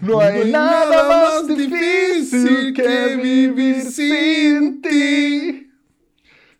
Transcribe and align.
No 0.00 0.20
hay 0.20 0.50
nada 0.50 1.08
más 1.08 1.48
difícil 1.48 2.72
que 2.72 3.16
vivir 3.16 3.82
sin 3.82 4.80
ti. 4.80 5.70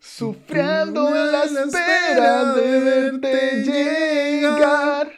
Sufriendo 0.00 1.08
en 1.14 1.32
la 1.32 1.45
espera 1.45 2.54
de 2.54 2.80
verte 2.80 3.62
llegar. 3.64 5.12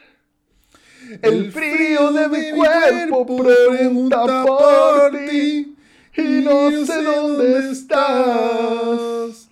El 1.21 1.51
frío 1.51 2.11
de 2.11 2.29
mi 2.29 2.51
cuerpo 2.51 3.25
pregunta 3.25 4.45
por 4.45 5.11
ti. 5.11 5.75
Y 6.15 6.21
no 6.21 6.85
sé 6.85 7.03
dónde 7.03 7.71
estás. 7.71 9.49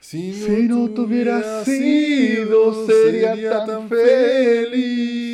Si 0.00 0.34
Si 0.34 0.62
no 0.68 0.90
te 0.90 1.00
hubieras 1.00 1.64
sido, 1.64 2.86
sería 2.86 3.64
tan 3.64 3.88
feliz. 3.88 5.29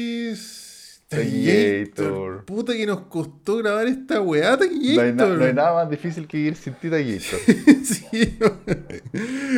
Taquillator. 1.08 2.44
Puta 2.44 2.72
que 2.74 2.86
nos 2.86 3.02
costó 3.02 3.56
grabar 3.58 3.86
esta 3.86 4.20
weá, 4.20 4.56
Taquillator. 4.56 4.96
No 4.96 5.02
hay, 5.02 5.12
na- 5.30 5.36
no 5.36 5.44
hay 5.44 5.52
nada 5.54 5.74
más 5.74 5.90
difícil 5.90 6.26
que 6.26 6.38
ir 6.38 6.56
sin 6.56 6.74
ti, 6.74 6.90
Taquillator. 6.90 7.38
sí, 7.84 8.38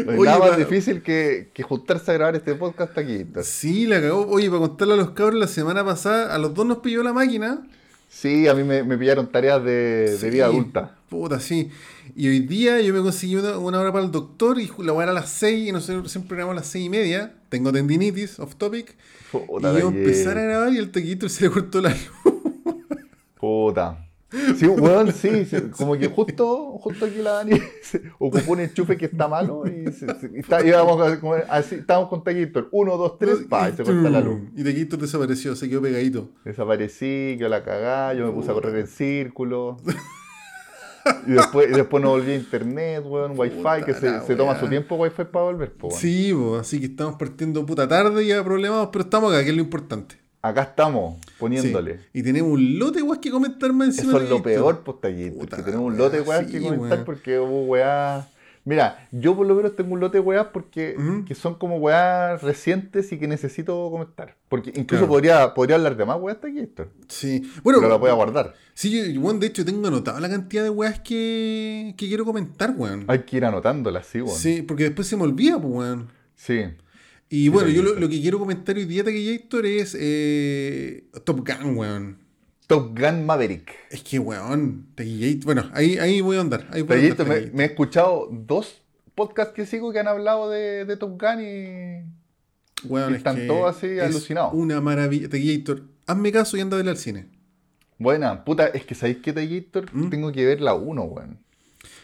No 0.05 0.13
hay 0.13 0.19
Oye, 0.19 0.25
nada 0.31 0.39
más 0.39 0.51
pa- 0.51 0.57
difícil 0.57 1.03
que, 1.03 1.51
que 1.55 1.63
juntarse 1.63 2.11
a 2.11 2.15
grabar 2.15 2.37
este 2.37 2.55
podcast, 2.55 2.95
Taquillator. 2.95 3.45
Sí, 3.45 3.87
la 3.87 4.01
cagó. 4.01 4.27
Oye, 4.29 4.49
para 4.49 4.61
contarle 4.61 4.95
a 4.95 4.97
los 4.99 5.11
cabros, 5.11 5.41
la 5.41 5.49
semana 5.49 5.85
pasada 5.85 6.35
a 6.35 6.39
los 6.39 6.55
dos 6.55 6.67
nos 6.67 6.79
pilló 6.79 7.03
la 7.03 7.13
máquina. 7.13 7.67
Sí, 8.11 8.49
a 8.49 8.55
mí 8.55 8.63
me, 8.65 8.83
me 8.85 8.97
pillaron 8.97 9.31
tareas 9.31 9.63
de, 9.63 10.17
de 10.19 10.31
vida 10.31 10.47
adulta. 10.47 10.97
Puta, 11.11 11.41
sí. 11.41 11.71
Y 12.17 12.29
hoy 12.29 12.41
día 12.41 12.81
yo 12.81 12.95
me 12.95 13.01
conseguí 13.03 13.37
una, 13.37 13.59
una 13.59 13.81
hora 13.81 13.93
para 13.93 14.05
el 14.05 14.11
doctor 14.11 14.59
y 14.59 14.71
la 14.79 14.93
weá 14.95 15.05
era 15.05 15.13
a 15.13 15.15
las 15.15 15.29
6 15.31 15.69
y 15.69 15.73
nosotros 15.73 16.11
siempre 16.11 16.37
grabamos 16.37 16.57
a 16.59 16.61
las 16.61 16.71
6 16.71 16.87
y 16.87 16.89
media. 16.89 17.35
Tengo 17.49 17.73
tendinitis, 17.73 18.39
off 18.41 18.57
topic. 18.57 18.97
Puta, 19.33 19.73
y 19.77 19.81
yo 19.81 19.89
empezar 19.89 20.37
a 20.39 20.43
grabar 20.43 20.73
y 20.73 20.79
el 20.79 20.91
taquito 20.91 21.29
se 21.29 21.45
le 21.45 21.51
cortó 21.51 21.81
la 21.81 21.91
luz. 21.91 22.11
Puta. 23.39 24.05
Sí, 24.59 24.67
weón, 24.67 25.11
sí, 25.15 25.47
sí, 25.47 25.57
como 25.75 25.97
que 25.97 26.07
justo, 26.09 26.73
justo 26.83 27.07
aquí 27.07 27.17
la 27.23 27.31
Dani 27.31 27.53
se 27.83 28.03
ocupó 28.19 28.53
un 28.53 28.61
enchufe 28.61 28.99
que 28.99 29.07
está 29.07 29.27
malo 29.27 29.65
y, 29.67 29.91
se, 29.91 30.07
se- 30.21 30.31
y 30.35 30.41
está- 30.41 30.63
íbamos 30.67 31.01
a- 31.01 31.19
como 31.19 31.33
así, 31.49 31.77
estábamos 31.77 32.11
con 32.11 32.23
Taquillator. 32.23 32.69
Uno, 32.73 32.99
dos, 32.99 33.17
tres, 33.19 33.39
pa, 33.49 33.71
y 33.71 33.73
se 33.73 33.85
corta 33.85 34.11
la 34.11 34.21
luz. 34.21 34.41
Y 34.55 34.65
taquito 34.65 34.99
desapareció, 34.99 35.57
se 35.57 35.71
quedó 35.71 35.81
pegadito. 35.81 36.29
Desaparecí, 36.45 37.39
yo 37.39 37.49
la 37.49 37.65
cagá, 37.65 38.13
yo 38.13 38.27
me 38.27 38.33
puse 38.33 38.51
a 38.51 38.55
correr 38.55 38.77
en 38.77 38.87
círculo. 38.87 39.79
Y 41.27 41.33
después, 41.33 41.69
y 41.71 41.73
después 41.73 42.03
no 42.03 42.11
volví 42.11 42.33
a 42.33 42.35
internet, 42.37 43.03
weón, 43.05 43.33
wifi, 43.39 43.85
que 43.87 43.95
se, 43.95 44.21
se 44.23 44.37
toma 44.37 44.59
su 44.59 44.69
tiempo 44.69 44.97
wifi 44.97 45.25
para 45.25 45.45
volver, 45.47 45.73
po, 45.73 45.89
weón. 45.89 46.01
Sí, 46.01 46.33
po, 46.35 46.57
así 46.57 46.81
que 46.81 46.87
estamos 46.87 47.17
partiendo 47.17 47.65
puta 47.65 47.89
tarde 47.89 48.27
ya 48.27 48.43
problemados, 48.45 48.89
pero 48.93 49.05
estamos 49.05 49.33
acá, 49.33 49.43
que 49.45 49.51
es 49.51 49.57
lo 49.57 49.63
importante. 49.63 50.17
Acá 50.41 50.63
estamos, 50.63 51.17
Sí. 51.27 51.33
poniéndole. 51.39 52.01
Y 52.13 52.23
tenemos 52.23 52.53
un 52.53 52.79
lote 52.79 53.03
weas 53.03 53.19
que 53.19 53.31
comentar 53.31 53.73
más 53.73 53.89
encima. 53.89 54.13
Eso 54.13 54.23
es 54.23 54.31
lo 54.31 54.43
peor, 54.43 54.83
pues, 54.85 54.97
que 55.01 55.33
la 55.51 55.65
tenemos 55.65 55.87
un 55.87 55.99
lote 55.99 56.19
sí, 56.19 56.53
que 56.53 56.61
comentar 56.63 56.91
weón. 56.99 57.05
porque 57.05 57.39
hubo 57.41 57.63
weas... 57.65 58.27
Mira, 58.69 59.09
yo 59.13 59.35
por 59.35 59.47
lo 59.47 59.55
menos 59.55 59.75
tengo 59.77 59.95
un 59.95 60.01
lote 60.01 60.19
de 60.19 60.21
weas 60.21 60.49
porque 60.53 60.95
que 61.27 61.35
son 61.35 61.55
como 61.55 61.77
weas 61.79 62.43
recientes 62.43 63.11
y 63.13 63.19
que 63.19 63.27
necesito 63.27 63.91
comentar. 63.91 64.37
Porque 64.51 64.69
incluso 64.71 65.05
Claro. 65.05 65.09
podría, 65.09 65.55
podría 65.55 65.77
hablar 65.77 65.97
de 65.97 66.05
más 66.05 66.21
weas 66.21 66.39
Taquito, 66.39 66.87
Sí. 67.09 67.51
Bueno, 67.63 67.79
pero 67.79 67.89
la 67.89 67.97
voy 67.97 68.11
a 68.11 68.13
guardar. 68.13 68.55
sí, 68.75 69.15
yo, 69.15 69.21
bueno, 69.23 69.41
de 69.41 69.47
hecho 69.47 69.65
tengo 69.65 69.87
anotado 69.89 70.21
la 70.21 70.29
cantidad 70.29 70.63
de 70.65 70.69
weas 70.69 71.01
que, 71.01 71.95
que 71.97 72.09
quiero 72.09 72.27
comentar, 72.27 72.75
weón. 72.77 73.07
Hay 73.09 73.21
que 73.21 73.39
ir 73.39 73.47
anotándolas, 73.47 74.05
sí, 74.07 74.21
weón. 74.21 74.37
Sí, 74.39 74.61
porque 74.61 74.85
después 74.85 75.09
se 75.09 75.17
me 75.17 75.23
olvida, 75.23 75.59
pues, 75.59 75.73
weón. 75.75 76.09
Sí. 76.37 76.61
Y 77.31 77.45
Sí, 77.45 77.49
bueno, 77.49 77.71
yo 77.71 77.83
lo, 77.83 78.09
que 78.09 78.21
quiero 78.21 78.39
comentar 78.39 78.77
hoy 78.77 78.85
día, 78.85 79.03
Taquillator, 79.03 79.65
es 79.65 79.97
eh, 79.99 81.05
Top 81.25 81.39
Gun, 81.47 81.75
weón. 81.75 82.19
Top 82.69 82.97
Gun 82.97 83.27
Maverick. 83.27 83.75
Es 83.91 84.03
que, 84.05 84.19
weón, 84.21 84.87
Taquillator, 84.95 85.45
bueno, 85.45 85.71
ahí, 85.73 85.99
ahí 85.99 86.21
voy 86.21 86.37
a 86.37 86.41
andar. 86.43 86.69
Ahí 86.71 86.83
voy 86.83 86.99
a 86.99 87.01
andar, 87.01 87.27
Taquito, 87.27 87.53
me, 87.57 87.63
he 87.65 87.67
escuchado 87.67 88.29
dos 88.31 88.81
podcasts 89.17 89.53
que 89.55 89.67
sigo 89.67 89.91
que 89.91 89.99
han 89.99 90.07
hablado 90.07 90.49
de, 90.51 90.85
de 90.85 90.97
Top 90.97 91.21
Gun 91.21 91.41
y 91.41 92.05
Weón, 92.89 93.11
y 93.11 93.15
es 93.15 93.19
están 93.19 93.35
que 93.37 93.47
todos 93.49 93.75
así 93.77 93.87
es 93.87 94.03
alucinados. 94.03 94.53
Una 94.55 94.81
maravilla. 94.81 95.29
Taquillator, 95.29 95.83
hazme 96.07 96.31
caso 96.31 96.57
y 96.57 96.61
anda 96.61 96.77
a 96.77 96.79
verla 96.79 96.93
al 96.93 96.99
cine. 96.99 97.27
Buena, 97.99 98.45
puta, 98.45 98.69
es 98.69 98.85
que 98.85 98.95
sabéis 98.95 99.17
que 99.19 99.33
Taquillator 99.33 99.87
¿Mm? 99.93 100.11
tengo 100.11 100.31
que 100.31 100.45
ver 100.47 100.61
la 100.61 100.75
1, 100.75 101.03
weón. 101.03 101.39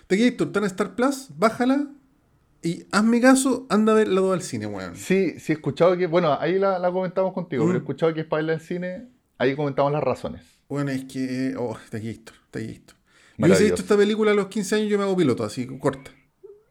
Taquillator, 0.08 0.46
está 0.48 0.58
en 0.60 0.64
Star 0.64 0.94
Plus, 0.96 1.28
bájala 1.36 1.86
y 2.62 2.84
hazme 2.90 3.20
caso, 3.20 3.66
anda 3.68 3.92
a 3.92 3.96
ver 3.96 4.08
la 4.08 4.20
2 4.22 4.32
al 4.32 4.42
cine, 4.42 4.66
weón. 4.66 4.96
Sí, 4.96 5.38
sí 5.38 5.52
he 5.52 5.56
escuchado 5.56 5.96
que, 5.96 6.06
bueno, 6.06 6.36
ahí 6.40 6.58
la, 6.58 6.78
la 6.78 6.90
comentamos 6.90 7.32
contigo, 7.34 7.64
Mm. 7.64 7.66
pero 7.68 7.78
he 7.78 7.82
escuchado 7.82 8.14
que 8.14 8.20
es 8.22 8.26
para 8.26 8.38
verla 8.38 8.54
en 8.54 8.60
cine, 8.60 9.06
ahí 9.38 9.54
comentamos 9.54 9.92
las 9.92 10.02
razones. 10.02 10.42
Bueno, 10.74 10.90
es 10.90 11.04
que. 11.04 11.54
Oh, 11.56 11.76
Taquillator, 11.90 12.34
Taquillator. 12.50 12.96
Yo 13.38 13.46
hubiese 13.46 13.64
visto 13.64 13.82
esta 13.82 13.96
película 13.96 14.30
a 14.32 14.34
los 14.34 14.46
15 14.48 14.74
años, 14.76 14.88
yo 14.88 14.98
me 14.98 15.04
hago 15.04 15.16
piloto, 15.16 15.44
así, 15.44 15.66
corta. 15.78 16.10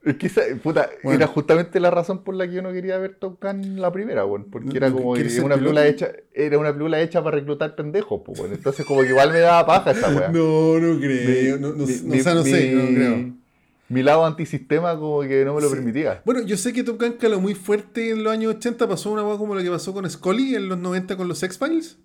Es 0.06 0.18
que 0.18 0.28
esa, 0.28 0.42
puta, 0.62 0.90
Bueno. 1.02 1.18
era 1.18 1.28
justamente 1.28 1.80
la 1.80 1.90
razón 1.90 2.26
por 2.26 2.36
la 2.36 2.46
que 2.46 2.56
yo 2.56 2.62
no 2.62 2.74
quería 2.74 2.98
ver 2.98 3.16
Top 3.16 3.42
Gun 3.42 3.80
la 3.80 3.90
primera, 3.94 4.26
weón, 4.26 4.50
porque 4.52 4.76
era 4.76 4.92
como 4.92 5.12
una 5.12 5.56
película 5.56 5.88
hecha, 5.88 6.12
era 6.34 6.58
una 6.58 6.72
película 6.74 7.00
hecha 7.02 7.24
para 7.24 7.38
reclutar 7.38 7.76
pendejos, 7.76 8.22
pues. 8.26 8.42
Entonces 8.52 8.86
como 8.86 9.02
que 9.02 9.10
igual 9.10 9.32
me 9.32 9.40
daba 9.40 9.66
paja 9.66 9.92
esa 9.92 10.10
weá. 10.14 10.28
No, 10.34 10.78
no 10.80 11.00
creo. 11.00 11.58
Mi- 11.58 11.62
no, 11.62 11.70
no, 11.70 11.86
mi- 11.86 12.02
no, 12.04 12.16
o 12.16 12.24
sea, 12.24 12.34
no 12.34 12.44
mi- 12.44 12.52
sé, 12.52 12.72
no 12.74 12.84
mi- 12.84 12.96
creo. 12.96 13.34
Mi 13.90 14.04
lado 14.04 14.26
antisistema 14.26 14.98
como 15.00 15.22
que 15.22 15.46
no 15.46 15.54
me 15.56 15.62
lo 15.62 15.70
Sí. 15.70 15.76
permitía. 15.76 16.22
Bueno, 16.26 16.42
yo 16.42 16.58
sé 16.58 16.74
que 16.74 16.84
Top 16.84 17.00
Gun 17.00 17.14
caló 17.14 17.40
muy 17.40 17.54
fuerte 17.56 18.10
en 18.12 18.24
los 18.26 18.34
años 18.34 18.56
80, 18.56 18.88
pasó 18.90 19.12
una 19.12 19.22
cosa 19.24 19.38
como 19.38 19.56
la 19.56 19.64
que 19.64 19.70
pasó 19.70 19.94
con 19.94 20.10
Scully 20.10 20.56
en 20.56 20.68
los 20.68 20.78
90 20.80 21.16
con 21.16 21.28
los 21.30 21.42
X-Files. 21.44 21.98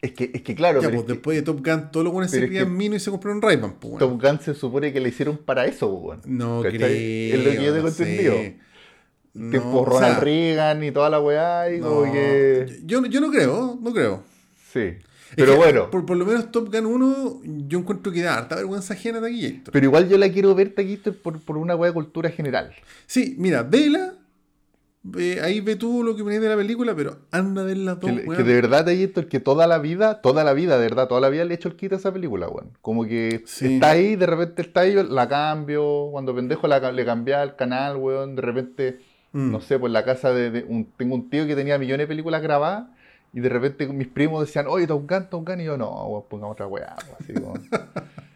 Es 0.00 0.12
que, 0.12 0.30
es 0.32 0.42
que 0.42 0.54
claro, 0.54 0.80
Ya, 0.80 0.88
pero 0.88 0.98
pues 0.98 1.02
es 1.02 1.06
que 1.06 1.12
después 1.14 1.36
de 1.36 1.42
Top 1.42 1.66
Gun, 1.66 1.90
todos 1.90 2.04
los 2.04 2.12
buenos 2.12 2.30
se 2.30 2.46
crían 2.46 2.76
Mino 2.76 2.94
y 2.94 3.00
se 3.00 3.10
compraron 3.10 3.42
Ray-Ban, 3.42 3.72
pues, 3.80 3.92
bueno. 3.92 4.06
Top 4.06 4.22
Gun 4.22 4.40
se 4.40 4.54
supone 4.54 4.92
que 4.92 5.00
la 5.00 5.08
hicieron 5.08 5.38
para 5.38 5.66
eso, 5.66 5.88
weón. 5.92 6.20
No 6.24 6.62
¿Cachai? 6.62 6.78
creo. 6.78 6.88
Es 6.88 7.44
lo 7.44 7.50
que 7.50 7.56
yo 7.64 7.72
tengo 7.72 7.82
no 7.82 7.88
entendido. 7.88 8.34
No, 9.34 9.50
Tiempo 9.50 9.80
o 9.80 9.84
Ronald 9.84 10.14
sea, 10.14 10.20
Reagan 10.20 10.84
y 10.84 10.90
toda 10.90 11.10
la 11.10 11.20
weá, 11.20 11.72
y 11.72 11.80
como 11.80 12.06
no, 12.06 12.12
que. 12.12 12.80
yo, 12.84 13.04
yo 13.06 13.20
no 13.20 13.30
creo, 13.30 13.78
no 13.80 13.92
creo. 13.92 14.22
Sí. 14.72 14.80
Es 14.80 15.34
Pero 15.36 15.52
que, 15.52 15.58
bueno. 15.58 15.90
Por, 15.90 16.06
por 16.06 16.16
lo 16.16 16.24
menos 16.24 16.50
Top 16.50 16.72
Gun 16.72 16.86
1, 16.86 17.40
yo 17.68 17.78
encuentro 17.78 18.10
que 18.12 18.22
da 18.22 18.38
harta 18.38 18.56
vergüenza 18.56 18.94
ajena 18.94 19.20
de 19.20 19.28
aquí. 19.28 19.62
Pero 19.70 19.84
igual 19.84 20.08
yo 20.08 20.16
la 20.16 20.30
quiero 20.30 20.54
ver, 20.54 20.74
Taquito, 20.74 21.12
por, 21.12 21.40
por 21.40 21.56
una 21.58 21.76
weá 21.76 21.90
de 21.90 21.94
cultura 21.94 22.30
general. 22.30 22.72
Sí, 23.06 23.34
mira, 23.38 23.62
vela. 23.62 24.14
Ahí 25.42 25.60
ve 25.60 25.76
tú 25.76 26.02
lo 26.02 26.14
que 26.16 26.22
venís 26.22 26.40
de 26.40 26.48
la 26.48 26.56
película, 26.56 26.94
pero 26.94 27.18
anda 27.30 27.62
ver 27.62 27.76
las 27.78 27.98
dos, 28.00 28.10
Que, 28.10 28.24
que 28.24 28.42
de 28.42 28.54
verdad, 28.54 28.88
el 28.88 29.28
que 29.28 29.40
toda 29.40 29.66
la 29.66 29.78
vida, 29.78 30.20
toda 30.20 30.44
la 30.44 30.52
vida, 30.52 30.76
de 30.78 30.82
verdad, 30.82 31.08
toda 31.08 31.20
la 31.20 31.28
vida 31.28 31.44
le 31.44 31.54
he 31.54 31.56
hecho 31.56 31.68
el 31.68 31.76
kit 31.76 31.92
a 31.92 31.96
esa 31.96 32.12
película, 32.12 32.48
weón. 32.48 32.70
Como 32.82 33.04
que 33.04 33.42
Sí. 33.46 33.74
está 33.74 33.90
ahí, 33.90 34.16
de 34.16 34.26
repente 34.26 34.62
está 34.62 34.80
ahí, 34.80 34.92
yo 34.94 35.02
la 35.04 35.28
cambio. 35.28 36.08
Cuando 36.12 36.34
pendejo 36.34 36.66
la, 36.66 36.92
le 36.92 37.04
cambiaba 37.04 37.42
el 37.42 37.56
canal, 37.56 37.96
weón. 37.96 38.34
De 38.36 38.42
repente, 38.42 39.00
Mm. 39.32 39.50
no 39.52 39.60
sé, 39.60 39.78
pues 39.78 39.92
la 39.92 40.04
casa 40.04 40.32
de, 40.32 40.50
de 40.50 40.64
un, 40.64 40.86
tengo 40.96 41.14
un 41.14 41.28
tío 41.28 41.46
que 41.46 41.54
tenía 41.54 41.78
millones 41.78 42.04
de 42.04 42.08
películas 42.08 42.40
grabadas. 42.42 42.86
Y 43.34 43.40
de 43.40 43.48
repente 43.50 43.86
mis 43.88 44.08
primos 44.08 44.46
decían, 44.46 44.66
oye, 44.68 44.86
Top 44.86 45.06
Gun. 45.08 45.60
Y 45.60 45.64
yo, 45.64 45.76
no, 45.76 45.90
weón, 46.06 46.24
pongamos 46.30 46.54
otra 46.54 46.66
weá. 46.66 46.96
weón", 47.06 47.16
Así 47.20 47.32
como. 47.34 47.54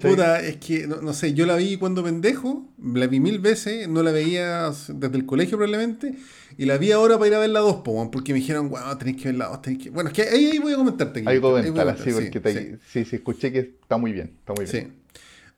Puta, 0.00 0.40
es 0.40 0.56
que, 0.56 0.86
no, 0.86 1.02
no 1.02 1.12
sé, 1.12 1.34
yo 1.34 1.44
la 1.46 1.56
vi 1.56 1.76
cuando 1.76 2.02
pendejo, 2.02 2.66
la 2.82 3.06
vi 3.06 3.20
mil 3.20 3.38
veces, 3.38 3.88
no 3.88 4.02
la 4.02 4.10
veía 4.10 4.70
desde 4.88 5.16
el 5.16 5.26
colegio 5.26 5.58
probablemente, 5.58 6.14
y 6.56 6.64
la 6.64 6.78
vi 6.78 6.92
ahora 6.92 7.16
para 7.18 7.28
ir 7.28 7.34
a 7.34 7.38
ver 7.40 7.50
la 7.50 7.60
2, 7.60 7.76
po, 7.82 7.92
weón, 7.92 8.10
porque 8.10 8.32
me 8.32 8.38
dijeron, 8.38 8.70
wow, 8.70 8.96
tenéis 8.98 9.18
que 9.18 9.24
ver 9.28 9.34
la 9.36 9.48
2, 9.48 9.62
tenéis 9.62 9.84
que... 9.84 9.90
Bueno, 9.90 10.08
es 10.08 10.14
que 10.14 10.22
ahí, 10.22 10.46
ahí 10.46 10.58
voy 10.58 10.72
a 10.72 10.76
comentarte. 10.76 11.20
Ahí 11.20 11.24
Guillermo, 11.26 11.50
voy 11.50 11.60
a 11.60 11.62
coméntala, 11.64 11.96
sí, 11.96 12.10
porque 12.12 12.40
te- 12.40 12.52
sí, 12.52 12.76
sí, 12.90 13.04
sí, 13.04 13.16
escuché 13.16 13.52
que 13.52 13.58
está 13.58 13.96
muy 13.98 14.12
bien, 14.12 14.32
está 14.38 14.54
muy 14.54 14.64
bien. 14.64 14.86
sí. 14.86 14.92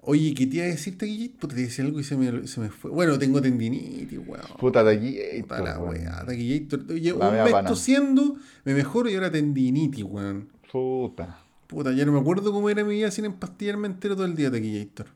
Oye, 0.04 0.34
¿qué 0.34 0.48
te 0.48 0.56
iba 0.56 0.64
a 0.64 0.68
decirte, 0.68 1.06
Guillermo? 1.06 1.36
Puta, 1.38 1.54
te 1.54 1.60
decía 1.60 1.84
algo 1.84 2.00
y 2.00 2.02
se 2.02 2.16
me, 2.16 2.48
se 2.48 2.58
me 2.58 2.70
fue. 2.70 2.90
Bueno, 2.90 3.16
tengo 3.20 3.40
tendinitis, 3.40 4.18
weón. 4.26 4.42
Puta 4.58 4.80
allí. 4.80 5.16
Puta 5.42 5.62
la 5.62 5.78
weá, 5.78 6.24
Taquillator. 6.26 6.84
La 6.88 7.28
un 7.28 7.44
mes 7.44 7.64
tosiendo, 7.68 8.36
me 8.64 8.74
mejoro 8.74 9.08
y 9.08 9.14
ahora 9.14 9.30
tendinitis, 9.30 10.02
weón. 10.02 10.48
Puta. 10.72 11.38
Puta, 11.72 11.92
ya 11.92 12.04
no 12.04 12.12
me 12.12 12.20
acuerdo 12.20 12.52
cómo 12.52 12.68
era 12.70 12.84
mi 12.84 12.94
vida 12.94 13.10
sin 13.10 13.24
empastillarme 13.24 13.86
entero 13.88 14.14
todo 14.14 14.26
el 14.26 14.36
día, 14.36 14.50
Taquillator. 14.50 15.06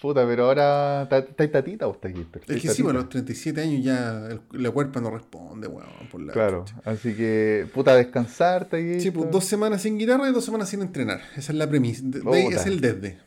Puta, 0.00 0.26
pero 0.26 0.46
ahora 0.46 1.02
está 1.04 1.18
está 1.18 1.48
tatita 1.52 1.86
o 1.86 1.92
está 1.92 2.08
aquí. 2.08 2.26
Es 2.48 2.60
que 2.60 2.68
sí, 2.70 2.82
bueno, 2.82 2.98
a 2.98 3.02
los 3.02 3.08
37 3.10 3.60
años 3.60 3.84
ya 3.84 4.26
el- 4.26 4.40
la 4.50 4.70
cuerpa 4.72 5.00
no 5.00 5.10
responde, 5.10 5.68
weón, 5.68 5.86
por 6.10 6.20
la 6.20 6.32
Claro, 6.32 6.64
chucha. 6.66 6.80
así 6.84 7.14
que, 7.14 7.68
puta, 7.72 7.94
descansar, 7.94 8.68
Taquito. 8.68 8.98
Sí, 9.00 9.12
pues 9.12 9.30
dos 9.30 9.44
semanas 9.44 9.82
sin 9.82 9.96
guitarra 9.98 10.28
y 10.28 10.32
dos 10.32 10.44
semanas 10.44 10.68
sin 10.70 10.82
entrenar. 10.82 11.20
Esa 11.36 11.52
es 11.52 11.58
la 11.58 11.68
premisa. 11.68 12.02
De, 12.04 12.18
es 12.48 12.66
el 12.66 12.80
desde. 12.80 13.18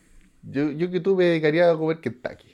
Yo, 0.43 0.69
yo 0.71 0.91
que 0.91 0.99
tú 0.99 1.15
me 1.15 1.23
dedicaría 1.23 1.71
a 1.71 1.77
comer 1.77 2.01
Kentucky. 2.01 2.49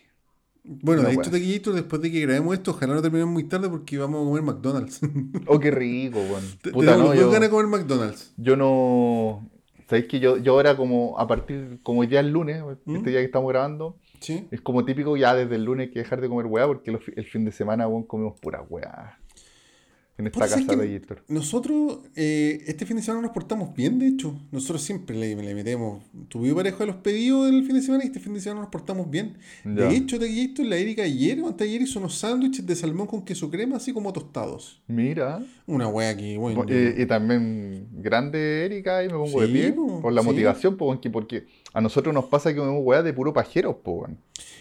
Bueno, 0.64 1.02
No, 1.02 1.08
de 1.08 1.14
hecho, 1.16 1.22
weón. 1.22 1.32
Taquillito, 1.32 1.74
después 1.74 2.00
de 2.04 2.12
que 2.12 2.20
grabemos 2.22 2.54
esto, 2.54 2.70
ojalá 2.72 2.94
no 2.94 3.02
terminemos 3.02 3.34
muy 3.34 3.46
tarde 3.46 3.68
porque 3.70 3.98
vamos 3.98 4.22
a 4.22 4.26
comer 4.30 4.44
McDonald's. 4.44 5.00
Oh, 5.48 5.60
qué 5.60 5.72
rico, 5.72 6.20
weón. 6.20 6.44
Te- 6.62 6.70
Puta, 6.70 6.96
no, 6.96 7.16
yo, 7.16 7.32
ganas 7.32 7.50
de 7.50 7.50
comer 7.50 7.66
McDonald's. 7.66 8.34
yo 8.38 8.56
no... 8.56 9.50
¿Sabéis 9.92 10.08
que 10.08 10.22
yo, 10.22 10.38
yo 10.38 10.54
ahora 10.54 10.78
como 10.78 11.20
a 11.20 11.28
partir, 11.28 11.80
como 11.84 12.00
hoy 12.00 12.08
día 12.08 12.22
es 12.22 12.26
lunes, 12.28 12.64
¿Mm? 12.86 12.96
este 12.96 13.10
día 13.10 13.20
que 13.20 13.26
estamos 13.26 13.50
grabando, 13.50 13.98
Sí. 14.22 14.48
es 14.50 14.62
como 14.62 14.86
típico 14.86 15.18
ya 15.18 15.36
desde 15.36 15.56
el 15.56 15.66
lunes 15.66 15.90
que 15.92 16.00
dejar 16.00 16.22
de 16.22 16.30
comer 16.30 16.46
weá 16.46 16.66
porque 16.66 16.92
los 16.92 17.02
el 17.14 17.26
fin 17.26 17.44
de 17.44 17.52
semana, 17.52 17.90
weón, 17.90 18.04
comemos 18.04 18.40
pura 18.40 18.62
weá. 18.70 19.18
En 20.22 20.28
esta 20.28 20.40
Puta, 20.40 20.48
¿sabes 20.50 20.66
casa 20.66 20.80
de 20.82 21.00
Gator. 21.00 21.24
Nosotros, 21.28 22.00
eh, 22.16 22.64
este 22.68 22.86
fin 22.86 22.98
de 22.98 23.04
semana 23.04 23.22
nos 23.24 23.32
portamos 23.32 23.74
bien, 23.76 24.00
de 24.00 24.08
hecho. 24.08 24.40
Nosotros 24.52 24.82
siempre 24.82 25.16
le, 25.18 25.36
le 25.36 25.54
metemos 25.56 26.04
tuve 26.30 26.54
parejo 26.54 26.84
a 26.84 26.86
los 26.86 26.96
pedidos 26.98 27.52
del 27.52 27.66
fin 27.66 27.76
de 27.76 27.82
semana 27.82 28.04
y 28.04 28.08
este 28.08 28.20
fin 28.20 28.34
de 28.34 28.40
semana 28.42 28.62
nos 28.62 28.70
portamos 28.70 29.10
bien. 29.10 29.38
Ya. 29.66 29.72
De 29.88 29.96
hecho, 29.96 30.18
de 30.20 30.34
Gator, 30.34 30.66
la 30.66 30.78
Erika 30.78 31.04
ayer 31.04 31.42
o 31.42 31.48
antes 31.48 31.60
de 31.68 31.74
ayer 31.74 31.82
hizo 31.82 32.00
unos 32.00 32.16
sándwiches 32.18 32.66
de 32.66 32.76
salmón 32.76 33.08
con 33.08 33.24
queso 33.26 33.50
crema, 33.52 33.78
así 33.78 33.92
como 33.92 34.14
tostados. 34.14 34.82
Mira. 34.88 35.44
Una 35.68 35.88
wea 35.88 36.16
que, 36.16 36.38
bueno. 36.38 36.66
yo- 36.66 36.74
Y, 36.76 37.02
y 37.02 37.06
también 37.06 37.88
grande 37.94 38.66
Erika, 38.66 39.04
y 39.04 39.08
me 39.08 39.14
pongo 39.14 39.42
de 39.42 39.48
pie 39.48 39.74
po, 39.74 40.02
por 40.02 40.14
la 40.14 40.22
sí. 40.22 40.28
motivación, 40.28 40.78
po, 40.78 40.98
porque, 41.12 41.46
a 41.74 41.82
nosotros 41.82 42.14
nos 42.14 42.26
pasa 42.26 42.52
que 42.52 42.60
comemos 42.60 42.82
weá 42.84 43.02
de 43.04 43.14
puro 43.14 43.34
pajeros, 43.34 43.76
po. 43.84 44.08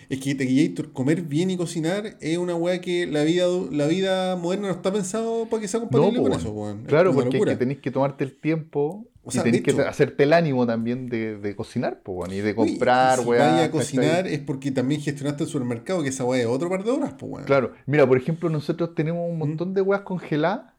Es 0.08 0.18
que 0.20 0.34
Tequillator, 0.34 0.92
comer 0.92 1.22
bien 1.22 1.50
y 1.50 1.56
cocinar 1.56 2.16
es 2.20 2.36
una 2.38 2.54
weá 2.54 2.80
que 2.80 3.06
la 3.06 3.22
vida, 3.24 3.46
la 3.70 3.86
vida 3.86 4.36
moderna 4.36 4.68
no 4.68 4.74
está 4.74 4.92
pensado 4.92 5.46
para 5.50 5.60
que 5.60 5.68
sea 5.68 5.80
compatible 5.80 6.18
po, 6.18 6.22
con 6.22 6.30
weón. 6.32 6.40
eso. 6.40 6.80
Es 6.82 6.88
Claro, 6.88 7.12
porque 7.12 7.36
es 7.38 7.44
que 7.44 7.56
tenéis 7.56 7.80
que 7.80 7.90
tomarte 7.90 8.24
el 8.24 8.40
tiempo 8.40 9.06
O 9.22 9.28
y 9.28 9.32
sea, 9.32 9.42
de 9.42 9.62
que 9.62 9.70
hecho- 9.72 9.86
hacerte 9.86 10.22
el 10.22 10.32
ánimo 10.32 10.66
también 10.66 11.08
de, 11.08 11.36
de 11.36 11.54
cocinar, 11.56 12.00
po, 12.02 12.12
weón, 12.12 12.32
y 12.32 12.38
de 12.38 12.50
Uy, 12.56 12.70
comprar, 12.70 13.18
y 13.18 13.22
si 13.22 13.28
weá. 13.28 13.50
vaya 13.52 13.64
a 13.64 13.70
cocinar 13.70 14.26
es 14.26 14.38
porque 14.38 14.70
también 14.70 15.00
gestionaste 15.02 15.44
el 15.44 15.50
supermercado, 15.50 16.02
que 16.02 16.08
esa 16.08 16.24
weá 16.24 16.40
es 16.40 16.46
otro 16.46 16.70
par 16.70 16.82
de 16.84 16.90
horas, 16.90 17.12
pues 17.18 17.30
weón. 17.32 17.44
Claro, 17.44 17.72
mira, 17.86 18.06
por 18.06 18.16
ejemplo, 18.16 18.48
nosotros 18.48 18.94
tenemos 18.94 19.28
un 19.28 19.36
Mm. 19.36 19.38
montón 19.38 19.74
de 19.74 19.82
weas 19.82 20.02
congeladas, 20.02 20.72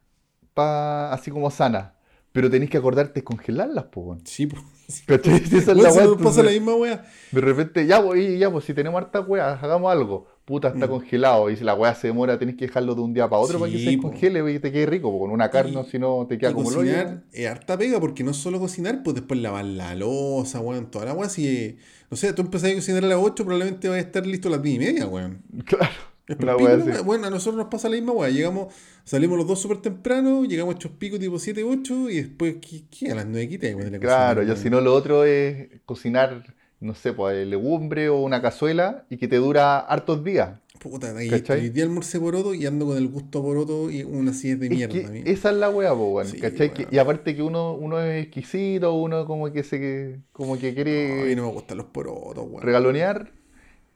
pa, 0.53 1.12
así 1.13 1.29
como 1.31 1.51
sanas, 1.51 1.91
pero 2.31 2.50
tenéis 2.50 2.71
que 2.71 2.77
acordarte 2.77 3.19
de 3.19 3.23
congelarlas, 3.23 3.85
po, 3.85 4.01
weón. 4.01 4.21
Sí, 4.25 4.47
pues. 4.47 4.62
¿Cachai? 5.05 5.39
Si 5.45 5.57
esa 5.57 5.71
es 5.71 5.77
la 5.77 5.91
wea, 5.91 6.05
nos 6.05 6.21
pasa 6.21 6.43
la 6.43 6.51
misma 6.51 6.75
weá. 6.75 7.03
De 7.31 7.41
repente, 7.41 7.85
ya, 7.88 8.01
pues, 8.03 8.39
ya, 8.39 8.51
pues, 8.51 8.65
si 8.65 8.73
tenemos 8.73 9.01
hartas 9.01 9.25
weas, 9.27 9.61
hagamos 9.63 9.91
algo. 9.91 10.27
Puta, 10.45 10.69
está 10.69 10.88
Mm. 10.88 10.89
congelado. 10.89 11.49
Y 11.49 11.55
si 11.55 11.63
la 11.63 11.75
wea 11.75 11.93
se 11.95 12.07
demora, 12.07 12.38
tenés 12.38 12.55
que 12.57 12.65
dejarlo 12.67 12.93
de 12.95 13.01
un 13.01 13.13
día 13.13 13.29
para 13.29 13.41
otro 13.41 13.59
para 13.59 13.71
que 13.71 13.77
se 13.83 13.97
congele 13.97 14.51
y 14.53 14.59
te 14.59 14.71
quede 14.71 14.85
rico. 14.88 15.17
Con 15.17 15.31
una 15.31 15.49
carne, 15.49 15.83
si 15.89 15.97
no, 15.99 16.25
te 16.27 16.38
queda 16.38 16.51
como 16.53 16.65
cocinar 16.71 17.23
es 17.31 17.47
harta 17.47 17.77
pega, 17.77 17.99
porque 17.99 18.23
no 18.23 18.33
solo 18.33 18.59
cocinar, 18.59 19.01
pues 19.03 19.15
después 19.15 19.39
lavar 19.39 19.63
la 19.65 19.95
losa, 19.95 20.59
weón, 20.59 20.91
toda 20.91 21.05
la 21.05 21.13
weá. 21.13 21.29
Si, 21.29 21.77
no 22.09 22.17
sé, 22.17 22.33
tú 22.33 22.41
empezás 22.41 22.71
a 22.71 22.75
cocinar 22.75 23.03
a 23.05 23.07
las 23.07 23.17
8, 23.21 23.45
probablemente 23.45 23.87
vas 23.87 23.97
a 23.97 24.01
estar 24.01 24.25
listo 24.25 24.47
a 24.49 24.51
las 24.51 24.61
10 24.63 24.75
y 24.75 24.79
media, 24.79 25.07
weón. 25.07 25.41
Claro. 25.65 25.94
Es 26.31 26.39
Una 26.39 26.56
wea 26.56 26.75
así. 26.75 27.04
Bueno, 27.04 27.28
a 27.28 27.30
nosotros 27.30 27.56
nos 27.57 27.68
pasa 27.68 27.89
la 27.89 27.95
misma 27.95 28.13
weá. 28.13 28.30
Llegamos, 28.30 28.74
salimos 29.04 29.38
los 29.38 29.48
dos 29.48 29.60
súper 29.60 29.78
temprano, 29.78 30.44
llegamos 30.45 30.75
hechos 30.75 30.92
pico 30.98 31.19
tipo 31.19 31.39
7, 31.39 31.63
8 31.63 32.10
y 32.10 32.16
después, 32.22 32.56
¿qué? 32.62 32.83
qué? 32.89 33.12
A 33.12 33.16
las 33.16 33.25
9 33.25 33.48
quitas, 33.50 33.74
weón, 33.74 33.86
de 33.86 33.92
la 33.92 34.00
Claro, 34.00 34.44
yo 34.44 34.56
si 34.56 34.69
no, 34.69 34.81
lo 34.81 34.94
otro 34.94 35.24
es 35.25 35.69
cocinar, 35.86 36.56
no 36.80 36.95
sé, 36.95 37.13
pues 37.13 37.48
legumbre 37.48 38.10
o 38.10 38.22
una 38.22 38.42
cazuela 38.42 39.06
y 39.10 39.18
que 39.18 39.28
te 39.28 39.38
dura 39.38 39.80
hartos 39.80 40.24
días. 40.24 40.51
Puta, 40.80 41.16
ahí 41.16 41.30
hoy 41.30 41.69
día 41.69 41.83
almorcé 41.83 42.19
poroto 42.19 42.56
y 42.56 42.66
ando 42.66 42.88
con 42.88 42.98
el 42.98 43.07
gusto 43.07 43.38
a 43.38 43.44
poroto 43.44 43.92
y 43.92 44.01
una 44.01 44.31
así 44.31 44.56
de 44.56 44.66
Es 44.66 44.72
mierda. 44.72 44.94
que 44.94 45.06
a 45.06 45.10
mí. 45.12 45.22
esa 45.25 45.51
es 45.51 45.57
la 45.57 45.69
wea, 45.69 45.94
po, 45.94 46.24
Sí, 46.25 46.39
¿cachai? 46.39 46.72
Y 46.89 46.98
aparte 46.98 47.36
que 47.36 47.44
uno, 47.44 47.74
uno 47.75 48.01
es 48.01 48.24
exquisito, 48.24 48.92
uno 48.95 49.28
como 49.28 49.51
que 49.51 49.62
se 49.62 50.22
como 50.31 50.57
que 50.57 50.74
quiere 50.74 51.30
Ay, 51.30 51.36
no 51.36 51.45
me 51.45 51.54
gustan 51.54 51.78
los 51.78 51.86
porotos, 51.86 52.48
weón. 52.50 52.63
regalonear. 52.63 53.31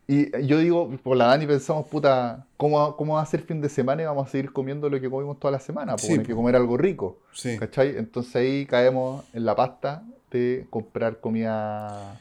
Y 0.08 0.30
yo 0.46 0.60
digo, 0.60 0.90
por 1.02 1.18
la 1.18 1.26
Dani 1.26 1.48
pensamos, 1.48 1.88
puta, 1.88 2.46
¿cómo, 2.58 2.96
¿cómo 2.96 3.16
va 3.16 3.22
a 3.24 3.26
ser 3.26 3.42
fin 3.42 3.60
de 3.60 3.70
semana 3.70 4.04
y 4.04 4.06
vamos 4.06 4.28
a 4.28 4.32
seguir 4.32 4.52
comiendo 4.54 4.88
lo 4.90 5.02
que 5.02 5.10
comimos 5.10 5.40
toda 5.40 5.52
la 5.54 5.60
semana? 5.60 5.94
Pues 5.94 6.04
Sí, 6.06 6.12
hay 6.14 6.20
po. 6.20 6.26
que 6.26 6.36
comer 6.36 6.56
algo 6.56 6.78
rico, 6.78 7.18
Sí. 7.34 7.58
¿cachai? 7.58 7.98
Entonces 7.98 8.36
ahí 8.36 8.66
caemos 8.68 9.24
en 9.34 9.46
la 9.46 9.56
pasta 9.56 10.04
de 10.32 10.68
comprar 10.70 11.20
comida 11.20 12.20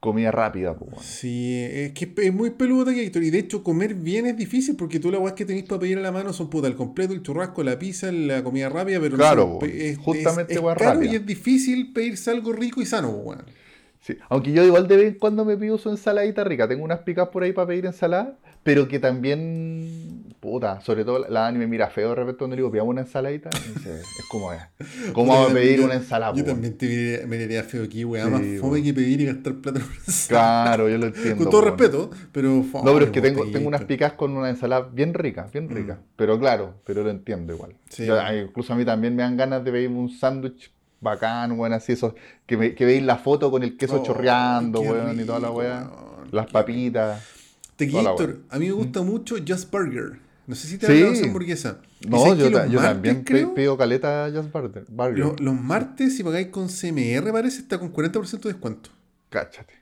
comida 0.00 0.30
rápida, 0.30 0.74
pues, 0.74 0.90
weón. 0.92 1.04
Sí, 1.04 1.62
es 1.62 1.92
que 1.92 2.10
es 2.16 2.32
muy 2.32 2.48
peludo 2.50 2.86
Gator. 2.86 3.22
Y 3.22 3.28
de 3.30 3.38
hecho, 3.38 3.62
comer 3.62 3.94
bien 3.94 4.24
es 4.26 4.34
difícil 4.36 4.74
porque 4.74 4.98
tú 4.98 5.10
las 5.10 5.20
weas 5.20 5.34
que 5.34 5.44
tenéis 5.44 5.66
para 5.66 5.78
pedir 5.80 5.98
a 5.98 6.00
la 6.00 6.10
mano 6.10 6.32
son 6.32 6.48
puta, 6.48 6.66
el 6.68 6.74
completo, 6.74 7.12
el 7.12 7.22
churrasco, 7.22 7.62
la 7.62 7.78
pizza, 7.78 8.10
la 8.10 8.42
comida 8.42 8.70
rápida, 8.70 8.98
pero 8.98 9.12
no 9.12 9.16
Claro, 9.18 9.48
po, 9.52 9.58
pe- 9.58 9.90
es, 9.90 9.98
justamente 9.98 10.54
es, 10.54 10.58
es 10.58 10.74
caro 10.78 11.02
y 11.02 11.14
es 11.16 11.26
difícil 11.26 11.92
pedirse 11.92 12.30
algo 12.30 12.50
rico 12.52 12.80
y 12.80 12.86
sano, 12.86 13.10
po, 13.12 13.16
weón. 13.18 13.44
Sí, 14.02 14.16
Aunque 14.30 14.52
yo 14.52 14.64
igual 14.64 14.88
de 14.88 14.96
vez 14.96 15.06
en 15.12 15.18
cuando 15.18 15.44
me 15.44 15.56
pido 15.58 15.76
su 15.76 15.90
ensaladita 15.90 16.42
rica. 16.42 16.66
Tengo 16.66 16.82
unas 16.84 17.00
picas 17.00 17.28
por 17.28 17.42
ahí 17.42 17.52
para 17.52 17.66
pedir 17.68 17.84
ensalada, 17.84 18.38
pero 18.62 18.88
que 18.88 18.98
también, 18.98 20.34
puta, 20.40 20.80
sobre 20.80 21.04
todo 21.04 21.18
la 21.28 21.40
Dani 21.42 21.58
me 21.58 21.66
mira 21.66 21.88
feo 21.90 22.10
de 22.10 22.14
repente 22.14 22.38
cuando 22.38 22.56
le 22.56 22.60
digo, 22.62 22.72
pidamos 22.72 22.92
una 22.92 23.02
ensaladita. 23.02 23.50
dice, 23.74 24.00
es 24.00 24.26
como 24.30 24.52
es. 24.52 24.60
¿Cómo 25.12 25.32
vamos 25.34 25.50
a 25.50 25.54
pedir 25.54 25.78
yo- 25.80 25.84
una 25.84 25.94
ensalada? 25.94 26.34
Yo 26.34 26.44
también 26.44 26.78
te 26.78 26.86
miraría, 26.86 27.26
miraría 27.26 27.62
feo 27.62 27.84
aquí, 27.84 28.04
weón. 28.04 28.42
Sí, 28.42 28.50
Más 28.52 28.60
fome 28.60 28.82
que 28.82 28.94
pedir 28.94 29.20
y 29.20 29.26
gastar 29.26 29.54
plata 29.56 29.78
en 29.80 29.84
una 29.84 29.94
ensalada. 30.06 30.64
Claro, 30.64 30.88
yo 30.88 30.98
lo 30.98 31.06
entiendo. 31.06 31.36
Con 31.36 31.50
todo 31.50 31.60
respeto, 31.62 32.10
pero 32.32 32.62
fome, 32.62 32.84
No, 32.86 32.92
pero 32.94 33.04
es 33.06 33.10
que 33.12 33.20
tengo, 33.20 33.50
tengo 33.50 33.68
unas 33.68 33.84
picas 33.84 34.14
con 34.14 34.34
una 34.36 34.48
ensalada 34.48 34.88
bien 34.92 35.12
rica, 35.14 35.48
bien 35.52 35.68
rica. 35.68 35.98
Pero 36.16 36.38
claro, 36.40 36.74
pero 36.86 37.02
lo 37.02 37.10
entiendo 37.10 37.52
igual. 37.52 37.74
Sí. 37.90 38.06
Yo- 38.06 38.16
incluso 38.32 38.72
a 38.72 38.76
mí 38.76 38.84
también 38.86 39.14
me 39.14 39.22
dan 39.22 39.36
ganas 39.36 39.62
de 39.62 39.70
pedirme 39.72 39.98
un 39.98 40.08
sándwich 40.10 40.72
bacán, 41.00 41.52
weón, 41.58 41.72
así, 41.72 41.92
esos, 41.92 42.14
que, 42.46 42.56
me- 42.56 42.74
que 42.74 42.84
veis 42.84 43.02
la 43.02 43.16
foto 43.16 43.50
con 43.50 43.62
el 43.62 43.76
queso 43.76 44.00
Oh, 44.00 44.02
chorreando, 44.04 44.80
weón, 44.80 45.18
y 45.20 45.24
toda 45.24 45.40
la 45.40 45.50
weá. 45.50 45.90
Las 46.30 46.46
papitas. 46.50 47.22
Te 47.76 47.86
Toda 47.86 48.02
la 48.02 48.10
Gator, 48.10 48.28
wea. 48.28 48.36
a 48.50 48.58
mí 48.58 48.66
me 48.66 48.72
gusta 48.72 49.02
mucho 49.02 49.36
Just 49.46 49.70
Burger. 49.70 50.20
No 50.46 50.54
sé 50.54 50.66
si 50.68 50.78
te 50.78 50.86
Sí. 50.86 50.92
hablado 51.02 51.12
de 51.12 51.26
hamburguesa. 51.28 51.78
No, 52.08 52.34
yo, 52.34 52.46
que 52.46 52.50
ta- 52.50 52.62
los 52.64 52.72
yo 52.72 52.78
martes, 52.80 52.82
también 52.94 53.24
creo, 53.24 53.54
pido 53.54 53.76
caleta 53.78 54.30
Just 54.34 54.52
Burger. 54.52 54.84
Burger. 54.88 55.18
lo- 55.18 55.36
los 55.38 55.54
martes, 55.54 56.16
si 56.16 56.22
pagáis 56.24 56.48
con 56.48 56.68
CMR, 56.68 57.32
parece, 57.32 57.60
está 57.60 57.78
con 57.78 57.90
40% 57.92 58.48
de 58.48 58.54
descuento. 58.54 58.90
Cáchate. 59.30 59.74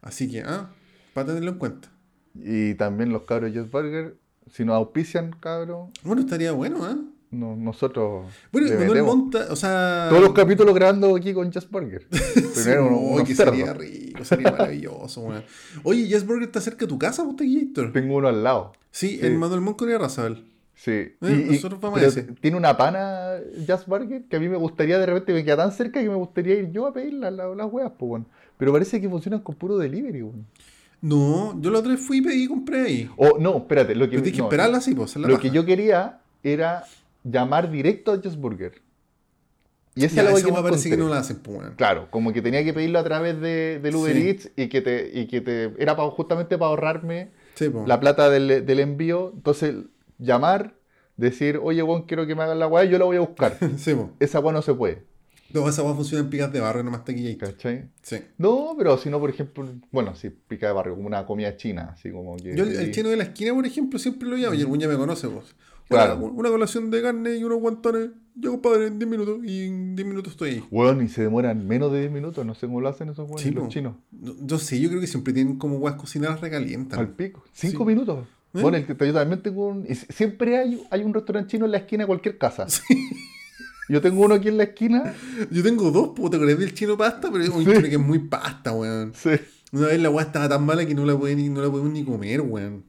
Así 0.00 0.30
que, 0.30 0.42
ah, 0.42 0.70
para 1.14 1.28
tenerlo 1.28 1.52
en 1.52 1.58
cuenta. 1.58 1.88
Y 2.34 2.74
también 2.74 3.10
los 3.12 3.22
cabros 3.22 3.52
Just 3.54 3.70
Burger, 3.70 4.16
si 4.50 4.64
nos 4.64 4.74
auspician, 4.76 5.34
cabros, 5.40 5.90
Bueno, 6.02 6.22
estaría 6.22 6.52
bueno, 6.52 6.84
¿ah? 6.84 6.96
No- 7.32 7.56
nosotros 7.56 8.26
Bueno, 8.52 8.68
Manuel. 8.78 9.02
Monta, 9.02 9.46
o 9.50 9.56
sea... 9.56 10.06
Todos 10.08 10.22
los 10.22 10.32
capítulos 10.32 10.74
grabando 10.74 11.16
aquí 11.16 11.32
con 11.34 11.52
Just 11.52 11.70
Burger. 11.70 12.06
Primero 12.54 12.88
Uy, 12.96 13.14
unos 13.14 13.28
que 13.28 13.34
sería 13.34 13.72
rico, 13.72 14.24
sería 14.24 14.50
maravilloso. 14.52 15.28
Oye, 15.82 16.08
Just 16.12 16.26
Burger 16.26 16.44
está 16.44 16.60
cerca 16.60 16.80
de 16.84 16.86
tu 16.88 16.98
casa, 16.98 17.22
vos, 17.24 17.34
Gator. 17.38 17.92
Tengo 17.92 18.16
uno 18.16 18.28
al 18.28 18.44
lado. 18.44 18.72
Sí, 18.90 19.18
Sí. 19.18 19.26
en 19.26 19.36
Manuel 19.38 19.60
Montt 19.62 19.78
con 19.78 19.90
Razabel. 19.90 20.44
Sí. 20.74 20.90
Eh, 20.90 21.16
nosotros 21.50 21.80
vamos 21.80 22.00
a 22.00 22.06
ese. 22.06 22.22
tiene 22.40 22.56
una 22.56 22.76
pana 22.76 23.34
Just 23.68 23.86
Burger 23.86 24.24
que 24.24 24.36
a 24.36 24.40
mí 24.40 24.48
me 24.48 24.56
gustaría 24.56 24.98
de 24.98 25.06
repente, 25.06 25.32
me 25.32 25.44
queda 25.44 25.56
tan 25.58 25.72
cerca 25.72 26.00
que 26.02 26.08
me 26.08 26.14
gustaría 26.16 26.54
ir 26.56 26.70
yo 26.72 26.86
a 26.86 26.92
pedir 26.92 27.14
las 27.14 27.32
las- 27.32 27.56
las 27.56 27.72
weas, 27.72 27.92
pues, 27.98 28.10
weón. 28.10 28.26
Pero 28.58 28.72
parece 28.72 29.00
que 29.00 29.08
funcionan 29.08 29.40
con 29.40 29.54
puro 29.54 29.78
delivery, 29.78 30.22
weón. 30.22 30.46
No, 31.00 31.60
yo 31.60 31.70
la 31.70 31.78
otra 31.80 31.92
vez 31.92 32.00
fui 32.00 32.18
y 32.18 32.22
pedí 32.22 32.44
y 32.44 32.48
compré 32.48 32.80
ahí. 32.82 33.10
O 33.16 33.38
no, 33.38 33.56
espérate, 33.58 33.94
lo 33.94 34.04
que, 34.06 34.10
Pero 34.12 34.22
tienes 34.22 34.32
que 34.32 34.38
no, 34.38 34.44
esperarla 34.44 34.78
así, 34.78 34.94
pues, 34.94 35.16
lo 35.16 35.38
que 35.38 35.50
yo 35.50 35.64
quería 35.64 36.20
era 36.44 36.84
llamar 37.24 37.70
directo 37.70 38.12
a 38.12 38.16
Just 38.16 38.36
Burger. 38.36 38.80
Y 39.94 40.04
esa 40.06 40.16
Ya, 40.16 40.22
es 40.22 40.26
la 40.26 40.30
wea 40.32 40.38
esa 40.38 40.46
que 40.46 40.52
no 40.52 40.62
parece 40.62 40.90
que 40.90 40.96
no 40.96 41.12
hacen, 41.12 41.36
pues. 41.40 41.70
Claro, 41.76 42.08
como 42.10 42.32
que 42.32 42.40
tenía 42.40 42.64
que 42.64 42.72
pedirlo 42.72 42.98
a 42.98 43.04
través 43.04 43.38
de, 43.40 43.78
del 43.82 43.94
Uber 43.94 44.14
Sí. 44.16 44.28
Eats 44.28 44.50
y 44.56 44.68
que 44.68 44.80
te, 44.80 45.10
y 45.12 45.26
que 45.26 45.40
te 45.42 45.74
era 45.78 45.94
pa- 45.96 46.10
justamente 46.10 46.56
para 46.56 46.70
ahorrarme 46.70 47.30
Sí, 47.56 47.68
pues. 47.68 47.86
la 47.86 48.00
plata 48.00 48.30
del, 48.30 48.64
del 48.64 48.80
envío. 48.80 49.32
Entonces, 49.34 49.74
llamar, 50.18 50.74
decir, 51.18 51.60
oye, 51.62 51.82
Juan, 51.82 52.02
quiero 52.04 52.26
que 52.26 52.34
me 52.34 52.42
hagan 52.42 52.58
la 52.58 52.68
weá, 52.68 52.84
yo 52.84 52.98
la 52.98 53.04
voy 53.04 53.18
a 53.18 53.20
buscar. 53.20 53.58
Sí, 53.76 53.92
pues. 53.94 54.08
Esa 54.18 54.40
weá 54.40 54.52
no 54.54 54.62
se 54.62 54.72
puede. 54.72 55.04
No, 55.52 55.68
esa 55.68 55.82
weá 55.82 55.92
funciona 55.94 56.24
en 56.24 56.30
picas 56.30 56.50
de 56.50 56.60
barrio, 56.60 56.82
nomás 56.82 57.04
taquilla. 57.04 57.36
¿Cachai? 57.36 57.90
Sí. 58.00 58.16
No, 58.38 58.74
pero 58.78 58.96
si 58.96 59.10
no, 59.10 59.20
por 59.20 59.28
ejemplo, 59.28 59.68
bueno, 59.90 60.14
si 60.16 60.30
pica 60.30 60.68
de 60.68 60.72
barrio, 60.72 60.94
como 60.94 61.06
una 61.06 61.26
comida 61.26 61.54
china, 61.58 61.90
así 61.92 62.10
como 62.10 62.36
que. 62.38 62.56
Yo 62.56 62.64
el, 62.64 62.74
el 62.76 62.92
chino 62.92 63.10
de 63.10 63.18
la 63.18 63.24
esquina, 63.24 63.52
por 63.52 63.66
ejemplo, 63.66 63.98
siempre 63.98 64.26
lo 64.26 64.36
llamo 64.36 64.54
y 64.54 64.62
el 64.62 64.78
ya 64.78 64.88
me 64.88 64.96
conoce, 64.96 65.28
pues. 65.28 65.54
Claro. 65.88 66.16
Una, 66.16 66.32
una 66.32 66.48
colación 66.50 66.90
de 66.90 67.02
carne 67.02 67.36
y 67.36 67.44
unos 67.44 67.60
guantones. 67.60 68.10
Yo, 68.34 68.50
compadre, 68.52 68.86
en 68.86 68.98
10 68.98 69.10
minutos. 69.10 69.38
Y 69.44 69.66
en 69.66 69.94
10 69.94 70.08
minutos 70.08 70.32
estoy 70.32 70.50
ahí. 70.50 70.64
Weón, 70.70 71.02
y 71.04 71.08
se 71.08 71.22
demoran 71.22 71.66
menos 71.66 71.92
de 71.92 72.00
10 72.00 72.12
minutos, 72.12 72.46
no 72.46 72.54
sé 72.54 72.66
cómo 72.66 72.80
lo 72.80 72.88
hacen 72.88 73.08
esos 73.10 73.26
weones, 73.28 73.42
Sí, 73.42 73.50
los 73.50 73.68
chinos. 73.68 73.96
No- 74.10 74.34
Yo 74.40 74.58
sé, 74.58 74.80
yo 74.80 74.88
creo 74.88 75.00
que 75.00 75.06
siempre 75.06 75.32
tienen 75.34 75.58
como 75.58 75.76
weas 75.76 75.96
cocinadas 75.96 76.40
recalientas. 76.40 76.98
Al 76.98 77.10
pico. 77.10 77.44
Cinco 77.52 77.84
Sí. 77.84 77.88
minutos. 77.88 78.26
¿Eh? 78.54 78.60
Bueno, 78.62 78.76
el 78.78 78.86
que 78.86 79.06
yo 79.06 79.12
también 79.14 79.42
tengo 79.42 79.66
un. 79.68 79.86
siempre 80.10 80.58
hay, 80.58 80.82
hay 80.90 81.02
un 81.02 81.12
restaurante 81.14 81.50
chino 81.52 81.64
en 81.66 81.72
la 81.72 81.78
esquina 81.78 82.02
de 82.04 82.06
cualquier 82.06 82.38
casa. 82.38 82.66
Yo 83.88 84.00
tengo 84.00 84.24
uno 84.24 84.34
aquí 84.36 84.48
en 84.48 84.56
la 84.58 84.64
esquina. 84.64 85.14
Yo 85.50 85.62
tengo 85.62 85.90
dos, 85.90 86.12
pues, 86.16 86.30
¿te 86.30 86.36
acordás 86.36 86.58
del 86.58 86.72
chino 86.72 86.96
pasta? 86.96 87.30
Pero 87.30 87.44
es 87.44 87.50
un 87.50 87.64
Sí. 87.64 87.70
chino 87.70 87.82
que 87.82 87.94
es 87.94 87.98
muy 88.00 88.18
pasta, 88.20 88.72
weón. 88.72 89.12
Sí. 89.14 89.30
Una 89.72 89.86
vez 89.88 90.00
la 90.00 90.10
weá 90.10 90.24
estaba 90.26 90.48
tan 90.48 90.64
mala 90.64 90.86
que 90.86 90.94
no 90.94 91.04
la 91.04 91.16
podemos 91.18 91.42
ni, 91.42 91.48
no 91.48 91.60
la 91.62 91.70
podemos 91.70 91.92
ni 91.92 92.04
comer, 92.04 92.40
weón. 92.42 92.84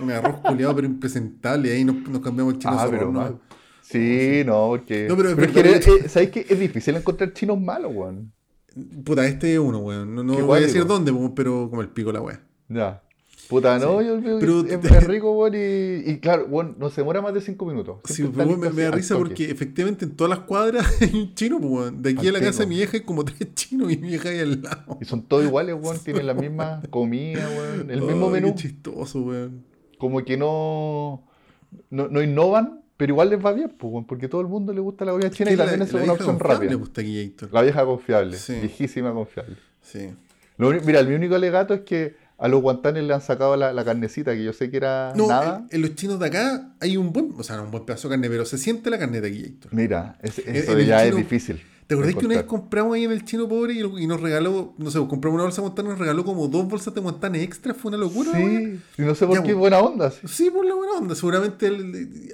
Un 0.00 0.10
arroz 0.10 0.40
culeado, 0.40 0.74
pero 0.74 0.86
impresentable. 0.86 1.72
Ahí 1.72 1.84
nos, 1.84 1.96
nos 2.08 2.20
cambiamos 2.20 2.54
el 2.54 2.60
chino 2.60 2.74
Ah, 2.78 2.86
pero 2.90 3.06
¿no? 3.06 3.20
mal. 3.20 3.38
Sí, 3.82 4.42
no, 4.46 4.68
porque. 4.68 5.06
No, 5.08 5.16
pero 5.16 5.30
es 5.30 5.38
es 5.38 5.84
que, 5.84 5.94
eh, 5.94 6.08
¿sabes 6.08 6.30
qué? 6.30 6.46
Es 6.48 6.58
difícil 6.58 6.96
encontrar 6.96 7.32
chinos 7.32 7.60
malos, 7.60 7.92
weón. 7.94 8.32
Puta, 9.04 9.26
este 9.26 9.52
es 9.52 9.58
uno, 9.58 9.78
weón. 9.80 10.14
No, 10.14 10.46
voy 10.46 10.58
a 10.58 10.62
decir 10.62 10.86
dónde, 10.86 11.12
pero 11.34 11.68
como 11.68 11.82
el 11.82 11.88
pico 11.88 12.12
la 12.12 12.22
weá. 12.22 12.40
Ya. 12.68 13.02
Puta, 13.48 13.78
no, 13.78 14.00
yo 14.00 14.22
que 14.22 14.36
Pero 14.40 14.60
es, 14.60 14.82
es 14.82 15.04
rico, 15.04 15.32
weón, 15.32 15.54
y, 15.54 16.10
y 16.10 16.18
claro, 16.20 16.46
weón, 16.48 16.76
no 16.78 16.88
se 16.88 17.02
demora 17.02 17.20
más 17.20 17.34
de 17.34 17.42
cinco 17.42 17.66
minutos. 17.66 17.98
Sí, 18.04 18.24
pero 18.34 18.56
me, 18.56 18.70
me 18.70 18.82
da 18.82 18.92
risa 18.92 19.14
toque. 19.14 19.28
porque 19.28 19.50
efectivamente 19.50 20.06
en 20.06 20.12
todas 20.12 20.30
las 20.30 20.46
cuadras 20.46 20.86
hay 21.02 21.10
un 21.12 21.34
chino, 21.34 21.58
pues, 21.58 21.70
weón. 21.70 22.00
De 22.02 22.10
aquí 22.10 22.28
Al 22.28 22.36
a 22.36 22.38
la 22.38 22.44
casa 22.46 22.60
de 22.60 22.68
mi 22.68 22.76
vieja 22.76 22.92
hay 22.96 23.02
como 23.02 23.24
tres 23.24 23.52
chinos 23.54 23.92
y 23.92 23.98
mi 23.98 24.08
vieja 24.08 24.30
ahí 24.30 24.38
al 24.38 24.62
lado. 24.62 24.96
Y 25.02 25.04
son 25.04 25.22
todos 25.22 25.44
iguales, 25.44 25.76
weón, 25.78 25.98
tienen 25.98 26.26
la 26.26 26.34
misma 26.34 26.80
comida, 26.88 27.46
weón, 27.50 27.90
el 27.90 28.00
mismo 28.00 28.30
menú. 28.30 28.54
Qué 28.54 28.62
chistoso, 28.62 29.20
weón. 29.20 29.71
Como 30.02 30.24
que 30.24 30.36
no, 30.36 31.22
no, 31.90 32.08
no 32.08 32.20
innovan, 32.24 32.80
pero 32.96 33.12
igual 33.12 33.30
les 33.30 33.38
va 33.44 33.52
bien, 33.52 33.68
pues, 33.78 34.04
porque 34.08 34.26
todo 34.26 34.40
el 34.40 34.48
mundo 34.48 34.72
le 34.72 34.80
gusta 34.80 35.04
la 35.04 35.12
comida 35.12 35.30
china 35.30 35.46
Que 35.50 35.54
y 35.54 35.56
la- 35.56 35.64
también 35.66 35.82
es 35.86 35.92
la 35.92 36.02
una 36.02 36.12
opción 36.14 36.40
rápida. 36.40 36.76
pues, 36.76 36.92
taquillator. 36.92 37.52
La 37.52 37.62
vieja 37.62 37.84
confiable, 37.84 38.36
Sí. 38.36 38.54
viejísima 38.54 39.12
confiable. 39.12 39.54
Sí. 39.80 40.10
Lo 40.58 40.70
mira, 40.72 41.04
mi 41.04 41.14
único 41.14 41.36
alegato 41.36 41.72
es 41.72 41.82
que 41.82 42.16
a 42.36 42.48
los 42.48 42.60
guantanes 42.60 43.04
le 43.04 43.14
han 43.14 43.20
sacado 43.20 43.56
la, 43.56 43.72
la 43.72 43.84
carnecita, 43.84 44.32
que 44.34 44.42
yo 44.42 44.52
sé 44.52 44.72
que 44.72 44.76
era 44.78 45.12
No, 45.14 45.28
nada. 45.28 45.58
en, 45.70 45.76
en 45.76 45.82
los 45.82 45.94
chinos 45.94 46.18
de 46.18 46.26
acá 46.26 46.72
hay 46.80 46.96
un 46.96 47.12
buen, 47.12 47.32
o 47.38 47.44
sea, 47.44 47.62
un 47.62 47.70
buen 47.70 47.84
pedazo 47.84 48.08
de 48.08 48.14
carne, 48.14 48.28
pero 48.28 48.44
se 48.44 48.58
siente 48.58 48.90
la 48.90 48.98
carne 48.98 49.20
de 49.20 49.28
taquillator. 49.30 49.72
Mira, 49.72 50.18
es- 50.20 50.40
eso 50.40 50.76
en 50.76 50.84
ya 50.86 51.04
chino- 51.04 51.10
es 51.10 51.16
difícil. 51.16 51.62
¿Te 51.94 52.00
acordás 52.00 52.14
que 52.16 52.26
una 52.26 52.34
vez 52.36 52.44
compramos 52.44 52.94
ahí 52.94 53.04
en 53.04 53.12
el 53.12 53.24
chino 53.24 53.48
pobre 53.48 53.74
y, 53.74 54.06
nos 54.06 54.20
regaló, 54.20 54.72
no 54.78 54.90
sé, 54.90 54.98
compramos 55.06 55.34
una 55.34 55.44
bolsa 55.44 55.56
de 55.60 55.68
guantanes 55.68 55.88
y 55.88 55.90
nos 55.92 55.98
regaló 55.98 56.24
como 56.24 56.48
dos 56.48 56.66
bolsas 56.68 56.94
de 56.94 57.00
guantanes 57.00 57.42
extra? 57.42 57.74
Fue 57.74 57.88
una 57.90 57.98
locura. 57.98 58.30
Sí, 58.34 58.78
y 58.98 59.02
no 59.02 59.14
sé 59.14 59.26
por 59.26 59.36
Ya, 59.38 59.42
qué 59.42 59.54
buena 59.54 59.78
onda. 59.80 60.10
sí. 60.10 60.20
Sí, 60.26 60.50
por 60.50 60.64
la 60.64 60.74
buena 60.74 60.92
onda. 60.94 61.14
Seguramente 61.14 61.66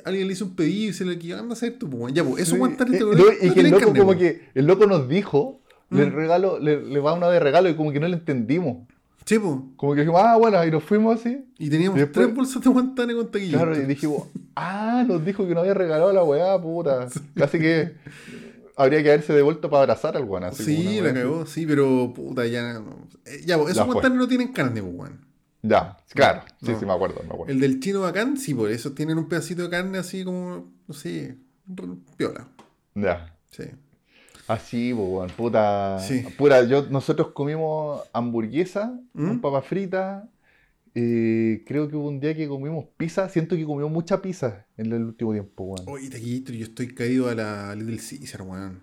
alguien 0.05 0.27
le 0.27 0.33
hizo 0.33 0.45
un 0.45 0.55
pedido 0.57 0.91
y 0.91 0.93
se 0.93 1.05
le 1.05 1.19
quedó, 1.19 1.39
anda 1.39 1.51
a 1.51 1.53
hacer 1.55 1.79
tu 1.79 1.89
pues, 1.91 2.15
Ya, 2.15 2.25
pues, 2.25 2.43
esos 2.43 2.55
Sí, 2.55 2.59
guantanes 2.59 2.95
eh, 2.95 2.99
te 2.99 3.05
no, 3.05 3.11
acordás? 3.13 3.37
y 3.43 3.47
No 3.49 3.55
que 3.55 3.61
el 3.61 3.71
loco 3.71 3.85
carne, 3.85 3.99
como 4.01 4.17
que 4.17 4.43
el 4.55 4.67
loco 4.67 4.87
nos 4.87 5.09
dijo, 5.09 5.61
le 5.91 6.07
Mm. 6.07 6.13
regalo, 6.15 6.59
le, 6.59 6.83
le 6.83 7.01
va 7.01 7.15
una 7.15 7.29
de 7.31 7.41
regalo 7.41 7.69
y 7.69 7.75
como 7.75 7.93
que 7.93 8.01
no 8.01 8.09
le 8.09 8.15
entendimos. 8.15 8.87
Sí, 9.25 9.39
pues. 9.39 9.57
Como 9.77 9.95
que 9.95 10.01
dijimos, 10.01 10.23
ah, 10.25 10.37
bueno, 10.39 10.65
y 10.65 10.71
nos 10.71 10.83
fuimos 10.85 11.21
así. 11.21 11.45
Y 11.59 11.69
teníamos 11.69 11.99
Y 11.99 12.01
después- 12.01 12.25
tres 12.27 12.35
bolsas 12.35 12.63
de 12.63 12.71
guantanes 12.71 13.15
con 13.17 13.31
taquilla. 13.31 13.59
Claro, 13.59 13.77
y 13.77 13.85
dijimos, 13.85 14.23
ah, 14.57 15.05
nos 15.07 15.23
dijo 15.25 15.47
que 15.47 15.51
nos 15.55 15.61
había 15.63 15.75
regalado 15.75 16.13
la 16.15 16.25
weá, 16.25 16.61
puta. 16.61 17.09
Casi 17.35 17.59
que 17.59 17.93
habría 18.79 19.03
que 19.03 19.09
haberse 19.11 19.33
devuelto 19.33 19.69
para 19.69 19.83
abrazar 19.83 20.17
al 20.17 20.25
weón. 20.25 20.53
Sí, 20.55 21.01
la 21.01 21.13
cagó, 21.13 21.45
sí, 21.47 21.67
pero 21.67 22.13
puta, 22.15 22.47
ya. 22.47 22.81
Ya, 23.45 23.57
esos 23.57 23.77
fue. 23.77 23.85
guantanes 23.87 24.19
no 24.19 24.29
tienen 24.29 24.53
carne, 24.53 24.81
weón. 24.81 25.27
Ya, 25.63 25.97
claro, 26.11 26.43
sí, 26.63 26.71
No. 26.73 26.79
sí, 26.79 26.87
me 26.87 26.93
acuerdo, 26.93 27.21
me 27.25 27.35
acuerdo. 27.35 27.53
El 27.53 27.61
del 27.61 27.81
chino 27.81 28.01
bacán, 28.03 28.37
sí, 28.37 28.55
por 28.55 28.71
eso 28.71 28.93
tienen 28.93 29.19
un 29.19 29.29
pedacito 29.29 29.63
de 29.63 29.71
carne 29.71 29.99
así 29.99 30.25
como, 30.25 30.71
no 30.87 30.95
sé, 30.95 31.37
piola. 32.17 32.47
Ya. 32.95 33.35
Sí. 33.51 33.65
Así, 34.47 34.95
pues, 34.95 35.33
puta. 35.33 35.99
Sí. 35.99 36.25
Pura, 36.39 36.63
yo, 36.65 36.87
nosotros 36.89 37.33
comimos 37.33 38.03
hamburguesa 38.13 38.99
¿Mm? 39.13 39.27
con 39.27 39.41
papas 39.41 39.67
fritas. 39.67 40.25
Eh, 41.01 41.63
creo 41.65 41.89
que 41.89 41.95
hubo 41.95 42.09
un 42.09 42.19
día 42.19 42.35
que 42.35 42.49
comimos 42.49 42.87
pizza. 42.97 43.29
Siento 43.29 43.55
que 43.55 43.65
comimos 43.65 43.93
mucha 43.93 44.21
pizza 44.21 44.67
en 44.77 44.93
el 44.93 45.05
último 45.05 45.33
tiempo, 45.33 45.63
weón. 45.63 45.89
Oye, 45.89 46.11
taquillito, 46.11 46.53
yo 46.53 46.65
estoy 46.65 46.89
caído 46.89 47.29
a 47.29 47.37
la 47.37 47.75
Little 47.77 47.99
Caesar, 47.99 48.43
weón. 48.43 48.83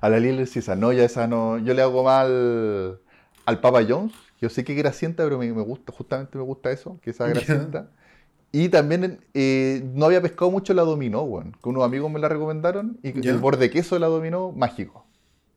A 0.00 0.08
la 0.08 0.18
Little 0.18 0.46
Caesar, 0.52 0.76
no, 0.76 0.92
ya 0.92 1.04
esa 1.04 1.28
no. 1.28 1.58
Yo 1.58 1.74
le 1.74 1.82
hago 1.82 2.02
mal 2.02 3.00
al 3.44 3.60
Papa 3.60 3.84
John's. 3.88 4.12
Yo 4.40 4.48
sé 4.48 4.64
que 4.64 4.72
es 4.72 4.78
grasienta, 4.78 5.22
pero 5.22 5.38
me, 5.38 5.52
me 5.52 5.62
gusta, 5.62 5.92
justamente 5.92 6.38
me 6.38 6.44
gusta 6.44 6.72
eso, 6.72 6.98
que 7.02 7.10
esa 7.10 7.26
grasienta. 7.28 7.90
Y 8.50 8.68
también 8.70 9.20
eh, 9.34 9.88
no 9.94 10.06
había 10.06 10.20
pescado 10.20 10.50
mucho 10.50 10.74
la 10.74 10.82
dominó, 10.82 11.22
weón. 11.22 11.56
Que 11.62 11.68
unos 11.68 11.84
amigos 11.84 12.10
me 12.10 12.18
la 12.18 12.28
recomendaron. 12.28 12.98
Y 13.04 13.28
el 13.28 13.38
borde 13.38 13.70
queso 13.70 13.94
de 13.94 14.00
la 14.00 14.08
dominó, 14.08 14.50
mágico. 14.50 15.06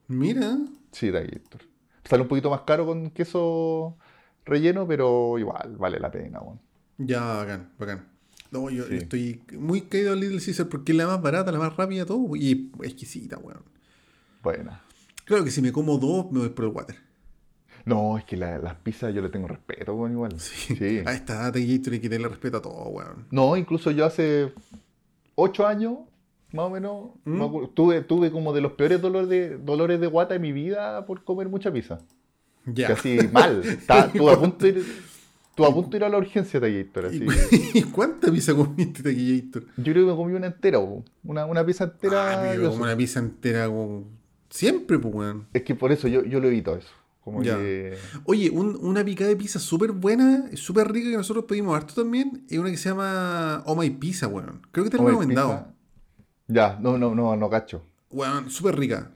Mira, 0.08 0.58
Sí, 0.92 1.08
Héctor. 1.08 1.62
Sale 2.04 2.22
un 2.22 2.28
poquito 2.28 2.50
más 2.50 2.62
caro 2.62 2.86
con 2.86 3.10
queso 3.10 3.98
relleno, 4.46 4.88
pero 4.88 5.38
igual, 5.38 5.76
vale 5.78 6.00
la 6.00 6.12
pena, 6.12 6.40
weón. 6.42 6.60
ya, 6.98 7.22
bacán, 7.24 7.70
bacán. 7.80 8.08
No, 8.52 8.70
yo 8.70 8.84
Sí. 8.86 8.96
estoy 8.96 9.42
muy 9.58 9.82
caído 9.82 10.12
a 10.12 10.16
Little 10.16 10.40
Caesar 10.44 10.68
porque 10.68 10.92
es 10.92 10.98
la 10.98 11.08
más 11.08 11.22
barata, 11.22 11.52
la 11.52 11.60
más 11.60 11.76
rápida, 11.78 12.06
todo, 12.06 12.36
y 12.36 12.72
exquisita, 12.84 13.38
weón. 13.38 13.64
Buena. 14.44 14.82
Claro 15.26 15.44
que 15.46 15.52
si 15.52 15.62
me 15.62 15.72
como 15.72 15.98
dos, 15.98 16.32
me 16.32 16.40
voy 16.40 16.50
por 16.50 16.66
el 16.66 16.72
water. 16.72 16.96
No, 17.86 18.18
es 18.18 18.26
que 18.26 18.36
la- 18.38 18.58
las 18.60 18.76
pizzas 18.76 19.14
yo 19.14 19.22
le 19.22 19.30
tengo 19.30 19.48
respeto, 19.48 19.96
weón, 19.96 20.12
igual. 20.12 20.40
Sí. 20.40 20.76
Sí. 20.76 21.00
A 21.06 21.14
esta 21.14 21.52
taquillito 21.52 21.92
hay 21.92 22.00
que 22.00 22.10
tenerle 22.10 22.28
respeto 22.28 22.58
a 22.58 22.62
todo, 22.62 22.90
weón. 22.90 23.26
No, 23.32 23.56
incluso 23.56 23.90
yo 23.92 24.06
hace 24.06 24.52
ocho 25.36 25.66
años, 25.66 26.00
más 26.52 26.66
o 26.66 26.70
menos, 26.70 27.12
¿Mm? 27.24 27.68
tuve, 27.74 28.02
tuve 28.02 28.32
como 28.32 28.52
de 28.54 28.62
los 28.62 28.74
peores 28.74 29.02
dolores 29.02 29.30
de, 29.30 29.58
dolores 29.58 30.00
de 30.02 30.08
guata 30.08 30.34
de 30.34 30.40
mi 30.42 30.52
vida 30.52 31.06
por 31.06 31.24
comer 31.24 31.48
mucha 31.48 31.72
pizza. 31.72 32.00
Ya. 32.66 32.88
Que 32.88 32.94
así, 32.94 33.18
mal. 33.32 33.62
Estaba- 33.64 34.02
Estuve 34.14 34.32
a 34.32 34.38
punto 34.40 34.66
de 34.66 34.70
ir, 34.70 34.86
a 35.66 35.74
punto 35.74 35.90
de 35.92 35.98
ir 35.98 36.04
a 36.04 36.10
la 36.10 36.18
urgencia 36.18 36.60
de 36.60 36.68
así. 37.10 37.26
¿Y 37.74 37.84
cuánta 37.84 38.32
pizza 38.32 38.54
comiste, 38.54 39.04
taquillito? 39.04 39.62
Yo 39.78 39.94
creo 39.94 40.06
que 40.06 40.12
me 40.12 40.16
comí 40.16 40.34
una 40.34 40.48
entera, 40.48 40.80
una, 41.24 41.46
una 41.46 41.66
pizza 41.66 41.86
entera. 41.86 42.52
Ah, 42.52 42.56
yo 42.56 42.62
como 42.70 42.76
sé. 42.78 42.82
una 42.84 42.96
pizza 42.98 43.20
entera, 43.20 43.68
como 43.68 44.06
siempre, 44.50 45.00
pues, 45.00 45.14
weón. 45.14 45.48
Es 45.54 45.64
que 45.64 45.76
por 45.76 45.92
eso 45.92 46.08
yo, 46.08 46.24
yo 46.24 46.40
lo 46.40 46.48
evito 46.48 46.76
eso. 46.76 46.90
Como 47.24 47.44
Ya. 47.44 47.56
que. 47.58 47.98
Oye, 48.26 48.50
un- 48.50 48.78
una 48.82 49.04
picada 49.06 49.30
de 49.30 49.36
pizza 49.36 49.60
súper 49.60 49.92
buena, 49.92 50.50
súper 50.56 50.92
rica 50.92 51.10
que 51.12 51.18
nosotros 51.18 51.46
pedimos 51.48 51.76
harto 51.76 51.94
también, 51.94 52.46
es 52.50 52.58
una 52.58 52.72
que 52.72 52.78
se 52.78 52.90
llama 52.90 53.62
Oh 53.66 53.76
My 53.76 53.90
Pizza, 53.92 54.28
weón. 54.28 54.62
Creo 54.72 54.84
que 54.86 54.90
te 54.90 54.98
lo 54.98 55.04
he 55.04 55.12
comer 55.14 55.20
recomendado. 55.30 55.68
Ya, 56.48 56.78
no, 56.82 56.98
no, 56.98 57.14
no, 57.14 57.36
no 57.36 57.50
cacho. 57.50 57.84
Weón, 58.10 58.50
súper 58.50 58.76
rica. 58.78 59.12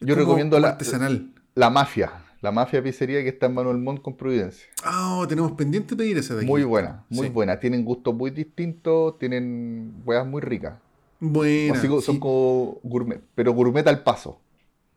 Yo 0.00 0.14
como- 0.14 0.26
recomiendo 0.26 0.58
la- 0.58 0.70
artesanal. 0.70 1.32
La 1.54 1.70
mafia. 1.70 2.10
La 2.44 2.52
mafia 2.52 2.82
pizzería 2.82 3.22
que 3.22 3.30
está 3.30 3.46
en 3.46 3.54
Manuel 3.54 3.78
Montt 3.78 4.02
con 4.02 4.14
Providencia. 4.18 4.66
Ah, 4.84 5.24
tenemos 5.26 5.52
pendiente 5.52 5.96
pedir 5.96 6.18
esa 6.18 6.34
de 6.34 6.40
aquí. 6.40 6.46
Muy 6.46 6.62
buena, 6.62 7.02
muy 7.08 7.28
Sí. 7.28 7.32
buena. 7.32 7.58
Tienen 7.58 7.86
gustos 7.86 8.14
muy 8.14 8.32
distintos, 8.32 9.18
tienen 9.18 9.94
huevas 10.04 10.26
muy 10.26 10.42
ricas. 10.42 10.74
Buena. 11.20 11.72
Así 11.72 11.86
son 11.88 12.02
sí. 12.02 12.18
como 12.18 12.80
gourmet, 12.82 13.22
pero 13.34 13.54
gourmet 13.54 13.86
al 13.88 14.02
paso. 14.02 14.38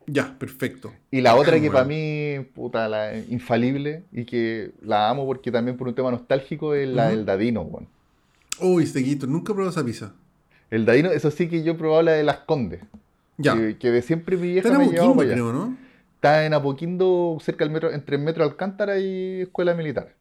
Ya, 0.06 0.36
perfecto. 0.38 0.92
Y 1.10 1.22
la 1.22 1.36
otra 1.36 1.58
que 1.58 1.70
para 1.70 1.86
mí, 1.86 2.34
puta, 2.54 2.86
la 2.86 3.16
infalible 3.16 4.02
y 4.12 4.26
que 4.26 4.72
la 4.82 5.08
amo 5.08 5.24
porque 5.24 5.50
también 5.50 5.78
por 5.78 5.88
un 5.88 5.94
tema 5.94 6.10
nostálgico 6.10 6.74
es 6.74 6.86
la 6.86 7.08
del 7.08 7.24
dadino, 7.24 7.62
weón. 7.62 7.88
Uy, 8.60 8.82
este 8.82 8.98
guito, 9.00 9.26
nunca 9.26 9.52
he 9.52 9.54
probado 9.54 9.70
esa 9.70 9.82
pizza. 9.86 10.12
El 10.70 10.84
dadino, 10.84 11.10
eso 11.10 11.30
sí 11.30 11.48
que 11.48 11.62
yo 11.62 11.72
he 11.72 11.76
probado 11.76 12.02
la 12.02 12.12
de 12.12 12.24
las 12.24 12.40
Condes. 12.40 12.82
Ya. 13.38 13.54
Que, 13.56 13.78
que 13.78 13.90
de 13.90 14.02
siempre 14.02 14.36
mi 14.36 14.52
vieja 14.52 14.68
en 14.68 14.76
me 14.76 14.88
llevaba 14.88 15.14
para 15.14 15.22
allá. 15.28 15.32
creo, 15.32 15.52
¿no? 15.54 15.87
Está 16.18 16.44
en 16.46 16.52
Apoquindo, 16.52 17.38
cerca 17.40 17.64
del 17.64 17.72
metro, 17.72 17.92
entre 17.92 18.16
el 18.16 18.22
metro 18.22 18.42
Alcántara 18.42 18.98
y 18.98 19.42
Escuela 19.42 19.72
Militar. 19.74 20.16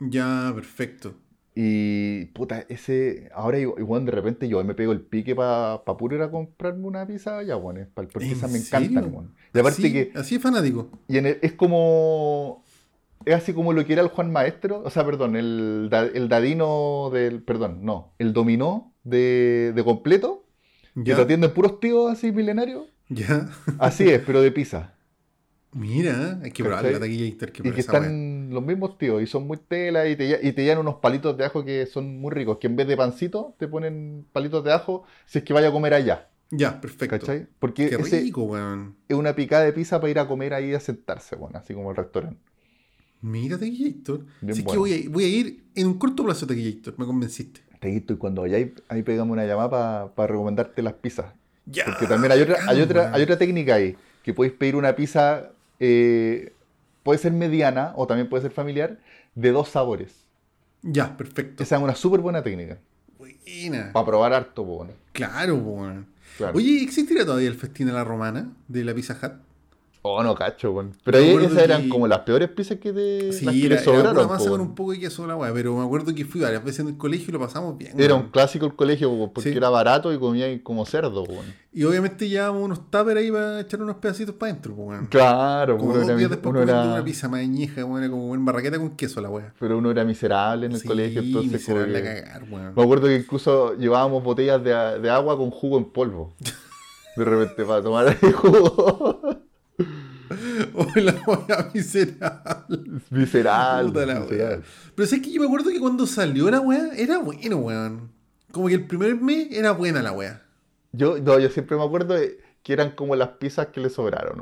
Ya, 0.00 0.50
perfecto. 0.52 1.14
Y 1.54 2.24
puta, 2.32 2.64
ese. 2.68 3.30
Ahora 3.32 3.58
igual 3.58 4.04
de 4.04 4.10
repente 4.10 4.48
yo 4.48 4.64
me 4.64 4.74
pego 4.74 4.90
el 4.90 5.00
pique 5.02 5.36
para 5.36 5.84
pa 5.84 5.96
puro 5.96 6.16
ir 6.16 6.22
a 6.22 6.30
comprarme 6.30 6.86
una 6.86 7.06
pizza 7.06 7.38
allá, 7.38 7.54
pa- 7.94 8.02
Porque 8.10 8.24
¿En 8.26 8.32
esas 8.32 8.50
me 8.50 8.58
encantan, 8.58 9.12
weón. 9.14 9.34
Y 9.54 9.58
aparte 9.60 9.82
así, 9.82 9.92
que. 9.92 10.12
Así 10.18 10.34
es 10.36 10.42
fanático. 10.42 10.88
Y 11.06 11.18
en 11.18 11.26
el- 11.26 11.38
es 11.42 11.52
como. 11.52 12.64
Es 13.24 13.34
así 13.36 13.52
como 13.52 13.72
lo 13.72 13.84
que 13.86 13.92
era 13.92 14.02
el 14.02 14.08
Juan 14.08 14.32
Maestro. 14.32 14.82
O 14.84 14.90
sea, 14.90 15.04
perdón, 15.04 15.36
el, 15.36 15.88
el 16.14 16.28
dadino 16.28 17.10
del. 17.12 17.42
Perdón, 17.42 17.80
no. 17.84 18.12
El 18.18 18.32
dominó 18.32 18.92
de, 19.04 19.72
de 19.74 19.84
completo. 19.84 20.44
Que 20.96 21.04
Ya. 21.10 21.16
te 21.16 21.22
atienden 21.22 21.52
puros 21.52 21.78
tíos 21.80 22.10
así 22.10 22.32
milenarios. 22.32 22.86
Ya. 23.08 23.50
Así 23.78 24.08
es, 24.08 24.20
pero 24.26 24.40
de 24.40 24.50
pizza. 24.50 24.91
Mira, 25.74 26.38
hay 26.42 26.50
que 26.50 26.62
probar 26.62 26.84
la 26.84 27.00
taquilla 27.00 27.36
que 27.36 27.68
Y 27.68 27.72
que 27.72 27.80
están 27.80 28.50
los 28.50 28.62
mismos 28.62 28.98
tíos 28.98 29.22
y 29.22 29.26
son 29.26 29.46
muy 29.46 29.56
tela 29.56 30.06
y 30.06 30.16
te, 30.16 30.38
y 30.42 30.52
te 30.52 30.64
llevan 30.64 30.78
unos 30.80 30.96
palitos 30.96 31.36
de 31.36 31.46
ajo 31.46 31.64
que 31.64 31.86
son 31.86 32.20
muy 32.20 32.30
ricos. 32.30 32.58
Que 32.58 32.66
en 32.66 32.76
vez 32.76 32.86
de 32.86 32.96
pancito 32.96 33.54
te 33.58 33.68
ponen 33.68 34.26
palitos 34.32 34.62
de 34.64 34.72
ajo 34.72 35.04
si 35.24 35.38
es 35.38 35.44
que 35.44 35.52
vaya 35.54 35.68
a 35.68 35.72
comer 35.72 35.94
allá. 35.94 36.28
Ya, 36.50 36.78
perfecto. 36.78 37.18
¿Cachai? 37.18 37.46
Porque 37.58 37.88
Qué 37.88 37.94
ese 37.96 38.20
rico, 38.20 38.42
weón. 38.42 38.96
es 39.08 39.16
una 39.16 39.34
picada 39.34 39.64
de 39.64 39.72
pizza 39.72 39.98
para 39.98 40.10
ir 40.10 40.18
a 40.18 40.28
comer 40.28 40.52
ahí 40.52 40.70
y 40.70 40.74
a 40.74 40.80
sentarse, 40.80 41.34
bueno, 41.34 41.58
así 41.58 41.72
como 41.72 41.90
el 41.90 41.96
restaurante. 41.96 42.38
Mira, 43.22 43.56
Taquillator. 43.56 44.26
Si 44.40 44.50
es 44.50 44.56
que 44.56 44.62
bueno. 44.64 44.80
voy 44.80 44.92
a, 45.06 45.10
voy 45.10 45.24
a 45.24 45.28
ir 45.28 45.64
en 45.74 45.86
un 45.86 45.94
corto 45.98 46.24
plazo 46.24 46.46
Taquillator, 46.46 46.98
me 46.98 47.06
convenciste. 47.06 47.62
Teguito, 47.80 48.12
y 48.12 48.16
cuando 48.16 48.42
vayáis, 48.42 48.68
ahí 48.88 49.02
pegamos 49.02 49.32
una 49.32 49.46
llamada 49.46 50.14
para 50.14 50.26
recomendarte 50.26 50.82
las 50.82 50.92
pizzas. 50.94 51.32
Ya. 51.64 51.86
Porque 51.86 52.06
también 52.06 52.32
hay 52.32 52.42
otra, 52.42 52.58
hay 52.66 52.80
otra, 52.82 53.02
weón. 53.02 53.14
hay 53.14 53.22
otra 53.22 53.38
técnica 53.38 53.76
ahí, 53.76 53.96
que 54.22 54.34
podéis 54.34 54.54
pedir 54.54 54.76
una 54.76 54.94
pizza, 54.94 55.52
eh, 55.84 56.52
puede 57.02 57.18
ser 57.18 57.32
mediana 57.32 57.92
o 57.96 58.06
también 58.06 58.28
puede 58.28 58.42
ser 58.42 58.52
familiar, 58.52 59.00
de 59.34 59.50
dos 59.50 59.68
sabores. 59.68 60.14
Ya, 60.82 61.16
perfecto. 61.16 61.64
Esa 61.64 61.76
es 61.76 61.82
una 61.82 61.96
súper 61.96 62.20
buena 62.20 62.40
técnica. 62.40 62.78
Buena. 63.18 63.92
Para 63.92 64.06
probar 64.06 64.32
harto, 64.32 64.62
bueno. 64.62 64.92
Claro, 65.12 65.56
weón. 65.56 66.06
Claro. 66.36 66.56
Oye, 66.56 66.82
¿existirá 66.82 67.24
todavía 67.24 67.48
el 67.48 67.56
festín 67.56 67.88
a 67.88 67.94
la 67.94 68.04
romana 68.04 68.52
de 68.68 68.84
la 68.84 68.94
Pizza 68.94 69.18
Hut? 69.20 69.32
Oh, 70.04 70.20
no, 70.24 70.34
cacho, 70.34 70.72
bueno. 70.72 70.90
Pero 71.04 71.18
ahí 71.18 71.30
esas 71.30 71.58
eran 71.62 71.88
como 71.88 72.08
las 72.08 72.18
peores 72.20 72.48
pizzas 72.48 72.78
que 72.78 72.92
te 72.92 73.32
Sí, 73.32 73.44
las 73.44 73.54
que 73.54 73.66
era, 73.66 73.74
era 73.76 73.84
sobraron. 73.84 74.26
po, 74.26 74.36
bueno. 74.48 74.64
un 74.64 74.74
poco 74.74 74.90
de 74.90 74.98
queso 74.98 75.24
la 75.28 75.36
weá, 75.36 75.52
pero 75.54 75.76
me 75.76 75.84
acuerdo 75.84 76.12
que 76.12 76.24
fui 76.24 76.40
varias 76.40 76.64
veces 76.64 76.80
en 76.80 76.88
el 76.88 76.96
colegio 76.96 77.26
y 77.28 77.32
lo 77.32 77.38
pasamos 77.38 77.78
bien. 77.78 77.92
Era 78.00 78.14
un 78.16 78.28
clásico 78.30 78.66
el 78.66 78.74
colegio 78.74 79.08
po, 79.10 79.32
porque 79.32 79.52
Sí. 79.52 79.56
era 79.56 79.68
barato 79.70 80.12
y 80.12 80.18
comía 80.18 80.60
como 80.64 80.84
cerdo, 80.86 81.24
bueno. 81.24 81.52
Y 81.72 81.84
obviamente 81.84 82.28
llevábamos 82.28 82.64
unos 82.64 82.90
tuppers 82.90 83.16
ahí 83.20 83.30
para 83.30 83.60
echar 83.60 83.80
unos 83.80 83.94
pedacitos 83.96 84.34
para 84.34 84.50
adentro, 84.50 84.74
weón. 84.74 85.06
Claro, 85.06 85.76
Como 85.78 85.90
uno 85.90 86.00
dos 86.00 86.08
era, 86.08 86.16
días 86.18 86.30
después 86.30 86.50
uno 86.50 86.62
era- 86.62 86.82
una 86.82 87.04
pizza 87.04 87.28
más 87.28 87.40
weón, 87.46 87.98
era 88.02 88.10
como 88.10 88.34
en 88.34 88.44
barraqueta 88.44 88.78
con 88.78 88.96
queso 88.96 89.20
la 89.20 89.30
weá. 89.30 89.54
pero 89.60 89.78
uno 89.78 89.92
era 89.92 90.02
miserable 90.04 90.66
en 90.66 90.72
el 90.72 90.80
Sí, 90.80 90.88
colegio, 90.88 91.22
entonces 91.22 91.52
miserable 91.52 91.98
a 91.98 92.02
cagar, 92.02 92.42
weón. 92.50 92.72
Me 92.74 92.82
acuerdo 92.82 93.06
que 93.06 93.14
incluso 93.18 93.76
llevábamos 93.76 94.24
botellas 94.24 94.64
de, 94.64 94.70
de 94.98 95.10
agua 95.10 95.36
con 95.36 95.52
jugo 95.52 95.78
en 95.78 95.84
polvo. 95.84 96.34
De 97.14 97.26
repente 97.26 97.62
para 97.66 97.82
tomar 97.82 98.16
el 98.22 98.32
jugo. 98.32 99.31
La 100.96 101.12
weá 101.26 101.70
miserable. 101.74 103.00
Visceral. 103.10 103.86
Puta 103.86 104.06
la 104.06 104.20
visceral. 104.20 104.58
weá. 104.58 104.62
Pero 104.94 105.04
es 105.08 105.20
que 105.22 105.32
yo 105.32 105.40
me 105.40 105.46
acuerdo 105.46 105.70
que 105.70 105.80
cuando 105.80 106.06
salió 106.06 106.50
la 106.50 106.60
weá, 106.60 106.90
era 106.96 107.18
bueno, 107.18 107.56
weón. 107.58 108.12
Como 108.50 108.68
que 108.68 108.74
el 108.74 108.86
primer 108.86 109.16
mes 109.16 109.48
era 109.50 109.72
buena 109.72 110.02
la 110.02 110.12
wea. 110.12 110.42
Yo, 110.92 111.18
no, 111.18 111.38
yo 111.38 111.48
siempre 111.48 111.76
me 111.76 111.84
acuerdo 111.84 112.14
de 112.14 112.38
que 112.62 112.72
eran 112.72 112.90
como 112.92 113.16
las 113.16 113.30
pizzas 113.30 113.68
que 113.68 113.80
le 113.80 113.88
sobraron. 113.90 114.38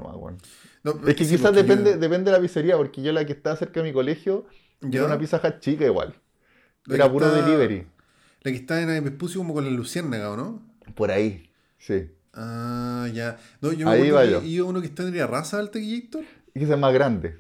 No, 0.83 0.93
Es 1.07 1.15
que 1.15 1.25
sí, 1.25 1.37
quizás 1.37 1.55
depende, 1.55 1.93
yo- 1.93 1.99
depende 1.99 2.31
de 2.31 2.37
la 2.37 2.43
pizzería, 2.43 2.77
porque 2.77 3.03
yo 3.03 3.13
la 3.13 3.25
que 3.25 3.33
estaba 3.33 3.55
cerca 3.57 3.81
de 3.81 3.89
mi 3.89 3.93
colegio 3.93 4.47
Ya. 4.81 4.99
era 5.01 5.07
una 5.07 5.19
pizza 5.19 5.61
chica 5.61 5.85
igual. 5.85 6.15
La 6.87 6.95
Era 6.97 7.13
puro 7.13 7.27
está- 7.27 7.41
delivery. 7.43 7.87
La 8.43 8.51
que 8.51 8.57
está 8.57 8.81
en 8.97 9.05
Vespucio 9.05 9.39
como 9.41 9.53
con 9.55 9.65
la 9.65 9.71
luciérnaga, 9.71 10.31
¿o 10.31 10.37
no? 10.37 10.63
Por 10.95 11.11
ahí, 11.11 11.51
sí. 11.79 12.11
Ah, 12.33 13.09
ya. 13.13 13.39
No, 13.61 13.73
yo 13.73 13.87
me 13.87 13.93
Ahí 13.93 14.09
acuerdo 14.11 14.15
va 14.15 14.41
que 14.41 14.47
yo. 14.47 14.51
iba 14.51 14.67
uno 14.67 14.81
que 14.81 14.87
está 14.87 15.03
en 15.03 15.15
Irarraza, 15.15 15.59
al 15.59 15.71
Tequillator. 15.71 16.25
Y 16.55 16.61
que 16.61 16.67
sea 16.67 16.77
más 16.77 16.93
grande. 16.93 17.37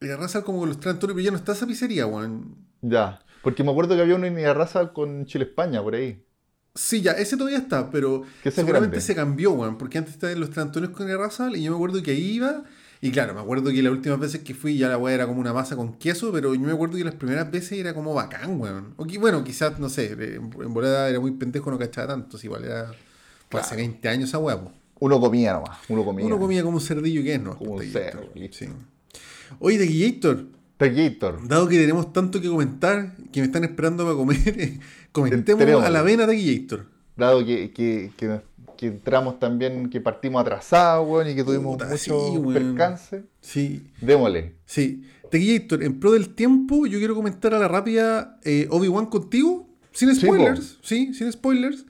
Irarraza 0.00 0.42
como 0.42 0.60
con 0.60 0.68
los 0.68 0.78
pero 0.78 1.18
ya 1.20 1.30
no 1.30 1.36
está 1.36 1.52
esa 1.52 1.66
pizzería, 1.66 2.06
weón. 2.06 2.56
Ya. 2.80 3.20
Porque 3.42 3.64
me 3.64 3.70
acuerdo 3.70 3.94
que 3.96 4.02
había 4.02 4.16
uno 4.16 4.26
en 4.26 4.54
raza 4.54 4.92
con 4.92 5.26
Chile 5.26 5.44
España, 5.44 5.82
por 5.82 5.94
ahí. 5.94 6.24
Sí, 6.74 7.02
ya, 7.02 7.12
ese 7.12 7.36
todavía 7.36 7.58
está, 7.58 7.90
pero 7.90 8.22
es 8.42 8.54
seguramente 8.54 9.00
se 9.00 9.14
cambió, 9.14 9.52
weón, 9.52 9.76
porque 9.78 9.98
antes 9.98 10.14
estaba 10.14 10.32
en 10.32 10.40
los 10.40 10.50
tres 10.50 10.64
Antonios 10.64 10.92
con 10.92 11.06
Irarraza 11.08 11.50
y 11.54 11.62
yo 11.62 11.70
me 11.70 11.76
acuerdo 11.76 12.02
que 12.02 12.12
ahí 12.12 12.32
iba. 12.32 12.64
Y 13.00 13.10
claro, 13.10 13.34
me 13.34 13.40
acuerdo 13.40 13.70
que 13.70 13.82
las 13.82 13.92
últimas 13.92 14.20
veces 14.20 14.42
que 14.42 14.54
fui 14.54 14.78
ya 14.78 14.88
la 14.88 14.96
weá 14.96 15.14
era 15.14 15.26
como 15.26 15.40
una 15.40 15.52
masa 15.52 15.74
con 15.76 15.94
queso, 15.98 16.30
pero 16.32 16.54
yo 16.54 16.60
me 16.60 16.72
acuerdo 16.72 16.96
que 16.96 17.04
las 17.04 17.16
primeras 17.16 17.50
veces 17.50 17.72
era 17.72 17.94
como 17.94 18.14
bacán, 18.14 18.60
weón. 18.60 18.94
O 18.96 19.04
que, 19.04 19.18
bueno, 19.18 19.42
quizás, 19.44 19.78
no 19.80 19.88
sé, 19.88 20.12
en, 20.12 20.50
en 20.62 20.72
volada 20.72 21.08
era 21.10 21.18
muy 21.20 21.32
pendejo, 21.32 21.70
no 21.70 21.78
cachaba 21.78 22.06
tanto, 22.08 22.38
si 22.38 22.46
igual 22.46 22.64
era 22.64 22.92
fue 23.52 23.60
hace 23.60 23.76
20 23.76 24.08
años 24.08 24.28
esa 24.28 24.38
po. 24.40 24.72
Uno 25.00 25.20
comía 25.20 25.52
nomás. 25.52 25.78
Uno 25.88 26.04
comía. 26.04 26.26
Uno 26.26 26.38
comía 26.38 26.62
como 26.62 26.76
un 26.76 26.80
cerdillo 26.80 27.22
que 27.22 27.34
es, 27.34 27.40
¿no? 27.42 27.56
Como 27.58 27.72
un 27.74 27.78
Tequillator. 27.80 28.30
cerdo. 28.34 28.52
Sí. 28.52 28.68
Oye, 29.58 29.78
Tequillator, 29.78 30.46
Tequillator. 30.76 31.46
dado 31.48 31.68
que 31.68 31.78
tenemos 31.78 32.12
tanto 32.12 32.40
que 32.40 32.48
comentar, 32.48 33.14
que 33.32 33.40
me 33.40 33.46
están 33.46 33.64
esperando 33.64 34.04
para 34.04 34.16
comer, 34.16 34.38
comentemos 35.12 35.60
Entremos. 35.60 35.84
a 35.84 35.90
la 35.90 36.02
vena 36.02 36.26
Tequillator. 36.26 36.86
Dado 37.16 37.44
que, 37.44 37.72
que, 37.72 38.10
que, 38.16 38.40
que 38.76 38.86
entramos 38.86 39.38
también, 39.38 39.90
que 39.90 40.00
partimos 40.00 40.40
atrasados, 40.40 41.06
weón, 41.08 41.28
y 41.28 41.34
que 41.34 41.44
tuvimos 41.44 41.74
Puta, 41.76 41.86
mucho 41.90 41.98
sí, 41.98 42.52
percance. 42.52 43.22
Sí, 43.40 43.86
Démosle. 44.00 44.54
sí. 44.64 45.04
Tequillator, 45.30 45.82
en 45.82 45.98
pro 45.98 46.12
del 46.12 46.34
tiempo, 46.34 46.84
yo 46.86 46.98
quiero 46.98 47.14
comentar 47.14 47.54
a 47.54 47.58
la 47.58 47.66
rápida 47.66 48.38
eh, 48.44 48.66
Obi-Wan 48.70 49.06
contigo, 49.06 49.66
sin 49.90 50.14
Sí, 50.14 50.20
spoilers, 50.26 50.78
sí, 50.82 51.14
sin 51.14 51.32
spoilers. 51.32 51.86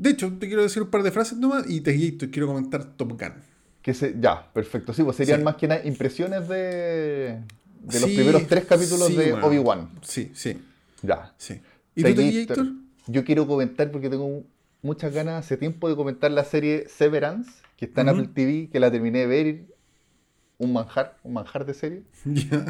De 0.00 0.10
hecho, 0.10 0.32
te 0.38 0.46
quiero 0.48 0.62
decir 0.62 0.82
un 0.82 0.88
par 0.88 1.02
de 1.02 1.10
frases 1.10 1.36
nomás 1.38 1.68
y 1.68 1.82
Tequillator 1.82 2.30
quiero 2.30 2.46
comentar 2.48 2.84
Top 2.96 3.10
Gun. 3.20 3.32
Que 3.82 3.92
se, 3.94 4.14
ya, 4.18 4.50
perfecto. 4.52 4.92
Sí, 4.94 5.02
pues 5.02 5.16
serían 5.16 5.40
Sí. 5.40 5.44
más 5.44 5.56
que 5.56 5.68
nada 5.68 5.82
impresiones 5.84 6.48
de, 6.48 6.56
de 6.56 8.00
los 8.00 8.10
Sí, 8.10 8.14
primeros 8.16 8.46
tres 8.46 8.64
capítulos 8.64 9.08
sí, 9.08 9.16
de 9.16 9.32
bueno. 9.32 9.46
Obi-Wan. 9.46 9.90
Sí, 10.02 10.30
sí, 10.34 10.58
Ya. 11.02 11.34
sí. 11.36 11.60
¿Y 11.94 12.02
tú, 12.02 12.14
Tequillator? 12.14 12.66
Yo 13.08 13.24
quiero 13.24 13.46
comentar 13.46 13.90
porque 13.90 14.08
tengo 14.08 14.42
muchas 14.82 15.12
ganas 15.12 15.44
hace 15.44 15.56
tiempo 15.58 15.88
de 15.88 15.96
comentar 15.96 16.30
la 16.30 16.44
serie 16.44 16.86
Severance, 16.88 17.50
que 17.76 17.84
está 17.86 18.00
en. 18.02 18.08
Apple 18.10 18.28
TV, 18.34 18.68
que 18.72 18.80
la 18.80 18.90
terminé 18.90 19.20
de 19.20 19.26
ver. 19.26 19.64
Un 20.58 20.74
manjar, 20.74 21.16
un 21.24 21.32
manjar 21.34 21.64
de 21.66 21.74
serie. 21.74 22.02
Ya. 22.24 22.64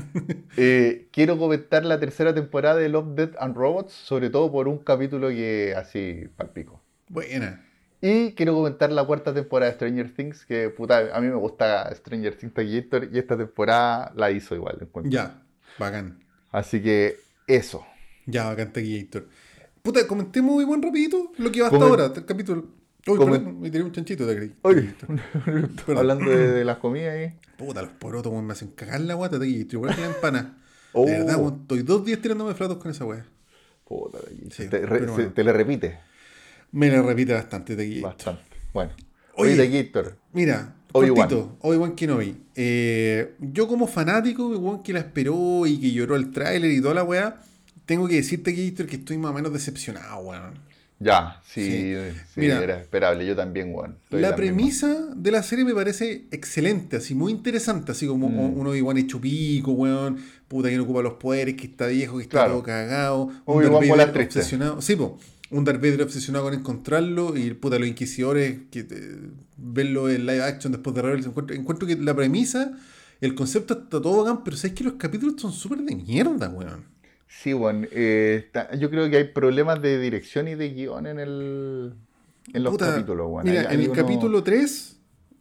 Eh, 0.56 1.08
quiero 1.12 1.38
comentar 1.38 1.84
la 1.84 1.99
tercera 2.00 2.32
temporada 2.34 2.76
de 2.76 2.88
Love, 2.88 3.14
Death 3.16 3.34
and 3.40 3.56
Robots, 3.56 3.92
sobre 3.92 4.30
todo 4.30 4.50
por 4.50 4.68
un 4.68 4.78
capítulo 4.78 5.28
que 5.28 5.75
así 5.76 6.25
palpico. 6.37 6.79
Buena. 7.11 7.67
Y 8.00 8.33
quiero 8.33 8.55
comentar 8.55 8.90
la 8.90 9.05
cuarta 9.05 9.35
temporada 9.35 9.71
de 9.73 9.76
Stranger 9.76 10.14
Things, 10.14 10.47
que 10.47 10.71
puta, 10.71 11.14
a 11.14 11.21
mí 11.21 11.26
me 11.29 11.35
gusta 11.35 11.95
Stranger 11.95 12.35
Things 12.35 12.55
Tequillator 12.55 13.09
y 13.12 13.19
esta 13.19 13.37
temporada 13.37 14.11
la 14.17 14.31
hizo 14.31 14.55
igual. 14.55 14.79
encuentro. 14.81 15.12
Ya, 15.12 15.43
bacán. 15.79 16.19
Así 16.50 16.81
que 16.81 17.17
eso. 17.47 17.85
Ya, 18.25 18.47
bacán 18.47 18.73
Tequillator. 18.73 19.29
Puta, 19.83 20.07
comentemos 20.07 20.55
muy 20.55 20.64
buen 20.64 20.81
rapidito 20.83 21.31
lo 21.37 21.52
que 21.52 21.61
va 21.61 21.67
hasta 21.67 21.79
Comen- 21.79 21.88
ahora, 21.90 22.07
el 22.14 22.25
capítulo. 22.25 22.64
Uy, 23.07 23.19
Comen- 23.19 23.31
perdón, 23.33 23.61
me 23.61 23.71
tiré 23.71 23.85
un 23.85 23.93
chanchito 23.93 24.25
de 24.26 24.35
Tequillator. 24.35 24.71
Oye, 24.71 24.95
hablando 25.99 26.31
de, 26.31 26.52
de 26.52 26.64
las 26.64 26.79
comidas 26.79 27.14
ahí. 27.14 27.35
Puta, 27.59 27.83
los 27.83 27.90
porotos, 27.93 28.33
me 28.43 28.52
hacen 28.52 28.69
cagar 28.69 29.00
la 29.02 29.12
guata, 29.14 29.38
Tequillator, 29.38 29.75
igual 29.75 29.95
que 29.95 30.00
la 30.00 30.07
empana. 30.07 30.57
Oh. 30.93 31.07
De 31.07 31.12
verdad, 31.21 31.40
estoy 31.61 31.83
dos 31.85 32.05
días 32.05 32.19
tirándome 32.21 32.53
platos 32.53 32.79
con 32.79 32.90
esa 32.90 33.05
weá. 33.05 33.25
Puta. 33.87 34.18
Sí, 34.51 34.68
te, 34.68 34.79
re- 34.85 34.99
pero 34.99 35.07
se- 35.07 35.12
bueno. 35.12 35.33
te 35.35 35.44
le 35.44 35.53
repite 35.53 36.01
Me 36.72 36.88
la 36.90 37.02
repite 37.02 37.33
bastante 37.33 37.76
Tequillator. 37.76 38.11
bastante. 38.11 38.42
Bueno. 38.72 38.92
Oye. 39.37 39.56
Tequillator. 39.56 40.16
Mira, 40.33 40.74
Obi-Wan. 40.92 41.28
Obi-Wan 41.61 41.94
Kenobi. 41.94 42.37
Eh, 42.54 43.35
yo 43.40 43.66
como 43.68 43.87
fanático, 43.87 44.48
weón, 44.48 44.83
que 44.83 44.92
la 44.92 45.00
esperó 45.00 45.66
y 45.66 45.78
que 45.80 45.90
lloró 45.92 46.16
el 46.16 46.30
tráiler 46.30 46.70
y 46.70 46.80
toda 46.80 46.94
la 46.94 47.04
weá, 47.04 47.40
tengo 47.87 48.06
que 48.06 48.16
decirte, 48.16 48.50
Tequillator, 48.52 48.87
que 48.87 48.96
estoy 48.96 49.18
más 49.18 49.30
o 49.33 49.35
menos 49.35 49.52
decepcionado, 49.52 50.18
weón. 50.20 50.54
Ya, 51.02 51.40
sí, 51.46 51.64
Sí. 51.64 51.94
sí, 52.35 52.40
Mira. 52.40 52.62
era 52.62 52.78
esperable. 52.78 53.26
Yo 53.26 53.35
también, 53.35 53.74
weón. 53.74 53.96
La 54.11 54.18
misma. 54.18 54.37
premisa 54.37 55.06
de 55.16 55.30
la 55.30 55.42
serie 55.42 55.64
me 55.64 55.72
parece 55.74 56.26
excelente, 56.30 56.98
así 56.98 57.14
muy 57.14 57.33
interesante, 57.33 57.92
así 57.92 58.06
como 58.06 58.28
Mm. 58.28 58.59
un 58.59 58.66
Obi-Wan 58.66 58.98
hecho 58.98 59.18
pico, 59.18 59.72
weón, 59.72 60.18
puta 60.46 60.68
que 60.68 60.76
no 60.76 60.83
ocupa 60.83 61.00
los 61.02 61.14
poderes, 61.14 61.54
que 61.56 61.66
está 61.68 61.87
viejo, 61.87 62.18
que 62.18 62.24
está 62.24 62.37
Claro. 62.38 62.52
todo 62.52 62.62
cagado, 62.64 63.30
Obi-Wan 63.46 64.11
obsesionado, 64.11 64.83
sí, 64.83 64.94
po, 64.94 65.18
un 65.50 65.64
Darth 65.64 65.80
Vader 65.80 66.02
obsesionado 66.02 66.44
con 66.46 66.54
encontrarlo 66.54 67.36
y 67.36 67.52
puta 67.54 67.78
los 67.78 67.88
inquisidores 67.88 68.60
que 68.70 68.80
eh, 68.80 69.30
verlo 69.56 70.08
en 70.08 70.26
live 70.26 70.42
action 70.42 70.72
después 70.72 70.94
de 70.94 71.02
Rebels, 71.02 71.26
encuentro, 71.26 71.56
encuentro 71.56 71.86
que 71.88 71.96
la 71.96 72.14
premisa, 72.14 72.72
el 73.20 73.34
concepto 73.34 73.74
está 73.74 74.00
todo 74.00 74.22
bacán, 74.24 74.44
pero 74.44 74.56
sabes 74.56 74.74
que 74.76 74.84
los 74.84 74.94
capítulos 74.94 75.40
son 75.40 75.52
súper 75.52 75.78
de 75.80 75.96
mierda, 75.96 76.48
weón. 76.50 76.84
Sí, 77.26 77.52
bueno, 77.52 77.86
eh, 77.92 78.50
yo 78.78 78.90
creo 78.90 79.08
que 79.10 79.16
hay 79.16 79.24
problemas 79.24 79.80
de 79.82 79.98
dirección 80.00 80.48
y 80.48 80.54
de 80.56 80.70
guion 80.70 81.06
en 81.06 81.18
el 81.20 81.94
en 82.52 82.62
los 82.64 82.72
Puta, 82.72 82.92
capítulos, 82.94 83.26
weón. 83.30 83.44
Mira, 83.44 83.60
Hay- 83.68 83.74
en 83.74 83.80
el 83.82 83.86
uno- 83.90 83.94
capítulo 83.94 84.42
3, 84.42 84.96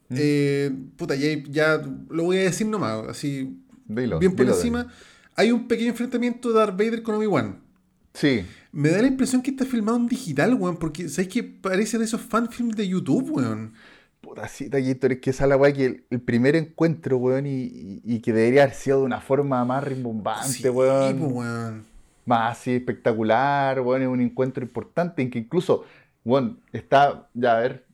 ¿Mm? 0.09 0.15
eh, 0.17 0.71
puta, 0.97 1.15
ya, 1.15 1.27
ya 1.49 1.81
lo 2.09 2.23
voy 2.23 2.37
a 2.37 2.41
decir 2.41 2.67
nomás, 2.67 3.07
así 3.07 3.57
Dilo, 3.87 4.19
bien 4.19 4.35
por 4.35 4.45
dilo, 4.45 4.55
encima, 4.55 4.87
hay 5.35 5.51
un 5.51 5.67
pequeño 5.67 5.89
enfrentamiento 5.89 6.49
de 6.49 6.55
Darth 6.59 6.77
Vader 6.77 7.01
con 7.01 7.15
Obi-Wan. 7.15 7.59
Sí, 8.19 8.45
Me 8.71 8.89
da 8.89 9.01
la 9.01 9.07
impresión 9.07 9.41
que 9.41 9.51
está 9.51 9.65
filmado 9.65 9.97
en 9.97 10.07
digital, 10.07 10.53
weón, 10.53 10.77
porque 10.77 11.07
¿sabes 11.09 11.27
que 11.29 11.41
Parece 11.43 11.97
de 11.97 12.05
esos 12.05 12.21
fanfilms 12.21 12.75
de 12.75 12.87
YouTube, 12.87 13.31
weón. 13.31 13.73
puta, 14.21 14.47
sí, 14.47 14.69
Taquillator, 14.69 15.13
es 15.13 15.19
que 15.21 15.29
esa 15.29 15.45
es 15.45 15.49
la 15.49 15.57
weá 15.57 15.71
que 15.73 15.85
el, 15.85 16.03
el 16.09 16.19
primer 16.21 16.55
encuentro, 16.55 17.17
weón, 17.17 17.47
y, 17.47 17.63
y- 17.63 18.01
y 18.03 18.19
que 18.19 18.33
debería 18.33 18.63
haber 18.63 18.75
sido 18.75 18.99
de 18.99 19.05
una 19.05 19.21
forma 19.21 19.63
más 19.65 19.83
rimbombante, 19.83 20.49
Sí, 20.51 20.67
weón. 20.69 21.17
po, 21.19 21.25
weón. 21.27 21.85
Más 22.25 22.57
así 22.59 22.71
espectacular, 22.73 23.79
weón, 23.81 24.01
es 24.01 24.07
un 24.07 24.21
encuentro 24.21 24.63
importante 24.63 25.21
en 25.21 25.29
que 25.31 25.39
incluso, 25.39 25.85
weón, 26.25 26.59
está, 26.73 27.27
ya 27.33 27.57
a 27.57 27.59
ver, 27.61 27.85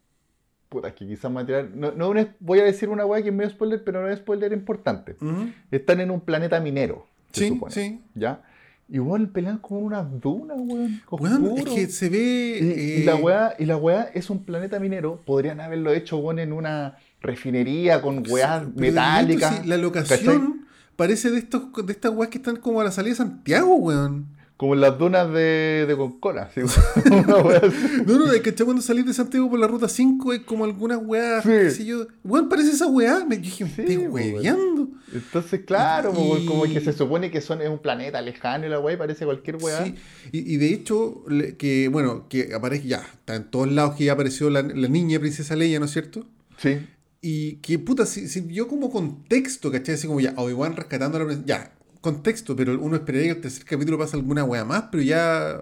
puta, 0.67 0.87
es 0.89 0.93
que 0.95 1.07
quizás 1.07 1.31
material, 1.31 1.69
no, 1.75 1.91
no 1.91 2.09
una- 2.09 2.35
voy 2.39 2.59
a 2.59 2.63
decir 2.63 2.89
una 2.89 3.05
weá 3.05 3.21
que 3.21 3.29
es 3.29 3.35
medio 3.35 3.49
spoiler, 3.51 3.83
pero 3.83 4.01
no 4.01 4.09
es 4.09 4.17
spoiler 4.19 4.51
importante. 4.51 5.15
Están 5.71 6.01
en 6.01 6.09
un 6.11 6.19
planeta 6.21 6.59
minero, 6.59 7.05
se 7.31 7.41
Sí, 7.43 7.47
supone, 7.49 7.71
sí. 7.73 8.01
¿ya? 8.15 8.41
Y 8.87 8.99
weón, 8.99 9.27
pelean 9.27 9.57
como 9.57 9.79
en 9.79 9.85
unas 9.87 10.21
dunas, 10.21 10.57
weón, 10.59 11.01
Weón, 11.09 11.57
es 11.57 11.65
que 11.65 11.87
se 11.87 12.09
ve... 12.09 12.59
Y, 12.61 12.65
y 12.65 13.01
eh, 13.01 13.05
la 13.05 13.15
weá, 13.15 13.55
y 13.57 13.65
la 13.65 13.77
weá 13.77 14.03
es 14.13 14.29
un 14.29 14.43
planeta 14.43 14.79
minero. 14.79 15.21
Podrían 15.25 15.59
haberlo 15.59 15.91
hecho, 15.91 16.17
weón, 16.17 16.37
en 16.37 16.53
una 16.53 16.97
refinería 17.21 18.01
con 18.01 18.23
weas 18.29 18.63
pero 18.63 18.79
metálicas. 18.79 19.61
Sí, 19.61 19.67
la 19.67 19.77
locación 19.77 20.65
parece 20.95 21.31
de 21.31 21.39
estos 21.39 21.63
de 21.85 21.91
estas 21.91 22.11
weas 22.13 22.29
que 22.29 22.37
están 22.37 22.57
como 22.57 22.81
a 22.81 22.83
la 22.83 22.91
salida 22.91 23.11
de 23.13 23.17
Santiago, 23.17 23.75
weón. 23.75 24.27
Como 24.57 24.73
en 24.73 24.79
las 24.79 24.97
dunas 24.97 25.31
de, 25.33 25.85
de 25.85 25.97
Concona. 25.97 26.49
¿sí? 26.55 26.61
Una 27.11 27.37
weá 27.39 27.57
así. 27.57 27.75
No, 28.05 28.17
no, 28.19 28.31
es 28.31 28.39
que 28.41 28.53
cuando 28.53 28.81
salís 28.81 29.05
de 29.05 29.13
Santiago 29.13 29.49
por 29.49 29.59
la 29.59 29.67
ruta 29.67 29.89
5 29.89 30.31
es 30.31 30.39
como 30.41 30.63
algunas 30.63 30.99
weas, 31.03 31.43
Sí. 31.43 31.49
qué 31.49 31.69
sé 31.71 31.85
yo. 31.85 32.07
Weón, 32.23 32.47
parece 32.47 32.69
esa 32.71 32.87
weá. 32.87 33.25
Me 33.25 33.37
dije, 33.37 33.65
me 33.65 33.69
Sí, 33.71 33.81
estoy 33.81 33.97
weón. 33.97 34.11
hueveando. 34.13 34.87
Entonces, 35.13 35.61
claro, 35.65 36.13
Y- 36.13 36.17
weón, 36.31 36.45
como 36.45 36.63
que 36.63 36.79
se 36.79 36.93
supone 36.93 37.31
que 37.31 37.41
son, 37.41 37.61
es 37.61 37.67
un 37.69 37.79
planeta 37.79 38.21
lejano 38.21 38.65
y 38.65 38.69
la 38.69 38.79
weá 38.79 38.95
y 38.95 38.97
parece 38.97 39.25
cualquier 39.25 39.57
weá. 39.57 39.83
Sí, 39.83 39.95
y, 40.31 40.53
y 40.53 40.57
de 40.57 40.73
hecho, 40.73 41.23
que 41.57 41.89
bueno, 41.89 42.27
que 42.29 42.53
aparece 42.53 42.87
ya, 42.87 42.99
está 43.13 43.35
en 43.35 43.43
todos 43.51 43.69
lados 43.69 43.95
que 43.97 44.05
ya 44.05 44.13
apareció 44.13 44.49
la, 44.49 44.61
la 44.61 44.87
niña 44.87 45.19
princesa 45.19 45.57
Leia, 45.57 45.79
¿no 45.79 45.85
es 45.85 45.91
cierto? 45.91 46.25
Sí. 46.57 46.77
Y 47.21 47.55
que 47.57 47.77
puta, 47.77 48.05
si- 48.05 48.29
sirvió 48.29 48.69
como 48.69 48.89
contexto, 48.89 49.69
¿cachai? 49.69 49.95
Así 49.95 50.07
como 50.07 50.21
ya, 50.21 50.33
Obi-Wan 50.37 50.77
rescatando 50.77 51.17
a 51.17 51.21
la 51.21 51.25
princesa. 51.25 51.47
Ya, 51.47 51.71
contexto, 52.05 52.55
pero 52.55 52.79
uno 52.79 52.95
esperaría 52.95 53.27
que 53.31 53.35
el 53.37 53.41
tercer 53.41 53.65
capítulo 53.65 53.97
pase 53.97 54.15
alguna 54.15 54.43
wea 54.45 54.63
más, 54.63 54.85
pero 54.91 55.03
ya, 55.03 55.61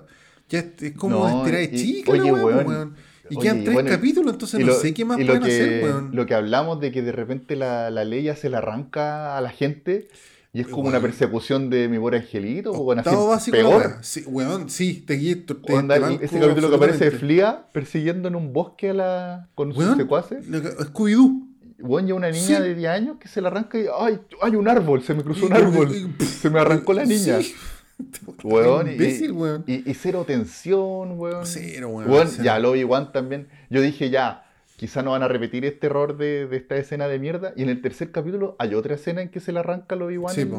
ya 0.50 0.60
es, 0.60 0.92
como 0.98 1.20
No, 1.28 1.40
estirar 1.40 1.62
de 1.62 1.72
chica 1.78 2.12
oye, 2.12 2.32
weón. 2.32 2.68
weón. 2.68 2.96
Y 3.30 3.38
Oye, 3.38 3.44
quedan 3.44 3.64
tres 3.64 3.74
bueno, 3.74 3.90
capítulos, 3.90 4.34
entonces 4.34 4.60
no 4.60 4.68
lo- 4.68 4.74
sé 4.74 4.94
qué 4.94 5.06
más 5.06 5.18
pueden 5.18 5.42
que, 5.42 5.48
hacer, 5.50 5.84
weón. 5.84 6.10
Lo 6.14 6.26
que 6.26 6.34
hablamos 6.36 6.80
de 6.82 6.92
que 6.92 7.02
de 7.02 7.14
repente 7.14 7.56
la, 7.56 7.90
la 7.90 8.04
Leia 8.04 8.36
se 8.36 8.50
la 8.50 8.58
arranca 8.60 9.38
a 9.38 9.42
la 9.42 9.50
gente 9.50 10.10
y 10.56 10.60
es 10.62 10.68
como 10.68 10.88
una 10.90 11.00
persecución 11.00 11.70
de 11.72 11.88
mi 11.88 11.98
pobre 11.98 12.18
angelito, 12.18 12.74
o 12.74 12.92
Octavo 12.94 13.30
básico 13.30 13.58
peor. 13.58 13.96
Sí, 14.02 14.24
weón, 14.28 14.70
sí, 14.70 15.02
te 15.08 15.16
guío, 15.16 15.38
ese 15.38 16.40
capítulo 16.40 16.70
que 16.70 16.76
aparece 16.76 17.06
de. 17.06 17.12
Flia 17.12 17.66
persiguiendo 17.74 18.28
en 18.28 18.36
un 18.36 18.54
bosque 18.54 18.92
a 18.92 18.94
la, 18.94 19.50
con 19.56 19.74
sus 19.74 19.96
secuaces. 19.98 20.46
Scooby-Doo. 20.48 21.48
Bueno, 21.80 22.08
ya 22.10 22.14
una 22.16 22.30
niña 22.30 22.58
Sí. 22.58 22.64
de 22.64 22.76
10 22.76 22.90
años 22.92 23.18
que 23.20 23.28
se 23.28 23.42
la 23.42 23.48
arranca 23.50 23.78
y 23.80 23.86
¡ay! 24.00 24.20
¡Hay 24.42 24.56
un 24.56 24.68
árbol! 24.68 25.02
Se 25.04 25.14
me 25.14 25.24
cruzó 25.24 25.46
un 25.48 25.54
árbol. 25.54 25.90
se 26.20 26.50
me 26.50 26.60
arrancó 26.60 26.94
la 26.94 27.06
niña. 27.06 27.42
Sí. 27.42 27.54
Weón, 28.44 28.88
y, 28.88 28.92
imbécil, 28.94 29.32
weón. 29.34 29.64
y- 29.68 29.90
y 29.90 29.94
cero 29.94 30.24
tensión, 30.26 31.18
weón. 31.20 31.46
Cero, 31.46 31.90
weón. 31.90 32.10
Weón, 32.10 32.28
cero. 32.30 32.44
ya, 32.44 32.58
el 32.58 32.66
Obi-Wan 32.66 33.12
también. 33.12 33.48
Yo 33.70 33.82
dije, 33.82 34.10
ya, 34.10 34.46
quizá 34.78 35.04
no 35.04 35.12
van 35.12 35.22
a 35.24 35.28
repetir 35.28 35.64
este 35.64 35.88
error 35.88 36.18
de, 36.18 36.48
de 36.48 36.58
esta 36.58 36.76
escena 36.76 37.08
de 37.08 37.20
mierda. 37.20 37.54
Y 37.56 37.64
en 37.64 37.70
el 37.70 37.82
tercer 37.82 38.12
capítulo 38.12 38.56
hay 38.60 38.74
otra 38.74 38.96
escena 38.96 39.22
en 39.22 39.30
que 39.30 39.40
se 39.40 39.52
le 39.54 39.60
arranca 39.60 39.96
al 39.96 40.02
Obi-Wan 40.02 40.34
Sí, 40.34 40.50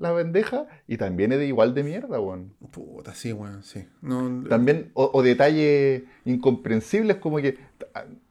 la 0.00 0.12
bandeja 0.12 0.66
y 0.88 0.96
también 0.96 1.32
es 1.32 1.38
de 1.38 1.46
igual 1.46 1.74
de 1.74 1.82
mierda, 1.82 2.20
weón. 2.20 2.52
Puta, 2.70 3.14
sí, 3.14 3.32
weón, 3.32 3.62
sí. 3.64 3.84
No, 4.00 4.44
También, 4.48 4.90
o, 4.94 5.10
o 5.12 5.22
detalles 5.22 6.04
incomprensibles, 6.24 7.16
como 7.16 7.38
que, 7.38 7.58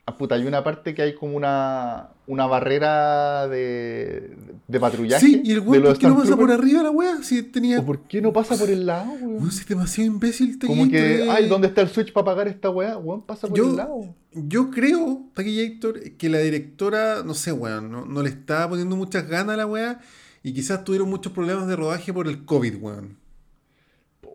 ah, 0.06 0.18
puta, 0.18 0.36
hay 0.36 0.46
una 0.46 0.63
parte 0.63 0.94
que 0.94 1.02
hay 1.02 1.16
como 1.16 1.36
una, 1.36 2.10
una 2.28 2.46
barrera 2.46 3.48
de, 3.48 4.36
de 4.68 4.80
patrullaje. 4.80 5.26
Sí, 5.26 5.42
y 5.44 5.52
el 5.52 5.60
weón, 5.62 5.84
¿por 5.84 5.98
qué 5.98 6.08
no 6.08 6.18
pasa 6.18 6.36
por 6.36 6.52
arriba 6.52 6.84
la 6.84 6.92
weá? 6.92 7.24
Si 7.24 7.44
tenía. 7.44 7.80
¿O 7.80 7.86
por 7.86 8.02
qué 8.08 8.22
no 8.22 8.34
pasa 8.34 8.58
por 8.58 8.70
el 8.70 8.86
lado, 8.86 9.12
weón? 9.22 9.52
Si 9.52 9.62
es 9.62 9.68
demasiado 9.68 10.12
imbécil 10.12 10.60
te 10.60 10.68
Como 10.68 10.89
que, 10.89 11.28
ay, 11.30 11.48
¿dónde 11.48 11.68
está 11.68 11.82
el 11.82 11.89
switch 11.89 12.12
para 12.13 12.24
apagar 12.24 12.48
esta 12.48 12.70
weá? 12.70 12.98
Weón, 12.98 13.22
pasa 13.24 13.48
por 13.48 13.58
Yo- 13.58 13.70
el 13.70 13.76
lado. 13.76 14.16
Yo 14.36 14.72
creo, 14.72 15.28
Taquillator, 15.36 16.02
que 16.18 16.28
la 16.28 16.39
directora, 16.39 17.22
no 17.24 17.36
sé, 17.36 17.52
weón, 17.52 17.92
no, 17.92 18.06
no 18.06 18.24
le 18.24 18.30
estaba 18.30 18.70
poniendo 18.70 18.96
muchas 18.96 19.28
ganas 19.28 19.54
a 19.54 19.58
la 19.58 19.68
weá 19.68 20.00
y 20.42 20.54
quizás 20.54 20.84
tuvieron 20.84 21.08
muchos 21.10 21.32
problemas 21.34 21.68
de 21.68 21.76
rodaje 21.76 22.12
por 22.12 22.28
el 22.28 22.44
COVID, 22.44 22.82
weón. 22.82 23.18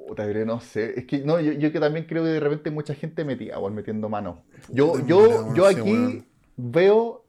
Puta, 0.09 0.25
pero 0.25 0.45
no 0.47 0.61
sé. 0.61 0.99
Es 0.99 1.05
que 1.07 1.19
no, 1.19 1.39
yo, 1.41 1.53
yo 1.53 1.71
que 1.71 1.79
también 1.81 2.07
creo 2.07 2.23
que 2.25 2.31
de 2.31 2.41
repente 2.41 2.71
mucha 2.71 2.95
gente 2.95 3.25
metida, 3.25 3.59
weón, 3.59 3.75
metiendo 3.75 4.09
mano. 4.09 4.43
Yo, 4.71 4.93
Puta, 4.93 5.07
yo, 5.07 5.55
yo 5.55 5.67
aquí 5.67 6.25
veo 6.57 7.25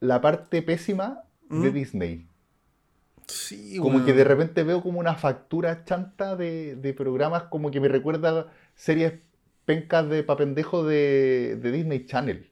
la 0.00 0.20
parte 0.20 0.62
pésima 0.62 1.22
de 1.50 1.70
¿Mm? 1.70 1.74
Disney. 1.74 2.26
Sí, 3.26 3.76
Como 3.78 4.04
que 4.04 4.12
de 4.12 4.24
repente 4.24 4.62
veo 4.62 4.82
como 4.82 4.98
una 5.00 5.14
factura 5.14 5.84
chanta 5.84 6.36
de, 6.36 6.76
de 6.76 6.92
programas 6.92 7.44
como 7.44 7.70
que 7.70 7.80
me 7.80 7.88
recuerda 7.88 8.52
series 8.74 9.14
pencas 9.64 10.08
de 10.08 10.22
papendejo 10.22 10.84
de, 10.84 11.58
de 11.62 11.72
Disney 11.72 12.04
Channel. 12.04 12.50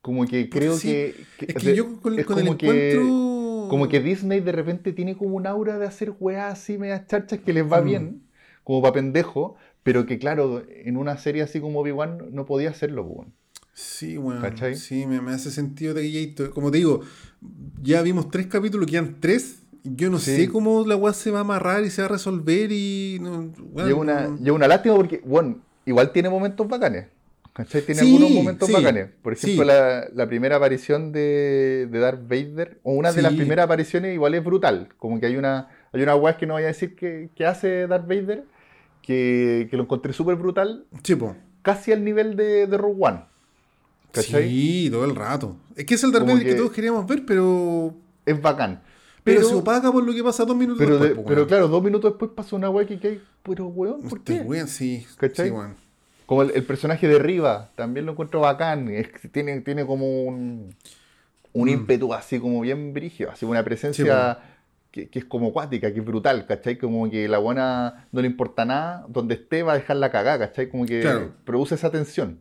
Como 0.00 0.26
que 0.26 0.48
creo 0.48 0.74
sí. 0.74 0.88
que, 0.88 1.14
que- 1.38 1.46
Es 1.52 1.54
que 1.62 1.68
de- 1.70 1.76
yo 1.76 2.00
con, 2.00 2.18
es 2.18 2.24
con 2.26 2.38
el 2.38 2.44
como 2.46 2.58
que- 2.58 2.66
encuentro. 2.92 3.68
como 3.68 3.88
que 3.88 4.00
Disney 4.00 4.40
de 4.40 4.52
repente 4.52 4.92
tiene 4.92 5.16
como 5.16 5.36
un 5.36 5.46
aura 5.46 5.78
de 5.78 5.86
hacer 5.86 6.12
weas 6.18 6.52
así 6.54 6.78
medias 6.78 7.06
charchas 7.06 7.40
que 7.40 7.52
les 7.52 7.70
va 7.70 7.80
Mm. 7.80 7.84
bien, 7.84 8.22
como 8.68 8.82
pa' 8.82 8.92
pendejo, 8.92 9.56
pero 9.82 10.04
que 10.04 10.18
claro, 10.18 10.62
en 10.68 10.98
una 10.98 11.16
serie 11.16 11.40
así 11.40 11.58
como 11.58 11.80
Obi-Wan 11.80 12.18
no 12.32 12.44
podía 12.44 12.68
hacerlo, 12.68 13.02
weón. 13.04 13.32
Sí, 13.72 14.18
weón. 14.18 14.42
¿Cachai? 14.42 14.74
Sí, 14.76 15.06
me, 15.06 15.22
me 15.22 15.32
hace 15.32 15.50
sentido 15.50 15.94
Taquillator. 15.94 16.50
Como 16.52 16.70
te 16.70 16.76
digo, 16.76 17.00
ya 17.82 18.02
vimos 18.02 18.30
tres 18.30 18.46
capítulos, 18.48 18.86
quedan 18.86 19.16
tres. 19.20 19.62
Yo 19.84 20.10
no 20.10 20.18
Sí. 20.18 20.36
sé 20.36 20.48
cómo 20.50 20.84
la 20.86 20.96
weá 20.96 21.14
se 21.14 21.30
va 21.30 21.38
a 21.38 21.40
amarrar 21.40 21.82
y 21.84 21.88
se 21.88 22.02
va 22.02 22.06
a 22.06 22.10
resolver 22.10 22.70
y. 22.70 23.18
No, 23.22 23.50
es 23.86 23.94
una, 23.94 24.28
no- 24.38 24.54
una 24.54 24.68
lástima 24.68 24.96
porque, 24.96 25.22
bueno, 25.24 25.60
igual 25.86 26.12
tiene 26.12 26.28
momentos 26.28 26.68
bacanes. 26.68 27.06
¿Cachai? 27.54 27.80
Tiene 27.82 28.02
Sí, 28.02 28.06
algunos 28.06 28.30
momentos 28.32 28.68
sí, 28.68 28.74
bacanes. 28.74 29.08
Por 29.22 29.32
ejemplo, 29.32 29.62
sí. 29.62 29.66
la, 29.66 30.08
la 30.14 30.26
primera 30.28 30.56
aparición 30.56 31.10
de, 31.10 31.88
de 31.90 31.98
Darth 31.98 32.28
Vader, 32.28 32.78
o 32.82 32.92
una 32.92 33.12
de 33.12 33.22
las 33.22 33.32
primeras 33.32 33.64
apariciones, 33.64 34.12
igual 34.12 34.34
es 34.34 34.44
brutal. 34.44 34.90
Como 34.98 35.18
que 35.18 35.24
hay 35.26 35.36
una, 35.36 35.68
hay 35.92 36.02
una 36.02 36.36
que 36.36 36.46
no 36.46 36.54
voy 36.54 36.64
a 36.64 36.66
decir 36.66 36.94
que, 36.94 37.30
que 37.34 37.46
hace 37.46 37.86
Darth 37.86 38.06
Vader, 38.06 38.44
que, 39.08 39.66
que 39.70 39.76
lo 39.78 39.84
encontré 39.84 40.12
súper 40.12 40.36
brutal, 40.36 40.84
Sí, 41.02 41.14
po. 41.16 41.34
casi 41.62 41.92
al 41.92 42.04
nivel 42.04 42.36
de, 42.36 42.66
de 42.66 42.76
Rogue 42.76 42.96
One. 43.00 43.20
¿Cachai? 44.12 44.48
Sí, 44.48 44.88
todo 44.90 45.04
el 45.06 45.16
rato. 45.16 45.56
Es 45.74 45.84
que 45.86 45.94
es 45.94 46.04
el 46.04 46.12
Darth 46.12 46.26
Vader 46.26 46.42
que... 46.42 46.50
que- 46.50 46.54
todos 46.56 46.72
queríamos 46.72 47.06
ver, 47.06 47.24
pero. 47.26 47.94
Es 48.26 48.40
bacán. 48.40 48.82
Pero, 49.24 49.40
Pero, 49.40 49.48
se 49.48 49.54
opaca 49.54 49.90
por 49.90 50.04
lo 50.04 50.12
que 50.14 50.22
pasa 50.22 50.44
dos 50.44 50.56
minutos 50.56 50.78
pero, 50.78 50.98
después, 50.98 51.16
de- 51.24 51.24
pero 51.34 51.46
claro, 51.46 51.68
dos 51.68 51.82
minutos 51.82 52.12
después 52.12 52.30
pasa 52.34 52.54
una 52.56 52.68
weá 52.70 52.86
que, 52.86 52.94
hay, 53.02 53.22
pero 53.42 53.66
weón, 53.66 54.02
¿por 54.02 54.18
Este 54.18 54.34
qué? 54.38 54.40
weón, 54.42 54.68
sí. 54.68 55.06
¿Cachai? 55.16 55.48
Sí, 55.48 55.52
weón. 55.54 55.74
Como 56.26 56.42
el, 56.42 56.50
el 56.54 56.64
personaje 56.64 57.08
de 57.08 57.18
Riva, 57.18 57.70
también 57.74 58.04
lo 58.06 58.12
encuentro 58.12 58.40
bacán. 58.40 58.88
Es 58.90 59.08
tiene, 59.32 59.60
tiene 59.62 59.86
como 59.86 60.24
un, 60.24 60.74
un 61.54 61.64
Mm. 61.66 61.68
ímpetu 61.70 62.12
así 62.14 62.38
como 62.38 62.60
bien 62.60 62.92
brigio, 62.92 63.30
así 63.30 63.46
una 63.46 63.60
Sí, 63.60 63.64
presencia 63.64 64.38
que, 64.90 65.08
que 65.08 65.18
es 65.18 65.24
como 65.24 65.48
acuática, 65.48 65.92
que 65.92 66.00
es 66.00 66.04
brutal, 66.04 66.46
¿cachai? 66.46 66.78
Como 66.78 67.10
que 67.10 67.28
la 67.28 67.38
buena 67.38 68.08
no 68.12 68.20
le 68.22 68.26
importa 68.26 68.64
nada, 68.64 69.04
donde 69.08 69.34
esté 69.34 69.62
va 69.62 69.72
a 69.72 69.76
dejar 69.76 69.96
la 69.98 70.10
cagada, 70.10 70.48
¿cachai? 70.48 70.68
Como 70.70 70.86
que 70.86 71.00
Claro. 71.00 71.34
produce 71.44 71.74
esa 71.74 71.90
tensión. 71.90 72.40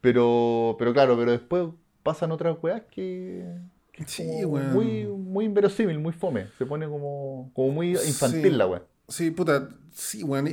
Pero, 0.00 0.76
pero 0.78 0.92
claro, 0.92 1.16
pero 1.18 1.30
después 1.32 1.68
pasan 2.02 2.32
otras 2.32 2.56
weas 2.62 2.82
que, 2.90 3.44
que 3.92 4.04
Sí, 4.06 4.44
weón. 4.44 4.72
muy, 4.72 5.04
muy 5.06 5.44
inverosímil, 5.44 5.98
muy 5.98 6.12
fome. 6.12 6.46
Se 6.58 6.64
pone 6.66 6.86
como, 6.88 7.50
como 7.54 7.70
muy 7.72 7.90
infantil 7.90 8.42
Sí. 8.42 8.50
la 8.50 8.66
wea. 8.66 8.82
Sí, 9.08 9.30
puta. 9.30 9.68
Sí, 9.92 10.22
weón. 10.22 10.48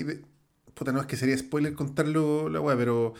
Puta, 0.73 0.91
no 0.91 0.99
es 0.99 1.07
que 1.07 1.15
sería 1.15 1.37
spoiler 1.37 1.73
contarlo 1.73 2.49
la 2.49 2.59
weá, 2.61 2.75
pero. 2.77 3.13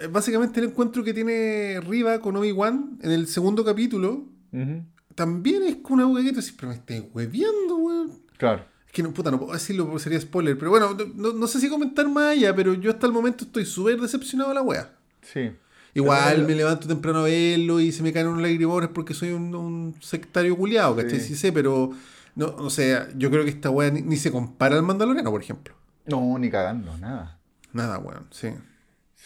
eh, 0.00 0.08
Básicamente 0.08 0.60
el 0.60 0.66
encuentro 0.66 1.04
que 1.04 1.14
tiene 1.14 1.80
Riva 1.80 2.18
con 2.20 2.36
Obi-Wan 2.36 2.98
en 3.02 3.12
el 3.12 3.26
segundo 3.28 3.64
capítulo 3.64 4.26
Ujú. 4.52 4.82
También 5.14 5.62
es 5.62 5.76
una 5.88 6.06
weá 6.06 6.24
que 6.24 6.32
tú 6.32 6.40
pero 6.56 6.68
me 6.68 6.74
estáis 6.74 7.04
hueviando, 7.12 7.76
weón. 7.76 8.12
Claro. 8.36 8.64
Es 8.86 8.92
que 8.92 9.02
no, 9.02 9.12
puta, 9.12 9.30
no 9.30 9.38
puedo 9.38 9.52
decirlo 9.52 9.86
porque 9.86 10.02
sería 10.02 10.20
spoiler, 10.20 10.58
pero 10.58 10.70
bueno, 10.70 10.96
no, 11.14 11.32
no 11.32 11.46
sé 11.46 11.60
si 11.60 11.68
comentar 11.68 12.08
más 12.08 12.32
allá, 12.32 12.54
pero 12.54 12.74
yo 12.74 12.90
hasta 12.90 13.06
el 13.06 13.12
momento 13.12 13.44
estoy 13.44 13.64
súper 13.64 14.00
decepcionado 14.00 14.50
de 14.50 14.54
la 14.54 14.62
weá. 14.62 14.92
Sí. 15.22 15.52
Igual 15.94 16.44
me 16.44 16.54
levanto 16.54 16.88
temprano 16.88 17.20
a 17.20 17.24
verlo 17.24 17.78
y 17.78 17.92
se 17.92 18.02
me 18.02 18.12
caen 18.12 18.26
unos 18.26 18.42
lagrimones 18.42 18.90
porque 18.90 19.14
soy 19.14 19.30
un, 19.30 19.54
un 19.54 19.94
sectario 20.00 20.56
culiado, 20.56 20.96
¿cachai? 20.96 21.20
Sí. 21.20 21.28
Sí 21.28 21.36
sé, 21.36 21.52
pero 21.52 21.92
no, 22.34 22.46
o 22.58 22.70
sea, 22.70 23.08
yo 23.16 23.30
creo 23.30 23.44
que 23.44 23.50
esta 23.50 23.70
weá 23.70 23.90
ni, 23.90 24.02
ni 24.02 24.16
se 24.16 24.32
compara 24.32 24.76
al 24.76 24.82
Mandaloriano, 24.82 25.30
por 25.30 25.40
ejemplo. 25.40 25.74
No, 26.06 26.36
ni 26.38 26.50
cagando, 26.50 26.96
nada. 26.98 27.38
Nada, 27.72 27.98
weón, 27.98 28.26
sí. 28.30 28.48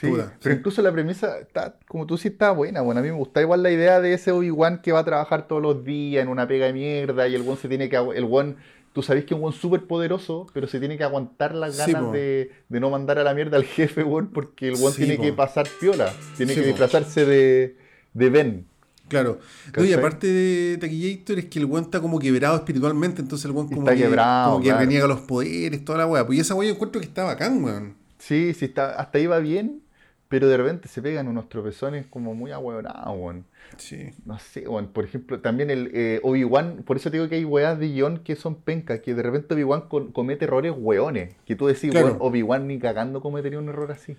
Sí, 0.00 0.06
pero 0.12 0.30
sí. 0.40 0.50
incluso 0.50 0.80
la 0.80 0.92
premisa, 0.92 1.38
está, 1.40 1.74
como 1.88 2.06
tú 2.06 2.16
sí, 2.16 2.28
está 2.28 2.52
buena. 2.52 2.82
Bueno, 2.82 3.00
a 3.00 3.02
mí 3.02 3.10
me 3.10 3.16
gusta 3.16 3.40
igual 3.40 3.64
la 3.64 3.70
idea 3.72 4.00
de 4.00 4.12
ese 4.14 4.30
Obi-Wan 4.30 4.80
que 4.80 4.92
va 4.92 5.00
a 5.00 5.04
trabajar 5.04 5.48
todos 5.48 5.60
los 5.60 5.84
días 5.84 6.22
en 6.22 6.28
una 6.28 6.46
pega 6.46 6.66
de 6.66 6.72
mierda 6.72 7.26
y 7.26 7.34
el 7.34 7.42
one 7.42 7.56
se 7.56 7.68
tiene 7.68 7.88
que... 7.88 7.96
El 7.96 8.28
one, 8.30 8.54
tú 8.92 9.02
sabes 9.02 9.24
que 9.24 9.34
es 9.34 9.40
un 9.40 9.46
one 9.46 9.56
súper 9.56 9.86
poderoso, 9.88 10.46
pero 10.54 10.68
se 10.68 10.78
tiene 10.78 10.96
que 10.96 11.02
aguantar 11.02 11.52
las 11.54 11.76
ganas 11.76 12.12
de, 12.12 12.52
de 12.68 12.80
no 12.80 12.90
mandar 12.90 13.18
a 13.18 13.24
la 13.24 13.34
mierda 13.34 13.56
al 13.56 13.64
jefe, 13.64 14.04
one, 14.04 14.28
porque 14.32 14.68
el 14.68 14.74
one 14.74 14.92
Sí, 14.92 14.98
tiene 14.98 15.16
po. 15.16 15.22
que 15.24 15.32
pasar 15.32 15.66
piola. 15.80 16.12
Tiene 16.36 16.54
que 16.54 16.60
po. 16.60 16.66
disfrazarse 16.68 17.24
de, 17.26 17.76
de 18.14 18.30
Ben. 18.30 18.66
Claro. 19.08 19.38
No, 19.76 19.84
y 19.84 19.92
aparte 19.94 20.26
de 20.26 20.76
Taquillator 20.78 21.38
es 21.38 21.46
que 21.46 21.58
el 21.58 21.64
weón 21.64 21.84
está 21.84 21.98
como 22.00 22.18
quebrado 22.18 22.56
espiritualmente, 22.56 23.22
entonces 23.22 23.46
el 23.46 23.52
weón 23.52 23.66
como 23.68 23.80
Está 23.80 23.94
que, 23.96 24.02
quebrado, 24.02 24.50
como 24.52 24.62
que 24.62 24.68
claro. 24.68 24.80
reniega 24.80 25.06
los 25.08 25.20
poderes, 25.22 25.84
toda 25.84 25.98
la 25.98 26.06
weá. 26.06 26.26
Pues 26.26 26.38
y 26.38 26.40
esa 26.42 26.54
weá 26.54 26.68
yo 26.68 26.74
encuentro 26.74 27.00
que 27.00 27.06
está 27.06 27.24
bacán, 27.24 27.64
weón. 27.64 27.94
Sí, 28.18 28.52
sí, 28.52 28.66
está, 28.66 28.96
hasta 29.00 29.16
ahí 29.18 29.26
va 29.26 29.38
bien, 29.38 29.80
pero 30.28 30.46
de 30.48 30.56
repente 30.56 30.88
se 30.88 31.00
pegan 31.00 31.26
unos 31.28 31.48
tropezones 31.48 32.06
como 32.06 32.34
muy 32.34 32.50
ahueonados, 32.52 33.16
weón. 33.18 33.44
Sí. 33.76 34.10
No 34.26 34.38
sé, 34.38 34.68
weón. 34.68 34.88
Por 34.88 35.04
ejemplo, 35.04 35.40
también 35.40 35.70
el 35.70 35.90
eh, 35.94 36.20
Obi-Wan, 36.22 36.82
por 36.86 36.96
eso 36.96 37.10
te 37.10 37.16
digo 37.16 37.28
que 37.28 37.36
hay 37.36 37.44
weas 37.44 37.78
de 37.78 37.88
guion 37.88 38.18
que 38.18 38.36
son 38.36 38.56
pencas, 38.56 39.00
que 39.00 39.14
de 39.14 39.22
repente 39.22 39.54
Obi-Wan 39.54 39.82
comete 40.12 40.44
errores 40.44 40.72
weones. 40.76 41.34
Que 41.46 41.56
tú 41.56 41.66
decís, 41.66 41.90
Claro. 41.90 42.06
weón, 42.08 42.18
Obi-Wan 42.20 42.66
ni 42.66 42.78
cagando 42.78 43.20
cometería 43.20 43.58
un 43.58 43.68
error 43.68 43.90
así. 43.92 44.16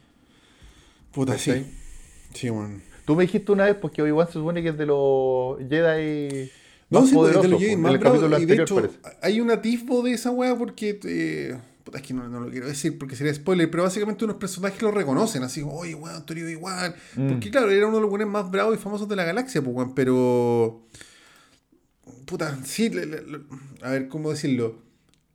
Puta, 1.12 1.38
sí. 1.38 1.66
Sí, 2.34 2.50
weón. 2.50 2.82
Tú 3.06 3.16
me 3.16 3.24
dijiste 3.24 3.52
una 3.52 3.66
vez 3.66 3.76
porque 3.76 4.02
Obi-Wan 4.04 4.28
se 4.28 4.34
supone 4.34 4.62
que 4.62 4.70
es 4.70 4.78
de 4.78 4.86
los 4.86 5.58
Jedi 5.68 6.52
No, 6.92 7.06
sí, 7.06 7.14
pues, 7.16 7.34
de 7.34 7.40
poderosos, 7.40 7.50
los 7.52 7.60
Jedi 7.60 7.74
en 7.74 7.82
más 7.82 7.92
el 7.94 7.98
bravos, 8.00 8.20
capítulo 8.20 8.40
y 8.40 8.46
de 8.46 8.64
hecho 8.64 8.76
parece. 8.76 8.98
hay 9.22 9.42
un 9.42 9.50
atisbo 9.52 10.04
de 10.04 10.12
esa 10.14 10.30
weá 10.32 10.56
porque 10.56 11.00
eh, 11.06 11.58
puta, 11.90 11.98
es 11.98 12.04
que 12.06 12.14
no, 12.14 12.30
no 12.30 12.40
lo 12.40 12.52
quiero 12.52 12.68
decir 12.68 12.98
porque 13.00 13.16
sería 13.16 13.34
spoiler, 13.34 13.70
pero 13.72 13.82
básicamente 13.84 14.24
unos 14.24 14.38
personajes 14.38 14.80
lo 14.84 14.92
reconocen, 14.92 15.42
así 15.42 15.62
como, 15.62 15.74
oye, 15.76 15.96
weón, 15.96 16.24
tú 16.26 16.34
eres 16.34 16.50
igual. 16.52 16.94
Mm. 17.16 17.30
Porque 17.30 17.50
claro, 17.50 17.72
era 17.72 17.88
uno 17.88 17.96
de 17.98 18.02
los 18.04 18.12
weones 18.12 18.28
más 18.28 18.52
bravos 18.52 18.76
y 18.76 18.78
famosos 18.78 19.10
de 19.10 19.16
la 19.16 19.24
galaxia, 19.24 19.62
pues, 19.64 19.76
weón, 19.76 19.96
pero. 19.96 20.86
Puta, 22.26 22.60
sí, 22.64 22.90
le- 22.90 23.06
le- 23.08 23.22
le- 23.24 23.40
a 23.82 23.90
ver, 23.92 24.08
¿cómo 24.08 24.30
decirlo? 24.30 24.78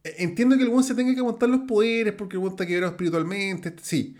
E- 0.05 0.14
Entiendo 0.19 0.57
que 0.57 0.62
el 0.62 0.69
weón 0.69 0.85
se 0.85 0.95
tenga 0.95 1.12
que 1.12 1.19
aguantar 1.21 1.49
los 1.49 1.61
poderes 1.62 2.12
porque 2.14 2.37
el 2.37 2.40
weón 2.40 2.53
está 2.53 2.67
quebrado 2.67 2.93
espiritualmente, 2.93 3.75
sí. 3.83 4.17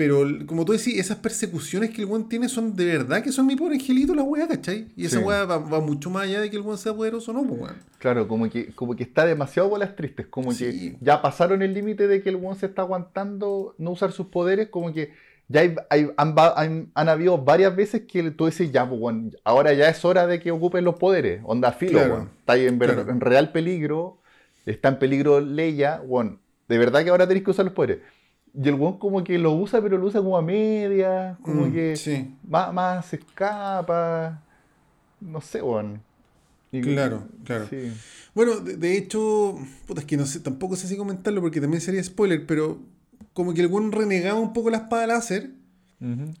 Pero 0.00 0.24
como 0.46 0.64
tú 0.64 0.72
decís, 0.72 0.98
esas 0.98 1.18
persecuciones 1.18 1.90
que 1.90 2.00
el 2.00 2.08
weón 2.08 2.26
tiene 2.26 2.48
son 2.48 2.74
de 2.74 2.86
verdad 2.86 3.22
que 3.22 3.32
son 3.32 3.46
mi 3.46 3.54
pobre 3.54 3.74
angelito 3.74 4.14
la 4.14 4.22
weá, 4.22 4.48
¿cachai? 4.48 4.86
Y 4.96 5.04
esa 5.04 5.18
Sí. 5.18 5.24
weá 5.24 5.44
va, 5.44 5.58
va 5.58 5.78
mucho 5.80 6.08
más 6.08 6.22
allá 6.22 6.40
de 6.40 6.48
que 6.48 6.56
el 6.56 6.62
weón 6.62 6.78
sea 6.78 6.94
poderoso 6.94 7.32
o 7.32 7.34
no, 7.34 7.40
weón. 7.42 7.76
Claro, 7.98 8.26
como 8.26 8.48
que, 8.48 8.68
como 8.74 8.96
que 8.96 9.02
está 9.02 9.26
demasiado 9.26 9.68
bolas 9.68 9.94
tristes, 9.96 10.26
como 10.26 10.52
Sí. 10.52 10.64
que 10.64 10.96
ya 11.02 11.20
pasaron 11.20 11.60
el 11.60 11.74
límite 11.74 12.08
de 12.08 12.22
que 12.22 12.30
el 12.30 12.36
one 12.36 12.54
se 12.58 12.64
está 12.64 12.80
aguantando 12.80 13.74
no 13.76 13.90
usar 13.90 14.12
sus 14.12 14.28
poderes, 14.28 14.68
como 14.68 14.90
que 14.94 15.12
ya 15.48 15.60
hay, 15.60 15.74
hay- 15.90 16.10
han, 16.16 16.34
va- 16.34 16.54
han- 16.56 16.90
han 16.94 17.08
habido 17.10 17.36
varias 17.36 17.76
veces 17.76 18.02
que 18.08 18.30
tú 18.30 18.46
dices, 18.46 18.72
ya, 18.72 18.88
pues, 18.88 18.98
weón, 18.98 19.36
ahora 19.44 19.74
ya 19.74 19.90
es 19.90 20.02
hora 20.02 20.26
de 20.26 20.40
que 20.40 20.50
ocupen 20.50 20.82
los 20.82 20.94
poderes, 20.94 21.42
onda 21.44 21.72
filo, 21.72 21.98
Claro, 21.98 22.14
weón. 22.14 22.30
está 22.38 22.54
ahí 22.54 22.66
en, 22.66 22.78
ver- 22.78 22.94
claro. 22.94 23.10
en 23.10 23.20
real 23.20 23.52
peligro, 23.52 24.16
está 24.64 24.88
en 24.88 24.98
peligro 24.98 25.40
Leia, 25.42 26.00
weón, 26.06 26.38
de 26.70 26.78
verdad 26.78 27.04
que 27.04 27.10
ahora 27.10 27.26
tenéis 27.26 27.44
que 27.44 27.50
usar 27.50 27.66
los 27.66 27.74
poderes. 27.74 27.98
Y 28.54 28.68
el 28.68 28.74
weón 28.74 28.98
como 28.98 29.22
que 29.22 29.38
lo 29.38 29.52
usa, 29.52 29.80
pero 29.80 29.96
lo 29.96 30.06
usa 30.06 30.20
como 30.20 30.36
a 30.36 30.42
media, 30.42 31.38
como 31.42 31.66
Mm, 31.66 31.72
que 31.72 31.96
Sí, 31.96 32.34
más, 32.48 32.72
más 32.72 33.06
se 33.06 33.16
escapa, 33.16 34.42
no 35.20 35.40
sé, 35.40 35.62
weón. 35.62 36.00
Y- 36.72 36.80
claro, 36.82 37.24
claro. 37.44 37.66
Sí. 37.68 37.92
Bueno, 38.34 38.56
de, 38.56 38.76
de 38.76 38.96
hecho, 38.96 39.56
puta, 39.86 40.00
es 40.00 40.06
que 40.06 40.16
no 40.16 40.26
sé, 40.26 40.40
tampoco 40.40 40.76
sé 40.76 40.86
si 40.88 40.96
comentarlo 40.96 41.40
porque 41.40 41.60
también 41.60 41.80
sería 41.80 42.02
spoiler, 42.02 42.46
pero 42.46 42.78
como 43.32 43.54
que 43.54 43.60
el 43.60 43.66
weón 43.68 43.92
renegaba 43.92 44.38
un 44.40 44.52
poco 44.52 44.70
la 44.70 44.78
espada 44.78 45.06
láser. 45.06 45.50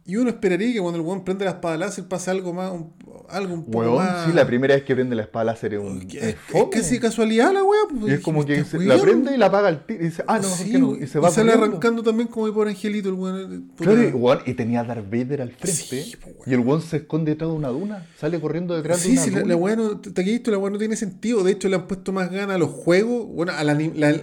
Y 0.06 0.16
uno 0.16 0.30
esperaría 0.30 0.72
que 0.72 0.80
cuando 0.80 0.98
el 0.98 1.04
weón 1.06 1.22
prende 1.22 1.44
la 1.44 1.50
espada 1.50 1.76
láser 1.76 2.04
pase 2.08 2.30
algo 2.30 2.54
más, 2.54 2.72
un- 2.72 2.94
algo 3.28 3.52
un 3.52 3.64
poco 3.66 3.78
Weón, 3.80 3.96
más. 3.96 4.24
sí, 4.26 4.32
la 4.32 4.46
primera 4.46 4.74
vez 4.74 4.84
que 4.84 4.94
prende 4.94 5.14
la 5.14 5.22
espada 5.22 5.44
láser 5.44 5.74
es 5.74 5.80
un. 5.80 5.98
Es, 6.08 6.14
es 6.14 6.22
es 6.22 6.36
fome. 6.48 6.70
casi 6.70 6.98
casualidad 6.98 7.52
la 7.52 7.62
weá. 7.62 7.80
pues, 7.90 8.10
Y 8.10 8.14
es 8.14 8.20
como 8.20 8.46
que 8.46 8.64
se- 8.64 8.78
la 8.78 8.96
prende 8.98 9.34
y 9.34 9.36
la 9.36 9.46
apaga 9.46 9.68
al 9.68 9.84
tiro. 9.84 10.00
Y 10.02 10.04
dice, 10.06 10.24
ah, 10.26 10.38
no, 10.38 10.48
Sí. 10.48 10.72
Y 11.02 11.06
se 11.06 11.18
va 11.18 11.30
sale 11.30 11.52
corriendo. 11.52 11.66
arrancando 11.76 12.02
también 12.02 12.28
como 12.28 12.46
el 12.46 12.54
pobre 12.54 12.70
angelito 12.70 13.10
el 13.10 13.14
weón. 13.16 13.70
puta. 13.76 13.90
Claro, 13.90 14.08
y, 14.08 14.12
weón, 14.12 14.38
y 14.46 14.54
tenía 14.54 14.80
a 14.80 14.84
Darth 14.84 15.10
Vader 15.10 15.42
al 15.42 15.50
frente. 15.52 16.02
Sí, 16.04 16.16
weón. 16.24 16.36
y 16.46 16.54
el 16.54 16.60
weón 16.60 16.80
se 16.80 16.96
esconde 16.96 17.32
detrás 17.32 17.50
de 17.50 17.56
una 17.56 17.68
duna. 17.68 18.06
Sale 18.18 18.40
corriendo 18.40 18.74
detrás 18.74 18.96
de 19.02 19.04
Sí, 19.04 19.12
una 19.12 19.20
sí, 19.22 19.30
la, 19.30 19.40
duna. 19.40 19.48
la 19.54 19.56
weá 19.60 19.76
no, 19.76 20.00
te- 20.00 20.22
visto, 20.22 20.50
la 20.50 20.56
weá 20.56 20.70
no 20.72 20.78
tiene 20.78 20.96
sentido. 20.96 21.44
De 21.44 21.52
hecho, 21.52 21.68
le 21.68 21.76
han 21.76 21.86
puesto 21.86 22.12
más 22.12 22.30
ganas 22.30 22.56
a 22.56 22.58
los 22.58 22.70
juegos. 22.70 23.26
Bueno, 23.28 23.52
a 23.54 23.62
la- 23.62 23.74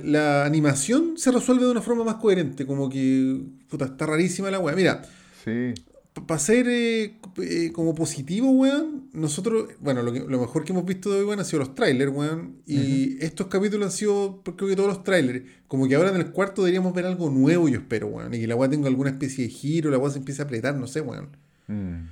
la 0.04 0.46
animación 0.46 1.14
se 1.18 1.32
resuelve 1.32 1.66
de 1.66 1.72
una 1.72 1.82
forma 1.84 2.04
más 2.04 2.16
coherente. 2.16 2.66
Como 2.66 2.90
que, 2.90 3.40
puta, 3.70 3.86
está 3.86 4.08
rarísima 4.08 4.50
la 4.50 4.58
weá. 4.60 4.76
Mira, 4.76 5.04
Sí. 5.48 5.74
para 6.26 6.40
ser 6.40 6.68
eh, 6.68 7.14
eh, 7.44 7.72
como 7.72 7.94
positivo, 7.94 8.50
weón, 8.52 9.08
nosotros, 9.14 9.70
bueno, 9.80 10.02
lo, 10.02 10.12
que- 10.12 10.22
lo 10.22 10.40
mejor 10.42 10.64
que 10.64 10.72
hemos 10.74 10.84
visto 10.84 11.12
de 11.12 11.20
hoy, 11.20 11.26
weón, 11.26 11.40
han 11.40 11.46
sido 11.46 11.60
los 11.60 11.76
trailers, 11.76 12.12
weón. 12.12 12.56
Y 12.66 13.24
estos 13.24 13.48
capítulos 13.48 13.86
han 13.86 13.92
sido, 13.92 14.42
creo 14.44 14.68
que 14.70 14.76
todos 14.76 14.90
los 14.90 15.04
trailers. 15.04 15.44
Como 15.68 15.88
que 15.88 15.94
ahora 15.96 16.10
en 16.10 16.16
el 16.18 16.32
cuarto 16.32 16.64
deberíamos 16.64 16.94
ver 16.94 17.06
algo 17.06 17.30
nuevo, 17.30 17.70
yo 17.70 17.78
espero, 17.80 18.08
weón. 18.08 18.34
Y 18.34 18.40
que 18.40 18.48
la 18.48 18.56
weá 18.56 18.68
tenga 18.70 18.88
alguna 18.88 19.12
especie 19.12 19.44
de 19.46 19.50
giro, 19.52 19.92
la 19.92 20.00
weá 20.00 20.10
se 20.12 20.18
empiece 20.18 20.42
a 20.42 20.46
apretar, 20.46 20.76
no 20.76 20.88
sé, 20.88 21.02
weón. 21.02 21.30
Mm. 21.68 22.08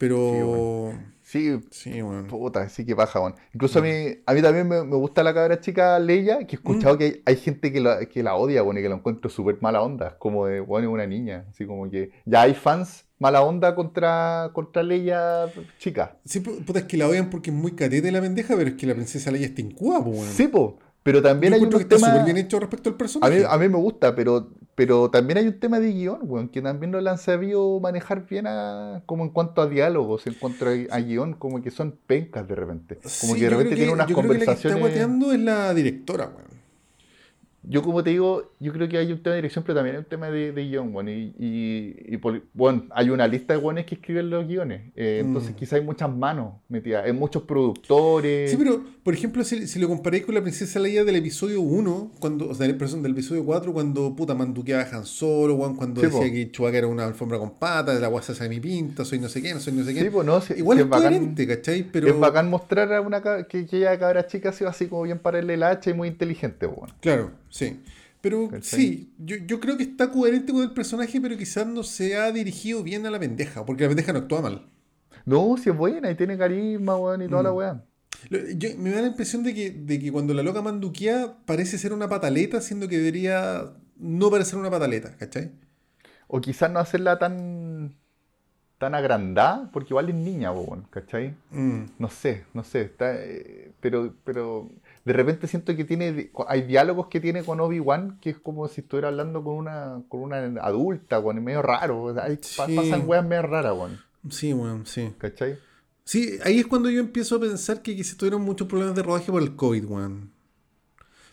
Pero. 0.00 0.92
Sí, 1.22 1.60
Sí, 1.70 2.02
weón. 2.02 2.26
puta, 2.26 2.68
sí 2.68 2.84
que 2.84 2.96
paja, 2.96 3.20
weón. 3.20 3.34
Incluso 3.54 3.78
a 3.78 3.82
mí, 3.82 3.90
a 4.26 4.32
mí 4.34 4.42
también 4.42 4.66
me, 4.66 4.82
me 4.82 4.96
gusta 4.96 5.22
la 5.22 5.32
cabra 5.32 5.60
chica 5.60 5.96
Leia, 6.00 6.38
que 6.46 6.56
he 6.56 6.58
escuchado 6.58 6.98
que 6.98 7.04
hay, 7.04 7.22
hay 7.26 7.36
gente 7.36 7.70
que 7.70 7.80
la, 7.80 8.04
que 8.06 8.22
la 8.24 8.34
odia, 8.34 8.64
weón, 8.64 8.78
y 8.78 8.82
que 8.82 8.88
la 8.88 8.96
encuentro 8.96 9.30
súper 9.30 9.58
mala 9.60 9.82
onda. 9.82 10.08
Es 10.08 10.14
como 10.14 10.46
de, 10.46 10.58
es 10.58 10.66
una 10.68 11.06
niña. 11.06 11.44
Así 11.50 11.66
como 11.66 11.88
que 11.88 12.10
ya 12.24 12.42
hay 12.42 12.54
fans 12.54 13.04
mala 13.20 13.42
onda 13.42 13.74
contra, 13.76 14.50
contra 14.54 14.82
Leia 14.82 15.44
chica. 15.78 16.16
Sí, 16.24 16.40
pu- 16.42 16.64
puta, 16.64 16.80
es 16.80 16.86
que 16.86 16.96
la 16.96 17.06
odian 17.06 17.30
porque 17.30 17.50
es 17.50 17.56
muy 17.56 17.72
catete 17.72 18.10
la 18.10 18.20
pendeja, 18.22 18.56
pero 18.56 18.70
es 18.70 18.76
que 18.76 18.86
la 18.86 18.94
princesa 18.94 19.30
Leia 19.30 19.46
está 19.46 19.60
en 19.60 19.70
Cuba, 19.72 19.98
weón. 20.00 20.26
Sí, 20.26 20.48
po. 20.48 20.78
Pero 21.02 21.22
también 21.22 21.52
Yo 21.52 21.56
hay 21.56 21.62
unos 21.62 21.76
que 21.78 21.82
está 21.84 21.96
temas... 21.96 22.10
súper 22.10 22.24
bien 22.24 22.36
hecho 22.36 22.60
respecto 22.60 22.90
al 22.90 22.94
A 22.94 22.98
personaje. 22.98 23.38
mí, 23.38 23.44
a 23.48 23.56
mí 23.58 23.68
me 23.68 23.76
gusta, 23.78 24.14
pero, 24.14 24.50
pero 24.74 25.10
también 25.10 25.38
hay 25.38 25.46
un 25.46 25.58
tema 25.58 25.80
de 25.80 25.92
guion, 25.92 26.20
weón, 26.22 26.48
que 26.48 26.60
también 26.62 26.90
no 26.90 27.00
lo 27.00 27.10
han 27.10 27.18
sabido 27.18 27.80
manejar 27.80 28.26
bien 28.26 28.46
a- 28.46 29.02
como 29.06 29.24
en 29.24 29.30
cuanto 29.30 29.62
a 29.62 29.66
diálogos, 29.68 30.26
en 30.26 30.34
cuanto 30.34 30.66
a, 30.66 30.70
a 30.90 31.00
guion, 31.00 31.34
como 31.34 31.62
que 31.62 31.70
son 31.70 31.98
pencas 32.06 32.46
de 32.48 32.54
repente. 32.54 32.98
Como 33.18 33.34
Sí, 33.34 33.38
que 33.40 33.44
de 33.44 33.50
repente 33.50 33.76
tiene 33.76 33.92
unas 33.92 34.08
yo 34.08 34.16
creo 34.16 34.30
que 34.32 34.38
la 34.38 34.44
que 34.46 34.52
está 34.52 34.74
guateando 34.74 35.32
es 35.32 35.40
la 35.40 35.74
directora, 35.74 36.26
weón. 36.36 36.49
Yo 37.62 37.82
como 37.82 38.02
te 38.02 38.10
digo, 38.10 38.52
yo 38.58 38.72
creo 38.72 38.88
que 38.88 38.96
hay 38.96 39.12
un 39.12 39.22
tema 39.22 39.34
de 39.34 39.42
dirección, 39.42 39.62
pero 39.64 39.74
también 39.76 39.96
hay 39.96 40.00
un 40.00 40.06
tema 40.08 40.30
de, 40.30 40.50
de 40.52 40.64
guion, 40.66 40.94
weón. 40.94 41.08
Y, 41.10 41.34
y, 41.38 41.94
y 42.08 42.16
poli- 42.16 42.42
bueno, 42.54 42.84
hay 42.90 43.10
una 43.10 43.26
lista 43.28 43.52
de 43.52 43.58
weones 43.58 43.84
que 43.84 43.96
escriben 43.96 44.30
los 44.30 44.46
guiones. 44.46 44.92
eh, 44.96 45.18
entonces 45.24 45.52
Mm. 45.52 45.54
quizá 45.56 45.76
hay 45.76 45.82
muchas 45.82 46.08
manos 46.14 46.54
metidas, 46.70 47.04
hay 47.04 47.12
muchos 47.12 47.42
productores. 47.42 48.50
Sí, 48.50 48.56
pero, 48.56 48.82
por 49.02 49.12
ejemplo, 49.14 49.44
si, 49.44 49.66
si 49.66 49.78
lo 49.78 49.88
comparáis 49.88 50.24
con 50.24 50.34
la 50.34 50.40
princesa 50.42 50.78
Leia 50.80 51.04
del 51.04 51.16
episodio 51.16 51.60
1, 51.60 52.12
cuando, 52.18 52.48
o 52.48 52.54
sea, 52.54 52.66
perdón, 52.78 53.02
del 53.02 53.12
episodio 53.12 53.44
4, 53.44 53.72
cuando 53.72 54.16
puta 54.16 54.34
manduqueaba 54.34 54.82
a 54.84 54.96
Han 54.96 55.04
Solo, 55.04 55.54
weón, 55.56 55.76
cuando 55.76 56.00
Sí, 56.00 56.06
decía 56.06 56.20
po. 56.20 56.32
que 56.32 56.50
Chewbacca 56.50 56.78
era 56.78 56.86
una 56.86 57.04
alfombra 57.06 57.38
con 57.38 57.50
patas, 57.58 58.00
la 58.00 58.08
guasa 58.08 58.32
de 58.32 58.48
mi 58.48 58.60
pinta, 58.60 59.04
soy 59.04 59.18
no 59.18 59.28
sé 59.28 59.42
qué, 59.42 59.52
no 59.52 59.60
soy 59.60 59.74
no 59.74 59.84
sé 59.84 59.92
qué. 59.94 60.00
Sí, 60.00 60.08
pues 60.10 60.26
no, 60.26 60.40
Igual 60.56 60.78
es 60.78 60.84
es 60.84 60.90
bacán. 60.90 61.12
coherente, 61.12 61.46
¿cachai? 61.46 61.82
Pero, 61.92 62.08
Es 62.08 62.18
bacán 62.18 62.48
mostrar 62.48 62.92
a 62.94 63.00
una 63.00 63.20
que, 63.22 63.66
que 63.66 63.76
ella 63.76 63.98
cabra 63.98 64.26
chica 64.26 64.48
ha 64.48 64.52
sido 64.52 64.70
así 64.70 64.86
como 64.86 65.02
bien 65.02 65.18
para 65.18 65.38
el 65.40 65.62
hacha 65.62 65.90
y 65.90 65.94
muy 65.94 66.08
inteligente, 66.08 66.66
weón. 66.66 66.90
Claro, 67.00 67.32
sí. 67.50 67.80
Pero 68.22 68.48
¿Cachai? 68.48 68.80
sí, 68.80 69.12
yo, 69.18 69.36
yo 69.46 69.60
creo 69.60 69.76
que 69.78 69.82
está 69.84 70.10
coherente 70.10 70.52
con 70.52 70.62
el 70.62 70.72
personaje, 70.72 71.20
pero 71.22 71.36
quizás 71.38 71.66
no 71.66 71.82
se 71.82 72.16
ha 72.16 72.30
dirigido 72.32 72.82
bien 72.82 73.06
a 73.06 73.10
la 73.10 73.18
pendeja, 73.18 73.64
porque 73.64 73.84
la 73.84 73.88
pendeja 73.88 74.12
no 74.12 74.18
actúa 74.20 74.42
mal. 74.42 74.66
No, 75.24 75.56
si 75.56 75.70
es 75.70 75.76
buena 75.76 76.10
y 76.10 76.14
tiene 76.16 76.36
carisma, 76.36 76.96
weón, 76.96 77.22
y 77.22 77.28
toda 77.28 77.42
la 77.42 77.52
Mm. 77.52 77.56
weá. 77.56 77.84
Yo- 78.56 78.76
me 78.76 78.90
da 78.90 79.00
la 79.00 79.06
impresión 79.06 79.42
de 79.42 79.54
que, 79.54 79.70
de 79.70 79.98
que 79.98 80.12
cuando 80.12 80.34
la 80.34 80.42
loca 80.42 80.60
manduquea 80.60 81.36
parece 81.46 81.78
ser 81.78 81.94
una 81.94 82.08
pataleta, 82.08 82.60
siendo 82.60 82.88
que 82.88 82.98
debería 82.98 83.72
no 83.96 84.30
parecer 84.30 84.58
una 84.58 84.70
pataleta, 84.70 85.16
¿cachai? 85.16 85.52
O 86.28 86.40
quizás 86.42 86.70
no 86.70 86.78
hacerla 86.78 87.18
tan 87.18 87.94
tan 88.76 88.94
agrandada, 88.94 89.70
porque 89.72 89.88
igual 89.90 90.08
es 90.08 90.14
niña, 90.14 90.52
weón, 90.52 90.86
¿cachai? 90.90 91.34
Mm. 91.50 91.84
No 91.98 92.08
sé, 92.08 92.44
no 92.54 92.64
sé, 92.64 92.80
está, 92.82 93.14
eh, 93.14 93.72
pero, 93.80 94.14
pero 94.24 94.70
de 95.10 95.16
repente 95.16 95.46
siento 95.46 95.74
que 95.76 95.84
tiene, 95.84 96.30
hay 96.48 96.62
diálogos 96.62 97.08
que 97.08 97.20
tiene 97.20 97.42
con 97.42 97.58
Obi-Wan 97.60 98.18
que 98.20 98.30
es 98.30 98.38
como 98.38 98.68
si 98.68 98.80
estuviera 98.82 99.08
hablando 99.08 99.42
con 99.42 99.54
una, 99.54 100.02
con 100.08 100.20
una 100.22 100.38
adulta, 100.62 101.18
weón, 101.18 101.38
es 101.38 101.44
medio 101.44 101.62
raro, 101.62 102.02
o 102.02 102.14
sea, 102.14 102.24
hay- 102.24 102.38
Sí. 102.40 102.56
pasan 102.76 103.02
weas 103.06 103.24
medio 103.24 103.42
raras, 103.42 103.72
weón, 103.76 103.98
Sí, 104.28 104.52
weón, 104.52 104.86
sí. 104.86 105.12
¿cachai? 105.18 105.58
Sí, 106.04 106.38
ahí 106.44 106.58
es 106.58 106.66
cuando 106.66 106.90
yo 106.90 107.00
empiezo 107.00 107.36
a 107.36 107.40
pensar 107.40 107.82
que 107.82 107.94
quizás 107.96 108.16
tuvieron 108.16 108.42
muchos 108.42 108.66
problemas 108.68 108.94
de 108.96 109.02
rodaje 109.02 109.30
por 109.32 109.42
el 109.42 109.54
COVID, 109.56 109.84
weón. 109.84 110.30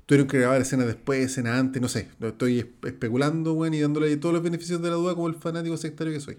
Tuvieron 0.05 0.27
que 0.27 0.39
grabar 0.39 0.61
escenas 0.61 0.87
después, 0.87 1.19
escenas 1.19 1.59
antes, 1.59 1.81
no 1.81 1.87
sé. 1.89 2.07
Estoy 2.21 2.61
espe- 2.61 2.87
especulando, 2.87 3.53
weón, 3.53 3.73
y 3.73 3.81
dándole 3.81 4.15
todos 4.17 4.33
los 4.33 4.43
beneficios 4.43 4.81
de 4.81 4.89
la 4.89 4.95
duda 4.95 5.15
como 5.15 5.27
el 5.27 5.35
fanático 5.35 5.75
sectario 5.77 6.13
que 6.13 6.19
soy. 6.21 6.37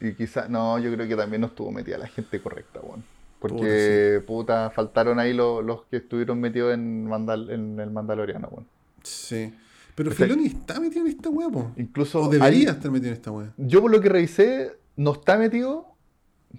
Y 0.00 0.14
quizás, 0.14 0.48
no, 0.50 0.78
yo 0.78 0.92
creo 0.92 1.06
que 1.06 1.14
también 1.16 1.40
no 1.42 1.46
estuvo 1.48 1.70
metida 1.70 1.98
la 1.98 2.08
gente 2.08 2.40
correcta, 2.40 2.80
weón. 2.80 3.04
Porque, 3.40 4.22
puta, 4.26 4.70
faltaron 4.70 5.18
ahí 5.20 5.32
los, 5.32 5.64
los 5.64 5.84
que 5.86 5.98
estuvieron 5.98 6.40
metidos 6.40 6.74
en, 6.74 7.06
Mandal- 7.06 7.50
en 7.50 7.78
el 7.78 7.90
Mandaloriano, 7.90 8.48
weón. 8.48 8.66
Sí. 9.02 9.54
Pero 9.94 10.10
Filoni 10.12 10.46
está 10.46 10.78
metido 10.80 11.02
en 11.06 11.12
esta 11.12 11.28
weá. 11.28 11.48
Incluso 11.76 12.22
O 12.22 12.28
debería 12.28 12.70
hay- 12.70 12.76
estar 12.76 12.90
metido 12.90 13.08
en 13.08 13.14
esta 13.14 13.30
weá. 13.30 13.52
Yo 13.56 13.80
por 13.80 13.90
lo 13.90 14.00
que 14.00 14.08
revisé, 14.08 14.72
no 14.96 15.12
está 15.12 15.36
metido, 15.38 15.86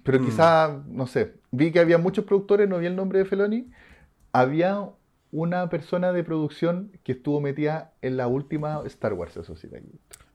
pero 0.04 0.20
Mm. 0.20 0.24
quizá, 0.26 0.82
no 0.88 1.06
sé, 1.06 1.34
vi 1.50 1.70
que 1.72 1.80
había 1.80 1.98
muchos 1.98 2.24
productores, 2.24 2.68
no 2.68 2.78
vi 2.78 2.86
el 2.86 2.96
nombre 2.96 3.18
de 3.18 3.24
Feloni. 3.24 3.70
Había 4.32 4.88
una 5.32 5.68
persona 5.70 6.12
de 6.12 6.24
producción 6.24 6.92
que 7.04 7.12
estuvo 7.12 7.40
metida 7.40 7.92
en 8.02 8.16
la 8.16 8.26
última 8.26 8.82
Star 8.86 9.12
Wars, 9.14 9.36
eso 9.36 9.54
sí. 9.56 9.68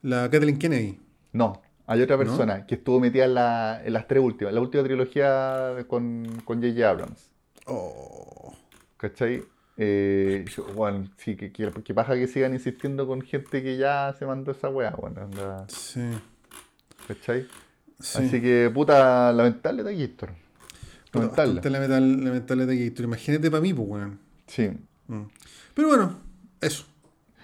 La 0.01 0.29
Kathleen 0.29 0.57
Kennedy. 0.57 0.99
No, 1.33 1.61
hay 1.87 2.01
otra 2.01 2.15
¿No? 2.17 2.23
persona 2.23 2.65
que 2.65 2.75
estuvo 2.75 2.99
metida 2.99 3.25
en, 3.25 3.33
la- 3.35 3.81
en 3.83 3.93
las 3.93 4.07
tres 4.07 4.21
últimas, 4.23 4.53
la 4.53 4.61
última 4.61 4.83
trilogía 4.83 5.75
con 5.87 6.41
con 6.45 6.61
J.J. 6.61 6.89
Abrams. 6.89 7.29
Oh. 7.67 8.53
¿Cachai? 8.97 9.43
Eh, 9.77 10.45
yo, 10.55 10.65
bueno, 10.73 11.05
sí, 11.17 11.35
que, 11.35 11.51
que, 11.51 11.69
que 11.83 12.27
sigan 12.27 12.53
insistiendo 12.53 13.05
con 13.05 13.21
gente 13.21 13.61
que 13.61 13.75
ya 13.77 14.15
se 14.17 14.25
mandó 14.25 14.51
esa 14.51 14.69
weá, 14.69 14.91
bueno, 14.91 15.21
anda, 15.21 15.65
Sí. 15.67 16.01
¿cachai? 17.07 17.45
sí. 17.99 18.19
Así 18.19 18.41
que, 18.41 18.71
puta, 18.73 19.31
lamentable 19.33 19.83
de. 19.83 20.07
Puta, 21.11 21.45
Lamentable. 21.45 21.69
lamentable, 21.69 22.65
de 22.65 22.89
Gator. 22.89 23.05
Imagínate 23.05 23.51
para 23.51 23.61
mí, 23.61 23.73
pues, 23.73 23.87
weón. 23.87 24.19
Sí. 24.47 24.69
Mm. 25.07 25.23
Pero 25.73 25.87
bueno, 25.89 26.17
eso. 26.61 26.85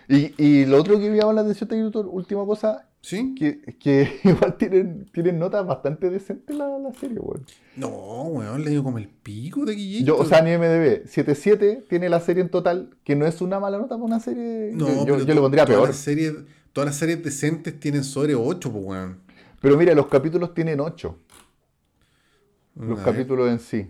Y, 0.08 0.34
y 0.38 0.66
lo 0.66 0.78
otro 0.80 1.00
que 1.00 1.10
me 1.10 1.18
llamó 1.18 1.32
la 1.34 1.42
atención 1.42 1.70
de 1.70 1.80
Héctor, 1.86 2.06
última 2.08 2.46
cosa, 2.46 2.88
¿Sí? 3.04 3.34
que, 3.36 3.62
que 3.80 4.20
igual 4.24 4.58
tienen, 4.58 5.06
tienen 5.12 5.40
notas 5.40 5.66
bastante 5.66 6.10
decentes 6.12 6.56
la, 6.56 6.78
la 6.78 6.94
serie, 6.94 7.18
weón. 7.20 7.44
No, 7.76 7.90
weón, 8.26 8.64
le 8.64 8.70
digo 8.70 8.84
como 8.84 9.00
el 9.00 9.08
pico 9.08 9.66
de 9.66 9.74
Guillito. 9.74 10.06
Yo, 10.06 10.18
o 10.18 10.26
sea, 10.26 10.40
en 10.40 10.48
IMDB, 10.50 11.06
7.7 11.08 11.84
tiene 11.90 12.10
la 12.10 12.20
serie 12.20 12.44
en 12.44 12.50
total, 12.50 12.92
que 13.04 13.16
no 13.16 13.26
es 13.26 13.42
una 13.42 13.60
mala 13.60 13.78
nota 13.80 13.96
para 13.96 14.04
una 14.04 14.20
serie. 14.20 14.72
no, 14.74 14.88
yo 14.88 14.94
yo- 14.94 15.06
pero 15.06 15.18
yo 15.20 15.26
le 15.26 15.34
to- 15.36 15.42
pondría 15.42 15.66
todas 15.66 15.78
peor. 15.80 15.88
Las 15.90 15.98
series, 15.98 16.34
todas 16.74 16.86
las 16.90 16.96
series 16.98 17.24
decentes 17.24 17.80
tienen 17.80 18.04
sobre 18.04 18.36
8, 18.36 18.72
pues, 18.72 18.84
weón. 18.86 19.18
Pero 19.62 19.78
mira, 19.78 19.94
los 19.96 20.08
capítulos 20.08 20.54
tienen 20.54 20.80
8. 20.80 21.18
Los 22.76 23.00
capítulos 23.00 23.50
en 23.50 23.60
sí. 23.60 23.90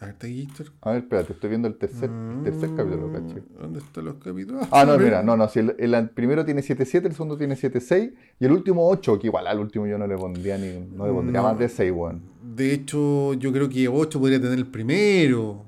A 0.00 0.06
ver, 0.06 0.16
Gator. 0.18 0.72
A 0.80 0.90
ver, 0.92 0.98
espérate, 1.02 1.32
estoy 1.34 1.50
viendo 1.50 1.68
el 1.68 1.74
tercer, 1.76 2.08
tercer 2.42 2.70
capítulo. 2.74 3.08
Mm, 3.08 3.60
¿Dónde 3.60 3.78
están 3.80 4.04
los 4.06 4.14
capítulos? 4.14 4.66
Ah, 4.70 4.84
no, 4.86 4.96
mira, 4.98 5.22
no, 5.22 5.36
no, 5.36 5.46
si 5.48 5.58
el, 5.58 5.74
el 5.78 6.08
primero 6.08 6.42
tiene 6.44 6.62
7.7, 6.62 7.04
el 7.06 7.12
segundo 7.12 7.36
tiene 7.36 7.54
7.6 7.54 8.12
y 8.40 8.44
el 8.46 8.52
último 8.52 8.88
8, 8.88 9.18
que 9.18 9.26
igual 9.26 9.46
al 9.46 9.58
último 9.60 9.86
yo 9.86 9.98
no 9.98 10.06
le 10.06 10.16
pondría 10.16 10.56
ni, 10.56 10.68
no 10.96 11.06
le 11.06 11.12
pondría 11.12 11.42
No. 11.42 11.48
más 11.48 11.58
de 11.58 11.68
6, 11.68 11.92
weón. 11.94 12.22
De 12.56 12.72
hecho, 12.72 13.34
yo 13.34 13.52
creo 13.52 13.68
que 13.68 13.88
8 13.88 14.18
podría 14.18 14.40
tener 14.40 14.58
el 14.58 14.66
primero. 14.66 15.64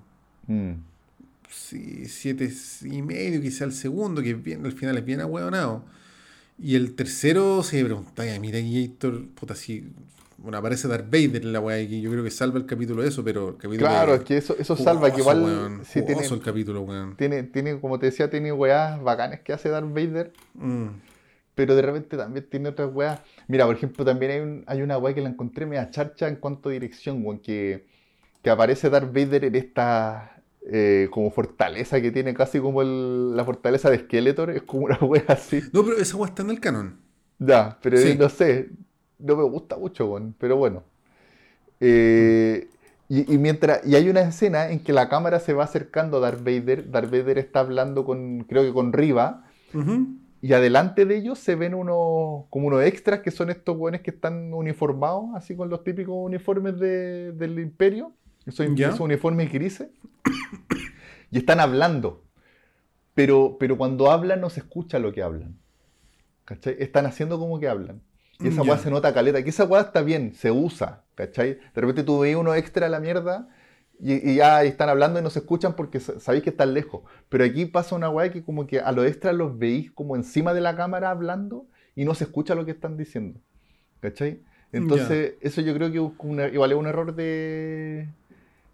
Mm. 0.46 0.72
Sí, 1.50 2.06
7 2.06 2.50
y 2.84 3.02
medio, 3.02 3.38
quizá 3.42 3.64
el 3.66 3.72
segundo, 3.72 4.22
que 4.22 4.32
bien, 4.32 4.64
al 4.64 4.72
final 4.72 4.96
es 4.96 5.04
bien 5.04 5.20
ahueonado. 5.20 5.84
Y 6.58 6.74
el 6.76 6.94
tercero 6.94 7.62
se 7.62 7.84
pregunta, 7.84 8.22
"Ay, 8.22 8.38
mira, 8.40 8.58
Gator, 8.60 9.26
puta, 9.34 9.54
si. 9.54 9.84
Bueno, 10.42 10.58
aparece 10.58 10.88
Darth 10.88 11.06
Vader 11.06 11.42
en 11.42 11.52
la 11.52 11.60
weá, 11.60 11.78
y 11.80 12.00
yo 12.02 12.10
creo 12.10 12.24
que 12.24 12.30
salva 12.30 12.58
el 12.58 12.66
capítulo 12.66 13.04
eso, 13.04 13.22
pero 13.22 13.50
el 13.50 13.56
capítulo. 13.56 13.86
Claro, 13.88 14.14
es 14.14 14.22
que 14.22 14.36
eso, 14.36 14.56
eso 14.58 14.76
salva, 14.76 15.12
que 15.12 15.20
igual 15.20 15.42
weón, 15.44 15.84
sí 15.84 16.02
tiene, 16.04 16.22
el 16.26 16.40
capítulo, 16.40 16.80
weón. 16.82 17.16
tiene, 17.16 17.44
tiene, 17.44 17.80
como 17.80 17.98
te 17.98 18.06
decía, 18.06 18.28
tiene 18.28 18.50
weas 18.52 19.00
bacanes 19.02 19.40
que 19.40 19.52
hace 19.52 19.68
Darth 19.68 19.88
Vader, 19.92 20.32
Mm. 20.54 20.88
pero 21.54 21.76
de 21.76 21.82
repente 21.82 22.16
también 22.16 22.46
tiene 22.50 22.70
otras 22.70 22.90
weas. 22.92 23.20
Mira, 23.46 23.66
por 23.66 23.76
ejemplo, 23.76 24.04
también 24.04 24.32
hay, 24.32 24.40
un, 24.40 24.64
hay 24.66 24.82
una 24.82 24.98
wea 24.98 25.14
que 25.14 25.20
la 25.20 25.28
encontré 25.28 25.64
media 25.64 25.90
charcha 25.90 26.26
en 26.26 26.36
cuanto 26.36 26.70
a 26.70 26.72
dirección, 26.72 27.24
weón, 27.24 27.38
que, 27.38 27.86
que 28.42 28.50
aparece 28.50 28.90
Darth 28.90 29.12
Vader 29.14 29.44
en 29.44 29.54
esta 29.54 30.42
eh, 30.64 31.08
como 31.12 31.30
fortaleza 31.30 32.00
que 32.00 32.10
tiene, 32.10 32.34
casi 32.34 32.58
como 32.60 32.82
el- 32.82 33.36
la 33.36 33.44
fortaleza 33.44 33.90
de 33.90 33.98
Skeletor, 33.98 34.50
es 34.50 34.62
como 34.62 34.86
una 34.86 34.96
wea 34.98 35.24
así. 35.28 35.60
No, 35.72 35.84
pero 35.84 35.98
esa 35.98 36.16
weá 36.16 36.28
está 36.28 36.42
en 36.42 36.50
el 36.50 36.58
canon. 36.60 37.00
Ya, 37.38 37.78
pero 37.82 37.96
Sí. 37.98 38.16
no 38.18 38.28
sé, 38.28 38.70
no 39.22 39.36
me 39.36 39.44
gusta 39.44 39.76
mucho, 39.78 40.20
pero 40.38 40.56
bueno. 40.56 40.82
Eh, 41.80 42.68
y, 43.08 43.34
y 43.34 43.38
mientras, 43.38 43.86
y 43.86 43.94
hay 43.96 44.08
una 44.08 44.22
escena 44.22 44.70
en 44.70 44.80
que 44.80 44.92
la 44.92 45.08
cámara 45.08 45.40
se 45.40 45.52
va 45.52 45.64
acercando 45.64 46.16
a 46.18 46.20
Darth 46.20 46.40
Vader, 46.44 46.90
Darth 46.90 47.10
Vader 47.10 47.38
está 47.38 47.60
hablando 47.60 48.04
con, 48.04 48.44
creo 48.48 48.62
que 48.62 48.72
con 48.72 48.92
Riva, 48.92 49.44
y 50.42 50.52
adelante 50.54 51.06
de 51.06 51.16
ellos 51.16 51.38
se 51.38 51.54
ven 51.54 51.74
unos, 51.74 52.44
como 52.50 52.66
unos 52.68 52.82
extras 52.84 53.20
que 53.20 53.30
son 53.30 53.50
estos 53.50 53.76
weones 53.76 54.00
que 54.02 54.10
están 54.10 54.52
uniformados, 54.54 55.26
así 55.34 55.54
con 55.56 55.68
los 55.70 55.84
típicos 55.84 56.14
uniformes 56.16 56.78
de- 56.78 57.32
del 57.32 57.58
imperio, 57.58 58.12
esos, 58.46 58.66
esos 58.90 59.00
uniformes 59.00 59.52
grises, 59.52 59.88
y 61.30 61.38
están 61.38 61.60
hablando. 61.60 62.22
Pero, 63.14 63.56
pero 63.60 63.76
cuando 63.76 64.10
hablan 64.10 64.40
no 64.40 64.48
se 64.50 64.60
escucha 64.60 64.98
lo 64.98 65.12
que 65.12 65.22
hablan. 65.22 65.56
¿Cachai? 66.44 66.76
Están 66.78 67.06
haciendo 67.06 67.38
como 67.38 67.60
que 67.60 67.68
hablan. 67.68 68.00
Y 68.42 68.48
esa 68.48 68.62
Ya. 68.62 68.70
weá 68.70 68.78
se 68.78 68.90
nota 68.90 69.12
caleta, 69.14 69.42
que 69.42 69.50
esa 69.50 69.64
weá 69.64 69.82
está 69.82 70.02
bien, 70.02 70.34
se 70.34 70.50
usa, 70.50 71.04
¿cachai? 71.14 71.58
De 71.74 71.80
repente 71.80 72.02
tú 72.04 72.20
veis 72.20 72.36
uno 72.36 72.54
extra 72.54 72.86
a 72.86 72.88
la 72.88 73.00
mierda 73.00 73.48
y, 74.00 74.30
y 74.32 74.36
ya 74.36 74.64
están 74.64 74.88
hablando 74.88 75.18
y 75.20 75.22
no 75.22 75.30
se 75.30 75.38
escuchan 75.40 75.74
porque 75.76 76.00
sa- 76.00 76.18
sabéis 76.20 76.42
que 76.44 76.50
están 76.50 76.74
lejos. 76.74 77.02
Pero 77.28 77.44
aquí 77.44 77.66
pasa 77.66 77.94
una 77.94 78.10
weá 78.10 78.30
que 78.32 78.42
como 78.42 78.66
que 78.66 78.80
a 78.80 78.90
los 78.92 79.06
extras 79.06 79.34
los 79.34 79.58
veis 79.58 79.90
como 79.92 80.16
encima 80.16 80.54
de 80.54 80.60
la 80.60 80.74
cámara 80.76 81.10
hablando 81.10 81.66
y 81.94 82.04
no 82.04 82.14
se 82.14 82.24
escucha 82.24 82.54
lo 82.54 82.64
que 82.64 82.72
están 82.72 82.96
diciendo. 82.96 83.40
¿Cachai? 84.00 84.40
Entonces, 84.72 85.34
eso 85.42 85.60
yo 85.60 85.74
creo 85.74 85.92
que 85.92 86.00
una- 86.26 86.48
igual 86.48 86.72
es 86.72 86.78
un 86.78 86.86
error 86.86 87.14
de, 87.14 88.08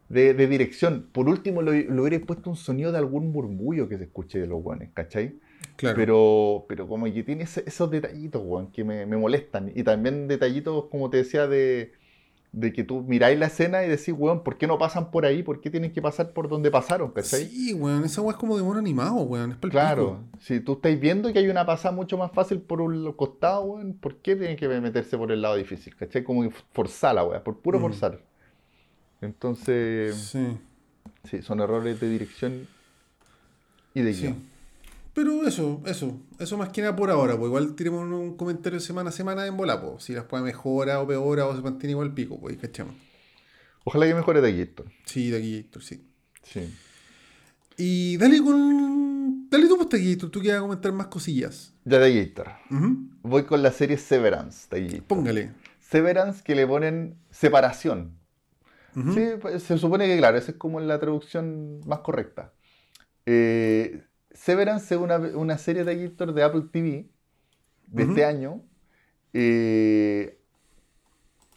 de, 0.09 0.33
de 0.35 0.47
dirección. 0.47 1.09
Por 1.13 1.29
último, 1.29 1.61
lo, 1.63 1.73
lo 1.73 2.03
hubiera 2.03 2.25
puesto 2.25 2.51
un 2.51 2.57
sonido 2.57 2.93
de 2.93 2.99
algún 2.99 3.33
murmullo 3.33 3.89
que 3.89 3.99
se 3.99 4.05
escuche 4.05 4.39
de 4.39 4.47
los 4.47 4.63
guanes, 4.63 4.91
¿cachai? 4.95 5.39
Claro. 5.79 5.97
Pero, 5.97 6.65
pero 6.69 6.89
como 6.89 7.07
que 7.07 7.23
tiene 7.23 7.45
esos 7.45 7.89
detallitos, 7.91 8.43
weón, 8.45 8.73
que 8.73 8.83
me, 8.83 9.07
me 9.07 9.17
molestan. 9.17 9.71
Y 9.77 9.85
también 9.85 10.27
detallitos, 10.27 10.87
como 10.91 11.09
te 11.09 11.19
decía, 11.19 11.47
de, 11.47 11.93
de 12.51 12.73
que 12.73 12.83
tú 12.83 13.03
miráis 13.03 13.39
la 13.39 13.47
escena 13.47 13.85
y 13.85 13.89
decís, 13.89 14.13
weón, 14.19 14.43
¿por 14.43 14.59
qué 14.59 14.67
no 14.67 14.77
pasan 14.77 15.13
por 15.13 15.25
ahí? 15.25 15.45
¿Por 15.45 15.61
qué 15.61 15.71
tienen 15.71 15.93
que 15.93 16.03
pasar 16.03 16.33
por 16.33 16.49
donde 16.49 16.73
pasaron? 16.73 17.13
¿Cachai? 17.13 17.45
Sí, 17.45 17.75
weón, 17.75 18.03
esa 18.05 18.21
weá 18.23 18.33
es 18.33 18.39
como 18.39 18.57
de 18.57 18.65
mono 18.65 18.81
animado, 18.81 19.15
weón. 19.23 19.53
Es 19.53 19.71
Claro, 19.71 20.19
si 20.41 20.59
tú 20.59 20.73
estáis 20.73 20.99
viendo 20.99 21.33
que 21.33 21.39
hay 21.39 21.47
una 21.49 21.65
pasada 21.65 21.95
mucho 21.95 22.19
más 22.19 22.33
fácil 22.33 22.59
por 22.61 22.81
un 22.81 23.13
costado, 23.13 23.63
weón, 23.63 23.93
¿por 23.95 24.17
qué 24.17 24.35
tienen 24.35 24.57
que 24.57 24.67
meterse 24.69 25.17
por 25.17 25.31
el 25.31 25.41
lado 25.43 25.55
difícil? 25.55 25.95
¿Cachai? 25.95 26.25
Como 26.25 26.43
que 26.43 26.51
forzar 26.73 27.15
la 27.15 27.23
weá, 27.25 27.45
por 27.45 27.57
puro 27.59 27.79
Mm. 27.79 27.83
forzar. 27.83 28.21
Entonces, 29.21 30.17
Sí, 30.17 30.59
sí, 31.25 31.43
son 31.43 31.61
errores 31.61 32.01
de 32.01 32.09
dirección 32.09 32.67
y 33.95 34.03
de 34.03 34.13
sí. 34.15 34.35
Pero 35.19 35.45
eso, 35.45 35.83
eso, 35.85 36.23
eso 36.39 36.57
más 36.57 36.69
que 36.69 36.81
nada 36.81 36.95
por 36.95 37.11
ahora, 37.11 37.37
pues 37.37 37.49
igual 37.49 37.75
tiremos 37.75 38.05
un 38.05 38.37
comentario 38.37 38.79
semana 38.79 39.09
a 39.09 39.13
semana 39.13 39.49
en 39.49 39.57
bola, 39.57 39.83
pues. 39.83 40.05
Si 40.05 40.13
las 40.13 40.23
puede 40.27 40.45
mejora 40.45 41.01
o 41.01 41.09
peora 41.09 41.45
o 41.45 41.57
se 41.57 41.61
mantiene 41.61 41.91
igual 41.91 42.15
pico, 42.15 42.39
pues, 42.39 42.57
¿cachamos? 42.57 42.95
Ojalá 43.83 44.07
que 44.07 44.15
mejore 44.15 44.41
de 44.41 44.57
Gator. 44.57 44.87
Sí, 45.07 45.31
de 45.31 45.39
aquí, 45.39 45.57
Héctor, 45.57 45.83
sí. 45.83 46.07
Sí. 46.45 46.73
Y 47.77 48.17
dale 48.17 48.41
con. 48.45 49.51
Dale 49.51 49.67
tú, 49.67 49.77
pues, 49.77 49.89
de 49.89 49.97
aquí, 49.97 50.13
Héctor, 50.13 50.31
tú 50.31 50.41
a 50.53 50.61
comentar 50.61 50.93
más 50.93 51.09
cosillas. 51.09 51.75
Ya 51.85 51.99
de 51.99 52.25
Gator. 52.25 52.53
Ujú. 52.71 53.09
Voy 53.23 53.43
con 53.43 53.61
la 53.61 53.73
serie 53.73 53.97
Severance 53.97 54.69
de 54.71 54.85
Gator. 54.87 55.03
Póngale. 55.09 55.53
Severance 55.81 56.45
que 56.45 56.55
le 56.55 56.65
ponen 56.65 57.19
separación. 57.33 58.17
Sí, 58.95 59.31
pues, 59.41 59.65
se 59.65 59.79
supone 59.79 60.07
que, 60.07 60.17
claro, 60.17 60.39
esa 60.39 60.53
es 60.53 60.59
como 60.59 60.79
la 60.79 61.01
traducción 61.01 61.81
más 61.89 61.99
correcta. 62.01 62.53
Eh, 63.27 64.05
Severance 64.39 64.95
es 64.95 65.01
una, 65.01 65.17
una 65.19 65.59
serie 65.59 65.83
de 65.85 65.97
Gator 66.07 66.33
de 66.33 66.43
Apple 66.45 66.63
TV 66.71 67.07
de 67.89 68.03
Ujú. 68.05 68.13
este 68.13 68.25
año. 68.25 68.63
Eh, 69.33 70.39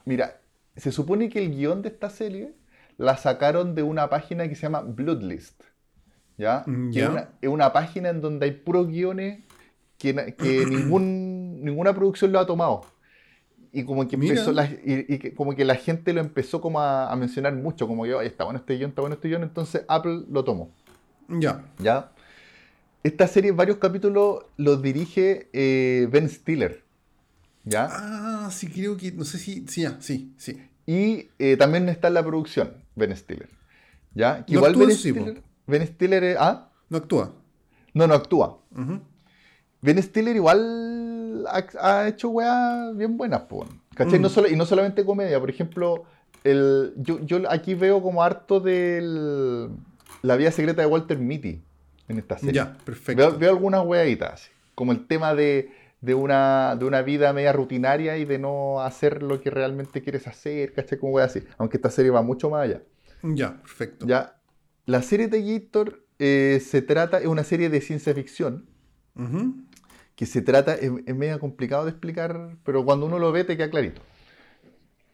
mira, 0.05 0.41
se 0.75 0.91
supone 0.91 1.29
que 1.29 1.39
el 1.45 1.51
guion 1.55 1.83
de 1.83 1.89
esta 1.89 2.09
serie 2.09 2.53
la 2.97 3.17
sacaron 3.17 3.75
de 3.75 3.83
una 3.83 4.09
página 4.09 4.47
que 4.49 4.55
se 4.55 4.63
llama 4.63 4.81
Bloodlist. 4.81 5.61
¿Ya? 6.37 6.63
Mm, 6.65 6.89
Que 6.91 6.99
ya. 6.99 7.05
Es, 7.05 7.09
una, 7.11 7.29
es 7.41 7.49
una 7.49 7.71
página 7.73 8.09
en 8.09 8.19
donde 8.19 8.45
hay 8.47 8.51
puros 8.51 8.87
guiones 8.87 9.43
que, 9.99 10.35
que 10.35 10.65
ningún, 10.69 11.63
ninguna 11.63 11.93
producción 11.93 12.31
lo 12.31 12.39
ha 12.39 12.47
tomado. 12.47 12.81
Y 13.71 13.85
como 13.85 14.07
que 14.07 14.15
empezó 14.15 14.51
la, 14.51 14.65
y, 14.65 15.05
y 15.07 15.19
que 15.19 15.33
como 15.35 15.55
que 15.55 15.63
la 15.65 15.75
gente 15.75 16.13
lo 16.13 16.19
empezó 16.19 16.59
como 16.59 16.81
a, 16.81 17.11
a 17.11 17.15
mencionar 17.15 17.53
mucho, 17.53 17.87
como 17.87 18.03
que 18.03 18.13
"Oye, 18.15 18.27
está 18.27 18.43
bueno 18.43 18.59
este 18.59 18.75
guion, 18.75 18.89
está 18.89 19.01
bueno 19.01 19.13
este 19.15 19.29
guion, 19.29 19.43
entonces 19.43 19.85
Apple 19.87 20.23
lo 20.29 20.43
tomó. 20.43 20.71
Ya. 21.29 21.63
¿Ya? 21.79 22.11
Esta 23.03 23.27
serie, 23.27 23.51
varios 23.51 23.77
capítulos, 23.77 24.45
los 24.57 24.81
dirige 24.81 25.49
eh, 25.53 26.07
Ben 26.11 26.29
Stiller. 26.29 26.83
¿Ya? 27.63 27.87
Ah, 27.91 28.49
sí, 28.51 28.67
creo 28.67 28.97
que. 28.97 29.11
No 29.11 29.23
sé 29.25 29.37
si. 29.37 29.65
Sí, 29.67 29.81
ya, 29.81 29.97
sí, 30.01 30.33
sí. 30.37 30.61
Y 30.85 31.29
eh, 31.39 31.57
también 31.57 31.89
está 31.89 32.07
en 32.09 32.15
la 32.15 32.23
producción, 32.23 32.73
Ben 32.95 33.15
Stiller. 33.15 33.49
¿Ya? 34.13 34.45
Que 34.45 34.53
No 34.53 34.59
igual 34.59 34.71
actúa, 34.71 34.87
Ben, 34.87 34.95
sí. 34.97 35.09
Stiller, 35.11 35.43
Ben 35.67 35.87
Stiller 35.87 36.23
es- 36.23 36.37
¿ah? 36.39 36.69
No 36.89 36.97
actúa. 36.97 37.33
No, 37.93 38.07
no 38.07 38.13
actúa. 38.13 38.59
Ben 39.81 40.01
Stiller 40.03 40.35
igual 40.35 41.45
ha, 41.47 41.65
ha 41.81 42.07
hecho 42.07 42.29
weas 42.29 42.95
bien 42.95 43.17
buenas, 43.17 43.41
po, 43.41 43.65
¿cachai? 43.95 44.19
Mm. 44.19 44.21
No 44.21 44.29
solo, 44.29 44.47
y 44.49 44.55
no 44.55 44.65
solamente 44.65 45.03
comedia, 45.05 45.39
por 45.39 45.49
ejemplo, 45.49 46.03
el, 46.43 46.93
yo, 46.97 47.19
yo 47.25 47.39
aquí 47.49 47.73
veo 47.73 48.01
como 48.01 48.21
harto 48.23 48.59
de 48.59 49.69
la 50.21 50.35
vida 50.35 50.51
secreta 50.51 50.81
de 50.81 50.87
Walter 50.87 51.17
Mitty 51.17 51.61
en 52.12 52.19
esta 52.19 52.38
serie. 52.38 52.54
Ya, 52.54 52.78
perfecto. 52.86 53.30
Veo, 53.30 53.38
veo 53.38 53.50
algunas 53.52 53.86
weaditas, 53.86 54.34
así, 54.34 54.52
como 54.76 54.91
el 54.91 55.08
tema 55.08 55.34
de, 55.36 55.71
de 56.02 56.13
una, 56.13 56.76
de 56.76 56.86
una 56.86 57.02
vida 57.02 57.34
media 57.34 57.54
rutinaria 57.54 58.17
y 58.17 58.26
de 58.26 58.38
no 58.38 58.82
hacer 58.82 59.24
lo 59.24 59.41
que 59.41 59.50
realmente 59.50 60.02
quieres 60.02 60.28
hacer, 60.28 60.74
¿cachai? 60.74 61.00
Como 61.00 61.13
weas 61.13 61.36
así, 61.36 61.45
aunque 61.58 61.78
esta 61.78 61.89
serie 61.89 62.12
va 62.12 62.21
mucho 62.21 62.50
más 62.50 62.63
allá. 62.63 62.82
Ya, 63.24 63.62
perfecto. 63.62 64.06
Ya, 64.06 64.38
la 64.86 65.02
serie 65.02 65.28
de 65.28 65.41
Gator 65.41 66.04
eh, 66.19 66.62
se 66.63 66.82
trata, 66.82 67.19
es 67.19 67.28
una 67.28 67.43
serie 67.43 67.69
de 67.69 67.82
ciencia 67.82 68.13
ficción, 68.13 68.67
que 70.15 70.26
se 70.26 70.41
trata, 70.41 70.76
es, 70.76 70.91
es 71.06 71.15
medio 71.15 71.39
complicado 71.39 71.86
de 71.86 71.91
explicar, 71.91 72.58
pero 72.63 72.84
cuando 72.86 73.06
uno 73.06 73.19
lo 73.19 73.32
ve 73.32 73.43
te 73.43 73.58
queda 73.58 73.69
clarito. 73.69 74.02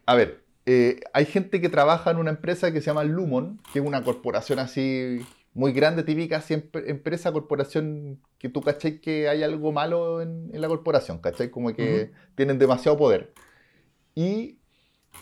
A 0.06 0.16
ver, 0.16 0.44
eh, 0.66 1.00
hay 1.14 1.26
gente 1.26 1.62
que 1.62 1.70
trabaja 1.70 2.12
en 2.12 2.18
una 2.18 2.30
empresa 2.30 2.74
que 2.74 2.82
se 2.82 2.88
llama 2.88 3.06
Lumon, 3.06 3.62
que 3.72 3.80
es 3.80 3.86
una 3.86 4.04
corporación 4.04 4.60
así 4.60 5.26
muy 5.58 5.74
grande, 5.74 6.04
típica, 6.04 6.44
em- 6.50 6.70
empresa, 6.88 7.32
corporación, 7.34 8.20
que 8.40 8.50
tú 8.50 8.62
cachai 8.62 9.02
que 9.02 9.28
hay 9.30 9.44
algo 9.44 9.72
malo 9.72 10.22
en, 10.22 10.50
en 10.54 10.62
la 10.62 10.68
corporación, 10.68 11.20
cachai, 11.20 11.50
como 11.52 11.74
que 11.76 12.12
tienen 12.36 12.60
demasiado 12.60 12.98
poder. 12.98 13.34
Y 14.16 14.60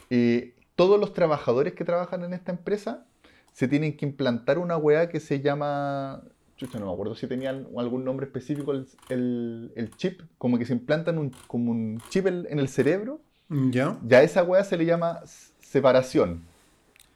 eh, 0.10 0.56
todos 0.76 1.00
los 1.00 1.14
trabajadores 1.14 1.74
que 1.74 1.86
trabajan 1.86 2.24
en 2.24 2.34
esta 2.34 2.52
empresa 2.52 3.06
se 3.54 3.68
tienen 3.68 3.98
que 3.98 4.06
implantar 4.06 4.58
una 4.60 4.78
weá 4.78 5.10
que 5.10 5.20
se 5.20 5.42
llama. 5.42 6.24
Chucha, 6.58 6.80
no 6.80 6.88
me 6.88 6.94
acuerdo 6.94 7.16
si 7.16 7.28
tenían 7.28 7.68
algún 7.78 8.06
nombre 8.06 8.26
específico 8.28 8.72
el, 8.74 8.88
el- 9.10 9.72
el 9.76 9.96
chip, 9.98 10.22
como 10.38 10.58
que 10.58 10.66
se 10.66 10.74
implantan 10.74 11.18
un, 11.18 11.32
como 11.48 11.72
un 11.72 12.02
chip 12.10 12.28
en, 12.28 12.48
en 12.50 12.60
el 12.60 12.70
cerebro. 12.70 13.22
Ya. 13.50 14.00
Ya 14.08 14.20
a 14.20 14.24
esa 14.24 14.44
weá 14.44 14.64
se 14.64 14.78
le 14.78 14.86
llama 14.86 15.22
separación. 15.60 16.44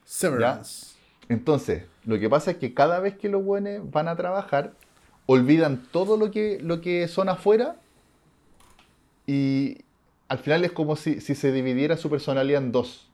Severance. 0.06 0.96
Entonces, 1.30 1.84
lo 2.10 2.20
que 2.20 2.30
pasa 2.30 2.52
es 2.52 2.58
que 2.58 2.74
cada 2.74 3.00
vez 3.00 3.18
que 3.18 3.30
los 3.30 3.44
buenos 3.44 3.90
van 3.92 4.08
a 4.08 4.16
trabajar, 4.16 4.74
olvidan 5.28 5.86
todo 5.92 6.18
lo 6.18 6.32
que, 6.32 6.60
lo 6.62 6.82
que 6.82 7.08
son 7.08 7.30
afuera 7.30 7.76
y 9.28 9.78
al 10.28 10.40
final 10.40 10.66
es 10.66 10.72
como 10.72 10.96
si, 10.96 11.22
si 11.22 11.36
se 11.36 11.52
dividiera 11.52 11.98
su 11.98 12.10
personalidad 12.10 12.64
en 12.64 12.72
dos. 12.72 13.12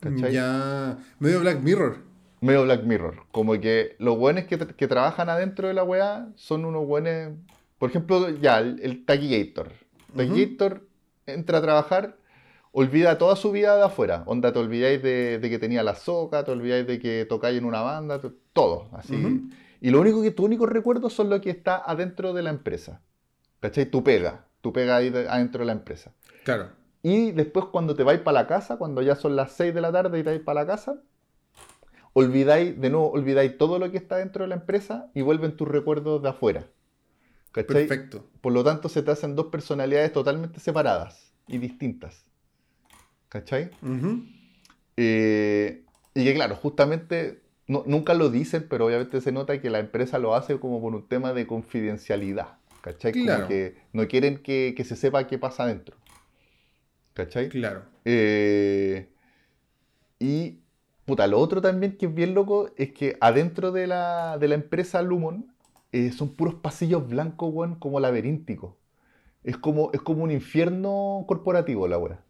¿Cachai? 0.00 0.34
Ya. 0.34 0.98
Medio 1.18 1.40
Black 1.40 1.60
Mirror. 1.60 1.98
medio 2.42 2.64
Black 2.64 2.84
Mirror. 2.84 3.22
Como 3.32 3.58
que 3.58 3.96
los 3.98 4.18
buenos 4.18 4.44
que, 4.44 4.58
que 4.58 4.86
trabajan 4.86 5.30
adentro 5.30 5.68
de 5.68 5.74
la 5.74 5.82
weá 5.82 6.28
son 6.36 6.66
unos 6.66 6.86
buenos. 6.86 7.32
Por 7.78 7.88
ejemplo, 7.88 8.28
ya, 8.28 8.58
el, 8.58 8.80
el 8.82 9.06
Taquillator. 9.06 9.72
Taquillator 10.14 10.86
entra 11.26 11.58
a 11.58 11.62
trabajar, 11.62 12.16
olvida 12.72 13.18
toda 13.18 13.36
su 13.36 13.50
vida 13.52 13.76
de 13.76 13.82
afuera. 13.84 14.22
Onda, 14.26 14.52
te 14.52 14.58
olvidáis 14.58 15.02
de, 15.02 15.38
de 15.38 15.50
que 15.50 15.58
tenía 15.58 15.82
la 15.82 15.94
soca, 15.94 16.44
te 16.44 16.50
olvidáis 16.52 16.86
de 16.86 16.98
que 16.98 17.26
tocáis 17.28 17.58
en 17.58 17.64
una 17.64 17.80
banda, 17.82 18.20
todo. 18.52 18.88
Así. 18.92 19.42
Y 19.80 19.90
lo 19.90 20.00
único 20.00 20.22
que 20.22 20.30
tus 20.30 20.44
únicos 20.46 20.68
recuerdos 20.68 21.12
son 21.12 21.30
lo 21.30 21.40
que 21.40 21.50
está 21.50 21.76
adentro 21.78 22.32
de 22.32 22.42
la 22.42 22.50
empresa. 22.50 23.00
¿Cachai? 23.60 23.86
Tu 23.86 24.02
pega. 24.04 24.46
Tu 24.60 24.72
pega 24.72 24.96
ahí 24.96 25.10
de- 25.10 25.28
adentro 25.28 25.60
de 25.60 25.66
la 25.66 25.72
empresa. 25.72 26.12
Claro. 26.44 26.68
Y 27.02 27.30
después 27.32 27.64
cuando 27.66 27.94
te 27.94 28.02
vais 28.02 28.20
para 28.20 28.42
la 28.42 28.46
casa, 28.46 28.76
cuando 28.76 29.00
ya 29.02 29.16
son 29.16 29.34
las 29.36 29.52
6 29.52 29.74
de 29.74 29.80
la 29.80 29.90
tarde 29.90 30.18
y 30.18 30.22
te 30.22 30.30
vais 30.30 30.42
para 30.42 30.60
la 30.60 30.66
casa, 30.66 31.00
olvidáis, 32.12 32.78
de 32.80 32.90
nuevo, 32.90 33.10
olvidáis 33.10 33.56
todo 33.56 33.78
lo 33.78 33.90
que 33.90 33.96
está 33.96 34.16
dentro 34.16 34.44
de 34.44 34.48
la 34.48 34.56
empresa 34.56 35.10
y 35.14 35.22
vuelven 35.22 35.56
tus 35.56 35.68
recuerdos 35.68 36.22
de 36.22 36.28
afuera. 36.28 36.66
¿Cachai? 37.52 37.86
Perfecto. 37.86 38.26
Por 38.40 38.52
lo 38.52 38.62
tanto, 38.62 38.88
se 38.88 39.02
te 39.02 39.10
hacen 39.10 39.34
dos 39.34 39.46
personalidades 39.46 40.12
totalmente 40.12 40.60
separadas 40.60 41.32
y 41.48 41.58
distintas. 41.58 42.26
¿Cachai? 43.30 43.70
Eh, 44.96 45.84
y 46.14 46.24
que 46.24 46.34
claro, 46.34 46.56
justamente 46.56 47.40
no- 47.66 47.84
nunca 47.86 48.12
lo 48.14 48.28
dicen, 48.28 48.66
pero 48.68 48.86
obviamente 48.86 49.20
se 49.22 49.32
nota 49.32 49.60
que 49.60 49.70
la 49.70 49.78
empresa 49.78 50.18
lo 50.18 50.34
hace 50.34 50.58
como 50.60 50.80
por 50.80 50.94
un 50.94 51.08
tema 51.08 51.32
de 51.32 51.46
confidencialidad. 51.46 52.58
¿Cachai? 52.82 53.12
Como 53.12 53.24
Claro. 53.24 53.48
que 53.48 53.76
no 53.92 54.06
quieren 54.08 54.42
que, 54.42 54.74
que 54.76 54.84
se 54.84 54.96
sepa 54.96 55.26
qué 55.26 55.38
pasa 55.38 55.62
adentro. 55.64 55.96
¿Cachai? 57.14 57.48
Claro. 57.50 57.82
Eh, 58.04 59.08
y, 60.18 60.60
puta, 61.04 61.26
lo 61.26 61.38
otro 61.38 61.60
también 61.60 61.96
que 61.96 62.06
es 62.06 62.14
bien 62.14 62.34
loco 62.34 62.70
es 62.76 62.92
que 62.92 63.16
adentro 63.20 63.70
de 63.72 63.86
la, 63.86 64.38
de 64.38 64.48
la 64.48 64.54
empresa 64.54 65.02
Lumon 65.02 65.52
eh, 65.92 66.10
son 66.12 66.34
puros 66.34 66.54
pasillos 66.54 67.08
blancos, 67.08 67.50
weón, 67.52 67.74
como 67.76 68.00
laberínticos. 68.00 68.74
Es 69.44 69.56
como, 69.56 69.90
es 69.92 70.00
como 70.00 70.24
un 70.24 70.30
infierno 70.30 71.24
corporativo 71.26 71.86
la 71.88 71.98
weá. 71.98 72.20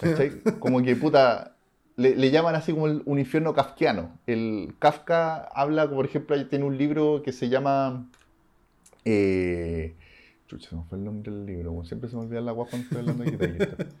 ¿Cachai? 0.00 0.42
Como 0.58 0.82
que, 0.82 0.96
puta, 0.96 1.56
le, 1.96 2.16
le 2.16 2.30
llaman 2.30 2.54
así 2.54 2.72
como 2.72 2.86
el- 2.86 3.02
un 3.06 3.18
infierno 3.18 3.54
kafkiano. 3.54 4.18
El 4.26 4.74
Kafka 4.78 5.36
habla, 5.54 5.88
por 5.90 6.04
ejemplo, 6.06 6.46
tiene 6.48 6.64
un 6.64 6.78
libro 6.78 7.22
que 7.22 7.32
se 7.32 7.48
llama... 7.48 8.08
Eh, 9.04 9.94
chucha, 10.48 10.70
se 10.70 10.76
me 10.76 10.84
fue 10.84 10.98
el 10.98 11.04
nombre 11.04 11.32
del 11.32 11.46
libro. 11.46 11.84
Siempre 11.84 12.08
se 12.10 12.16
me 12.16 12.22
olvida 12.22 12.40
la 12.40 12.52
guapa 12.52 12.70
cuando 12.70 12.84
estoy 12.84 12.98
hablando 13.00 13.24
de 13.24 13.30
guitarrista. 13.30 13.76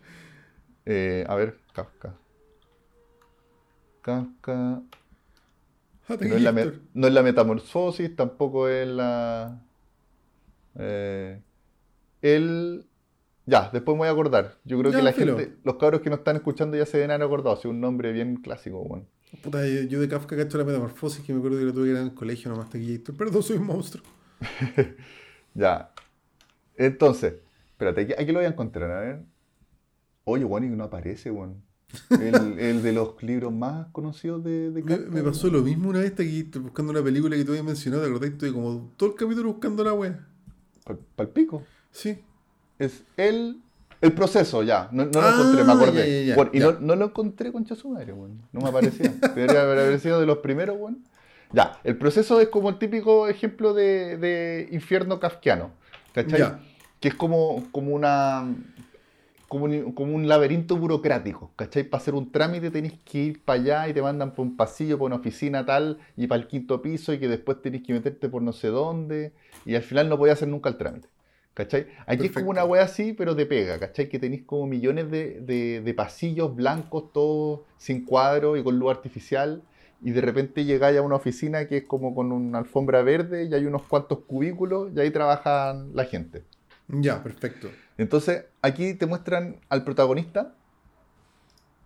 Eh, 0.90 1.24
a 1.28 1.34
ver, 1.34 1.58
Kafka. 1.74 2.14
Kafka. 4.02 4.82
No 6.20 6.36
es, 6.36 6.42
la 6.42 6.50
Héctor. 6.50 6.80
no 6.94 7.06
es 7.06 7.12
la 7.12 7.22
metamorfosis, 7.22 8.16
tampoco 8.16 8.68
es 8.68 8.88
la. 8.88 9.60
eh, 10.76 11.40
el. 12.22 12.87
Ya, 13.48 13.70
después 13.72 13.94
me 13.94 14.00
voy 14.00 14.08
a 14.08 14.10
acordar. 14.10 14.58
Yo 14.64 14.78
creo 14.78 14.92
Ya, 14.92 14.98
que 14.98 15.04
la 15.04 15.12
filo. 15.14 15.38
gente, 15.38 15.56
los 15.64 15.76
cabros 15.76 16.02
que 16.02 16.10
nos 16.10 16.18
están 16.18 16.36
escuchando 16.36 16.76
ya 16.76 16.84
se 16.84 17.02
haber 17.02 17.22
acordado. 17.22 17.56
Es 17.56 17.64
un 17.64 17.80
nombre 17.80 18.12
bien 18.12 18.36
clásico, 18.36 18.82
weón. 18.82 19.06
Puta, 19.42 19.66
yo, 19.66 19.84
yo 19.84 20.00
de 20.00 20.08
Kafka 20.08 20.36
cacho 20.36 20.58
la 20.58 20.64
metamorfosis 20.64 21.24
que 21.24 21.32
me 21.32 21.38
acuerdo 21.38 21.58
que 21.58 21.64
la 21.64 21.72
tuve 21.72 21.84
que 21.84 21.90
ir 21.92 21.96
en 21.96 22.02
el 22.02 22.14
colegio 22.14 22.50
nomás 22.50 22.68
aquí, 22.68 22.96
Héctor. 22.96 23.16
Perdón, 23.16 23.42
soy 23.42 23.56
un 23.56 23.66
monstruo. 23.66 24.04
Ya. 25.54 25.92
Entonces, 26.76 27.34
espérate, 27.70 28.02
aquí, 28.02 28.12
aquí 28.12 28.26
lo 28.32 28.38
voy 28.38 28.44
a 28.44 28.50
encontrar, 28.50 28.90
a 28.90 29.00
ver. 29.00 29.22
Oye, 30.24 30.44
weón, 30.44 30.64
y 30.64 30.68
no 30.68 30.84
aparece, 30.84 31.30
weón. 31.30 31.62
El, 32.10 32.58
el 32.60 32.82
de 32.82 32.92
los 32.92 33.20
libros 33.22 33.52
más 33.52 33.88
conocidos 33.92 34.44
de, 34.44 34.84
Kafka, 34.86 35.10
me 35.10 35.22
pasó 35.22 35.48
lo 35.48 35.62
mismo 35.62 35.88
una 35.88 36.00
vez 36.00 36.10
estoy 36.10 36.60
buscando 36.60 36.92
una 36.92 37.02
película 37.02 37.34
que 37.34 37.44
te 37.44 37.50
había 37.50 37.62
mencionado, 37.62 38.02
¿te 38.04 38.10
acordás? 38.10 38.30
Estuve 38.30 38.52
como 38.52 38.92
todo 38.98 39.08
el 39.08 39.14
capítulo 39.16 39.52
buscando 39.54 39.82
la 39.82 39.94
wea. 39.94 40.28
Pal, 40.84 40.98
pal 41.16 41.28
pico. 41.30 41.64
Sí. 41.90 42.22
Es 42.78 43.02
el, 43.16 43.58
el 44.00 44.12
proceso, 44.12 44.62
ya. 44.62 44.88
No, 44.92 45.04
no 45.06 45.20
lo 45.20 45.26
Ah, 45.26 45.32
encontré, 45.34 45.64
me 45.64 45.72
acordé. 45.72 45.94
ya, 45.94 46.20
ya, 46.20 46.26
ya, 46.28 46.34
Bueno, 46.36 46.50
y. 46.54 46.58
No, 46.60 46.72
no 46.80 46.96
lo 46.96 47.06
encontré 47.06 47.52
con 47.52 47.66
su 47.66 47.88
madre, 47.90 48.12
weón. 48.12 48.40
No 48.52 48.60
me 48.60 48.68
aparecía. 48.68 49.12
Debería 49.34 49.62
haber 49.62 49.98
sido 50.00 50.20
de 50.20 50.26
los 50.26 50.38
primeros, 50.38 50.76
weón. 50.78 51.04
Ya, 51.52 51.80
el 51.82 51.96
proceso 51.96 52.40
es 52.40 52.48
como 52.48 52.68
el 52.68 52.78
típico 52.78 53.26
ejemplo 53.26 53.72
de, 53.74 54.18
de 54.18 54.68
infierno 54.70 55.18
kafkiano. 55.18 55.70
¿Cachai? 56.12 56.54
Que 57.00 57.08
es 57.08 57.14
como, 57.14 57.64
como 57.72 57.94
una. 57.94 58.46
Como 59.48 59.64
un, 59.64 59.92
como 59.92 60.14
un 60.14 60.28
laberinto 60.28 60.76
burocrático, 60.76 61.50
¿cachai? 61.56 61.82
Para 61.84 62.02
hacer 62.02 62.12
un 62.12 62.30
trámite 62.30 62.70
tenés 62.70 62.92
que 63.02 63.18
ir 63.18 63.42
para 63.42 63.58
allá 63.58 63.88
y 63.88 63.94
te 63.94 64.02
mandan 64.02 64.34
por 64.34 64.44
un 64.44 64.58
pasillo, 64.58 64.98
por 64.98 65.06
una 65.06 65.16
oficina 65.16 65.64
tal, 65.64 65.96
y 66.18 66.26
para 66.26 66.42
el 66.42 66.48
quinto 66.48 66.82
piso, 66.82 67.14
y 67.14 67.18
que 67.18 67.28
después 67.28 67.62
tenés 67.62 67.82
que 67.82 67.94
meterte 67.94 68.28
por 68.28 68.42
no 68.42 68.52
sé 68.52 68.68
dónde, 68.68 69.32
y 69.64 69.74
al 69.74 69.80
final 69.80 70.10
no 70.10 70.18
podías 70.18 70.36
hacer 70.36 70.48
nunca 70.48 70.68
el 70.68 70.76
trámite. 70.76 71.08
¿Cachai? 71.58 71.88
Aquí 72.06 72.26
es 72.26 72.30
como 72.32 72.50
una 72.50 72.64
wea 72.64 72.84
así, 72.84 73.14
pero 73.14 73.34
de 73.34 73.44
pega, 73.44 73.80
¿cachai? 73.80 74.08
Que 74.08 74.20
tenéis 74.20 74.44
como 74.44 74.68
millones 74.68 75.10
de, 75.10 75.40
de- 75.40 75.80
de 75.80 75.92
pasillos 75.94 76.54
blancos, 76.54 77.12
todos 77.12 77.62
sin 77.78 78.04
cuadro 78.04 78.56
y 78.56 78.62
con 78.62 78.78
luz 78.78 78.92
artificial, 78.92 79.60
y 80.00 80.12
de 80.12 80.20
repente 80.20 80.64
llegáis 80.64 80.96
a 80.98 81.02
una 81.02 81.16
oficina 81.16 81.66
que 81.66 81.78
es 81.78 81.82
como 81.84 82.14
con 82.14 82.30
una 82.30 82.58
alfombra 82.58 83.02
verde 83.02 83.46
y 83.46 83.54
hay 83.54 83.66
unos 83.66 83.82
cuantos 83.82 84.20
cubículos 84.20 84.92
y 84.94 85.00
ahí 85.00 85.10
trabajan 85.10 85.90
la 85.96 86.04
gente. 86.04 86.44
Ya, 86.86 87.24
perfecto. 87.24 87.68
Entonces, 87.98 88.44
aquí 88.62 88.94
te 88.94 89.06
muestran 89.06 89.56
al 89.68 89.82
protagonista, 89.82 90.54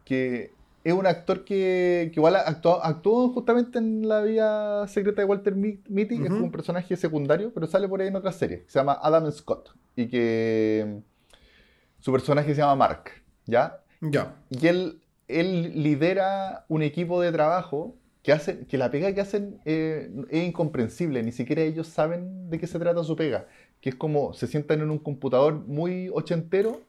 que 0.05 0.51
es 0.85 0.93
un 0.93 1.07
actor 1.07 1.45
que, 1.45 2.11
que 2.13 2.19
igual 2.21 2.37
actuó, 2.37 2.83
actuó 2.83 3.29
justamente 3.33 3.79
en 3.79 4.09
la 4.09 4.23
vida 4.23 4.87
secreta 4.89 5.23
de 5.23 5.27
Walter 5.27 5.55
Mi- 5.55 5.81
Mitty, 5.89 6.15
es 6.15 6.21
Ujú. 6.23 6.29
como 6.31 6.45
un 6.47 6.53
personaje 6.53 6.97
secundario, 6.97 7.53
pero 7.55 7.67
sale 7.67 7.89
por 7.89 8.01
ahí 8.01 8.09
en 8.09 8.17
otra 8.17 8.33
serie, 8.33 8.65
que 8.65 8.71
se 8.71 8.79
llama 8.79 8.99
Adam 9.01 9.31
Scott, 9.31 9.75
y 9.97 10.09
que 10.09 11.01
su 12.01 12.13
personaje 12.13 12.55
se 12.55 12.61
llama 12.61 12.75
Mark, 12.77 13.11
¿ya? 13.47 13.81
Ya. 14.01 14.35
Y 14.51 14.67
él, 14.67 15.01
él 15.29 15.83
lidera 15.83 16.65
un 16.69 16.83
equipo 16.83 17.21
de 17.21 17.31
trabajo 17.31 17.97
que, 18.23 18.33
hace, 18.33 18.67
que 18.67 18.79
la 18.79 18.91
pega 18.91 19.13
que 19.15 19.21
hacen 19.21 19.61
eh, 19.65 20.11
es 20.31 20.45
incomprensible, 20.45 21.23
ni 21.23 21.33
siquiera 21.33 21.63
ellos 21.63 21.87
saben 21.89 22.51
de 22.51 22.59
qué 22.59 22.67
se 22.67 22.79
trata 22.79 23.05
su 23.05 23.15
pega, 23.17 23.47
que 23.83 23.91
es 23.91 23.95
como 23.97 24.33
se 24.33 24.47
sientan 24.47 24.81
en 24.81 24.91
un 24.91 24.99
computador 24.99 25.53
muy 25.67 26.09
ochentero 26.15 26.81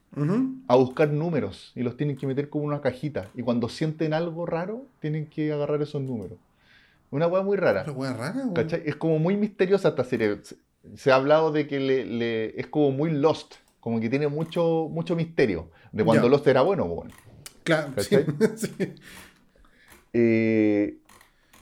a 0.67 0.75
buscar 0.75 1.09
números 1.09 1.71
y 1.75 1.81
los 1.81 1.97
tienen 1.97 2.15
que 2.15 2.27
meter 2.27 2.47
como 2.49 2.65
una 2.65 2.79
cajita, 2.81 3.29
y 3.35 3.41
cuando 3.41 3.67
sienten 3.67 4.13
algo 4.13 4.45
raro, 4.45 4.85
tienen 5.01 5.25
que 5.25 5.51
agarrar 5.51 5.81
esos 5.81 6.01
números. 6.01 6.37
Una 7.09 7.27
hueá 7.27 7.41
muy 7.43 7.57
rara. 7.57 7.83
La 7.85 7.91
wea 7.93 8.13
rara, 8.13 8.37
weón. 8.41 8.53
¿Cachai? 8.53 8.83
Es 8.85 8.95
como 8.95 9.17
muy 9.19 9.35
misteriosa 9.35 9.89
esta 9.89 10.03
serie. 10.03 10.37
Se, 10.43 10.55
se 10.95 11.11
ha 11.11 11.15
hablado 11.15 11.51
de 11.51 11.67
que 11.67 11.79
le, 11.79 12.05
le- 12.05 12.59
es 12.59 12.67
como 12.67 12.91
muy 12.91 13.09
Lost, 13.11 13.55
como 13.79 13.99
que 13.99 14.09
tiene 14.09 14.27
mucho, 14.27 14.87
mucho 14.89 15.15
misterio, 15.15 15.69
de 15.91 16.03
cuando 16.05 16.27
Ya. 16.27 16.29
Lost 16.29 16.47
era 16.47 16.61
bueno, 16.61 16.85
bueno. 16.85 17.11
Claro, 17.63 17.91
sí. 18.55 18.67
Eh, 20.13 20.97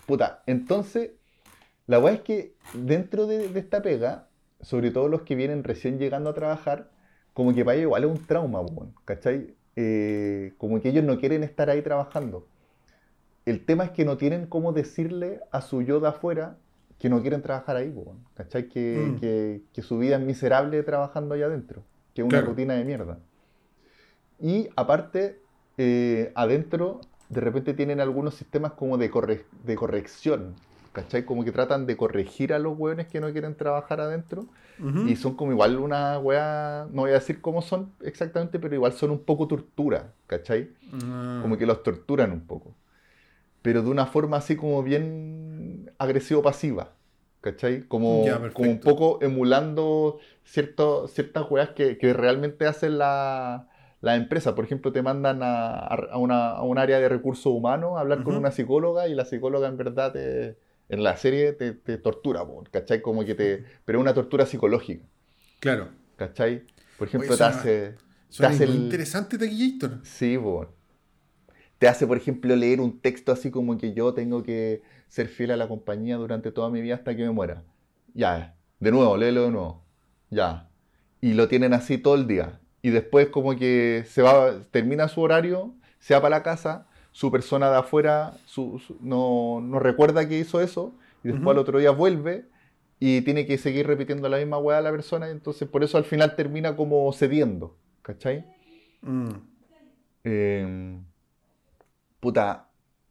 puta, 0.05 0.43
entonces, 0.45 1.11
la 1.87 1.99
weá 1.99 2.13
es 2.15 2.21
que 2.21 2.53
dentro 2.73 3.27
de, 3.27 3.47
de 3.49 3.59
esta 3.59 3.81
pega, 3.81 4.27
sobre 4.61 4.91
todo 4.91 5.07
los 5.07 5.21
que 5.23 5.35
vienen 5.35 5.63
recién 5.63 5.97
llegando 5.99 6.29
a 6.29 6.33
trabajar, 6.33 6.89
como 7.33 7.53
que 7.53 7.63
para 7.63 7.75
ellos 7.75 7.87
igual 7.87 8.03
es 8.03 8.09
un 8.11 8.25
trauma, 8.25 8.61
¿cachai? 9.05 9.55
Eh, 9.75 10.53
como 10.57 10.81
que 10.81 10.89
ellos 10.89 11.03
no 11.03 11.19
quieren 11.19 11.43
estar 11.43 11.69
ahí 11.69 11.81
trabajando. 11.81 12.47
El 13.45 13.65
tema 13.65 13.85
es 13.85 13.91
que 13.91 14.05
no 14.05 14.17
tienen 14.17 14.45
cómo 14.47 14.71
decirle 14.73 15.39
a 15.51 15.61
su 15.61 15.81
yo 15.81 15.99
de 15.99 16.09
afuera 16.09 16.57
que 16.99 17.09
no 17.09 17.21
quieren 17.21 17.41
trabajar 17.41 17.75
ahí, 17.77 17.93
¿cachai? 18.35 18.67
Que, 18.69 19.13
Mm. 19.15 19.19
que- 19.19 19.61
que 19.73 19.81
su 19.81 19.97
vida 19.97 20.17
es 20.17 20.21
miserable 20.21 20.83
trabajando 20.83 21.33
allá 21.33 21.45
adentro, 21.47 21.83
que 22.13 22.21
es 22.21 22.27
una 22.27 22.37
Claro. 22.39 22.47
rutina 22.47 22.75
de 22.75 22.85
mierda. 22.85 23.17
Y 24.39 24.69
aparte, 24.75 25.39
eh, 25.77 26.31
adentro 26.35 27.01
de 27.29 27.41
repente 27.41 27.73
tienen 27.73 27.99
algunos 28.01 28.35
sistemas 28.35 28.73
como 28.73 28.97
de, 28.97 29.09
corre- 29.09 29.45
de 29.63 29.75
corrección, 29.75 30.55
¿cachai? 30.91 31.25
Como 31.25 31.43
que 31.43 31.51
tratan 31.51 31.85
de 31.85 31.95
corregir 31.97 32.53
a 32.53 32.59
los 32.59 32.77
hueones 32.77 33.07
que 33.07 33.19
no 33.19 33.31
quieren 33.31 33.55
trabajar 33.55 34.01
adentro. 34.01 34.45
Ujú. 34.79 35.07
Y 35.07 35.15
son 35.15 35.35
como 35.35 35.51
igual 35.51 35.77
una 35.77 36.17
wea, 36.19 36.87
no 36.91 37.03
voy 37.03 37.11
a 37.11 37.15
decir 37.15 37.41
cómo 37.41 37.61
son 37.61 37.91
exactamente, 38.01 38.59
pero 38.59 38.73
igual 38.75 38.93
son 38.93 39.11
un 39.11 39.19
poco 39.19 39.47
tortura, 39.47 40.13
¿cachai? 40.27 40.69
Ah. 40.93 41.39
Como 41.41 41.57
que 41.57 41.65
los 41.65 41.83
torturan 41.83 42.31
un 42.31 42.41
poco. 42.41 42.73
Pero 43.61 43.83
de 43.83 43.89
una 43.89 44.07
forma 44.07 44.37
así 44.37 44.55
como 44.55 44.81
bien 44.81 45.91
agresivo-pasiva, 45.99 46.93
¿cachai? 47.41 47.83
Como, 47.87 48.25
Ya, 48.25 48.49
como 48.51 48.71
un 48.71 48.79
poco 48.79 49.19
emulando 49.21 50.19
cierto, 50.43 51.07
ciertas 51.07 51.45
weas 51.49 51.69
que, 51.69 51.97
que 51.99 52.13
realmente 52.13 52.65
hacen 52.65 52.97
la, 52.97 53.67
la 54.01 54.15
empresa. 54.15 54.55
Por 54.55 54.65
ejemplo, 54.65 54.91
te 54.91 55.03
mandan 55.03 55.43
a, 55.43 55.77
a 55.77 56.17
una, 56.17 56.51
a 56.51 56.63
un 56.63 56.79
área 56.79 56.99
de 56.99 57.07
recursos 57.07 57.53
humanos 57.53 57.97
a 57.97 58.01
hablar 58.01 58.23
con 58.23 58.35
una 58.35 58.49
psicóloga 58.51 59.07
y 59.07 59.13
la 59.13 59.25
psicóloga 59.25 59.67
en 59.67 59.77
verdad 59.77 60.11
te- 60.11 60.57
en 60.91 61.03
la 61.03 61.17
serie 61.17 61.53
te, 61.53 61.73
te 61.73 61.97
tortura, 61.97 62.45
¿cachai? 62.71 63.01
Como 63.01 63.25
que 63.25 63.35
te... 63.35 63.65
Pero 63.85 63.99
es 63.99 64.01
una 64.01 64.13
tortura 64.13 64.45
psicológica, 64.45 65.05
Claro. 65.59 65.89
¿cachai? 66.17 66.63
Por 66.97 67.07
ejemplo, 67.07 67.29
Oye, 67.29 67.37
te 67.37 67.43
hace... 67.43 67.95
Suena 68.29 68.53
hace 68.53 68.63
el- 68.65 68.75
interesante 68.75 69.37
Taquillator. 69.37 69.99
Sí, 70.03 70.37
po. 70.37 70.67
Te 71.79 71.87
hace, 71.87 72.05
por 72.07 72.17
ejemplo, 72.17 72.55
leer 72.55 72.79
un 72.79 72.99
texto 73.01 73.31
así 73.31 73.49
como 73.51 73.77
que 73.77 73.93
yo 73.93 74.13
tengo 74.13 74.43
que 74.43 74.83
ser 75.07 75.27
fiel 75.27 75.51
a 75.51 75.57
la 75.57 75.67
compañía 75.67 76.15
durante 76.17 76.51
toda 76.51 76.69
mi 76.69 76.81
vida 76.81 76.95
hasta 76.95 77.15
que 77.15 77.23
me 77.23 77.31
muera. 77.31 77.63
Ya, 78.13 78.55
de 78.79 78.91
nuevo, 78.91 79.17
léelo 79.17 79.43
de 79.45 79.51
nuevo. 79.51 79.83
Ya. 80.29 80.69
Y 81.21 81.33
lo 81.33 81.47
tienen 81.47 81.73
así 81.73 81.97
todo 81.97 82.15
el 82.15 82.27
día. 82.27 82.59
Y 82.81 82.89
después 82.89 83.29
como 83.29 83.55
que 83.55 84.05
se 84.07 84.21
va, 84.21 84.63
termina 84.71 85.07
su 85.07 85.21
horario, 85.21 85.75
se 85.99 86.13
va 86.13 86.21
para 86.21 86.37
la 86.37 86.43
casa, 86.43 86.87
su 87.11 87.31
persona 87.31 87.69
de 87.69 87.77
afuera 87.77 88.37
su- 88.45 88.79
su- 88.79 88.97
no, 89.01 89.59
no 89.61 89.79
recuerda 89.79 90.27
que 90.27 90.39
hizo 90.39 90.61
eso, 90.61 90.93
y 91.23 91.29
después 91.29 91.53
al 91.55 91.59
otro 91.59 91.79
día 91.79 91.91
vuelve 91.91 92.45
y 92.99 93.21
tiene 93.21 93.45
que 93.45 93.57
seguir 93.57 93.87
repitiendo 93.87 94.29
la 94.29 94.37
misma 94.37 94.57
weá 94.57 94.77
a 94.77 94.81
la 94.81 94.91
persona, 94.91 95.27
y 95.27 95.31
entonces 95.31 95.67
por 95.67 95.83
eso 95.83 95.97
al 95.97 96.03
final 96.05 96.35
termina 96.35 96.75
como 96.75 97.11
cediendo, 97.13 97.75
¿cachai? 98.01 98.45
Mm. 99.01 99.29
Eh, 100.23 100.99
puta, 102.19 102.67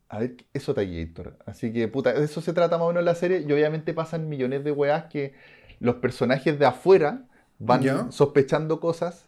a 0.08 0.18
ver, 0.18 0.36
eso 0.52 0.74
Taquillator. 0.74 1.36
Así 1.46 1.72
que, 1.72 1.88
puta, 1.88 2.12
de 2.12 2.24
eso 2.24 2.40
se 2.40 2.52
trata 2.52 2.78
más 2.78 2.84
o 2.86 2.88
menos 2.88 3.04
la 3.04 3.14
serie. 3.14 3.44
Y 3.46 3.52
obviamente 3.52 3.94
pasan 3.94 4.28
millones 4.28 4.64
de 4.64 4.72
weas 4.72 5.04
que 5.04 5.34
los 5.78 5.96
personajes 5.96 6.58
de 6.58 6.66
afuera 6.66 7.24
van 7.58 7.82
Ya. 7.82 8.10
sospechando 8.10 8.80
cosas. 8.80 9.26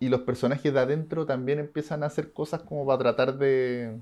Y 0.00 0.08
los 0.08 0.22
personajes 0.22 0.72
de 0.72 0.80
adentro 0.80 1.26
también 1.26 1.58
empiezan 1.58 2.02
a 2.02 2.06
hacer 2.06 2.32
cosas 2.32 2.62
como 2.62 2.86
para 2.86 2.98
tratar 2.98 3.36
de, 3.38 3.98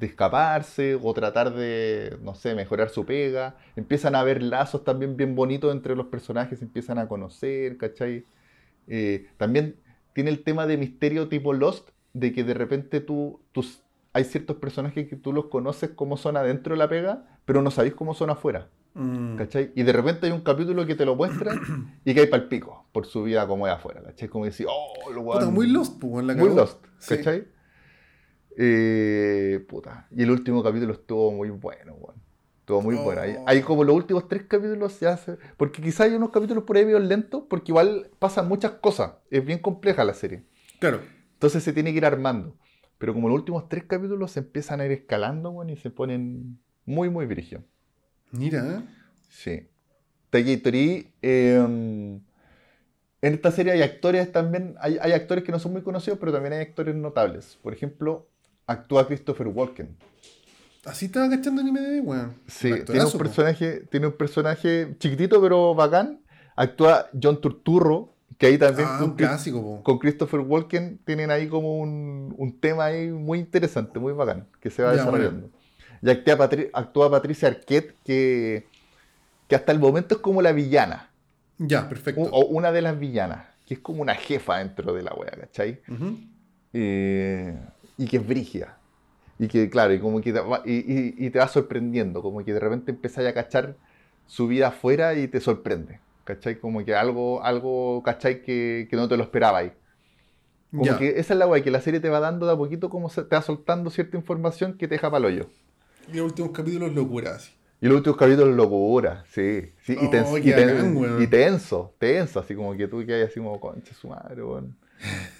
escaparse 0.00 0.94
o 0.94 1.12
tratar 1.12 1.52
de, 1.52 2.16
no 2.22 2.34
sé, 2.34 2.54
mejorar 2.54 2.88
su 2.88 3.04
pega. 3.04 3.56
Empiezan 3.76 4.14
a 4.14 4.20
haber 4.20 4.42
lazos 4.42 4.84
también 4.84 5.16
bien 5.16 5.34
bonitos 5.34 5.72
entre 5.72 5.96
los 5.96 6.06
personajes, 6.06 6.60
se 6.60 6.64
empiezan 6.64 6.98
a 6.98 7.08
conocer, 7.08 7.76
¿cachai? 7.76 8.24
Eh, 8.86 9.28
también 9.38 9.76
tiene 10.12 10.30
el 10.30 10.44
tema 10.44 10.66
de 10.66 10.76
misterio 10.76 11.28
tipo 11.28 11.52
Lost, 11.52 11.90
de 12.12 12.32
que 12.32 12.44
de 12.44 12.54
repente 12.54 13.00
tú, 13.00 13.40
tus, 13.52 13.82
hay 14.12 14.24
ciertos 14.24 14.56
personajes 14.56 15.08
que 15.08 15.16
tú 15.16 15.32
los 15.32 15.46
conoces 15.46 15.90
como 15.90 16.16
son 16.16 16.36
adentro 16.36 16.74
de 16.74 16.78
la 16.78 16.88
pega, 16.88 17.24
pero 17.44 17.62
no 17.62 17.70
sabéis 17.70 17.94
cómo 17.94 18.14
son 18.14 18.30
afuera. 18.30 18.68
Mm. 18.94 19.36
¿Cachai? 19.36 19.72
Y 19.74 19.82
de 19.84 19.92
repente 19.92 20.26
hay 20.26 20.32
un 20.32 20.42
capítulo 20.42 20.84
que 20.86 20.94
te 20.94 21.04
lo 21.06 21.16
muestra 21.16 21.54
y 22.04 22.12
que 22.14 22.20
hay 22.20 22.26
pal 22.26 22.48
pico 22.48 22.86
por 22.92 23.06
su 23.06 23.22
vida 23.22 23.46
como 23.46 23.66
es 23.66 23.72
afuera, 23.72 24.02
¿cachai? 24.02 24.28
Como 24.28 24.44
decir, 24.44 24.66
oh, 24.68 25.10
lo 25.12 25.24
Puta, 25.24 25.46
muy 25.50 25.66
lost, 25.68 25.98
pues, 25.98 26.12
weón, 26.12 26.26
la 26.26 26.34
muy. 26.34 26.54
Lost, 26.54 26.84
Sí. 26.98 27.16
¿cachai? 27.16 27.44
Eh, 28.56 29.64
puta. 29.68 30.06
Y 30.10 30.22
el 30.22 30.30
último 30.30 30.62
capítulo 30.62 30.92
estuvo 30.92 31.32
muy 31.32 31.50
bueno, 31.50 31.94
weón. 31.94 32.16
Estuvo 32.60 32.82
muy 32.82 32.96
Oh. 32.96 33.04
bueno. 33.04 33.22
Hay, 33.22 33.36
hay 33.46 33.62
como 33.62 33.82
los 33.82 33.96
últimos 33.96 34.28
tres 34.28 34.44
capítulos 34.44 34.92
se 34.92 35.06
hace. 35.06 35.38
Porque 35.56 35.82
quizá 35.82 36.04
hay 36.04 36.14
unos 36.14 36.30
capítulos 36.30 36.64
por 36.64 36.76
ahí 36.76 36.84
medio 36.84 36.98
lentos, 36.98 37.44
porque 37.48 37.72
igual 37.72 38.10
pasan 38.18 38.46
muchas 38.48 38.72
cosas. 38.72 39.14
Es 39.30 39.44
bien 39.44 39.58
compleja 39.58 40.04
la 40.04 40.14
serie. 40.14 40.44
Claro. 40.78 41.00
Entonces 41.34 41.62
se 41.62 41.72
tiene 41.72 41.92
que 41.92 41.96
ir 41.98 42.04
armando. 42.06 42.56
Pero 42.98 43.14
como 43.14 43.28
los 43.28 43.38
últimos 43.38 43.68
tres 43.68 43.84
capítulos 43.84 44.30
se 44.30 44.40
empiezan 44.40 44.80
a 44.80 44.86
ir 44.86 44.92
escalando, 44.92 45.50
weón, 45.50 45.70
y 45.70 45.76
se 45.76 45.90
ponen 45.90 46.58
muy, 46.84 47.08
muy 47.10 47.26
brígidos. 47.26 47.64
Mira, 48.32 48.66
¿eh? 48.66 48.82
Sí. 49.28 49.68
Takeitory, 50.30 51.12
eh, 51.22 51.56
en 53.22 53.34
esta 53.34 53.52
serie 53.52 53.72
hay 53.72 53.82
actores 53.82 54.32
también, 54.32 54.74
hay, 54.80 54.98
hay 55.00 55.12
actores 55.12 55.44
que 55.44 55.52
no 55.52 55.58
son 55.58 55.72
muy 55.72 55.82
conocidos, 55.82 56.18
pero 56.18 56.32
también 56.32 56.54
hay 56.54 56.60
actores 56.60 56.94
notables. 56.94 57.58
Por 57.62 57.72
ejemplo, 57.72 58.28
actúa 58.66 59.06
Christopher 59.06 59.46
Walken. 59.46 59.96
Así 60.84 61.06
estaba 61.06 61.30
cachando 61.30 61.60
en 61.60 61.68
IMDb, 61.68 62.04
weón. 62.04 62.34
Sí, 62.48 62.72
tiene 62.84 63.04
un, 63.04 63.12
personaje, 63.12 63.86
tiene 63.90 64.06
un 64.08 64.14
personaje 64.14 64.96
chiquitito 64.98 65.40
pero 65.40 65.74
bacán. 65.74 66.20
Actúa 66.56 67.08
John 67.20 67.40
Turturro, 67.40 68.14
que 68.36 68.46
ahí 68.46 68.58
también 68.58 68.88
Ah, 68.90 68.96
con, 68.98 69.10
un 69.10 69.16
clásico, 69.16 69.62
po. 69.62 69.82
con 69.84 69.98
Christopher 69.98 70.40
Walken 70.40 70.98
tienen 71.04 71.30
ahí 71.30 71.46
como 71.48 71.78
un, 71.78 72.34
un 72.36 72.60
tema 72.60 72.86
ahí 72.86 73.08
muy 73.10 73.38
interesante, 73.38 74.00
muy 74.00 74.12
bacán, 74.12 74.48
que 74.60 74.70
se 74.70 74.82
va 74.82 74.90
Ya, 74.90 74.96
desarrollando. 74.98 75.50
Y 76.02 76.10
actúa, 76.10 76.36
Patri- 76.36 76.70
actúa 76.72 77.10
Patricia 77.10 77.48
Arquette, 77.48 77.94
que, 78.04 78.66
que 79.48 79.54
hasta 79.54 79.72
el 79.72 79.78
momento 79.78 80.16
es 80.16 80.20
como 80.20 80.42
la 80.42 80.52
villana. 80.52 81.10
Ya, 81.58 81.88
perfecto. 81.88 82.22
O 82.22 82.46
una 82.46 82.72
de 82.72 82.82
las 82.82 82.98
villanas, 82.98 83.46
que 83.66 83.74
es 83.74 83.80
como 83.80 84.02
una 84.02 84.14
jefa 84.14 84.58
dentro 84.58 84.92
de 84.92 85.02
la 85.02 85.14
wea, 85.14 85.30
¿cachai? 85.30 85.80
Eh, 86.72 87.56
y 87.96 88.06
que 88.06 88.16
es 88.16 88.26
brígida. 88.26 88.78
Y 89.38 89.48
que, 89.48 89.68
claro, 89.70 89.92
y 89.94 90.00
como 90.00 90.20
que 90.20 90.32
te 90.32 90.40
va, 90.40 90.62
y, 90.64 90.72
y- 90.74 91.14
y 91.26 91.30
te 91.30 91.38
va 91.38 91.48
sorprendiendo, 91.48 92.22
como 92.22 92.44
que 92.44 92.52
de 92.52 92.60
repente 92.60 92.90
empiezas 92.92 93.24
a 93.26 93.32
cachar 93.34 93.76
su 94.26 94.46
vida 94.46 94.68
afuera 94.68 95.14
y 95.14 95.28
te 95.28 95.40
sorprende, 95.40 96.00
¿cachai? 96.24 96.58
Como 96.58 96.84
que 96.84 96.94
algo, 96.94 97.42
algo 97.44 98.02
¿cachai? 98.02 98.42
Que, 98.42 98.86
que 98.90 98.96
no 98.96 99.08
te 99.08 99.16
lo 99.16 99.22
esperaba 99.24 99.58
ahí. 99.58 99.72
Como 100.70 100.84
Ya. 100.84 100.98
que 100.98 101.18
esa 101.20 101.34
es 101.34 101.38
la 101.38 101.46
wea, 101.46 101.62
que 101.62 101.70
la 101.70 101.80
serie 101.80 102.00
te 102.00 102.08
va 102.08 102.18
dando 102.20 102.46
de 102.46 102.52
a 102.52 102.56
poquito, 102.56 102.88
como 102.88 103.08
se, 103.10 103.22
te 103.24 103.36
va 103.36 103.42
soltando 103.42 103.90
cierta 103.90 104.16
información 104.16 104.76
que 104.78 104.88
te 104.88 104.94
deja 104.94 105.10
para 105.10 105.26
hoyo. 105.26 105.46
Y 106.10 106.16
los 106.16 106.26
últimos 106.26 106.50
capítulos 106.52 106.92
locura, 106.94 107.34
así. 107.36 107.52
Y 107.80 107.86
los 107.88 107.96
últimos 107.96 108.16
capítulos 108.16 108.54
locura, 108.56 109.24
sí. 109.28 109.72
sí 109.84 109.92
y, 109.94 110.06
tens- 110.06 110.38
y 110.38 110.52
ten- 110.54 111.22
y 111.22 111.26
tenso, 111.26 111.94
tenso, 111.98 112.40
así 112.40 112.54
como 112.54 112.76
que 112.76 112.86
tú 112.88 113.04
que 113.04 113.14
hay 113.14 113.22
así 113.22 113.40
como, 113.40 113.58
concha 113.60 113.92
su 113.94 114.08
madre, 114.08 114.42
weón. 114.42 114.76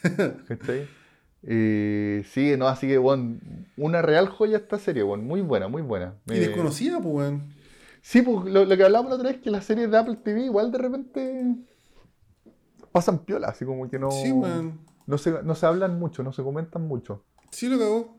¿Cachai? 0.49 0.89
Eh, 1.45 2.25
sí, 2.31 2.55
no, 2.57 2.67
así 2.69 2.87
que, 2.89 2.99
weón, 2.99 3.41
una 3.77 4.03
real 4.03 4.29
joya 4.29 4.57
esta 4.59 4.79
serie, 4.79 5.03
weón, 5.05 5.25
muy 5.25 5.41
buena, 5.41 5.69
muy 5.69 5.83
buena. 5.83 6.15
Y 6.27 6.31
Me- 6.33 6.39
desconocida, 6.41 7.01
pues, 7.01 7.15
weón. 7.15 7.43
Sí, 8.01 8.23
pues 8.23 8.53
lo, 8.53 8.65
lo 8.65 8.77
que 8.77 8.83
hablábamos 8.83 9.11
la 9.11 9.17
otra 9.17 9.31
vez, 9.31 9.41
que 9.41 9.51
las 9.51 9.65
series 9.65 9.89
de 9.91 9.97
Apple 9.97 10.17
TV 10.25 10.43
igual 10.45 10.73
de 10.73 10.79
repente 10.79 11.55
pasan 12.91 13.21
piola, 13.25 13.49
así 13.49 13.65
como 13.65 13.89
que 13.89 13.99
no, 13.99 14.11
Sí, 14.11 14.33
weón. 14.33 14.81
no, 15.07 15.19
se, 15.19 15.43
no 15.43 15.55
se 15.55 15.67
hablan 15.67 15.99
mucho, 15.99 16.23
no 16.23 16.33
se 16.33 16.43
comentan 16.43 16.83
mucho. 16.87 17.25
Sí, 17.51 17.69
lo 17.69 17.79
cagó. 17.79 18.17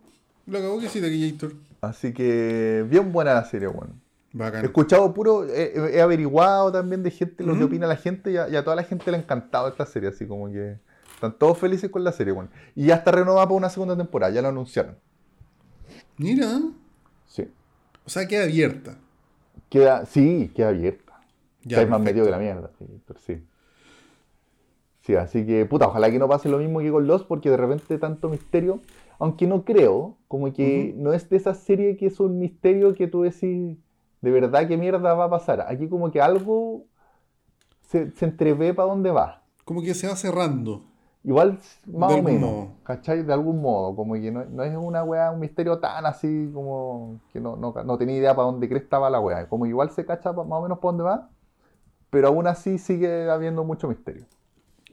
Lo 0.48 0.60
cagó 0.60 0.80
que 0.80 0.88
sí, 0.90 1.02
Taquillator. 1.02 1.54
Así 1.84 2.14
que 2.14 2.86
bien 2.90 3.12
buena 3.12 3.34
la 3.34 3.44
serie, 3.44 3.68
weón. 3.68 4.02
He 4.34 4.38
Bacán. 4.38 4.64
escuchado 4.64 5.14
puro, 5.14 5.44
he, 5.44 5.98
he 5.98 6.02
averiguado 6.02 6.72
también 6.72 7.04
de 7.04 7.12
gente, 7.12 7.44
lo 7.44 7.58
que 7.58 7.66
opina 7.66 7.86
la 7.88 7.98
gente 7.98 8.32
y 8.32 8.38
a, 8.38 8.48
y 8.48 8.56
a 8.56 8.64
toda 8.64 8.78
la 8.78 8.84
gente 8.84 9.12
le 9.12 9.18
ha 9.18 9.20
encantado 9.20 9.68
esta 9.68 9.86
serie, 9.86 10.08
así 10.08 10.26
como 10.26 10.48
que 10.48 10.80
están 11.14 11.38
todos 11.38 11.58
felices 11.58 11.92
con 11.92 12.06
la 12.06 12.14
serie, 12.14 12.32
bueno. 12.32 12.50
Y 12.74 12.86
ya 12.86 12.96
está 12.96 13.12
renovada 13.12 13.46
para 13.46 13.58
una 13.58 13.70
segunda 13.70 13.98
temporada, 13.98 14.32
ya 14.34 14.42
lo 14.42 14.48
anunciaron. 14.48 14.98
Mira. 16.18 16.62
Sí. 17.28 17.52
O 18.06 18.10
sea, 18.10 18.28
queda 18.30 18.44
abierta. 18.44 18.98
Queda, 19.70 20.06
sí, 20.06 20.54
queda 20.56 20.70
abierta. 20.70 21.20
Ya, 21.64 21.82
es 21.82 21.90
más 21.90 22.00
metido 22.00 22.24
que 22.24 22.32
la 22.32 22.40
mierda, 22.40 22.72
sí, 22.80 22.86
pero 23.06 23.20
sí. 23.20 23.44
Sí, 25.02 25.16
así 25.16 25.46
que, 25.46 25.66
puta, 25.66 25.88
ojalá 25.88 26.10
que 26.10 26.18
no 26.18 26.30
pase 26.30 26.48
lo 26.48 26.60
mismo 26.60 26.80
que 26.80 26.90
con 26.90 27.06
Lost, 27.06 27.28
porque 27.28 27.50
de 27.50 27.58
repente 27.58 27.98
tanto 27.98 28.30
misterio, 28.30 28.80
aunque 29.24 29.48
no 29.48 29.64
creo, 29.64 30.18
como 30.28 30.52
que 30.52 30.94
no 30.98 31.14
es 31.14 31.30
de 31.30 31.38
esa 31.38 31.54
serie 31.54 31.96
que 31.96 32.08
es 32.08 32.20
un 32.20 32.40
misterio 32.40 32.94
que 32.94 33.08
tú 33.08 33.22
decís, 33.22 33.78
de 34.22 34.32
verdad, 34.32 34.68
qué 34.68 34.76
mierda 34.78 35.14
va 35.14 35.26
a 35.26 35.30
pasar. 35.30 35.62
Aquí 35.62 35.88
como 35.88 36.12
que 36.12 36.20
algo 36.20 36.84
se, 37.80 38.12
se 38.12 38.26
entrevé 38.26 38.74
para 38.74 38.90
dónde 38.90 39.12
va. 39.12 39.44
Como 39.64 39.82
que 39.82 39.94
se 39.94 40.08
va 40.10 40.18
cerrando. 40.18 40.84
Igual, 41.24 41.58
más 41.88 42.10
De 42.14 42.20
o 42.20 42.24
menos, 42.24 42.42
modo. 42.42 42.68
¿cachai? 42.84 43.24
De 43.24 43.32
algún 43.32 43.62
modo, 43.62 43.96
como 43.96 44.16
que 44.16 44.30
no, 44.30 44.44
no 44.44 44.62
es 44.64 44.76
una 44.76 45.06
weá, 45.06 45.32
un 45.32 45.40
misterio 45.40 45.80
tan 45.80 46.06
así 46.06 46.52
como 46.54 47.22
que 47.32 47.40
no, 47.40 47.56
no, 47.56 47.74
no 47.86 47.98
tenía 47.98 48.18
idea 48.18 48.36
para 48.36 48.48
dónde 48.48 48.68
cresta 48.68 49.00
va 49.00 49.10
la 49.10 49.22
weá. 49.22 49.48
Como 49.48 49.66
igual 49.66 49.90
se 49.92 50.06
cacha 50.06 50.34
más 50.34 50.46
o 50.50 50.64
menos 50.64 50.80
para 50.80 50.90
dónde 50.90 51.04
va, 51.06 51.30
pero 52.10 52.28
aún 52.28 52.46
así 52.48 52.78
sigue 52.78 53.30
habiendo 53.30 53.64
mucho 53.64 53.88
misterio. 53.88 54.26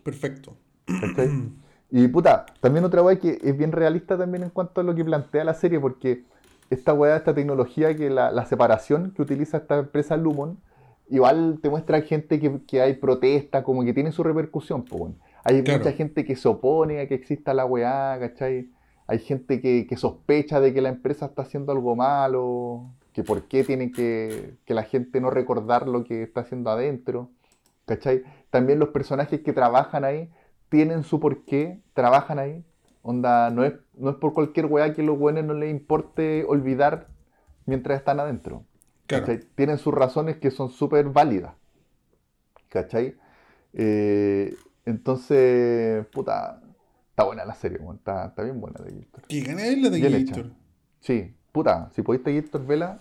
Perfecto. 0.05 0.55
¿cachai? 1.01 1.31
Y 1.91 2.07
puta, 2.09 2.47
también 2.61 2.85
otra 2.85 3.03
weá 3.03 3.19
que 3.19 3.39
es 3.43 3.57
bien 3.57 3.73
realista 3.73 4.17
también 4.17 4.45
en 4.45 4.51
cuanto 4.51 4.81
a 4.81 4.85
lo 4.85 4.95
que 4.95 5.05
plantea 5.05 5.45
la 5.45 5.55
serie, 5.55 5.81
porque 5.81 6.25
esta 6.71 6.95
weá, 6.95 7.17
esta 7.17 7.35
tecnología, 7.35 7.97
que 7.97 8.11
la, 8.11 8.31
la 8.31 8.47
separación 8.47 9.13
que 9.13 9.23
utiliza 9.23 9.57
esta 9.59 9.79
empresa 9.79 10.17
Lumon, 10.17 10.61
igual 11.09 11.59
te 11.63 11.69
muestra 11.69 12.01
gente 12.03 12.39
que, 12.41 12.61
que 12.67 12.81
hay 12.81 12.95
protesta, 12.95 13.65
como 13.65 13.85
que 13.85 13.93
tiene 13.93 14.13
su 14.13 14.23
repercusión, 14.23 14.85
pues 14.85 14.99
bueno. 15.01 15.17
Hay 15.43 15.63
Claro. 15.63 15.79
mucha 15.79 15.93
gente 15.93 16.25
que 16.25 16.37
se 16.37 16.49
opone 16.49 17.01
a 17.01 17.09
que 17.09 17.15
exista 17.15 17.55
la 17.55 17.65
weá, 17.67 18.17
¿cachai? 18.21 18.71
Hay 19.07 19.19
gente 19.19 19.61
que, 19.61 19.87
que 19.89 19.97
sospecha 19.97 20.61
de 20.61 20.73
que 20.73 20.81
la 20.83 20.91
empresa 20.91 21.27
está 21.27 21.43
haciendo 21.43 21.73
algo 21.73 21.97
malo, 21.97 22.85
que 23.13 23.25
por 23.25 23.49
qué 23.49 23.65
tiene 23.65 23.91
que, 23.91 24.55
que 24.65 24.75
la 24.75 24.85
gente 24.85 25.21
no 25.21 25.31
recordar 25.31 25.89
lo 25.89 26.05
que 26.05 26.23
está 26.23 26.43
haciendo 26.43 26.71
adentro, 26.71 27.31
¿cachai? 27.87 28.23
También 28.51 28.79
los 28.79 28.91
personajes 28.91 29.41
que 29.41 29.53
trabajan 29.53 30.05
ahí 30.05 30.31
tienen 30.71 31.05
su 31.05 31.21
porqué, 31.21 31.83
trabajan 31.93 32.39
ahí. 32.39 32.65
Onda, 33.03 33.51
no 33.51 33.65
es, 33.65 33.75
no 33.95 34.11
es 34.11 34.17
por 34.17 34.33
cualquier 34.33 34.67
weá 34.67 34.95
que 34.95 35.03
los 35.03 35.19
weones 35.19 35.45
no 35.45 35.55
les 35.55 35.71
importe 35.71 36.45
olvidar 36.47 37.09
mientras 37.67 37.99
están 37.99 38.21
adentro. 38.21 38.65
Claro. 39.07 39.27
¿cachai? 39.27 39.47
Tienen 39.55 39.79
sus 39.79 39.93
razones 39.93 40.37
que 40.37 40.51
son 40.51 40.71
súper 40.71 41.07
válidas. 41.11 41.55
¿Cachai? 42.69 43.17
Eh, 43.73 44.55
entonces, 44.85 46.07
puta, 46.07 46.61
está 47.11 47.25
buena 47.25 47.45
la 47.45 47.55
serie, 47.55 47.79
está, 47.95 48.27
está 48.27 48.43
bien 48.43 48.61
buena 48.61 48.81
de. 48.85 49.07
Que 49.29 49.41
gana 49.41 49.67
él 49.67 49.83
la 49.83 49.91
Bien 49.91 50.13
Taquillator. 50.13 50.47
hecha. 50.47 50.57
Sí, 51.01 51.35
puta, 51.53 51.91
si 51.95 52.03
podéis 52.03 52.25
Giltor, 52.25 52.67
vela, 52.67 53.01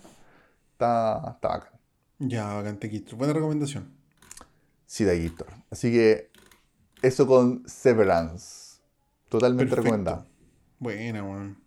está, 0.72 1.32
está 1.34 1.48
bacán. 1.48 1.72
Ya, 2.18 2.54
bacán 2.54 2.78
Taquillator. 2.78 3.16
Buena 3.16 3.32
recomendación. 3.32 3.92
Sí, 4.86 5.04
de 5.04 5.20
Giltor. 5.20 5.48
Así 5.70 5.92
que, 5.92 6.29
eso 7.02 7.26
con 7.26 7.62
Severance. 7.66 8.80
Totalmente 9.28 9.70
Perfecto. 9.70 9.82
recomendado. 9.82 10.26
Buena, 10.78 11.22
weón. 11.24 11.58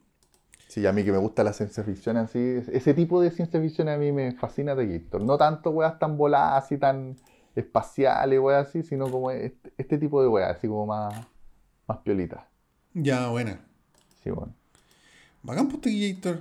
Sí, 0.67 0.85
a 0.87 0.91
mí 0.91 1.03
que 1.03 1.11
me 1.11 1.19
gusta 1.19 1.43
la 1.43 1.53
ciencia 1.53 1.83
ficción 1.83 2.17
así, 2.17 2.39
ese 2.71 2.95
tipo 2.95 3.21
de 3.21 3.29
ciencia 3.29 3.61
ficción 3.61 3.89
a 3.89 3.97
mí 3.97 4.11
me 4.11 4.31
fascina 4.31 4.73
de 4.73 4.87
Giltor. 4.87 5.21
No 5.21 5.37
tanto 5.37 5.69
weas 5.69 5.99
tan 5.99 6.17
voladas 6.17 6.63
así, 6.63 6.77
tan 6.79 7.15
espaciales, 7.55 8.39
weas 8.39 8.67
así, 8.67 8.81
sino 8.81 9.09
como 9.11 9.29
este, 9.29 9.71
este 9.77 9.99
tipo 9.99 10.21
de 10.21 10.27
weas, 10.27 10.57
así 10.57 10.67
como 10.67 10.87
más, 10.87 11.13
más 11.87 11.99
piolitas. 11.99 12.41
Ya, 12.93 13.27
buena. 13.29 13.59
Sí, 14.23 14.31
bueno. 14.31 14.53
Bacán, 15.43 15.67
pues 15.67 15.81
Taquillator. 15.81 16.39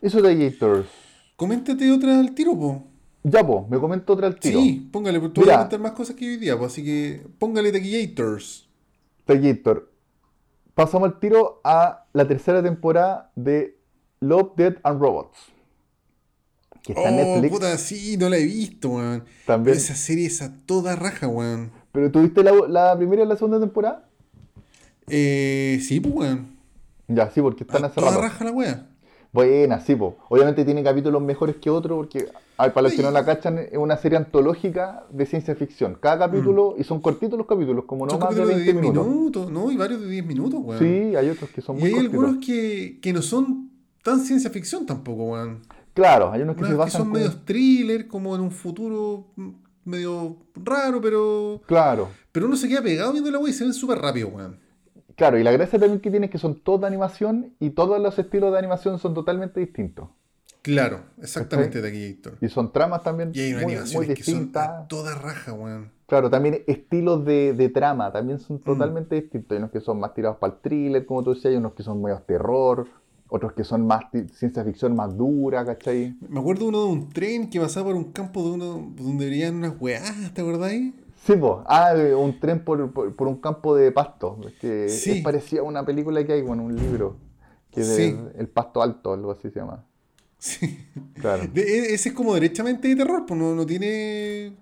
Eso 0.00 0.22
de 0.22 0.36
Giltor. 0.36 0.86
Coméntate 1.34 1.90
otra 1.90 2.20
al 2.20 2.34
tiro, 2.34 2.56
po. 2.56 2.84
Ya, 3.22 3.46
pues, 3.46 3.68
me 3.68 3.78
comento 3.78 4.14
otra 4.14 4.26
al 4.28 4.36
tiro. 4.36 4.60
Sí, 4.60 4.88
póngale, 4.92 5.20
porque 5.20 5.34
tú 5.34 5.40
vas 5.42 5.48
a 5.48 5.50
Mira. 5.50 5.58
comentar 5.58 5.80
más 5.80 5.92
cosas 5.92 6.16
que 6.16 6.26
hoy 6.26 6.36
día, 6.38 6.58
pues, 6.58 6.72
así 6.72 6.82
que 6.84 7.26
póngale 7.38 7.70
Taquillators. 7.72 8.68
De 9.26 9.38
Giltor. 9.38 9.90
Pasamos 10.74 11.10
al 11.12 11.20
tiro 11.20 11.60
a 11.62 12.06
la 12.12 12.26
tercera 12.26 12.62
temporada 12.62 13.30
de 13.36 13.76
Love, 14.20 14.52
Dead 14.56 14.76
and 14.82 15.00
Robots. 15.00 15.38
Que 16.82 16.92
está 16.92 17.10
en 17.10 17.14
Oh, 17.14 17.18
Netflix 17.34 17.52
puta, 17.52 17.78
sí, 17.78 18.16
no 18.16 18.28
la 18.30 18.38
he 18.38 18.44
visto, 18.44 18.88
weón. 18.90 19.24
También. 19.46 19.76
esa 19.76 19.94
serie 19.94 20.26
es 20.26 20.40
a 20.40 20.52
toda 20.64 20.96
raja, 20.96 21.28
weón. 21.28 21.70
¿Pero 21.92 22.10
tuviste 22.10 22.42
la, 22.42 22.52
la 22.68 22.96
primera 22.96 23.22
y 23.22 23.26
la 23.26 23.36
segunda 23.36 23.60
temporada? 23.60 24.08
Eh, 25.08 25.78
sí, 25.82 26.00
pues, 26.00 26.14
weón. 26.14 26.56
Ya, 27.08 27.30
sí, 27.30 27.40
porque 27.42 27.64
están 27.64 27.84
A 27.84 27.88
hace 27.88 27.96
toda 27.96 28.12
rato. 28.12 28.22
raja 28.22 28.44
la 28.44 28.52
wea. 28.52 28.86
Buena, 29.32 29.80
sí, 29.80 29.94
po. 29.94 30.16
Obviamente 30.28 30.64
tiene 30.64 30.82
capítulos 30.82 31.22
mejores 31.22 31.56
que 31.56 31.70
otros, 31.70 31.96
porque 31.98 32.26
para 32.56 32.82
los 32.82 32.92
que 32.92 33.02
no 33.02 33.10
la 33.12 33.24
cachan, 33.24 33.58
es 33.58 33.78
una 33.78 33.96
serie 33.96 34.18
antológica 34.18 35.04
de 35.10 35.24
ciencia 35.24 35.54
ficción. 35.54 35.96
Cada 36.00 36.18
capítulo, 36.26 36.74
y 36.76 36.84
son 36.84 37.00
cortitos 37.00 37.38
los 37.38 37.46
capítulos, 37.46 37.84
como 37.84 38.06
no 38.06 38.10
Son 38.10 38.20
más 38.20 38.30
de 38.30 38.36
capítulos 38.42 38.64
20 38.64 38.72
10 38.72 38.94
minutos. 38.94 39.50
¿no? 39.50 39.70
Y 39.70 39.76
varios 39.76 40.00
de 40.00 40.08
10 40.08 40.26
minutos, 40.26 40.60
weón. 40.62 40.78
Sí, 40.80 41.14
hay 41.16 41.28
otros 41.30 41.48
que 41.50 41.60
son 41.60 41.76
Y 41.76 41.80
muy 41.80 41.88
hay 41.88 41.94
cortitos. 41.94 42.14
algunos 42.24 42.44
que, 42.44 42.98
que 43.00 43.12
no 43.12 43.22
son 43.22 43.70
tan 44.02 44.20
ciencia 44.20 44.50
ficción 44.50 44.84
tampoco, 44.84 45.24
weón. 45.24 45.60
Claro, 45.94 46.32
hay 46.32 46.42
unos 46.42 46.56
que 46.56 46.60
Unos 46.62 46.68
se 46.70 46.74
que 46.74 46.78
basan 46.78 46.98
son 47.02 47.08
como- 47.10 47.14
medio 47.20 47.32
thriller, 47.44 48.08
como 48.08 48.34
en 48.34 48.40
un 48.40 48.50
futuro 48.50 49.26
mm, 49.36 49.48
medio 49.84 50.36
raro, 50.56 51.00
pero. 51.00 51.60
Claro, 51.66 52.08
Pero 52.32 52.46
uno 52.46 52.56
se 52.56 52.68
queda 52.68 52.82
pegado 52.82 53.12
viendo 53.12 53.30
la 53.30 53.38
weá 53.38 53.50
y 53.50 53.52
se 53.54 53.64
ven 53.64 53.72
súper 53.74 53.98
rápido, 53.98 54.28
weón. 54.28 54.58
Claro, 55.20 55.38
y 55.38 55.42
la 55.42 55.52
gracia 55.52 55.78
también 55.78 56.00
que 56.00 56.10
tiene 56.10 56.26
es 56.26 56.32
que 56.32 56.38
son 56.38 56.60
todos 56.62 56.80
de 56.80 56.86
animación 56.86 57.54
y 57.60 57.70
todos 57.70 58.00
los 58.00 58.18
estilos 58.18 58.50
de 58.52 58.58
animación 58.58 58.98
son 58.98 59.12
totalmente 59.12 59.60
distintos. 59.60 60.08
Claro, 60.62 61.02
exactamente 61.20 61.82
de 61.82 61.88
aquí, 61.88 62.04
Héctor. 62.04 62.38
Y 62.40 62.48
son 62.48 62.72
tramas 62.72 63.02
también 63.02 63.30
Y 63.34 63.40
hay 63.40 63.52
muy, 63.52 63.64
muy 63.64 63.72
animaciones 63.74 64.14
que 64.14 64.22
son 64.24 64.34
distintas. 64.34 64.68
a 64.68 64.86
toda 64.88 65.14
raja, 65.14 65.52
weón. 65.52 65.90
Claro, 66.06 66.30
también 66.30 66.62
estilos 66.66 67.22
de, 67.26 67.52
de 67.52 67.68
trama 67.68 68.10
también 68.12 68.38
son 68.38 68.60
totalmente 68.60 69.14
distintos. 69.14 69.52
Hay 69.52 69.58
unos 69.58 69.70
que 69.70 69.80
son 69.80 70.00
más 70.00 70.14
tirados 70.14 70.38
para 70.38 70.54
el 70.54 70.60
thriller, 70.60 71.04
como 71.04 71.22
tú 71.22 71.30
decías, 71.34 71.52
hay 71.52 71.56
unos 71.56 71.74
que 71.74 71.82
son 71.82 72.00
medio 72.02 72.18
terror, 72.22 72.88
otros 73.28 73.52
que 73.52 73.62
son 73.64 73.86
más 73.86 74.04
ciencia 74.34 74.64
ficción 74.64 74.96
más 74.96 75.16
dura, 75.16 75.64
¿cachai? 75.66 76.16
Me 76.28 76.40
acuerdo 76.40 76.66
uno 76.66 76.84
de 76.84 76.88
un 76.92 77.10
tren 77.10 77.48
que 77.50 77.60
pasaba 77.60 77.86
por 77.86 77.94
un 77.96 78.12
campo 78.12 78.42
de 78.42 78.50
uno 78.50 78.92
donde 78.96 79.26
verían 79.26 79.56
unas 79.56 79.74
weás, 79.80 80.32
¿te 80.34 80.40
acordáis? 80.40 80.94
Sí, 81.24 81.34
pues. 81.36 81.52
Ah, 81.66 81.94
un 82.16 82.40
tren 82.40 82.64
por, 82.64 82.92
por- 82.92 83.14
por 83.14 83.28
un 83.28 83.36
campo 83.40 83.74
de 83.76 83.92
pasto. 83.92 84.38
es 84.46 84.54
Que 84.54 84.88
Sí. 84.88 85.10
es 85.18 85.22
parecía 85.22 85.60
a 85.60 85.64
una 85.64 85.84
película 85.84 86.24
que 86.24 86.32
hay, 86.32 86.42
bueno, 86.42 86.62
un 86.64 86.74
libro. 86.76 87.16
Que 87.70 87.82
es 87.82 87.94
Sí. 87.96 88.16
El 88.36 88.48
pasto 88.48 88.82
alto, 88.82 89.12
algo 89.12 89.30
así 89.32 89.50
se 89.50 89.60
llama. 89.60 89.84
Sí. 90.38 90.86
Claro. 91.20 91.42
De- 91.52 91.60
e- 91.62 91.94
ese 91.94 92.08
es 92.08 92.14
como 92.14 92.32
derechamente 92.34 92.88
de 92.88 92.96
terror, 92.96 93.24
pues 93.26 93.38
no, 93.38 93.54
no 93.54 93.66
tiene. 93.66 94.54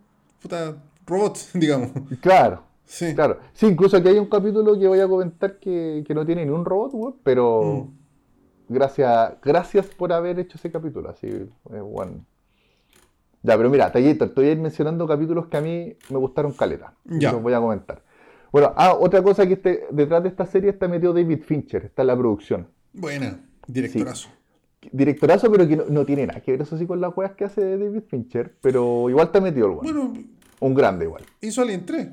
puta. 0.42 0.76
robots, 1.06 1.50
digamos. 1.54 1.90
Claro, 2.20 2.62
Sí. 2.84 3.14
claro. 3.14 3.38
Sí, 3.54 3.66
incluso 3.66 3.96
aquí 3.96 4.08
hay 4.08 4.18
un 4.18 4.26
capítulo 4.28 4.78
que 4.78 4.86
voy 4.86 5.00
a 5.00 5.08
comentar 5.08 5.58
que, 5.58 6.04
que 6.06 6.14
no 6.14 6.26
tiene 6.26 6.44
ni 6.44 6.50
un 6.52 6.64
robot, 6.66 7.16
pero 7.22 7.62
Mm. 8.68 8.74
gracias, 8.74 9.34
gracias 9.42 9.86
por 9.86 10.12
haber 10.12 10.38
hecho 10.38 10.58
ese 10.58 10.70
capítulo. 10.70 11.08
Así, 11.08 11.26
eh, 11.28 11.80
bueno. 11.82 12.24
Ya, 13.42 13.56
pero 13.56 13.70
mira, 13.70 13.90
Tallito, 13.92 14.24
estoy 14.24 14.56
mencionando 14.56 15.06
capítulos 15.06 15.46
que 15.46 15.56
a 15.56 15.60
mí 15.60 15.96
me 16.10 16.18
gustaron 16.18 16.52
caleta. 16.52 16.94
Ya. 17.04 17.32
Los 17.32 17.42
voy 17.42 17.52
a 17.52 17.60
comentar. 17.60 18.02
Bueno, 18.50 18.72
ah, 18.76 18.94
otra 18.94 19.22
cosa 19.22 19.46
que 19.46 19.54
este, 19.54 19.86
detrás 19.90 20.22
de 20.22 20.30
esta 20.30 20.46
serie 20.46 20.70
está 20.70 20.88
metido 20.88 21.12
David 21.12 21.42
Fincher, 21.42 21.84
está 21.84 22.02
en 22.02 22.08
la 22.08 22.16
producción. 22.16 22.68
Buena, 22.92 23.40
directorazo. 23.66 24.30
Directorazo, 24.90 25.50
pero 25.52 25.68
que 25.68 25.76
no, 25.76 25.84
no 25.88 26.04
tiene 26.06 26.26
nada 26.26 26.40
que 26.40 26.52
ver 26.52 26.62
eso 26.62 26.78
sí 26.78 26.86
con 26.86 27.00
las 27.00 27.14
weas 27.16 27.32
que 27.32 27.44
hace 27.44 27.76
David 27.76 28.02
Fincher, 28.08 28.54
pero 28.60 29.10
igual 29.10 29.26
está 29.26 29.40
metido 29.40 29.66
el 29.66 29.72
weón. 29.72 29.84
Bueno, 29.84 30.12
Un 30.60 30.74
grande 30.74 31.04
igual. 31.04 31.24
hizo 31.40 31.62
Alien 31.62 31.84
3. 31.84 32.08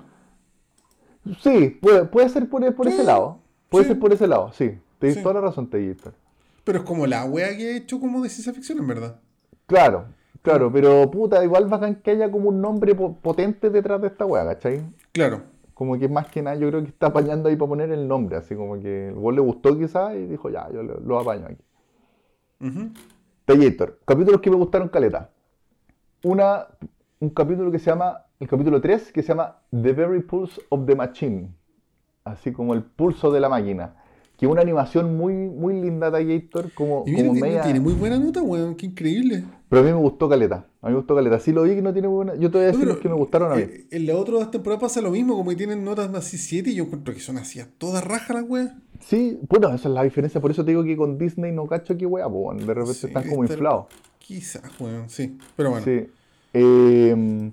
Sí, 1.41 1.78
puede, 1.82 2.05
puede 2.05 2.30
ser 2.30 2.47
por, 2.49 2.76
por 2.76 2.88
ese 2.88 3.03
lado. 3.03 3.39
Puede 3.69 3.86
sí. 3.86 3.91
ser 3.91 3.99
por 3.99 4.13
ese 4.13 4.28
lado, 4.28 4.51
sí. 4.53 4.78
Te 4.99 5.11
Sí. 5.13 5.21
toda 5.23 5.36
la 5.36 5.41
razón, 5.41 5.69
Tallito. 5.69 6.13
Pero 6.63 6.80
es 6.80 6.84
como 6.84 7.07
la 7.07 7.26
wea 7.26 7.55
que 7.55 7.67
ha 7.73 7.78
hecho 7.78 7.99
como 7.99 8.21
de 8.21 8.30
ciencia 8.30 8.53
ficción, 8.53 8.78
en 8.80 8.88
verdad. 8.88 9.19
Claro, 9.67 10.05
claro, 10.46 10.72
pero 10.72 11.10
puta, 11.12 11.43
igual 11.43 11.66
bacán 11.68 11.96
que 11.96 12.12
haya 12.12 12.32
como 12.32 12.48
un 12.50 12.62
nombre 12.62 12.96
po- 12.96 13.16
potente 13.18 13.70
detrás 13.70 14.00
de 14.02 14.08
esta 14.08 14.26
wea, 14.26 14.46
¿cachai? 14.46 14.82
Claro. 15.12 15.41
Como 15.74 15.98
que 16.00 16.08
más 16.08 16.28
que 16.30 16.41
nada 16.41 16.56
yo 16.56 16.70
creo 16.70 16.82
que 16.84 16.89
está 16.89 17.08
apañando 17.08 17.50
ahí 17.50 17.58
para 17.58 17.68
poner 17.70 17.91
el 17.91 18.08
nombre, 18.08 18.38
así 18.38 18.56
como 18.56 18.80
que 18.80 19.10
el 19.10 19.16
gol 19.16 19.36
le 19.36 19.41
gustó 19.41 19.78
quizás 19.78 20.16
y 20.16 20.26
dijo, 20.26 20.50
ya, 20.50 20.70
yo 20.72 20.82
lo, 20.84 21.00
lo 21.02 21.20
apaño 21.20 21.48
aquí. 21.48 21.64
Tallator, 23.46 24.00
capítulos 24.06 24.41
que 24.41 24.50
me 24.50 24.56
gustaron 24.56 24.88
caleta. 24.89 25.30
Una, 26.24 26.68
un 27.20 27.30
capítulo 27.30 27.72
que 27.72 27.80
se 27.80 27.91
llama, 27.91 28.24
el 28.39 28.48
capítulo 28.48 28.82
3, 28.82 29.12
que 29.12 29.22
se 29.22 29.30
llama 29.30 29.58
The 29.70 29.93
Very 29.93 30.22
Pulse 30.22 30.62
of 30.70 30.86
the 30.86 30.96
Machine. 30.96 31.54
Así 32.24 32.52
como 32.52 32.74
el 32.74 32.82
pulso 32.84 33.32
de 33.32 33.39
la 33.39 33.50
máquina. 33.50 33.96
Que 34.38 34.48
una 34.48 34.62
animación 34.62 35.16
muy, 35.16 35.34
muy 35.34 35.80
linda, 35.80 36.12
Tallator, 36.12 36.72
como, 36.74 37.04
Y 37.08 37.12
mira, 37.12 37.24
como 37.24 37.34
tiene, 37.34 37.48
media... 37.48 37.62
tiene 37.64 37.80
muy 37.80 37.94
buena 37.94 38.20
nota, 38.20 38.42
weón. 38.42 38.76
Qué 38.76 38.86
increíble. 38.88 39.46
Pero 39.70 39.82
a 39.82 39.86
mí 39.86 39.92
me 39.92 39.98
gustó 39.98 40.28
caleta. 40.28 40.66
A 40.82 40.88
mí 40.88 40.92
me 40.94 40.98
gustó 40.98 41.16
caleta. 41.16 41.40
Sí 41.40 41.52
lo 41.54 41.64
vi 41.64 41.76
que 41.76 41.82
no 41.82 41.94
tiene 41.94 42.08
buena... 42.10 42.36
Yo 42.36 42.52
te 42.52 42.58
voy 42.58 42.66
a 42.68 42.72
decir 42.72 42.86
los 42.86 42.98
que 42.98 43.08
me 43.08 43.16
gustaron 43.16 43.52
a 43.54 43.56
mí. 43.56 43.62
eh, 43.62 43.88
En 43.92 44.06
la 44.06 44.16
otra 44.16 44.52
temporada 44.52 44.80
pasa 44.82 45.00
lo 45.02 45.12
mismo, 45.12 45.36
como 45.38 45.50
que 45.52 45.56
tienen 45.56 45.84
notas 45.86 46.14
así 46.14 46.38
7 46.38 46.70
y 46.70 46.76
yo 46.76 46.84
encuentro 46.84 47.14
que 47.14 47.22
son 47.22 47.38
así 47.38 47.60
a 47.62 47.68
toda 47.78 48.02
raja 48.02 48.34
las 48.34 48.44
weas. 48.48 48.72
Sí, 49.00 49.40
bueno, 49.50 49.68
esa 49.74 49.88
es 49.88 49.94
la 49.94 50.04
diferencia. 50.04 50.42
Por 50.42 50.52
eso 50.52 50.66
te 50.66 50.72
digo 50.72 50.84
que 50.84 50.98
con 50.98 51.18
Disney 51.18 51.52
no 51.54 51.66
cacho 51.68 51.96
qué 51.98 52.06
wea, 52.06 52.28
po, 52.28 52.54
de 52.54 52.66
repente 52.66 52.94
Sí, 52.94 53.08
están 53.08 53.28
como 53.30 53.44
estar- 53.46 53.56
inflados. 53.58 53.86
Quizás, 54.20 54.64
weón, 54.82 55.10
sí. 55.10 55.38
Pero 55.56 55.70
bueno. 55.72 55.86
Sí. 55.86 56.08
Eh, 56.54 57.52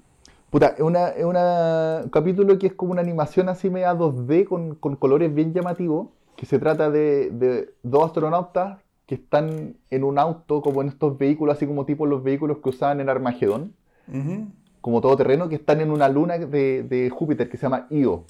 puta, 0.51 0.68
es 0.76 0.80
una, 0.80 1.12
una- 1.24 2.01
un 2.05 2.11
capítulo 2.11 2.59
que 2.59 2.68
es 2.68 2.72
como 2.74 2.93
una 2.93 3.01
animación 3.03 3.49
así 3.49 3.70
media 3.70 3.95
2D 3.95 4.45
con, 4.47 4.74
con 4.76 4.97
colores 4.97 5.33
bien 5.35 5.53
llamativos, 5.53 6.09
que 6.37 6.47
se 6.47 6.59
trata 6.59 6.91
de, 6.91 7.30
de 7.30 7.74
dos 7.83 8.05
astronautas 8.07 8.78
que 9.07 9.16
están 9.16 9.74
en 9.91 10.05
un 10.05 10.18
auto, 10.18 10.62
como 10.62 10.80
en 10.83 10.89
estos 10.89 11.18
vehículos, 11.18 11.57
así 11.57 11.66
como 11.66 11.85
tipo 11.85 12.07
los 12.07 12.22
vehículos 12.22 12.59
que 12.59 12.70
usaban 12.70 13.01
en 13.01 13.09
Armagedón, 13.09 13.74
Ujú. 14.09 14.47
como 14.80 15.01
todoterreno, 15.01 15.49
que 15.49 15.57
están 15.57 15.80
en 15.80 15.91
una 15.91 16.09
luna 16.09 16.39
de, 16.39 16.83
de 16.83 17.11
Júpiter 17.11 17.49
que 17.49 17.57
se 17.57 17.62
llama 17.64 17.87
Io. 17.91 18.24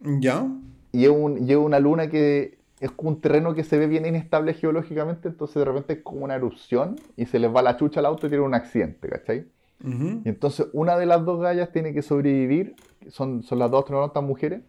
¿Ya? 0.00 0.46
Y 0.92 1.04
es, 1.04 1.10
un, 1.10 1.46
y 1.48 1.52
es 1.52 1.56
una 1.56 1.78
luna 1.80 2.08
que 2.08 2.58
es 2.80 2.90
como 2.90 3.10
un 3.10 3.20
terreno 3.20 3.54
que 3.54 3.64
se 3.64 3.78
ve 3.78 3.86
bien 3.86 4.04
inestable 4.04 4.52
geológicamente, 4.54 5.28
entonces 5.28 5.56
de 5.56 5.64
repente 5.64 5.92
es 5.94 6.02
como 6.02 6.24
una 6.24 6.34
erupción 6.34 6.96
y 7.16 7.24
se 7.26 7.38
les 7.38 7.54
va 7.54 7.62
la 7.62 7.76
chucha 7.76 8.00
al 8.00 8.06
auto 8.06 8.26
y 8.26 8.30
tiene 8.30 8.44
un 8.44 8.54
accidente, 8.54 9.08
¿cachai? 9.08 9.46
Y 9.84 10.28
entonces 10.28 10.68
una 10.72 10.96
de 10.96 11.06
las 11.06 11.24
dos 11.24 11.40
gallas 11.40 11.70
tiene 11.70 11.92
que 11.92 12.02
sobrevivir, 12.02 12.74
son, 13.08 13.42
son 13.42 13.58
las 13.58 13.70
dos 13.70 13.80
astronautas 13.80 14.22
mujeres, 14.22 14.62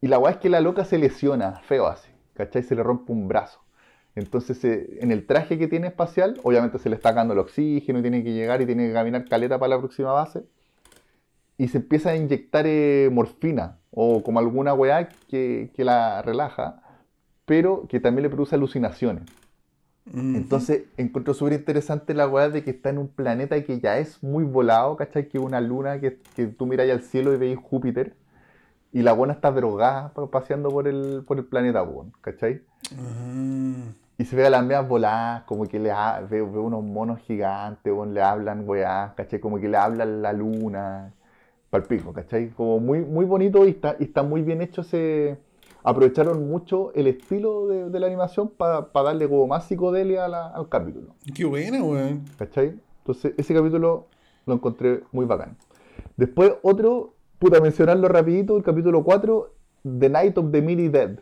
y 0.00 0.08
la 0.08 0.18
weá 0.18 0.32
es 0.32 0.38
que 0.38 0.48
la 0.48 0.60
loca 0.60 0.84
se 0.84 0.98
lesiona, 0.98 1.60
feo 1.60 1.86
así, 1.86 2.10
¿cachai? 2.34 2.62
Se 2.62 2.74
le 2.74 2.82
rompe 2.82 3.12
un 3.12 3.28
brazo. 3.28 3.60
Entonces 4.14 4.64
eh, 4.64 4.98
en 5.00 5.12
el 5.12 5.26
traje 5.26 5.58
que 5.58 5.68
tiene 5.68 5.88
espacial, 5.88 6.40
obviamente 6.42 6.78
se 6.78 6.88
le 6.88 6.96
está 6.96 7.10
acabando 7.10 7.34
el 7.34 7.40
oxígeno 7.40 7.98
y 7.98 8.02
tiene 8.02 8.24
que 8.24 8.32
llegar 8.32 8.60
y 8.60 8.66
tiene 8.66 8.88
que 8.88 8.92
caminar 8.92 9.24
caleta 9.28 9.58
para 9.58 9.70
la 9.70 9.78
próxima 9.78 10.12
base, 10.12 10.44
y 11.56 11.68
se 11.68 11.78
empieza 11.78 12.10
a 12.10 12.16
inyectar 12.16 12.66
eh, 12.66 13.10
morfina 13.12 13.78
o 13.90 14.22
como 14.22 14.38
alguna 14.38 14.74
weá 14.74 15.08
que, 15.28 15.70
que 15.74 15.84
la 15.84 16.22
relaja, 16.22 16.82
pero 17.44 17.86
que 17.88 17.98
también 17.98 18.22
le 18.22 18.30
produce 18.30 18.54
alucinaciones. 18.54 19.24
Entonces 20.14 20.84
encuentro 20.96 21.34
súper 21.34 21.52
interesante 21.52 22.14
la 22.14 22.26
weá 22.26 22.48
de 22.48 22.64
que 22.64 22.70
está 22.70 22.88
en 22.88 22.96
un 22.96 23.08
planeta 23.08 23.62
que 23.62 23.78
ya 23.78 23.98
es 23.98 24.22
muy 24.22 24.42
volado, 24.44 24.96
¿cachai? 24.96 25.28
Que 25.28 25.36
es 25.36 25.44
una 25.44 25.60
luna 25.60 26.00
que, 26.00 26.18
que 26.34 26.46
tú 26.46 26.64
miras 26.64 26.88
al 26.88 27.02
cielo 27.02 27.34
y 27.34 27.36
veis 27.36 27.58
Júpiter. 27.58 28.14
Y 28.92 29.02
la 29.02 29.12
buena 29.12 29.34
está 29.34 29.50
drogada 29.52 30.12
pa- 30.14 30.30
paseando 30.30 30.70
por 30.70 30.88
el, 30.88 31.22
por 31.26 31.36
el 31.38 31.44
planeta, 31.44 31.82
weón, 31.82 32.12
¿cachai? 32.20 32.62
Ah. 32.96 33.92
Y 34.16 34.24
se 34.24 34.34
ve 34.34 34.46
a 34.46 34.50
las 34.50 34.62
medias 34.64 34.88
voladas, 34.88 35.42
como 35.44 35.66
que 35.66 35.78
le 35.78 35.90
ha- 35.92 36.20
ve, 36.20 36.40
ve 36.42 36.58
unos 36.58 36.82
monos 36.82 37.20
gigantes, 37.20 37.92
weón, 37.92 38.14
le 38.14 38.22
hablan, 38.22 38.68
weá, 38.68 39.12
¿cachai? 39.16 39.38
Como 39.40 39.58
que 39.60 39.68
le 39.68 39.76
hablan 39.76 40.22
la 40.22 40.32
luna, 40.32 41.12
palpico, 41.70 42.12
¿cachai? 42.12 42.48
Como 42.50 42.80
muy, 42.80 43.00
muy 43.00 43.24
bonito 43.26 43.64
y 43.66 43.70
está, 43.70 43.96
y 43.98 44.04
está 44.04 44.22
muy 44.22 44.42
bien 44.42 44.62
hecho 44.62 44.80
ese... 44.80 45.38
Aprovecharon 45.84 46.48
mucho 46.48 46.92
el 46.94 47.06
estilo 47.06 47.68
de, 47.68 47.88
de 47.88 48.00
la 48.00 48.08
animación 48.08 48.48
para 48.48 48.88
darle 48.92 49.28
como 49.28 49.46
más 49.46 49.64
psicodelia 49.66 50.24
a 50.24 50.28
la- 50.28 50.48
al 50.48 50.68
capítulo. 50.68 51.14
Qué 51.34 51.44
buena, 51.44 51.82
weón. 51.82 52.24
¿Cachai? 52.36 52.74
Entonces, 52.98 53.32
ese 53.36 53.54
capítulo 53.54 54.06
lo 54.44 54.54
encontré 54.54 55.04
muy 55.12 55.24
bacán. 55.24 55.56
Después, 56.16 56.54
otro, 56.62 57.14
puta, 57.38 57.60
mencionarlo 57.60 58.08
rapidito, 58.08 58.56
el 58.56 58.62
capítulo 58.62 59.02
4, 59.04 59.54
The 59.98 60.08
Night 60.08 60.38
of 60.38 60.50
the 60.52 60.62
Mini 60.62 60.88
Dead. 60.88 61.18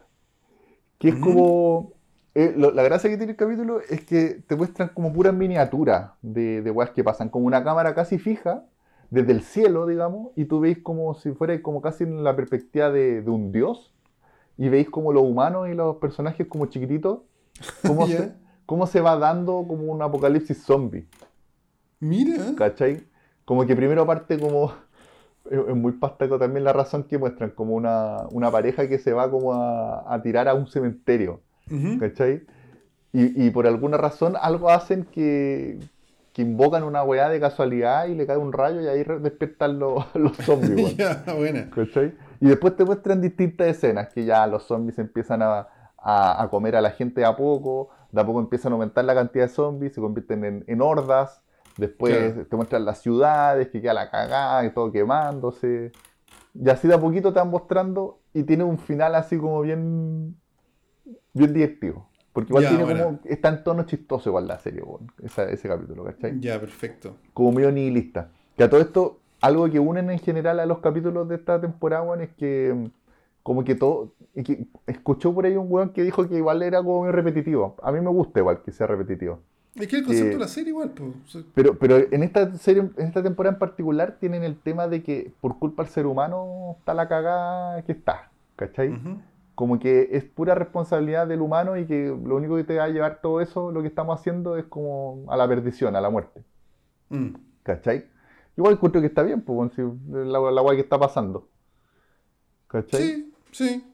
Que 0.99 1.09
es 1.11 1.15
Ujú. 1.15 1.25
como... 1.25 1.93
eh, 2.35 2.55
lo- 2.57 2.71
la 2.71 2.83
gracia 2.83 3.11
que 3.11 3.17
tiene 3.17 3.33
el 3.33 3.37
capítulo 3.39 3.81
es 3.81 4.05
que 4.05 4.43
te 4.47 4.57
muestran 4.57 4.89
como 4.95 5.13
puras 5.13 5.35
miniaturas 5.35 6.13
de, 6.23 6.63
de 6.63 6.71
weas 6.71 6.91
que 6.91 7.05
pasan, 7.05 7.29
como 7.29 7.47
una 7.47 7.63
cámara 7.65 7.95
casi 7.95 8.19
fija, 8.19 8.65
desde 9.11 9.33
el 9.33 9.43
cielo, 9.43 9.87
digamos, 9.87 10.33
y 10.37 10.47
tú 10.47 10.61
veis 10.61 10.79
como 10.83 11.15
si 11.15 11.33
fuera 11.33 11.61
como 11.63 11.81
casi 11.81 12.05
en 12.05 12.25
la 12.25 12.35
perspectiva 12.35 12.91
de, 12.91 13.23
de 13.23 13.31
un 13.31 13.53
dios, 13.53 13.93
y 14.59 14.69
veis 14.69 14.89
como 14.91 15.13
los 15.13 15.23
humanos 15.23 15.69
y 15.69 15.75
los 15.75 15.97
personajes 15.97 16.47
como 16.47 16.67
chiquititos, 16.67 17.21
cómo, 17.87 18.07
se, 18.07 18.33
cómo 18.65 18.87
se 18.87 19.01
va 19.01 19.17
dando 19.17 19.65
como 19.69 19.85
un 19.93 20.03
apocalipsis 20.03 20.63
zombie. 20.63 21.07
Mira. 22.01 22.55
¿Cachai? 22.57 23.05
Como 23.45 23.65
que 23.67 23.77
primero 23.77 24.07
parte 24.07 24.39
como. 24.39 24.73
Es 25.51 25.77
muy 25.77 25.93
pastaco 25.93 26.39
también 26.39 26.65
la 26.65 26.73
razón 26.73 27.05
que 27.05 27.19
muestran, 27.19 27.51
como 27.51 27.75
una, 27.75 28.27
una 28.31 28.51
pareja 28.51 28.89
que 28.89 28.99
se 28.99 29.13
va 29.13 29.31
como 29.31 29.55
a, 29.55 30.13
a 30.13 30.23
tirar 30.23 30.49
a 30.49 30.55
un 30.55 30.67
cementerio, 30.67 31.41
Ujú. 31.71 31.99
¿cachai? 32.01 32.43
Y, 33.13 33.47
y 33.47 33.51
por 33.51 33.67
alguna 33.67 33.97
razón 33.97 34.35
algo 34.41 34.69
hacen 34.71 35.05
que, 35.05 35.79
que 36.33 36.43
invocan 36.43 36.83
una 36.85 37.03
weá 37.03 37.29
de 37.29 37.41
casualidad 37.41 38.09
y 38.09 38.15
le 38.15 38.27
cae 38.27 38.37
un 38.37 38.53
rayo 38.53 38.81
y 38.83 38.89
ahí 38.89 39.05
despiertan 39.21 39.79
los, 39.79 40.05
los 40.15 40.37
zombies, 40.39 40.97
ya, 40.99 41.23
buena. 41.37 41.71
¿cachai? 41.71 42.15
Y 42.41 42.49
después 42.49 42.77
te 42.77 42.85
muestran 42.85 43.21
distintas 43.23 43.69
escenas, 43.69 44.09
que 44.13 44.25
ya 44.25 44.47
los 44.47 44.65
zombies 44.65 44.99
empiezan 44.99 45.43
a, 45.43 45.69
a, 45.97 46.43
a 46.43 46.51
comer 46.51 46.77
a 46.77 46.81
la 46.83 46.91
gente 46.91 47.23
de 47.23 47.27
a 47.27 47.37
poco, 47.37 47.89
de 48.13 48.21
a 48.21 48.27
poco 48.27 48.41
empiezan 48.41 48.73
a 48.73 48.75
aumentar 48.75 49.05
la 49.05 49.15
cantidad 49.15 49.47
de 49.47 49.49
zombies, 49.49 49.95
se 49.95 50.01
convierten 50.01 50.45
en, 50.45 50.65
en 50.67 50.83
hordas, 50.83 51.43
después 51.77 52.33
Claro. 52.33 52.47
te 52.49 52.57
muestran 52.57 52.85
las 52.85 53.01
ciudades, 53.03 53.69
que 53.69 53.81
queda 53.81 53.95
la 53.95 54.11
cagada, 54.11 54.65
y 54.65 54.71
todo 54.73 54.91
quemándose. 54.93 55.93
Y 56.55 56.69
así 56.71 56.89
de 56.89 56.95
a 56.95 57.01
poquito 57.01 57.33
te 57.33 57.39
van 57.39 57.51
mostrando 57.51 58.21
y 58.33 58.43
tiene 58.45 58.65
un 58.65 58.79
final 58.79 59.15
así 59.15 59.37
como 59.39 59.61
bien, 59.61 60.37
bien 61.35 61.53
divertido. 61.53 62.07
Porque 62.33 62.51
igual 62.51 62.65
Ya, 62.65 62.69
tiene 62.71 62.85
bueno. 62.85 63.05
como, 63.05 63.21
está 63.25 63.49
en 63.49 63.65
tono 63.65 63.85
chistoso 63.85 64.29
igual 64.31 64.47
la 64.47 64.59
serie, 64.59 64.83
esa- 65.23 65.49
ese 65.51 65.69
capítulo, 65.69 66.05
¿cachai? 66.05 66.39
Ya, 66.41 66.61
perfecto. 66.61 67.17
como 67.33 67.53
medio 67.53 67.71
nihilista. 67.73 68.31
Que 68.57 68.65
a 68.65 68.71
todo 68.71 68.81
esto, 68.81 69.21
algo 69.41 69.69
que 69.71 69.79
unen 69.79 70.11
en 70.11 70.19
general 70.19 70.61
a 70.61 70.67
los 70.67 70.79
capítulos 70.79 71.29
de 71.29 71.37
esta 71.37 71.61
temporada, 71.61 72.03
weón, 72.03 72.23
es 72.23 72.31
que 72.35 72.73
mm, 72.75 72.87
como 73.43 73.63
que 73.65 73.75
todo, 73.75 74.13
que 74.35 74.67
escuchó 74.87 75.33
por 75.35 75.45
ahí 75.47 75.57
un 75.57 75.67
weón 75.71 75.91
que 75.91 76.03
dijo 76.03 76.27
que 76.29 76.37
igual 76.37 76.63
era 76.63 76.79
como 76.83 77.05
muy 77.05 77.11
repetitivo. 77.13 77.77
A 77.83 77.93
mí 77.93 78.01
me 78.01 78.11
gusta 78.11 78.41
igual 78.41 78.63
que 78.63 78.73
sea 78.73 78.87
repetitivo. 78.87 79.41
Es 79.79 79.89
que 79.89 79.97
el 79.97 80.05
concepto 80.05 80.31
Eh, 80.31 80.35
de 80.35 80.39
la 80.39 80.49
serie 80.49 80.71
igual, 80.71 80.91
pues. 80.91 81.45
Pero, 81.55 81.79
pero 81.79 81.97
en 81.99 82.23
esta 82.23 82.53
serie, 82.57 82.89
en 82.97 83.07
esta 83.07 83.23
temporada 83.23 83.55
en 83.55 83.59
particular, 83.59 84.17
tienen 84.19 84.43
el 84.43 84.59
tema 84.59 84.89
de 84.89 85.03
que 85.03 85.33
por 85.41 85.59
culpa 85.59 85.83
del 85.83 85.93
ser 85.93 86.07
humano 86.07 86.77
está 86.79 86.95
la 86.95 87.09
cagada 87.09 87.83
que 87.83 87.93
está. 87.93 88.31
¿Cachai? 88.57 88.99
Como 89.55 89.79
que 89.79 90.09
es 90.13 90.25
pura 90.25 90.55
responsabilidad 90.55 91.27
del 91.27 91.43
humano 91.43 91.77
y 91.77 91.87
que 91.87 92.07
lo 92.07 92.37
único 92.37 92.57
que 92.57 92.65
te 92.65 92.77
va 92.79 92.85
a 92.85 92.89
llevar 92.89 93.21
todo 93.21 93.41
eso, 93.41 93.71
lo 93.71 93.83
que 93.83 93.89
estamos 93.89 94.19
haciendo, 94.19 94.57
es 94.57 94.65
como 94.65 95.25
a 95.29 95.37
la 95.37 95.47
perdición, 95.47 95.95
a 95.95 96.01
la 96.01 96.09
muerte. 96.11 96.43
Mm. 97.11 97.35
¿Cachai? 97.63 98.07
Igual 98.57 98.75
encuentro 98.75 99.01
que 99.03 99.09
está 99.09 99.23
bien, 99.23 99.43
pues, 99.43 99.73
la, 100.09 100.51
la 100.51 100.61
guay 100.63 100.77
que 100.77 100.83
está 100.83 100.99
pasando. 100.99 101.49
¿Cachai? 102.69 103.03
Sí, 103.03 103.35
sí. 103.53 103.85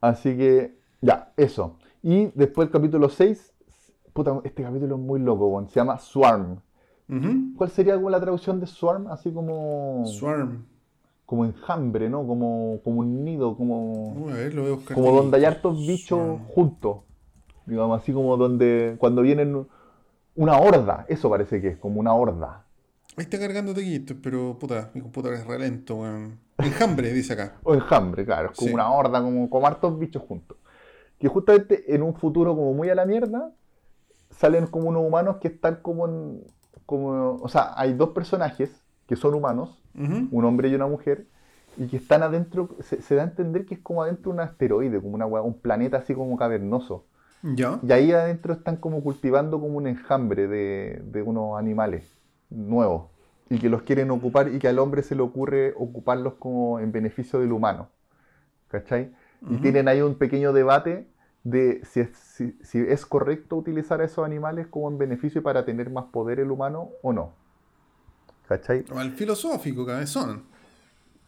Así 0.00 0.36
que, 0.36 0.78
ya, 1.02 1.32
eso. 1.36 1.78
Y 2.02 2.26
después 2.34 2.66
el 2.66 2.72
capítulo 2.72 3.08
6, 3.08 3.52
puta, 4.16 4.40
este 4.44 4.62
capítulo 4.62 4.96
es 4.96 5.00
muy 5.00 5.20
loco, 5.20 5.64
se 5.68 5.78
llama 5.78 5.98
Swarm. 5.98 6.60
¿Cuál 7.56 7.70
sería 7.70 7.94
como 7.94 8.10
la 8.10 8.18
traducción 8.20 8.58
de 8.58 8.66
Swarm? 8.66 9.06
Así 9.08 9.30
como, 9.30 10.04
Swarm. 10.06 10.64
como 11.24 11.44
enjambre, 11.44 12.10
¿no? 12.10 12.26
Como, 12.26 12.80
como 12.82 13.00
un 13.00 13.24
nido, 13.24 13.56
como, 13.56 14.26
a 14.30 14.34
ver, 14.34 14.54
lo 14.54 14.62
voy 14.62 14.72
a 14.72 14.74
buscar. 14.74 14.94
como 14.96 15.12
donde 15.12 15.36
hay 15.36 15.44
hartos 15.44 15.78
bichos 15.86 16.08
Swarm. 16.18 16.44
juntos. 16.48 16.96
Digamos, 17.66 18.00
así 18.02 18.12
como 18.12 18.36
donde, 18.36 18.96
cuando 18.98 19.22
vienen 19.22 19.66
una 20.34 20.58
horda, 20.58 21.04
eso 21.08 21.30
parece 21.30 21.60
que 21.60 21.68
es, 21.68 21.76
como 21.78 22.00
una 22.00 22.12
horda. 22.14 22.64
Ahí 23.16 23.22
está 23.24 23.38
cargando 23.38 23.72
tequitos, 23.72 24.16
pero 24.22 24.58
puta, 24.58 24.90
mi 24.94 25.00
computador 25.00 25.36
es 25.38 25.46
re 25.46 25.58
lento, 25.58 25.96
weón. 25.96 26.38
Enjambre, 26.58 27.12
dice 27.12 27.34
acá. 27.34 27.56
O 27.62 27.74
enjambre, 27.74 28.24
claro, 28.24 28.50
es 28.50 28.56
como 28.56 28.68
Sí. 28.68 28.74
una 28.74 28.90
horda, 28.90 29.22
como, 29.22 29.48
como 29.50 29.66
hartos 29.66 29.98
bichos 29.98 30.22
juntos. 30.22 30.56
Que 31.18 31.28
justamente 31.28 31.94
en 31.94 32.02
un 32.02 32.14
futuro 32.14 32.54
como 32.56 32.72
muy 32.74 32.88
a 32.90 32.94
la 32.94 33.06
mierda, 33.06 33.52
salen 34.36 34.66
como 34.66 34.88
unos 34.88 35.02
humanos 35.04 35.36
que 35.40 35.48
están 35.48 35.76
como 35.82 36.06
en, 36.06 36.42
como, 36.86 37.34
o 37.42 37.48
sea, 37.48 37.72
hay 37.76 37.94
dos 37.94 38.10
personajes 38.10 38.82
que 39.06 39.16
son 39.16 39.34
humanos, 39.34 39.82
Ujú. 39.94 40.28
un 40.30 40.44
hombre 40.44 40.68
y 40.68 40.74
una 40.74 40.86
mujer, 40.86 41.26
y 41.76 41.86
que 41.86 41.96
están 41.96 42.22
adentro, 42.22 42.70
se, 42.80 43.02
se 43.02 43.14
da 43.14 43.22
a 43.22 43.26
entender 43.26 43.66
que 43.66 43.74
es 43.74 43.80
como 43.80 44.02
adentro 44.02 44.30
de 44.32 44.34
un 44.36 44.40
asteroide, 44.40 45.00
como 45.00 45.14
una, 45.14 45.26
un 45.26 45.58
planeta 45.60 45.98
así 45.98 46.14
como 46.14 46.36
cavernoso. 46.36 47.04
Ya. 47.42 47.80
Y 47.86 47.92
ahí 47.92 48.12
adentro 48.12 48.54
están 48.54 48.76
como 48.76 49.02
cultivando 49.02 49.60
como 49.60 49.76
un 49.76 49.86
enjambre 49.86 50.48
de, 50.48 51.02
de 51.04 51.22
unos 51.22 51.58
animales 51.58 52.10
nuevos. 52.50 53.10
Y 53.48 53.58
que 53.58 53.68
los 53.68 53.82
quieren 53.82 54.10
ocupar 54.10 54.48
y 54.52 54.58
que 54.58 54.66
al 54.68 54.78
hombre 54.78 55.02
se 55.02 55.14
le 55.14 55.22
ocurre 55.22 55.72
ocuparlos 55.76 56.34
como 56.34 56.80
en 56.80 56.90
beneficio 56.90 57.38
del 57.38 57.52
humano. 57.52 57.88
¿Cachai? 58.68 59.12
Y 59.42 59.54
Ujú. 59.54 59.62
tienen 59.62 59.88
ahí 59.88 60.00
un 60.00 60.16
pequeño 60.16 60.52
debate 60.52 61.06
de 61.46 61.80
si 61.84 62.00
es, 62.00 62.08
si, 62.16 62.58
si 62.60 62.80
es 62.80 63.06
correcto 63.06 63.54
utilizar 63.56 64.00
a 64.00 64.04
esos 64.04 64.24
animales 64.24 64.66
como 64.66 64.88
en 64.88 64.98
beneficio 64.98 65.44
para 65.44 65.64
tener 65.64 65.90
más 65.90 66.06
poder 66.06 66.40
el 66.40 66.50
humano 66.50 66.88
o 67.02 67.12
no. 67.12 67.30
¿Cachai? 68.48 68.84
Al 68.96 69.12
filosófico, 69.12 69.86
cabezón. 69.86 70.42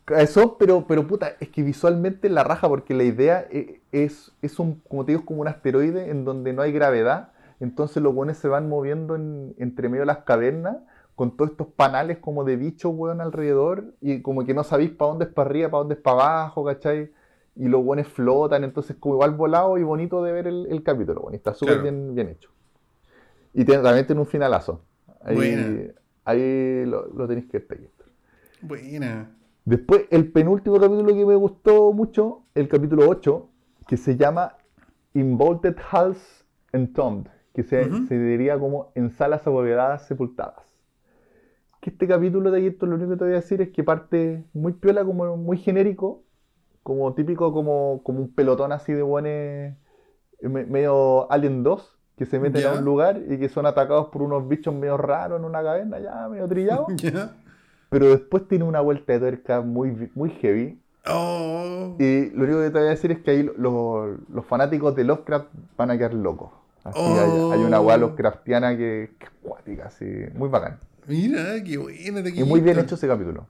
Eso, 0.09 0.57
pero, 0.59 0.87
pero 0.89 1.07
puta, 1.07 1.37
es 1.39 1.51
que 1.51 1.63
visualmente 1.63 2.29
la 2.31 2.43
raja, 2.43 2.69
porque 2.69 2.95
la 2.95 3.05
idea 3.05 3.47
e- 3.51 3.81
es, 3.93 4.33
es 4.43 4.59
un, 4.59 4.81
como 4.89 5.05
te 5.05 5.13
digo, 5.13 5.25
como 5.25 5.43
un 5.43 5.49
asteroide 5.49 6.11
en 6.11 6.25
donde 6.25 6.53
no 6.53 6.63
hay 6.63 6.73
gravedad, 6.73 7.31
entonces 7.61 8.03
los 8.03 8.13
buenos 8.13 8.39
se 8.39 8.49
van 8.49 8.69
moviendo 8.69 9.15
en- 9.15 9.55
entre 9.59 9.89
medio 9.89 10.03
de 10.03 10.07
las 10.07 10.19
cavernas, 10.25 10.79
con 11.15 11.37
todos 11.37 11.53
estos 11.53 11.69
panales 11.69 12.19
como 12.19 12.43
de 12.43 12.57
bichos, 12.57 12.93
weón, 12.95 13.21
alrededor, 13.21 13.85
y 14.01 14.21
como 14.23 14.45
que 14.45 14.55
no 14.55 14.65
sabéis 14.65 14.91
para 14.91 15.11
dónde 15.11 15.27
es 15.27 15.31
para 15.33 15.49
arriba, 15.51 15.69
para 15.69 15.79
dónde 15.79 15.95
es 15.95 16.01
para 16.01 16.15
abajo, 16.23 16.65
¿cachai? 16.65 17.11
Y 17.59 17.69
los 17.69 17.85
buenos 17.85 18.09
flotan, 18.09 18.65
entonces 18.65 18.97
como 18.99 19.17
igual 19.17 19.33
volado 19.33 19.79
y 19.79 19.83
bonito 19.83 20.23
de 20.23 20.33
ver 20.33 20.47
el, 20.47 20.67
el 20.71 20.83
capítulo, 20.83 21.23
bueno, 21.23 21.37
está 21.37 21.55
súper 21.55 21.79
Claro. 21.79 21.83
bien, 21.83 22.15
bien 22.15 22.29
hecho. 22.31 22.51
Y 23.55 23.65
también 23.65 24.07
tiene 24.07 24.21
un 24.21 24.27
finalazo. 24.27 24.83
Ahí, 25.25 25.37
Buena. 25.37 25.89
ahí 26.25 26.85
lo, 26.87 27.07
lo 27.09 27.27
tenéis 27.29 27.47
que 27.49 27.59
ver. 27.59 27.91
Buena. 28.63 29.31
Después, 29.65 30.07
el 30.11 30.33
penúltimo 30.33 30.81
capítulo 30.81 31.15
que 31.15 31.25
me 31.27 31.37
gustó 31.37 31.93
mucho, 31.93 32.43
el 32.57 32.69
capítulo 32.69 33.09
8, 33.09 33.49
que 33.87 33.97
se 33.97 34.17
llama 34.17 34.57
Involted 35.15 35.77
Halls 35.91 36.45
Entombed, 36.73 37.31
que 37.55 37.63
se, 37.63 37.93
Ujú. 37.93 38.09
se 38.09 38.19
diría 38.19 38.59
como 38.59 38.91
en 38.97 39.11
salas 39.11 39.47
abovedadas 39.47 40.07
sepultadas. 40.09 40.65
Que 41.81 41.91
este 41.91 42.09
capítulo 42.09 42.51
de 42.51 42.67
esto 42.67 42.87
lo 42.87 42.97
único 42.97 43.11
que 43.13 43.17
te 43.19 43.25
voy 43.25 43.33
a 43.35 43.37
decir 43.37 43.61
es 43.61 43.71
que 43.71 43.85
parte 43.85 44.45
muy 44.53 44.73
piola, 44.73 45.05
como 45.05 45.37
muy 45.37 45.57
genérico, 45.59 46.25
como 46.89 47.13
típico, 47.13 47.53
como, 47.53 48.01
como 48.03 48.21
un 48.21 48.35
pelotón 48.35 48.73
así 48.73 48.95
de 48.95 49.03
buenos, 49.03 49.75
medio 50.41 51.31
Alien 51.31 51.63
2, 51.63 51.99
que 52.17 52.25
se 52.25 52.41
meten 52.41 52.63
Ya. 52.63 52.73
a 52.73 52.79
un 52.79 52.85
lugar 52.85 53.21
y 53.29 53.39
que 53.39 53.51
son 53.51 53.67
atacados 53.67 54.09
por 54.09 54.23
unos 54.23 54.49
bichos 54.49 54.75
medio 54.75 54.97
raros 54.97 55.39
en 55.39 55.45
una 55.45 55.63
caverna, 55.63 55.99
ya 55.99 56.27
medio 56.29 56.49
trillados. 56.49 56.87
Ya. 56.97 57.33
Pero 57.91 58.07
después 58.07 58.49
tiene 58.49 58.65
una 58.65 58.81
vuelta 58.81 59.13
de 59.13 59.19
tuerca 59.19 59.61
muy, 59.61 60.11
muy 60.15 60.31
heavy. 60.31 60.81
Oh. 61.11 61.95
Y 61.99 62.31
lo 62.31 62.45
único 62.45 62.61
que 62.61 62.71
te 62.71 62.79
voy 62.79 62.87
a 62.89 62.91
decir 62.91 63.11
es 63.13 63.19
que 63.21 63.31
ahí 63.33 63.51
lo- 63.59 64.17
los 64.33 64.45
fanáticos 64.47 64.95
de 64.97 65.05
Lovecraft 65.05 65.47
van 65.77 65.91
a 65.91 65.97
quedar 65.99 66.15
locos. 66.15 66.51
Así 66.85 66.99
Oh. 67.03 67.51
hay, 67.53 67.59
hay 67.61 67.65
una 67.67 67.81
weá 67.83 67.97
Lovecraftiana 67.99 68.77
que, 68.77 69.11
que 69.19 69.25
es 69.27 69.31
cuática, 69.43 69.87
así, 69.89 70.07
muy 70.35 70.49
bacán. 70.49 70.79
Mira, 71.07 71.63
qué 71.65 71.77
buena 71.79 72.21
Y 72.21 72.23
tequita. 72.23 72.45
muy 72.47 72.61
bien 72.61 72.79
hecho 72.79 72.95
ese 72.95 73.07
capítulo. 73.09 73.47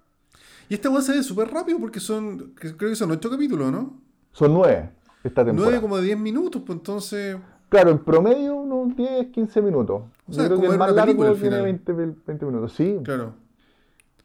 Y 0.68 0.74
esta 0.74 0.90
weá 0.90 1.00
se 1.02 1.12
ve 1.12 1.22
súper 1.22 1.50
rápido 1.50 1.78
porque 1.78 2.00
son, 2.00 2.52
creo 2.54 2.76
que 2.76 2.94
son 2.96 3.10
ocho 3.10 3.30
capítulos, 3.30 3.72
¿no? 3.72 4.00
Son 4.32 4.52
nueve 4.52 4.90
esta 5.24 5.44
temporada. 5.44 5.70
Nueve 5.70 5.80
como 5.80 5.96
de 5.96 6.02
10 6.04 6.18
minutos, 6.18 6.62
pues 6.64 6.78
entonces. 6.78 7.36
Claro, 7.68 7.90
en 7.90 7.98
promedio 7.98 8.56
unos 8.56 8.96
10, 8.96 9.26
15 9.28 9.60
minutos. 9.62 10.02
O 10.28 10.32
sea, 10.32 10.44
Yo 10.44 10.48
creo 10.50 10.60
que 10.60 10.66
el 10.68 10.78
más 10.78 10.92
largo 10.92 11.22
tiene 11.22 11.34
final. 11.36 11.62
20, 11.62 11.92
20 11.92 12.46
minutos. 12.46 12.72
Sí, 12.72 12.98
Claro. 13.02 13.34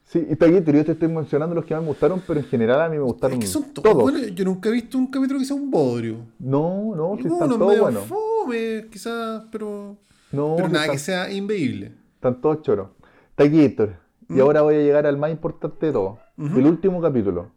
sí. 0.04 0.26
Y 0.30 0.34
está 0.34 0.46
bien, 0.46 0.64
yo 0.66 0.86
te 0.86 0.92
estoy 0.94 1.08
mencionando 1.08 1.56
los 1.56 1.66
que 1.66 1.74
más 1.74 1.82
me 1.84 1.90
gustaron, 1.90 2.22
pero 2.28 2.40
en 2.40 2.46
general 2.46 2.82
a 2.82 2.90
mí 2.90 2.98
me 2.98 3.04
gustaron 3.04 3.38
Es 3.38 3.46
que 3.46 3.48
son 3.52 3.74
todos. 3.74 3.92
todos. 3.92 4.04
buenos. 4.04 4.36
Yo 4.36 4.46
nunca 4.46 4.70
he 4.70 4.72
visto 4.72 4.98
un 4.98 5.08
capítulo 5.08 5.40
que 5.40 5.46
sea 5.46 5.56
un 5.56 5.72
bodrio. 5.72 6.18
No, 6.40 6.94
no, 6.96 7.16
si 7.22 7.28
están 7.28 7.50
todos 7.50 7.80
buenos. 7.80 8.04
fome, 8.06 8.88
quizás, 8.92 9.44
pero. 9.52 9.98
No, 10.32 10.56
pero 10.58 10.68
nada 10.70 10.82
están- 10.86 10.92
que 10.96 11.00
sea 11.00 11.32
inveíble. 11.32 11.94
Están 12.16 12.40
todos 12.42 12.62
choros. 12.62 12.90
Está 13.32 13.44
aquí 13.46 13.62
Héctor. 13.62 13.96
Y 14.30 14.34
¿Mm? 14.36 14.42
ahora 14.42 14.62
voy 14.62 14.76
a 14.76 14.80
llegar 14.80 15.06
al 15.06 15.18
más 15.18 15.32
importante 15.32 15.86
de 15.88 15.92
todo. 15.92 16.18
El 16.38 16.66
último 16.66 17.02
capítulo. 17.02 17.52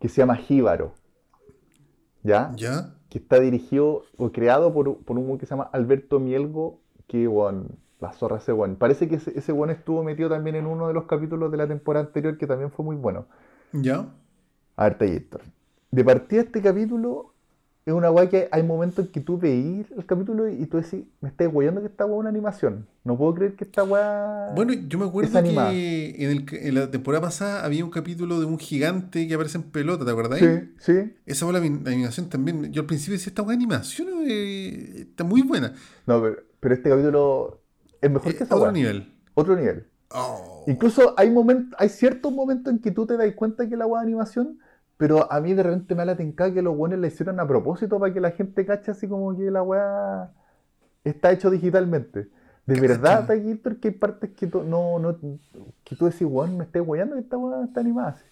Que 0.00 0.08
se 0.08 0.20
llama 0.20 0.36
Jíbaro. 0.36 0.92
¿Ya? 2.22 2.52
¿Ya? 2.56 2.94
Que 3.08 3.18
está 3.18 3.40
dirigido 3.40 4.04
o 4.16 4.32
creado 4.32 4.72
por, 4.72 4.98
por 4.98 5.18
un 5.18 5.38
que 5.38 5.46
se 5.46 5.50
llama 5.50 5.68
Alberto 5.72 6.20
Mielgo. 6.20 6.80
Que, 7.06 7.26
bueno, 7.26 7.66
la 8.00 8.12
zorra 8.12 8.38
ese 8.38 8.52
weón. 8.52 8.76
Parece 8.76 9.08
que 9.08 9.16
ese, 9.16 9.36
ese 9.38 9.52
weón 9.52 9.70
estuvo 9.70 10.02
metido 10.02 10.28
también 10.28 10.56
en 10.56 10.66
uno 10.66 10.88
de 10.88 10.94
los 10.94 11.04
capítulos 11.04 11.50
de 11.50 11.56
la 11.56 11.66
temporada 11.66 12.06
anterior 12.06 12.38
que 12.38 12.46
también 12.46 12.70
fue 12.70 12.84
muy 12.84 12.96
bueno. 12.96 13.26
¿Ya? 13.72 14.06
A 14.76 14.88
ver, 14.88 14.96
Héctor. 15.02 15.42
De 15.90 16.04
partida 16.04 16.42
este 16.42 16.62
capítulo 16.62 17.34
es 17.88 17.94
una 17.94 18.10
weá 18.10 18.28
que 18.28 18.48
hay 18.52 18.62
momentos 18.62 19.06
en 19.06 19.10
que 19.12 19.20
tú 19.20 19.38
veís 19.38 19.86
el 19.96 20.04
capítulo 20.04 20.48
y 20.48 20.66
tú 20.66 20.76
decís, 20.76 21.04
me 21.20 21.28
estás 21.30 21.48
weyando 21.52 21.80
que 21.80 21.86
esta 21.86 22.04
weá 22.04 22.16
es 22.16 22.20
una 22.20 22.28
animación. 22.28 22.86
No 23.04 23.16
puedo 23.16 23.34
creer 23.34 23.54
que 23.56 23.64
esta 23.64 23.82
weá... 23.84 24.52
Bueno, 24.54 24.74
yo 24.74 24.98
me 24.98 25.06
acuerdo 25.06 25.42
que 25.42 26.14
en, 26.18 26.30
el- 26.30 26.46
en 26.50 26.74
la 26.74 26.90
temporada 26.90 27.22
pasada 27.22 27.64
había 27.64 27.84
un 27.84 27.90
capítulo 27.90 28.40
de 28.40 28.46
un 28.46 28.58
gigante 28.58 29.26
que 29.26 29.34
aparece 29.34 29.58
en 29.58 29.64
pelota, 29.64 30.04
¿te 30.04 30.10
acuerdas? 30.10 30.38
Sí, 30.38 30.46
sí. 30.78 31.14
Esa 31.24 31.46
fue 31.46 31.54
la, 31.54 31.60
anim- 31.60 31.82
la 31.82 31.90
animación 31.92 32.28
también. 32.28 32.72
Yo 32.72 32.82
al 32.82 32.86
principio 32.86 33.14
decía, 33.14 33.30
esta 33.30 33.42
buena 33.42 33.56
animación 33.58 34.08
eh, 34.26 35.06
está 35.10 35.24
muy 35.24 35.40
buena. 35.42 35.72
No, 36.06 36.20
pero, 36.20 36.36
pero 36.60 36.74
este 36.74 36.90
capítulo 36.90 37.62
es 38.02 38.10
mejor 38.10 38.32
Eh, 38.32 38.36
que 38.36 38.44
esa 38.44 38.54
otro 38.54 38.64
weá. 38.64 38.72
nivel. 38.72 39.12
Otro 39.34 39.56
nivel. 39.56 39.86
Oh. 40.10 40.64
Incluso 40.66 41.14
hay 41.18 41.30
momentos, 41.30 41.74
hay 41.78 41.88
ciertos 41.88 42.32
momentos 42.32 42.72
en 42.72 42.78
que 42.80 42.90
tú 42.90 43.06
te 43.06 43.16
das 43.16 43.32
cuenta 43.34 43.68
que 43.68 43.76
la 43.76 43.86
weá 43.86 44.02
de 44.02 44.06
animación, 44.08 44.58
pero 44.98 45.32
a 45.32 45.40
mí 45.40 45.54
de 45.54 45.62
repente 45.64 45.94
me 45.94 46.00
da 46.00 46.06
la 46.06 46.16
tencada 46.16 46.52
que 46.52 46.62
los 46.62 46.76
buenos 46.76 46.98
la 46.98 47.06
hicieron 47.08 47.40
a 47.40 47.48
propósito 47.48 47.98
para 48.00 48.12
que 48.12 48.20
la 48.20 48.32
gente 48.32 48.66
cache 48.66 48.90
así 48.92 49.08
como 49.08 49.36
que 49.36 49.50
la 49.50 49.62
weá 49.62 50.30
está 51.04 51.32
hecho 51.32 51.50
digitalmente. 51.50 52.28
De 52.66 52.80
verdad, 52.80 53.26
Taquito, 53.26 53.80
que 53.80 53.88
hay 53.88 53.94
partes 53.94 54.30
que 54.36 54.46
tú, 54.48 54.62
no, 54.64 54.98
no, 54.98 55.16
que 55.84 55.96
tú 55.96 56.06
decís, 56.06 56.26
weón, 56.28 56.58
me 56.58 56.64
estás 56.64 56.82
weyando 56.86 57.14
que 57.16 57.22
esta 57.22 57.38
weá 57.38 57.64
está 57.64 57.80
animada 57.80 58.10
así. 58.10 58.24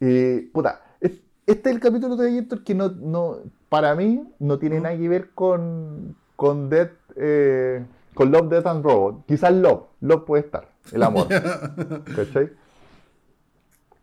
Eh, 0.00 0.50
puta, 0.52 0.80
es- 1.00 1.20
este 1.46 1.70
es 1.70 1.74
el 1.76 1.80
capítulo 1.80 2.16
de 2.16 2.40
Gator 2.42 2.62
que 2.64 2.74
no, 2.74 2.90
no, 2.90 3.38
para 3.68 3.94
mí 3.94 4.22
no 4.38 4.58
tiene 4.58 4.80
nada 4.80 4.96
que 4.96 5.08
ver 5.08 5.30
con, 5.34 6.16
con 6.36 6.68
Death, 6.68 6.92
eh, 7.16 7.84
con 8.14 8.30
Love, 8.30 8.48
Death 8.50 8.66
and 8.66 8.84
Robot. 8.84 9.24
Quizás 9.26 9.52
Love, 9.54 9.84
Love 10.00 10.24
puede 10.26 10.44
estar, 10.44 10.68
el 10.92 11.02
amor. 11.02 11.26
¿Cachai? 12.16 12.50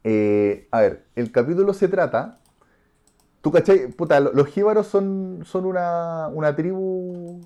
Eh, 0.05 0.69
a 0.71 0.81
ver, 0.81 1.07
el 1.15 1.31
capítulo 1.33 1.73
se 1.75 1.89
trata. 1.89 2.39
Tú, 3.41 3.51
¿cachai? 3.51 3.89
Puta, 3.91 4.19
lo- 4.19 4.33
los 4.33 4.47
jíbaros 4.47 4.87
son, 4.87 5.41
son 5.45 5.65
una, 5.65 6.29
una 6.29 6.55
tribu 6.55 7.41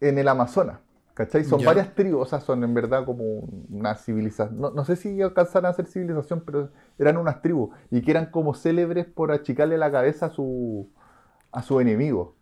en 0.00 0.18
el 0.18 0.28
Amazonas. 0.28 0.80
¿Cachai? 1.14 1.44
Son 1.44 1.62
Ya. 1.62 1.64
varias 1.64 1.94
tribus, 1.94 2.22
o 2.22 2.26
sea, 2.26 2.40
son 2.40 2.64
en 2.64 2.74
verdad 2.74 3.04
como 3.06 3.24
una 3.70 3.94
civilización. 3.96 4.60
No, 4.60 4.70
no 4.70 4.84
sé 4.84 4.96
si 4.96 5.20
alcanzaron 5.22 5.70
a 5.70 5.74
ser 5.74 5.86
civilización, 5.86 6.42
pero 6.46 6.70
eran 6.98 7.18
unas 7.18 7.42
tribus. 7.42 7.70
Y 7.90 8.02
que 8.02 8.12
eran 8.12 8.26
como 8.32 8.54
célebres 8.54 9.06
por 9.06 9.32
achicarle 9.32 9.78
la 9.78 9.92
cabeza 9.92 10.26
a 10.26 10.30
su, 10.30 10.90
a 11.52 11.62
su 11.62 11.80
enemigo. 11.80 12.36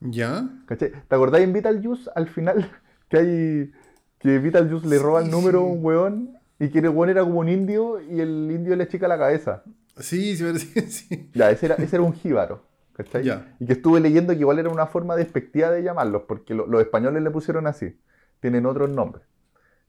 ¿Ya? 0.00 0.48
¿Cachai? 0.66 0.92
¿Te 1.08 1.14
acordás 1.14 1.40
en 1.42 1.52
Beetlejuice 1.52 2.10
al 2.14 2.28
final 2.28 2.70
que 3.08 3.16
hay 3.18 3.72
que 4.18 4.38
Beetlejuice 4.38 4.86
le 4.86 4.98
roba 4.98 5.20
el 5.20 5.30
número 5.30 5.60
a 5.60 5.64
sí. 5.64 5.66
un 5.66 5.84
weón 5.84 6.38
y 6.64 6.70
que 6.70 6.78
el 6.80 6.88
weón 6.90 7.10
era 7.10 7.22
como 7.22 7.40
un 7.40 7.48
indio 7.48 8.00
y 8.00 8.20
el 8.20 8.50
indio 8.50 8.76
le 8.76 8.86
chica 8.88 9.08
la 9.08 9.18
cabeza? 9.18 9.62
Sí, 9.98 10.36
sí, 10.36 10.44
parece- 10.44 10.88
sí. 10.88 11.30
Ya, 11.34 11.50
ese 11.50 11.66
era, 11.66 11.74
ese 11.76 11.96
era 11.96 12.02
un 12.04 12.12
jíbaro. 12.14 12.62
¿Cachai? 12.94 13.24
Ya. 13.24 13.56
Y 13.58 13.66
que 13.66 13.72
estuve 13.72 14.00
leyendo 14.00 14.32
que 14.34 14.40
igual 14.40 14.58
era 14.58 14.68
una 14.68 14.86
forma 14.86 15.16
despectiva 15.16 15.70
de 15.70 15.82
llamarlos, 15.82 16.22
porque 16.28 16.54
lo- 16.54 16.66
los 16.66 16.80
españoles 16.82 17.22
le 17.22 17.30
pusieron 17.30 17.66
así. 17.66 17.98
Tienen 18.40 18.66
otros 18.66 18.90
nombres. 18.90 19.24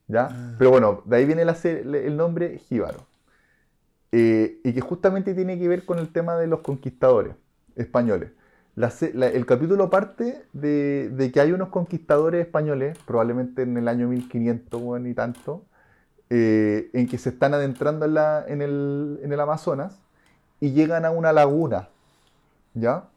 ¿Ya? 0.07 0.29
Ah. 0.31 0.55
Pero 0.57 0.71
bueno, 0.71 1.01
de 1.05 1.17
ahí 1.17 1.25
viene 1.25 1.43
la 1.45 1.55
el 1.63 2.15
nombre 2.17 2.57
jíbaro. 2.59 2.99
Eh, 4.11 4.59
y 4.63 4.73
que 4.73 4.81
justamente 4.81 5.33
tiene 5.33 5.57
que 5.59 5.67
ver 5.67 5.85
con 5.85 5.97
el 5.99 6.09
tema 6.09 6.37
de 6.37 6.47
los 6.47 6.61
conquistadores 6.61 7.35
españoles. 7.75 8.31
La 8.75 8.89
se- 8.89 9.13
la- 9.13 9.27
el 9.27 9.45
capítulo 9.45 9.89
parte 9.89 10.43
de, 10.53 11.09
de 11.09 11.31
que 11.31 11.39
hay 11.41 11.51
unos 11.51 11.69
conquistadores 11.69 12.45
españoles, 12.45 12.97
probablemente 13.05 13.63
en 13.63 13.77
el 13.77 13.87
año 13.87 14.07
1500 14.07 14.81
bueno, 14.81 15.07
y 15.07 15.13
tanto, 15.13 15.65
eh, 16.35 16.89
en 16.93 17.07
que 17.07 17.17
se 17.17 17.29
están 17.29 17.53
adentrando 17.53 18.05
en, 18.05 18.13
la- 18.15 18.45
en 18.47 18.61
el, 18.61 19.19
en 19.23 19.31
el 19.33 19.39
Amazonas 19.39 19.99
y 20.59 20.71
llegan 20.73 21.05
a 21.05 21.11
una 21.11 21.31
laguna. 21.33 21.89
¿Ya? 22.73 23.09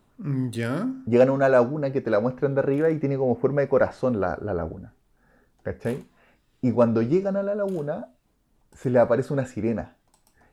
¿Ya? 0.51 0.89
Llegan 1.07 1.29
a 1.29 1.33
una 1.33 1.49
laguna 1.49 1.93
que 1.93 2.01
te 2.01 2.11
la 2.11 2.21
muestran 2.21 2.55
de 2.55 2.61
arriba 2.61 2.91
y 2.91 2.99
tiene 2.99 3.17
como 3.17 3.37
forma 3.37 3.61
de 3.63 3.69
corazón 3.69 4.21
la, 4.21 4.39
la 4.43 4.55
laguna. 4.55 4.93
¿Cachai? 5.63 6.05
Y 6.63 6.73
cuando 6.73 7.03
llegan 7.03 7.37
a 7.37 7.43
la 7.43 7.55
laguna, 7.55 8.09
se 8.73 8.91
le 8.91 8.99
aparece 8.99 9.33
una 9.33 9.47
sirena. 9.47 9.97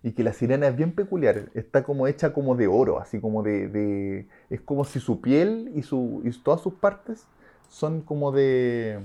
Y 0.03 0.11
que 0.13 0.23
la 0.23 0.33
sirena 0.33 0.67
es 0.67 0.75
bien 0.75 0.93
peculiar. 0.93 1.49
Está 1.53 1.83
como 1.83 2.07
hecha 2.07 2.33
como 2.33 2.55
de 2.55 2.67
oro, 2.67 2.99
así 2.99 3.19
como 3.21 3.43
de... 3.43 3.67
de- 3.69 4.27
es 4.49 4.61
como 4.61 4.85
si 4.85 4.99
su 4.99 5.21
piel 5.21 5.71
y, 5.75 5.83
su, 5.83 6.21
y 6.25 6.31
todas 6.43 6.61
sus 6.61 6.73
partes 6.75 7.25
son 7.69 8.01
como 8.01 8.31
de, 8.31 8.99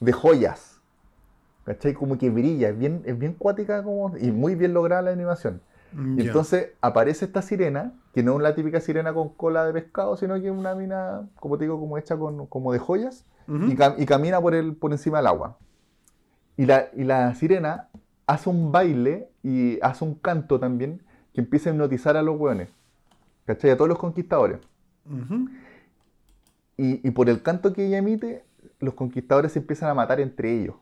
de 0.00 0.12
joyas. 0.12 0.73
¿Cachai? 1.64 1.94
Como 1.94 2.18
que 2.18 2.30
brilla. 2.30 2.68
Es 2.70 2.78
bien, 2.78 3.02
es 3.04 3.18
bien 3.18 3.34
cuática 3.34 3.82
como, 3.82 4.16
y 4.18 4.30
muy 4.30 4.54
bien 4.54 4.74
lograda 4.74 5.02
la 5.02 5.10
animación. 5.12 5.60
Y 6.16 6.22
entonces 6.22 6.70
aparece 6.80 7.24
esta 7.24 7.40
sirena, 7.40 7.92
que 8.12 8.24
no 8.24 8.34
es 8.36 8.42
la 8.42 8.54
típica 8.56 8.80
sirena 8.80 9.14
con 9.14 9.28
cola 9.28 9.64
de 9.64 9.72
pescado, 9.72 10.16
sino 10.16 10.34
que 10.40 10.46
es 10.46 10.52
una 10.52 10.74
mina, 10.74 11.28
como 11.38 11.56
te 11.56 11.64
digo, 11.64 11.78
como 11.78 11.96
hecha 11.98 12.16
con, 12.16 12.46
como 12.46 12.72
de 12.72 12.80
joyas, 12.80 13.24
Ujú. 13.46 13.66
y, 13.66 13.76
cam- 13.76 13.94
y 13.96 14.04
camina 14.04 14.40
por, 14.40 14.54
el, 14.54 14.74
por 14.74 14.90
encima 14.90 15.18
del 15.18 15.28
agua. 15.28 15.56
Y 16.56 16.66
la, 16.66 16.88
y 16.96 17.04
la 17.04 17.32
sirena 17.36 17.88
hace 18.26 18.50
un 18.50 18.72
baile 18.72 19.28
y 19.44 19.78
hace 19.82 20.04
un 20.04 20.14
canto 20.16 20.58
también 20.58 21.00
que 21.32 21.40
empieza 21.40 21.70
a 21.70 21.72
hipnotizar 21.72 22.16
a 22.16 22.22
los 22.22 22.40
hueones, 22.40 22.68
¿cachai? 23.46 23.70
A 23.70 23.76
todos 23.76 23.88
los 23.88 23.98
conquistadores. 23.98 24.58
Ujú. 25.06 25.48
Y, 26.76 27.06
y 27.06 27.10
por 27.12 27.28
el 27.28 27.40
canto 27.42 27.72
que 27.72 27.86
ella 27.86 27.98
emite, 27.98 28.44
los 28.80 28.94
conquistadores 28.94 29.52
se 29.52 29.60
empiezan 29.60 29.90
a 29.90 29.94
matar 29.94 30.18
entre 30.20 30.60
ellos, 30.60 30.74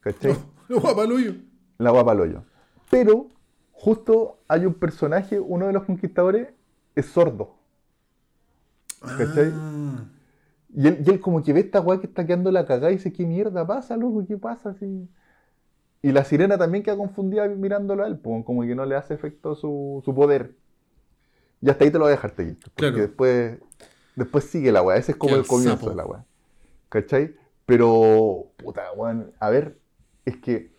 ¿cachai? 0.00 0.34
Oh, 0.72 0.78
guapaluyo. 0.80 1.34
la 1.78 1.90
guapa 1.90 2.12
hoyo. 2.12 2.44
Pero 2.90 3.26
justo 3.72 4.38
hay 4.46 4.66
un 4.66 4.74
personaje, 4.74 5.40
uno 5.40 5.66
de 5.66 5.72
los 5.72 5.82
conquistadores 5.82 6.48
es 6.94 7.06
sordo. 7.06 7.56
¿Cachai? 9.00 9.50
Ah. 9.52 10.04
Y 10.72 10.86
él, 10.86 11.02
y 11.04 11.10
él 11.10 11.20
como 11.20 11.42
que 11.42 11.52
ve 11.52 11.60
esta 11.60 11.80
weá 11.80 11.98
que 11.98 12.06
está 12.06 12.24
quedando 12.24 12.52
la 12.52 12.66
cagada 12.66 12.92
y 12.92 12.96
dice, 12.98 13.12
¿qué 13.12 13.26
mierda 13.26 13.66
pasa, 13.66 13.96
loco? 13.96 14.24
¿Qué 14.28 14.36
pasa? 14.36 14.70
Así? 14.70 15.08
Y 16.02 16.12
la 16.12 16.24
sirena 16.24 16.56
también 16.56 16.84
queda 16.84 16.96
confundida 16.96 17.48
mirándolo 17.48 18.04
a 18.04 18.06
él, 18.06 18.20
como 18.22 18.62
que 18.62 18.74
no 18.76 18.84
le 18.86 18.94
hace 18.94 19.14
efecto 19.14 19.56
su, 19.56 20.02
su 20.04 20.14
poder. 20.14 20.54
Y 21.60 21.68
hasta 21.68 21.82
ahí 21.84 21.90
te 21.90 21.98
lo 21.98 22.04
voy 22.04 22.12
a 22.12 22.16
dejar, 22.16 22.30
porque 22.36 22.54
Claro. 22.76 22.96
después, 22.96 23.58
después 24.14 24.44
sigue 24.44 24.70
la 24.70 24.82
weá, 24.82 24.96
ese 24.98 25.12
es 25.12 25.18
como 25.18 25.34
el 25.34 25.40
el 25.40 25.46
comienzo 25.48 25.76
sapo. 25.78 25.90
de 25.90 25.96
la 25.96 26.06
weá. 26.06 26.24
¿Cachai? 26.88 27.34
Pero, 27.66 28.46
puta, 28.56 28.92
weón, 28.96 29.32
a 29.40 29.50
ver, 29.50 29.79
es 30.30 30.36
que 30.38 30.72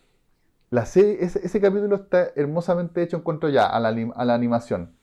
la 0.71 0.85
serie, 0.85 1.17
ese, 1.21 1.61
capítulo 1.61 1.97
está 1.97 2.31
hermosamente 2.35 3.03
hecho 3.03 3.17
en 3.17 3.23
cuanto 3.23 3.49
ya 3.49 3.65
a 3.67 3.79
la, 3.79 4.33
animación. 4.33 4.95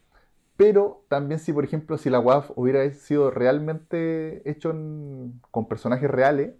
Pero 0.56 1.04
también 1.08 1.38
si, 1.38 1.52
por 1.52 1.64
ejemplo, 1.64 1.98
si 1.98 2.10
la 2.10 2.20
WAF 2.20 2.50
hubiera 2.56 2.90
sido 2.90 3.30
realmente 3.30 4.48
hecho 4.50 4.74
con 5.50 5.68
personajes 5.68 6.10
reales, 6.10 6.54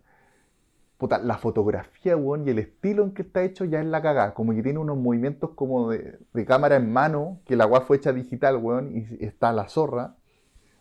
puta, 0.99 1.19
la 1.19 1.39
fotografía, 1.39 2.17
weón, 2.17 2.47
y 2.47 2.51
el 2.51 2.59
estilo 2.59 3.03
en 3.03 3.13
que 3.13 3.23
está 3.23 3.43
hecho 3.43 3.65
ya 3.65 3.81
es 3.81 3.87
la 3.87 4.03
cagada. 4.03 4.35
Como 4.35 4.53
que 4.53 4.63
tiene 4.63 4.79
unos 4.79 4.99
movimientos 4.99 5.51
como 5.55 5.91
de, 5.91 6.19
cámara 6.47 6.77
en 6.77 6.93
mano, 6.93 7.41
que 7.47 7.57
la 7.57 7.67
WAF 7.67 7.87
fue 7.87 7.97
hecha 7.97 8.13
digital, 8.13 8.57
weón, 8.59 8.95
y 8.95 9.25
está 9.25 9.53
la 9.53 9.69
zorra. 9.69 10.17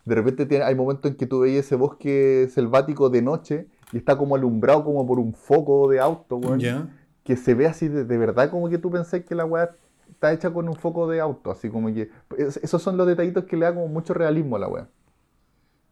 De 0.04 0.14
repente 0.14 0.62
hay 0.62 0.74
momentos 0.74 1.10
en 1.10 1.16
que 1.16 1.26
tú 1.26 1.40
veis 1.40 1.60
ese 1.60 1.76
bosque 1.76 2.48
selvático 2.50 3.08
de 3.08 3.22
noche 3.22 3.68
y 3.92 3.98
está 3.98 4.18
como 4.18 4.36
alumbrado 4.36 4.84
como 4.84 5.06
por 5.06 5.18
un 5.18 5.32
foco 5.32 5.88
de 5.88 5.98
auto, 5.98 6.36
weón. 6.36 6.97
Que 7.28 7.36
se 7.36 7.54
ve 7.54 7.68
así 7.68 7.88
de, 7.88 8.04
de 8.06 8.18
verdad 8.18 8.50
como 8.50 8.70
que 8.70 8.78
tú 8.78 8.90
pensás 8.92 9.24
que 9.24 9.36
la 9.36 9.46
weá 9.46 9.76
está 10.10 10.32
hecha 10.34 10.50
con 10.52 10.68
un 10.68 10.76
foco 10.76 11.08
de 11.08 11.20
auto, 11.20 11.52
así 11.52 11.70
como 11.70 11.94
que... 11.94 12.10
es- 12.38 12.58
esos 12.58 12.82
son 12.82 12.98
los 12.98 13.06
detallitos 13.08 13.44
que 13.46 13.56
le 13.58 13.66
da 13.66 13.74
como 13.74 13.88
mucho 13.88 14.14
realismo 14.14 14.56
a 14.56 14.60
la 14.60 14.68
weá. 14.68 14.88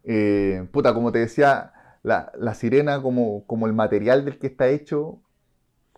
Eh, 0.03 0.67
puta, 0.71 0.93
como 0.93 1.11
te 1.11 1.19
decía, 1.19 1.73
la, 2.03 2.31
la 2.37 2.53
sirena 2.53 3.01
como, 3.01 3.45
como 3.45 3.67
el 3.67 3.73
material 3.73 4.23
del 4.25 4.39
que 4.39 4.47
está 4.47 4.69
hecho 4.69 5.19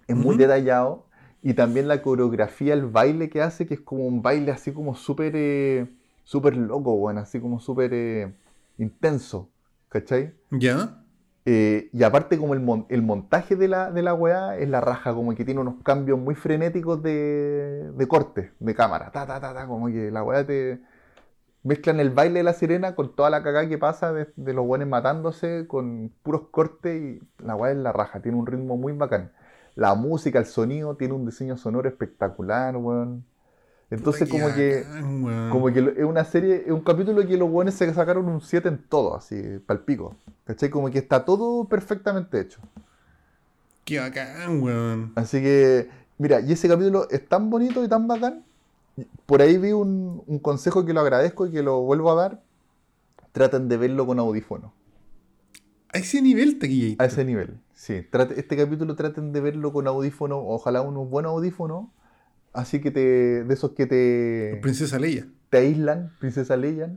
es 0.07 0.17
muy 0.17 0.35
detallado 0.37 1.07
y 1.43 1.53
también 1.55 1.87
la 1.87 2.01
coreografía, 2.01 2.73
el 2.75 2.85
baile 2.87 3.29
que 3.29 3.41
hace, 3.41 3.67
que 3.67 3.75
es 3.75 3.81
como 3.81 4.05
un 4.07 4.21
baile 4.23 4.51
así 4.51 4.73
como 4.73 4.95
súper 4.95 5.33
eh, 5.35 5.89
súper 6.25 6.57
loco, 6.57 6.95
bueno, 6.97 7.21
así 7.21 7.39
como 7.41 7.59
súper 7.59 7.91
eh, 7.93 8.33
intenso, 8.79 9.49
¿cachai? 9.89 10.33
Ya. 10.51 10.99
Eh, 11.45 11.89
y 11.93 12.03
aparte 12.03 12.37
como 12.37 12.53
el, 12.53 12.59
mon- 12.59 12.85
el 12.89 13.01
montaje 13.01 13.55
de 13.55 13.67
la, 13.67 13.91
de 13.91 14.01
la 14.03 14.13
weá 14.13 14.57
es 14.57 14.69
la 14.69 14.81
raja, 14.81 15.13
como 15.13 15.33
que 15.35 15.45
tiene 15.45 15.61
unos 15.61 15.75
cambios 15.83 16.19
muy 16.19 16.35
frenéticos 16.35 17.01
de, 17.01 17.91
de 17.93 18.07
corte, 18.07 18.53
de 18.59 18.75
cámara. 18.75 19.11
Ta, 19.11 19.25
ta, 19.25 19.39
ta, 19.39 19.53
ta, 19.53 19.67
como 19.67 19.87
que 19.87 20.11
la 20.11 20.23
weá 20.23 20.45
te... 20.45 20.81
Mezclan 21.63 21.99
el 21.99 22.09
baile 22.11 22.39
de 22.39 22.43
la 22.43 22.53
sirena 22.53 22.95
con 22.95 23.15
toda 23.15 23.29
la 23.29 23.43
cagada 23.43 23.67
que 23.67 23.77
pasa 23.77 24.13
de, 24.13 24.27
de 24.35 24.53
los 24.53 24.65
buenos 24.65 24.87
matándose 24.87 25.67
con 25.67 26.11
puros 26.23 26.43
cortes 26.51 27.01
y 27.01 27.21
la 27.43 27.55
weá 27.55 27.71
es 27.71 27.77
la 27.77 27.91
raja, 27.91 28.21
tiene 28.21 28.37
un 28.37 28.47
ritmo 28.47 28.77
muy 28.77 28.93
bacán. 28.93 29.31
La 29.75 29.95
música, 29.95 30.39
el 30.39 30.45
sonido, 30.45 30.95
tiene 30.97 31.13
un 31.15 31.25
diseño 31.25 31.57
sonoro 31.57 31.89
espectacular, 31.89 32.77
weón. 32.77 33.25
Entonces 33.91 34.29
Puta, 34.29 34.41
como 34.43 34.53
que... 34.55 34.83
bacán. 34.83 35.49
Como 35.49 35.67
que 35.73 35.93
es 35.97 36.03
una 36.05 36.23
serie, 36.23 36.63
es 36.65 36.71
un 36.71 36.81
capítulo 36.81 37.25
que 37.25 37.37
los 37.37 37.49
buenos 37.49 37.73
se 37.73 37.91
sacaron 37.93 38.27
un 38.27 38.41
7 38.41 38.69
en 38.69 38.77
todo, 38.87 39.15
así, 39.15 39.41
palpico. 39.65 40.15
¿Cachai? 40.45 40.69
Como 40.69 40.89
que 40.91 40.99
está 40.99 41.25
todo 41.25 41.65
perfectamente 41.65 42.39
hecho. 42.39 42.59
Qué 43.85 43.99
bacán, 43.99 44.61
weón. 44.61 45.11
Así 45.15 45.41
que, 45.41 45.89
mira, 46.17 46.39
y 46.41 46.51
ese 46.51 46.67
capítulo 46.67 47.07
es 47.09 47.27
tan 47.27 47.49
bonito 47.49 47.83
y 47.83 47.87
tan 47.87 48.07
bacán. 48.07 48.43
Por 49.25 49.41
ahí 49.41 49.57
vi 49.57 49.71
un, 49.71 50.21
un 50.27 50.39
consejo 50.39 50.85
que 50.85 50.93
lo 50.93 50.99
agradezco 50.99 51.47
y 51.47 51.51
que 51.51 51.63
lo 51.63 51.81
vuelvo 51.81 52.11
a 52.11 52.15
dar. 52.15 52.41
Traten 53.31 53.67
de 53.69 53.77
verlo 53.77 54.05
con 54.05 54.19
audífono. 54.19 54.73
A 55.93 55.97
ese 55.97 56.21
nivel, 56.21 56.59
taquillito. 56.59 57.01
A 57.01 57.07
ese 57.07 57.25
nivel. 57.25 57.57
Sí, 57.73 58.05
trate- 58.11 58.37
este 58.39 58.57
capítulo 58.57 58.95
traten 58.95 59.31
de 59.33 59.41
verlo 59.41 59.71
con 59.73 59.87
audífono, 59.87 60.37
ojalá 60.39 60.81
unos 60.81 61.09
buenos 61.09 61.31
audífonos. 61.31 61.85
Así 62.53 62.81
que 62.81 62.91
te, 62.91 63.43
de 63.43 63.53
esos 63.53 63.71
que 63.71 63.85
te, 63.85 64.59
Princesa 64.61 64.97
Leia. 64.99 65.27
te 65.49 65.57
aíslan, 65.59 66.11
Princesa 66.19 66.57
Leia. 66.57 66.91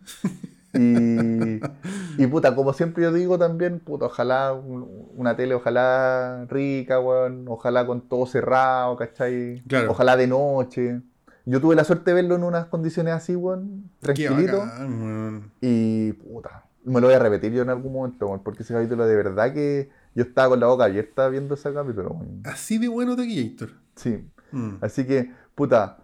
Y, 0.74 1.61
y 2.18 2.26
puta, 2.28 2.55
como 2.55 2.72
siempre 2.72 3.03
yo 3.03 3.12
digo 3.12 3.38
también, 3.38 3.78
puta, 3.80 4.07
ojalá 4.07 4.53
un- 4.55 5.09
una 5.16 5.36
tele, 5.36 5.55
ojalá 5.55 6.46
rica, 6.48 6.98
weón, 7.00 7.44
ojalá 7.48 7.86
con 7.86 8.09
todo 8.09 8.26
cerrado, 8.26 8.96
¿cachai? 8.96 9.62
Claro. 9.68 9.90
Ojalá 9.90 10.16
de 10.16 10.26
noche. 10.26 11.00
Yo 11.44 11.61
tuve 11.61 11.74
la 11.74 11.84
suerte 11.84 12.11
de 12.12 12.14
verlo 12.14 12.36
en 12.36 12.44
unas 12.44 12.66
condiciones 12.66 13.12
así, 13.14 13.34
weón, 13.36 13.90
tranquilito. 14.00 14.59
bacán. 14.59 15.50
Y 15.61 16.12
puta, 16.14 16.64
me 16.84 17.00
lo 17.00 17.09
voy 17.09 17.14
a 17.16 17.18
repetir 17.18 17.53
yo 17.53 17.62
en 17.62 17.68
algún 17.70 17.92
momento, 17.92 18.26
weón, 18.28 18.42
porque 18.42 18.62
ese 18.62 18.72
capítulo 18.72 19.07
de 19.07 19.16
verdad 19.16 19.53
que 19.53 19.90
yo 20.14 20.22
estaba 20.22 20.50
con 20.50 20.61
la 20.61 20.68
boca 20.68 20.84
abierta 20.84 21.28
viendo 21.28 21.55
ese 21.55 21.72
capítulo, 21.74 22.11
weón. 22.12 22.40
Así 22.44 22.78
de 22.78 22.88
bueno, 22.88 23.14
taquillator. 23.16 23.70
Sí. 23.96 24.24
Mm. 24.53 24.76
Así 24.82 25.05
que, 25.07 25.32
puta, 25.55 25.98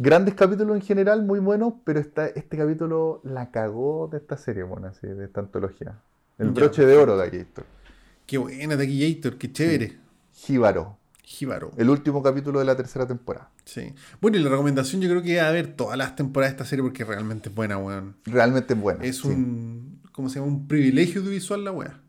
Grandes 0.00 0.34
capítulos 0.34 0.76
en 0.76 0.82
general, 0.82 1.24
muy 1.24 1.40
buenos, 1.40 1.74
pero 1.82 1.98
esta, 1.98 2.28
este 2.28 2.56
capítulo 2.56 3.20
la 3.24 3.50
cagó 3.50 4.08
de 4.10 4.18
esta 4.18 4.36
serie, 4.36 4.62
bueno, 4.62 4.86
así, 4.86 5.08
de 5.08 5.24
esta 5.24 5.40
antología. 5.40 5.98
El 6.38 6.48
Ya. 6.48 6.52
broche 6.52 6.86
de 6.86 6.96
oro 6.96 7.16
de 7.16 7.36
esto. 7.36 7.64
Qué 8.24 8.38
buena 8.38 8.76
Taquillator, 8.76 9.38
qué 9.38 9.50
chévere. 9.52 9.98
Jíbaro. 10.32 10.96
Jíbaro. 11.24 11.72
El 11.76 11.90
último 11.90 12.22
capítulo 12.22 12.60
de 12.60 12.64
la 12.64 12.76
tercera 12.76 13.08
temporada. 13.08 13.50
Sí. 13.64 13.92
Bueno, 14.20 14.36
y 14.38 14.40
la 14.42 14.48
recomendación 14.50 15.02
yo 15.02 15.10
creo 15.10 15.20
que 15.20 15.36
es 15.36 15.42
a 15.42 15.50
ver 15.50 15.74
todas 15.74 15.98
las 15.98 16.14
temporadas 16.14 16.52
de 16.52 16.56
esta 16.58 16.64
serie 16.64 16.84
porque 16.84 17.04
realmente 17.04 17.48
es 17.48 17.54
buena, 17.54 17.76
weón. 17.76 18.16
Realmente 18.24 18.74
es 18.74 18.80
buena. 18.80 19.04
Es 19.04 19.16
sí. 19.18 19.28
un. 19.28 20.00
¿Cómo 20.12 20.28
se 20.28 20.38
llama? 20.38 20.46
Un 20.52 20.68
privilegio 20.68 21.20
audiovisual 21.20 21.64
la 21.64 21.72
weá. 21.72 22.00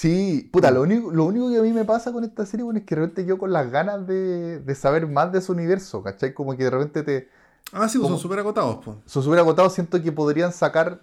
Sí, 0.00 0.48
puta, 0.52 0.70
lo 0.70 0.82
único, 0.82 1.10
lo 1.10 1.24
único 1.24 1.50
que 1.50 1.58
a 1.58 1.62
mí 1.62 1.72
me 1.72 1.84
pasa 1.84 2.12
con 2.12 2.22
esta 2.22 2.46
serie, 2.46 2.62
bueno, 2.62 2.78
es 2.78 2.84
que 2.86 2.94
de 2.94 3.00
repente 3.00 3.24
yo 3.26 3.36
con 3.36 3.50
las 3.52 3.68
ganas 3.68 4.06
de, 4.06 4.60
de 4.60 4.74
saber 4.76 5.08
más 5.08 5.32
de 5.32 5.40
su 5.40 5.50
universo, 5.50 6.04
¿cachai? 6.04 6.32
Como 6.34 6.56
que 6.56 6.62
de 6.62 6.70
repente 6.70 7.02
te... 7.02 7.28
Ah, 7.72 7.88
sí, 7.88 7.98
pues 7.98 8.02
¿Cómo? 8.06 8.08
son 8.10 8.18
súper 8.18 8.38
acotados, 8.38 8.78
pues. 8.84 8.96
Son 9.06 9.24
súper 9.24 9.40
agotados, 9.40 9.72
siento 9.72 10.00
que 10.00 10.12
podrían 10.12 10.52
sacar 10.52 11.00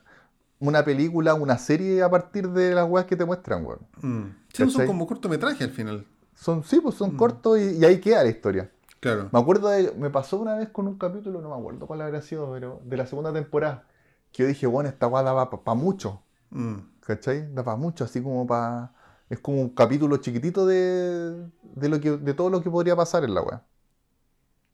una 0.59 0.85
película, 0.85 1.33
una 1.33 1.57
serie 1.57 2.03
a 2.03 2.09
partir 2.09 2.47
de 2.51 2.73
las 2.73 2.89
weas 2.89 3.05
que 3.05 3.17
te 3.17 3.25
muestran, 3.25 3.65
weón. 3.65 3.79
Mm. 4.01 4.29
Sí, 4.53 4.63
pues 4.63 4.71
son 4.71 4.85
como 4.85 5.05
cortometraje 5.05 5.65
al 5.65 5.71
final. 5.71 6.05
Son, 6.33 6.63
sí, 6.63 6.79
pues 6.79 6.95
son 6.95 7.15
Mm. 7.15 7.17
cortos 7.17 7.59
y, 7.59 7.77
y 7.79 7.83
ahí 7.83 7.99
queda 7.99 8.23
la 8.23 8.29
historia. 8.29 8.71
Claro. 9.01 9.27
Me 9.29 9.37
acuerdo 9.41 9.67
de, 9.67 9.91
me 9.97 10.09
pasó 10.09 10.37
una 10.39 10.55
vez 10.55 10.69
con 10.69 10.87
un 10.87 10.97
capítulo, 10.97 11.41
no 11.41 11.49
me 11.49 11.55
acuerdo 11.55 11.85
cuál 11.85 11.99
habrá 12.01 12.21
sido, 12.21 12.49
pero 12.53 12.79
de 12.85 12.95
la 12.95 13.05
segunda 13.07 13.33
temporada, 13.33 13.83
que 14.31 14.43
yo 14.43 14.47
dije, 14.47 14.67
bueno, 14.67 14.87
esta 14.87 15.05
wea 15.07 15.21
daba 15.21 15.49
para 15.49 15.75
mucho, 15.75 16.21
Mm. 16.51 16.75
¿Cachai? 17.05 17.53
Da 17.53 17.63
para 17.63 17.77
mucho, 17.77 18.03
así 18.03 18.21
como 18.21 18.45
para... 18.47 18.93
Es 19.29 19.39
como 19.39 19.59
un 19.61 19.69
capítulo 19.69 20.17
chiquitito 20.17 20.65
de, 20.67 21.49
de, 21.75 21.89
lo 21.89 21.99
que, 21.99 22.11
de 22.11 22.33
todo 22.35 22.49
lo 22.51 22.61
que 22.61 22.69
podría 22.69 22.95
pasar 22.95 23.23
en 23.23 23.33
la 23.33 23.41
wea. 23.41 23.63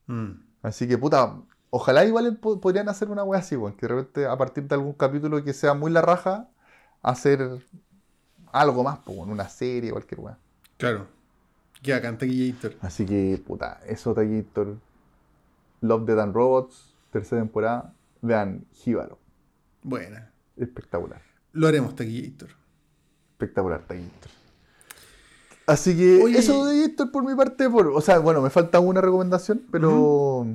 Mm. 0.08 0.32
Así 0.62 0.88
que, 0.88 0.98
puta, 0.98 1.38
ojalá 1.70 2.04
igual 2.06 2.38
po- 2.38 2.60
podrían 2.60 2.90
hacer 2.90 3.10
una 3.10 3.24
wea 3.24 3.40
así, 3.40 3.56
weón, 3.56 3.76
que 3.78 3.88
de 3.88 3.94
repente 3.96 4.26
a 4.26 4.38
partir 4.38 4.68
de 4.68 4.76
algún 4.76 4.94
capítulo 4.94 5.44
que 5.44 5.54
sea 5.54 5.74
muy 5.74 5.92
la 5.92 6.02
raja, 6.02 6.50
hacer 7.02 7.64
algo 8.52 8.84
más, 8.84 9.00
pues, 9.06 9.18
una 9.20 9.48
serie, 9.48 9.92
cualquier 9.92 10.20
wea. 10.20 10.38
Claro. 10.78 11.08
Qué 11.82 11.94
bacán 11.94 12.18
Taquillator. 12.18 12.76
Así 12.82 13.06
que, 13.06 13.42
puta, 13.48 13.80
eso, 13.88 14.14
Taquillator. 14.14 14.76
Love, 15.82 16.06
Dead 16.06 16.20
and 16.20 16.36
Robots, 16.36 16.94
tercera 17.12 17.42
temporada. 17.42 17.94
Vean, 18.22 18.66
Jíbaro. 18.74 19.18
Buena. 19.82 20.32
Espectacular. 20.58 21.31
Lo 21.54 21.68
haremos 21.68 21.96
Taquillator. 21.96 22.50
Espectacular, 23.34 23.86
Taquillator. 23.88 24.32
Así 25.68 25.96
que, 25.96 26.22
Oye. 26.22 26.40
eso 26.40 26.66
de 26.66 26.72
Taquillator 26.82 27.12
por 27.12 27.26
mi 27.26 27.36
parte. 27.36 27.70
Por, 27.70 27.88
o 27.88 28.02
sea, 28.02 28.20
bueno, 28.20 28.42
me 28.42 28.50
falta 28.50 28.80
una 28.80 29.02
recomendación, 29.02 29.64
pero. 29.72 30.48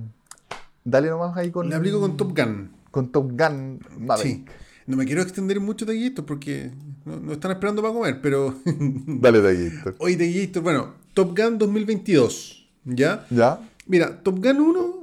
Dale 0.84 1.08
nomás 1.08 1.36
ahí 1.36 1.50
con. 1.50 1.68
Le 1.68 1.74
aplico 1.74 2.00
con 2.00 2.16
Top 2.16 2.36
Gun. 2.36 2.70
Con 2.90 3.12
Top 3.12 3.30
Gun 3.32 3.80
Maverick. 3.98 4.48
Sí. 4.48 4.54
No 4.86 4.96
me 4.96 5.04
quiero 5.04 5.20
extender 5.20 5.58
mucho 5.58 5.84
Taquillator 5.84 6.24
porque 6.24 6.70
no, 7.04 7.18
no 7.18 7.32
están 7.32 7.50
esperando 7.50 7.82
para 7.82 7.92
comer, 7.92 8.20
pero. 8.22 8.54
Dale, 8.64 9.40
Taquillator. 9.40 9.96
Oye, 9.98 10.16
Taquillator, 10.16 10.62
bueno, 10.62 10.94
Top 11.12 11.36
Gun 11.36 11.58
2022. 11.58 12.68
¿Ya? 12.84 13.26
¿Ya? 13.30 13.58
Mira, 13.86 14.22
Top 14.22 14.38
Gun 14.38 14.60
1, 14.60 14.95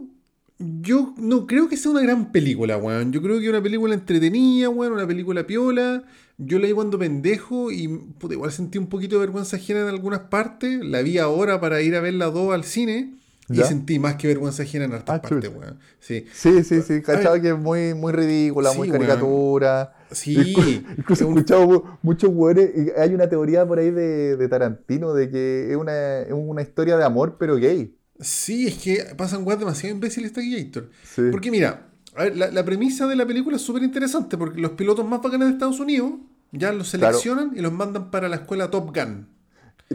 yo 0.60 1.14
no 1.18 1.46
creo 1.48 1.68
que 1.68 1.78
sea 1.78 1.92
una 1.92 2.02
gran 2.02 2.32
película, 2.32 2.78
weón. 2.78 3.12
Yo 3.12 3.22
creo 3.22 3.38
que 3.40 3.44
es 3.46 3.50
una 3.50 3.62
película 3.64 3.94
entretenida, 3.94 4.70
weón, 4.70 4.94
una 4.94 5.08
película 5.08 5.46
piola. 5.46 6.04
Yo 6.38 6.60
la 6.60 6.68
vi 6.68 6.74
cuando 6.74 6.98
pendejo 6.98 7.72
y 7.72 7.88
puta, 7.88 8.34
igual 8.34 8.52
sentí 8.52 8.78
un 8.78 8.88
poquito 8.88 9.16
de 9.16 9.22
vergüenza 9.22 9.58
ajena 9.58 9.82
en 9.82 9.88
algunas 9.88 10.22
partes. 10.22 10.80
La 10.84 11.02
vi 11.02 11.18
ahora 11.18 11.60
para 11.60 11.82
ir 11.82 11.96
a 11.96 12.02
ver 12.02 12.14
la 12.16 12.28
2 12.28 12.54
al 12.54 12.64
cine 12.64 13.16
y 13.50 13.56
¿Ya? 13.56 13.66
sentí 13.66 14.00
más 14.00 14.16
que 14.16 14.28
vergüenza 14.28 14.64
ajena 14.64 14.86
en 14.86 14.94
hartas 14.94 15.18
Ah, 15.18 15.22
partes, 15.22 15.52
weón. 15.54 15.78
Sí. 16.00 16.26
Sí, 16.34 16.64
sí, 16.64 16.82
sí. 16.82 17.02
Cachado 17.02 17.40
que 17.42 17.50
es 17.50 17.58
muy, 17.58 17.94
muy 17.94 18.14
ridícula, 18.14 18.72
Sí, 18.72 18.78
muy 18.78 18.90
weón. 18.90 19.02
caricatura. 19.02 19.94
Sí. 20.12 20.36
Inclu- 20.56 20.84
Incluso 20.98 21.24
he 21.24 21.28
Un- 21.28 21.38
escuchado 21.38 21.98
muchos 22.02 22.30
weones. 22.34 22.70
y 22.76 23.00
Hay 23.00 23.14
una 23.14 23.28
teoría 23.30 23.66
por 23.68 23.80
ahí 23.80 23.92
de, 23.92 24.38
de 24.38 24.48
Tarantino 24.48 25.14
de 25.14 25.30
que 25.30 25.72
es 25.72 25.78
una, 25.78 26.20
es 26.22 26.32
una 26.34 26.62
historia 26.62 26.98
de 26.98 27.04
amor, 27.04 27.36
pero 27.40 27.58
gay. 27.58 27.96
Sí, 28.24 28.68
es 28.68 28.76
que 28.76 29.14
pasan 29.18 29.46
weas 29.46 29.60
demasiado 29.60 29.94
imbéciles 29.96 30.34
Taquillator. 30.34 30.90
Sí. 31.04 31.24
Porque 31.32 31.52
mira, 31.52 31.88
a 32.16 32.24
ver, 32.24 32.38
la, 32.38 32.52
la 32.52 32.64
premisa 32.66 33.08
de 33.08 33.16
la 33.16 33.26
película 33.26 33.56
es 33.58 33.62
súper 33.62 33.84
interesante 33.84 34.38
porque 34.38 34.60
los 34.62 34.72
pilotos 34.72 35.08
más 35.08 35.22
bacanes 35.22 35.48
de 35.48 35.54
Estados 35.54 35.80
Unidos 35.80 36.14
ya 36.52 36.72
los 36.72 36.90
Claro. 36.92 37.18
seleccionan 37.20 37.52
y 37.56 37.62
los 37.62 37.72
mandan 37.74 38.12
para 38.12 38.30
la 38.30 38.38
escuela 38.38 38.70
Top 38.72 38.96
Gun. 38.96 39.28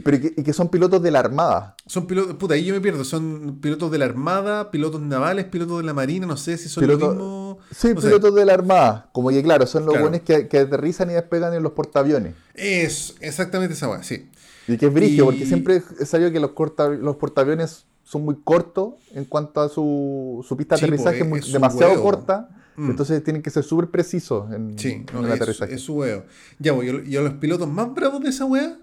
Pero 0.04 0.16
y 0.16 0.20
que, 0.20 0.34
y 0.36 0.44
que 0.44 0.52
son 0.52 0.68
pilotos 0.68 1.02
de 1.02 1.10
la 1.10 1.18
Armada. 1.20 1.74
Son 1.86 2.06
pilotos, 2.06 2.36
puta, 2.36 2.54
ahí 2.54 2.64
yo 2.64 2.74
me 2.74 2.80
pierdo, 2.80 3.02
son 3.04 3.58
pilotos 3.60 3.90
de 3.90 3.98
la 3.98 4.04
Armada, 4.04 4.70
pilotos 4.70 5.00
navales, 5.00 5.46
pilotos 5.46 5.78
de 5.78 5.84
la 5.84 5.94
Marina, 5.94 6.26
no 6.26 6.36
sé 6.36 6.56
si 6.56 6.68
son 6.68 6.84
Piloto- 6.84 7.06
lo 7.08 7.14
mismo. 7.14 7.58
Sí, 7.74 7.88
no 7.94 8.00
sé. 8.00 8.06
pilotos 8.08 8.34
de 8.34 8.44
la 8.44 8.54
Armada. 8.54 9.08
Como 9.12 9.30
que, 9.30 9.42
claro, 9.42 9.66
son 9.66 9.84
los 9.86 9.94
Claro. 9.94 10.08
buenos 10.10 10.24
que, 10.24 10.46
que 10.46 10.58
aterrizan 10.58 11.10
y 11.10 11.14
despegan 11.14 11.52
en 11.54 11.62
los 11.64 11.72
portaaviones. 11.72 12.34
Es 12.54 13.14
exactamente 13.20 13.74
esa 13.74 13.88
wea, 13.88 14.02
sí. 14.04 14.28
Y 14.68 14.76
que 14.76 14.86
es 14.86 14.92
brigio, 14.94 15.24
Y- 15.24 15.26
porque 15.26 15.46
siempre 15.46 15.82
he 15.98 16.06
sabido 16.06 16.30
que 16.30 16.38
los, 16.38 16.50
corta- 16.52 16.90
los 16.90 17.16
portaaviones 17.16 17.86
son 18.08 18.24
muy 18.24 18.36
cortos 18.42 18.94
en 19.14 19.26
cuanto 19.26 19.60
a 19.60 19.68
su, 19.68 20.42
su 20.48 20.56
pista 20.56 20.76
de 20.76 20.78
Sí, 20.80 20.86
po, 20.86 20.92
aterrizaje, 20.94 21.20
es- 21.20 21.28
muy- 21.28 21.38
es 21.40 21.44
su 21.44 21.52
demasiado 21.52 21.92
huevo. 21.92 22.02
corta. 22.04 22.48
Mm. 22.76 22.90
Entonces 22.90 23.22
tienen 23.22 23.42
que 23.42 23.50
ser 23.50 23.64
súper 23.64 23.90
precisos 23.90 24.50
en, 24.50 24.78
Sí, 24.78 24.92
en 24.92 25.06
no, 25.12 25.20
el 25.20 25.26
es, 25.26 25.32
aterrizaje. 25.32 25.74
es 25.74 25.82
su 25.82 25.96
weo. 25.96 26.24
Ya, 26.58 26.74
pues, 26.74 26.88
y 26.88 26.90
a- 26.96 27.02
y 27.04 27.16
a 27.16 27.20
los 27.20 27.34
pilotos 27.34 27.68
más 27.68 27.92
bravos 27.92 28.22
de 28.22 28.30
esa 28.30 28.46
wea 28.46 28.78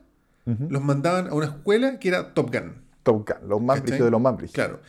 los 0.46 0.84
mandaban 0.84 1.28
a 1.30 1.34
una 1.34 1.48
escuela 1.48 1.98
que 1.98 2.10
era 2.10 2.36
Top 2.36 2.54
Gun. 2.54 2.74
Top 3.02 3.28
Gun, 3.28 3.50
los 3.50 3.60
más 3.62 3.82
brígidos 3.82 4.06
de 4.06 4.12
los 4.12 4.22
más 4.22 4.38
brígidos. 4.38 4.54
Claro. 4.54 4.80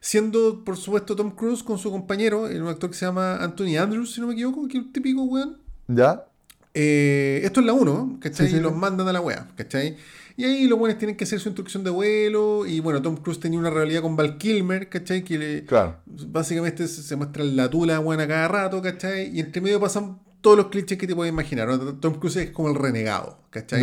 Siendo, 0.00 0.62
por 0.62 0.76
supuesto, 0.76 1.16
Tom 1.16 1.30
Cruise 1.30 1.62
con 1.62 1.78
su 1.78 1.90
compañero, 1.90 2.42
un 2.42 2.68
actor 2.68 2.90
que 2.90 2.96
se 2.96 3.06
llama 3.06 3.36
Anthony 3.42 3.76
Andrews, 3.78 4.12
si 4.12 4.20
no 4.20 4.26
me 4.26 4.34
equivoco, 4.34 4.68
que 4.68 4.76
es 4.78 4.84
un 4.84 4.92
típico 4.92 5.22
weón. 5.24 5.56
¿Ya? 5.88 6.26
Eh, 6.74 7.40
esto 7.44 7.60
es 7.60 7.66
la 7.66 7.72
1, 7.72 8.18
¿cachai? 8.20 8.48
Sí, 8.48 8.56
y 8.56 8.60
los 8.60 8.76
mandan 8.76 9.08
a 9.08 9.12
la 9.12 9.20
wea, 9.22 9.48
¿cachai? 9.56 9.96
Y 10.36 10.44
ahí 10.44 10.66
los 10.66 10.78
buenos 10.78 10.98
tienen 10.98 11.16
que 11.16 11.24
hacer 11.24 11.40
su 11.40 11.48
instrucción 11.48 11.82
de 11.82 11.90
vuelo. 11.90 12.66
Y 12.66 12.80
bueno, 12.80 13.00
Tom 13.00 13.16
Cruise 13.16 13.40
tenía 13.40 13.58
una 13.58 13.70
realidad 13.70 14.02
con 14.02 14.16
Val 14.16 14.36
Kilmer, 14.36 14.88
¿cachai? 14.88 15.24
Que 15.24 15.38
le- 15.38 15.64
Claro. 15.64 15.96
básicamente 16.06 16.86
se, 16.88 17.02
se 17.02 17.16
muestra 17.16 17.42
la 17.44 17.70
tula 17.70 17.98
buena 18.00 18.26
cada 18.28 18.46
rato, 18.48 18.82
¿cachai? 18.82 19.34
Y 19.34 19.40
entre 19.40 19.60
medio 19.62 19.80
pasan 19.80 20.18
todos 20.42 20.56
los 20.58 20.66
clichés 20.66 20.98
que 20.98 21.06
te 21.06 21.14
puedes 21.14 21.32
imaginar. 21.32 21.68
Tom 22.00 22.14
Cruise 22.14 22.36
es 22.36 22.50
como 22.50 22.68
el 22.68 22.74
renegado, 22.74 23.38
¿cachai? 23.50 23.82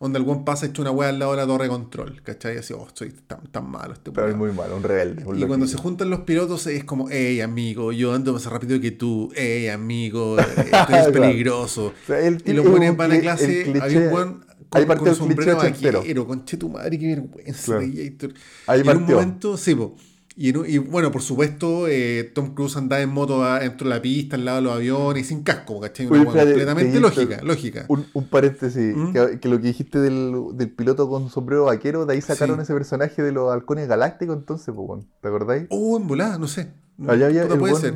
Donde 0.00 0.18
el 0.18 0.24
buen 0.24 0.44
pasa 0.44 0.66
hecho 0.66 0.82
una 0.82 0.90
wea 0.90 1.08
al 1.08 1.18
lado 1.18 1.30
de 1.30 1.38
la 1.38 1.46
torre 1.46 1.64
de 1.64 1.70
control, 1.70 2.20
¿cachai? 2.22 2.58
Así, 2.58 2.74
oh, 2.74 2.86
soy 2.92 3.10
tan, 3.26 3.46
tan 3.46 3.70
malo 3.70 3.94
este 3.94 4.10
Pero 4.12 4.28
es 4.28 4.36
muy 4.36 4.52
malo, 4.52 4.76
un 4.76 4.82
rebelde. 4.82 5.24
un 5.24 5.38
Y 5.38 5.44
cuando 5.46 5.66
se 5.66 5.78
juntan 5.78 6.10
los 6.10 6.20
pilotos 6.20 6.66
es 6.66 6.84
como, 6.84 7.08
hey 7.10 7.40
amigo, 7.40 7.90
yo 7.90 8.12
ando 8.12 8.32
más 8.34 8.44
rápido 8.46 8.78
que 8.80 8.90
tú, 8.90 9.30
hey 9.34 9.68
amigo, 9.68 10.36
esto 10.38 10.52
es 10.62 10.68
Claro. 10.68 11.12
peligroso. 11.12 11.86
O 11.86 12.06
sea, 12.06 12.18
el 12.20 12.42
Y 12.44 12.52
los 12.52 12.68
buenos 12.68 12.88
el 12.90 12.96
van 12.96 13.12
a 13.12 13.18
clase, 13.20 13.72
había 13.80 14.00
un 14.00 14.10
buen 14.10 14.44
ahí 14.74 14.86
partió 14.86 15.04
con 15.04 15.08
el 15.10 15.16
sombrero 15.16 15.56
vaquero, 15.56 16.26
conche 16.26 16.56
tu 16.56 16.68
madre, 16.68 16.98
qué 16.98 17.06
vergüenza, 17.08 17.64
Claro. 17.64 17.80
Ahí 17.80 17.92
y 17.96 18.80
en 18.80 18.80
un 18.80 18.84
partió. 18.84 19.14
momento, 19.16 19.56
sí, 19.56 19.74
po. 19.74 19.94
Y, 20.36 20.48
en 20.48 20.56
un- 20.56 20.68
y 20.68 20.78
bueno, 20.78 21.12
por 21.12 21.22
supuesto, 21.22 21.86
eh, 21.86 22.32
Tom 22.34 22.54
Cruise 22.56 22.76
andaba 22.76 23.00
en 23.00 23.08
moto 23.10 23.44
a- 23.44 23.60
dentro 23.60 23.88
de 23.88 23.94
la 23.94 24.02
pista, 24.02 24.34
al 24.34 24.44
lado 24.44 24.56
de 24.58 24.62
los 24.64 24.72
aviones, 24.74 25.28
sin 25.28 25.44
casco, 25.44 25.78
¿cachai? 25.80 26.06
Una 26.06 26.14
Oye, 26.16 26.26
espérate, 26.28 26.50
completamente 26.50 26.98
lógica, 27.00 27.40
lógica. 27.42 27.84
Un, 27.88 28.04
un 28.14 28.24
paréntesis, 28.26 28.96
¿Mm? 28.96 29.12
que, 29.12 29.38
que 29.38 29.48
lo 29.48 29.60
que 29.60 29.68
dijiste 29.68 30.00
del, 30.00 30.34
del 30.54 30.70
piloto 30.70 31.08
con 31.08 31.30
sombrero 31.30 31.66
vaquero, 31.66 32.04
de 32.04 32.14
ahí 32.14 32.20
sacaron 32.20 32.56
Sí. 32.56 32.62
ese 32.64 32.74
personaje 32.74 33.22
de 33.22 33.30
los 33.30 33.52
halcones 33.52 33.86
galácticos, 33.86 34.36
entonces, 34.36 34.74
pues, 34.74 34.88
weón, 34.88 35.06
¿te 35.20 35.28
acordáis? 35.28 35.66
Oh, 35.70 35.96
en 35.98 36.08
volada, 36.08 36.36
no 36.36 36.48
sé. 36.48 36.68
No, 36.98 37.12
Allá 37.12 37.26
había 37.26 37.42
el 37.44 37.56
puede 37.58 37.76
ser. 37.76 37.94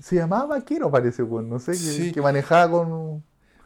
Se 0.00 0.16
llamaba 0.16 0.44
vaquero, 0.58 0.90
parece, 0.90 1.22
weón, 1.22 1.48
no 1.48 1.58
sé, 1.58 1.72
que, 1.72 1.78
Sí. 1.78 2.12
que 2.12 2.20
manejaba 2.20 2.70
con... 2.70 3.22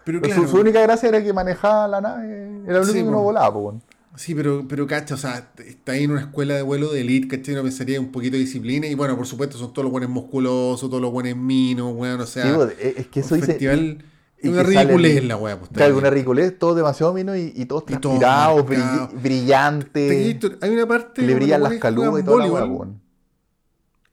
Pero 0.06 0.18
Su- 0.20 0.24
claro, 0.24 0.48
su, 0.48 0.56
única 0.58 0.80
gracia 0.80 1.08
era 1.08 1.22
que 1.22 1.32
manejaba 1.32 1.88
la 1.88 2.00
nave, 2.00 2.62
era 2.64 2.74
lo 2.74 2.84
único 2.84 2.92
Sí, 2.92 2.98
que 3.04 3.10
no 3.10 3.22
volaba. 3.22 3.74
Sí, 4.14 4.34
pero, 4.36 4.64
pero 4.68 4.86
cacha, 4.86 5.14
o 5.14 5.18
sea, 5.18 5.50
está 5.58 5.92
ahí 5.92 6.04
en 6.04 6.12
una 6.12 6.20
escuela 6.20 6.54
de 6.54 6.62
vuelo 6.62 6.90
de 6.92 7.00
elite, 7.00 7.26
¿cachai? 7.36 7.54
Uno 7.54 7.64
pensaría 7.64 8.00
un 8.00 8.12
poquito 8.12 8.34
de 8.34 8.38
disciplina. 8.38 8.86
Y 8.86 8.94
bueno, 8.94 9.16
por 9.16 9.26
supuesto, 9.26 9.58
son 9.58 9.72
todos 9.72 9.82
los 9.84 9.92
buenos 9.92 10.08
musculosos, 10.08 10.88
todos 10.88 11.02
los 11.02 11.10
buenos 11.10 11.36
minos, 11.36 11.92
weón. 11.94 12.20
O 12.20 12.26
sea, 12.26 12.44
Sí, 12.44 12.50
pues, 12.54 12.74
es, 12.80 13.06
que 13.08 13.20
eso 13.20 13.34
un 13.34 13.40
dice... 13.40 13.52
festival 13.54 14.04
y 14.40 14.48
una 14.48 14.62
ridiculez 14.62 15.24
la 15.24 15.36
weá, 15.36 15.58
pues. 15.58 15.70
Claro, 15.72 15.98
una 15.98 16.08
ridiculez, 16.08 16.56
todo 16.56 16.74
demasiado 16.76 17.12
mino 17.12 17.34
y, 17.36 17.52
y 17.56 17.64
todos 17.66 17.82
Y 17.88 17.96
transpirados, 17.96 18.64
brill- 18.64 19.10
brillantes, 19.20 20.36
Hay 20.62 20.70
una 20.70 20.86
parte 20.86 21.22
le 21.22 21.34
brillan 21.34 21.62
las 21.64 21.74
calugas 21.74 22.22
y 22.22 22.24
toda 22.24 22.46
la 22.46 22.52
weá, 22.52 22.86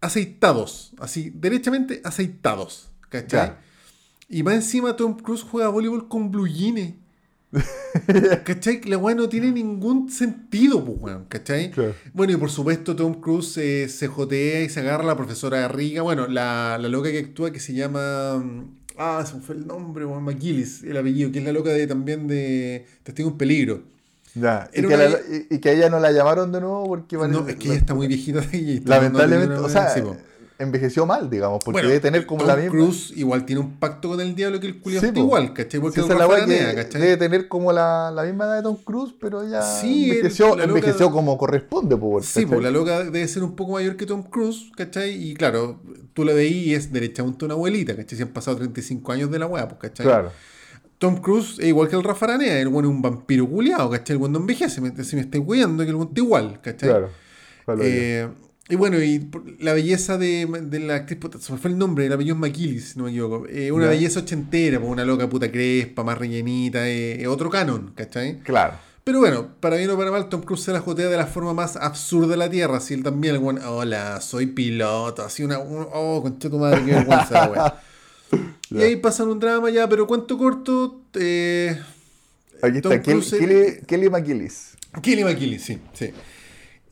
aceitados, 0.01 0.93
así, 0.99 1.31
derechamente 1.33 2.01
aceitados, 2.03 2.89
¿cachai? 3.09 3.27
Claro. 3.27 3.55
Y 4.29 4.43
más 4.43 4.55
encima 4.55 4.95
Tom 4.95 5.17
Cruise 5.17 5.43
juega 5.43 5.69
voleibol 5.69 6.07
con 6.07 6.31
blue 6.31 6.47
jeans. 6.47 6.93
¿Cachai? 8.45 8.81
La 8.85 8.97
weá 8.97 9.15
no 9.15 9.29
tiene 9.29 9.51
ningún 9.51 10.09
sentido, 10.09 10.83
pues, 10.83 10.97
weón, 10.99 11.25
¿cachai? 11.29 11.69
Claro. 11.71 11.93
Bueno, 12.13 12.33
y 12.33 12.37
por 12.37 12.49
supuesto 12.49 12.95
Tom 12.95 13.21
Cruise 13.21 13.57
eh, 13.57 13.87
se 13.89 14.07
jotea 14.07 14.61
y 14.61 14.69
se 14.69 14.79
agarra 14.79 15.03
a 15.03 15.07
la 15.07 15.15
profesora 15.17 15.59
de 15.59 15.67
Riga. 15.67 16.01
Bueno, 16.01 16.27
la, 16.27 16.77
la 16.81 16.87
loca 16.89 17.11
que 17.11 17.19
actúa 17.19 17.51
que 17.51 17.59
se 17.59 17.73
llama... 17.73 18.37
mm, 18.43 18.77
Ah, 18.95 19.25
se 19.27 19.35
me 19.35 19.41
fue 19.41 19.55
el 19.55 19.65
nombre, 19.65 20.05
weón, 20.05 20.23
McGillis, 20.23 20.83
el 20.83 20.95
apellido, 20.97 21.31
que 21.31 21.39
es 21.39 21.45
la 21.45 21.51
loca 21.51 21.71
de 21.71 21.87
también 21.87 22.27
de 22.27 22.85
Testigo 23.01 23.29
en 23.29 23.37
Peligro. 23.37 23.81
Ya, 24.35 24.69
y 24.71 24.81
que, 24.81 24.87
una- 24.87 24.97
la- 24.97 25.19
y- 25.19 25.55
y 25.55 25.59
que 25.59 25.69
a 25.69 25.71
ella 25.73 25.89
no 25.89 25.99
la 25.99 26.11
llamaron 26.11 26.51
de 26.51 26.59
nuevo 26.61 26.85
porque 26.85 27.15
No, 27.17 27.47
es 27.47 27.55
que 27.55 27.69
ella 27.69 27.77
está 27.77 27.95
muy 27.95 28.07
viejita 28.07 28.41
de 28.41 28.55
ella. 28.57 28.71
y 28.71 28.77
está 28.77 28.89
Lamentablemente, 28.89 29.55
o 29.55 29.67
sea. 29.69 29.93
Envejeció 30.59 31.05
mal, 31.05 31.29
digamos, 31.29 31.59
porque 31.63 31.77
Bueno, 31.77 31.89
debe 31.89 31.99
tener 31.99 32.25
como 32.25 32.39
Tom 32.41 32.47
la 32.47 32.55
misma. 32.55 32.71
Cruise 32.71 33.11
igual 33.15 33.45
tiene 33.45 33.61
un 33.61 33.71
pacto 33.77 34.09
con 34.09 34.21
el 34.21 34.35
diablo 34.35 34.59
que 34.59 34.67
el 34.67 34.79
culiao 34.79 35.01
Sí, 35.01 35.07
está 35.07 35.19
po. 35.19 35.25
igual, 35.25 35.53
¿cachai? 35.53 35.79
Igual 35.79 35.93
Sí, 35.93 35.99
que 35.99 36.05
esa 36.05 36.15
la 36.15 36.45
que 36.45 36.75
¿cachai? 36.75 37.01
debe 37.01 37.17
tener 37.17 37.47
como 37.47 37.71
la, 37.71 38.11
la 38.11 38.23
misma 38.23 38.45
edad 38.45 38.55
de 38.57 38.63
Tom 38.63 38.77
Cruise, 38.83 39.13
pero 39.19 39.47
ya 39.49 39.61
Sí, 39.61 40.05
el- 40.11 40.17
envejeció, 40.17 40.49
loca- 40.49 40.63
envejeció 40.63 41.11
como 41.11 41.37
corresponde, 41.37 41.97
pues. 41.97 42.25
Sí, 42.27 42.45
pues 42.45 42.61
la 42.61 42.71
loca 42.71 43.03
debe 43.03 43.27
ser 43.27 43.43
un 43.43 43.55
poco 43.55 43.73
mayor 43.73 43.95
que 43.97 44.05
Tom 44.05 44.23
Cruise, 44.23 44.71
¿cachai? 44.75 45.11
Y 45.29 45.33
claro, 45.33 45.79
tú 46.13 46.23
la 46.23 46.33
veís 46.33 46.67
y 46.67 46.73
es 46.75 46.93
derechamente 46.93 47.45
una 47.45 47.55
abuelita, 47.55 47.95
¿cachai? 47.95 48.17
Se 48.17 48.23
han 48.23 48.29
pasado 48.29 48.57
35 48.57 49.11
años 49.11 49.31
de 49.31 49.39
la 49.39 49.47
weá, 49.47 49.67
pues, 49.67 49.81
¿cachai? 49.81 50.05
Claro. 50.05 50.31
Tom 50.99 51.17
Cruise 51.17 51.57
es 51.59 51.65
igual 51.67 51.89
que 51.89 51.97
el 51.97 52.03
Rafa 52.03 52.25
Aranea, 52.27 52.59
el 52.61 52.69
bueno 52.69 52.87
es 52.87 52.95
un 52.95 53.01
vampiro 53.01 53.45
culiado, 53.49 53.89
¿cachai? 53.89 54.13
El 54.13 54.19
bueno 54.19 54.33
no 54.33 54.39
envejece, 54.39 54.79
me, 54.79 55.03
si 55.03 55.15
me 55.17 55.21
estáis 55.23 55.43
cuidando, 55.43 55.83
que 55.83 55.89
el 55.89 55.95
bueno 55.95 56.11
está 56.11 56.21
igual, 56.21 56.61
¿cachai? 56.61 56.87
Claro. 56.89 57.09
Claro, 57.65 57.81
Eh, 57.83 58.27
y 58.69 58.75
bueno, 58.75 59.01
y 59.01 59.29
la 59.59 59.73
belleza 59.73 60.17
de, 60.17 60.45
de 60.63 60.79
la 60.79 60.95
actriz, 60.95 61.19
puta, 61.19 61.37
se 61.39 61.51
me 61.51 61.57
fue 61.59 61.69
el 61.71 61.77
nombre, 61.77 62.07
la 62.07 62.15
apellido 62.15 62.35
McKillis, 62.35 62.89
si 62.91 62.97
no 62.97 63.05
me 63.05 63.11
equivoco. 63.11 63.45
Eh, 63.49 63.71
una 63.71 63.85
Ya. 63.85 63.89
belleza 63.91 64.21
ochentera, 64.21 64.79
pues, 64.79 64.89
una 64.91 65.03
loca 65.05 65.27
puta 65.29 65.51
crespa, 65.51 66.03
más 66.03 66.17
rellenita, 66.17 66.87
eh, 66.87 67.21
eh, 67.21 67.27
otro 67.27 67.49
canon, 67.49 67.91
¿cachai? 67.95 68.39
Claro. 68.39 68.75
Pero 69.03 69.19
bueno, 69.19 69.49
para 69.59 69.75
bien 69.75 69.89
o 69.89 69.97
para 69.97 70.11
mal, 70.11 70.29
Tom 70.29 70.41
Cruise 70.43 70.63
se 70.63 70.71
la 70.71 70.79
jotea 70.79 71.09
de 71.09 71.17
la 71.17 71.25
forma 71.27 71.53
más 71.53 71.75
absurda 71.75 72.27
de 72.29 72.37
la 72.37 72.49
Tierra. 72.49 72.77
Así 72.77 72.93
él 72.93 73.03
también, 73.03 73.35
el 73.35 73.41
buen, 73.41 73.57
hola, 73.59 74.21
soy 74.21 74.45
piloto. 74.47 75.23
Así 75.23 75.43
una, 75.43 75.59
un- 75.59 75.87
oh, 75.91 76.21
concha 76.21 76.49
tu 76.49 76.57
madre, 76.57 76.85
qué 76.85 76.91
vergüenza, 76.93 77.33
la 77.33 77.51
wea. 77.51 77.81
Y 78.71 78.81
ahí 78.81 78.95
pasan 78.95 79.27
un 79.27 79.39
drama 79.39 79.69
ya, 79.69 79.87
pero 79.89 80.07
cuento 80.07 80.37
corto, 80.39 81.01
eh, 81.15 81.79
Aquí 82.61 82.81
Tom 82.81 82.93
está 82.93 83.01
Kelly, 83.03 83.19
Cruise- 83.21 83.37
Kelly, 83.39 83.85
Kelly 83.85 84.09
McGillis. 84.09 84.69
Kelly 85.01 85.23
McKinley, 85.23 85.59
sí, 85.59 85.79
sí. 85.93 86.09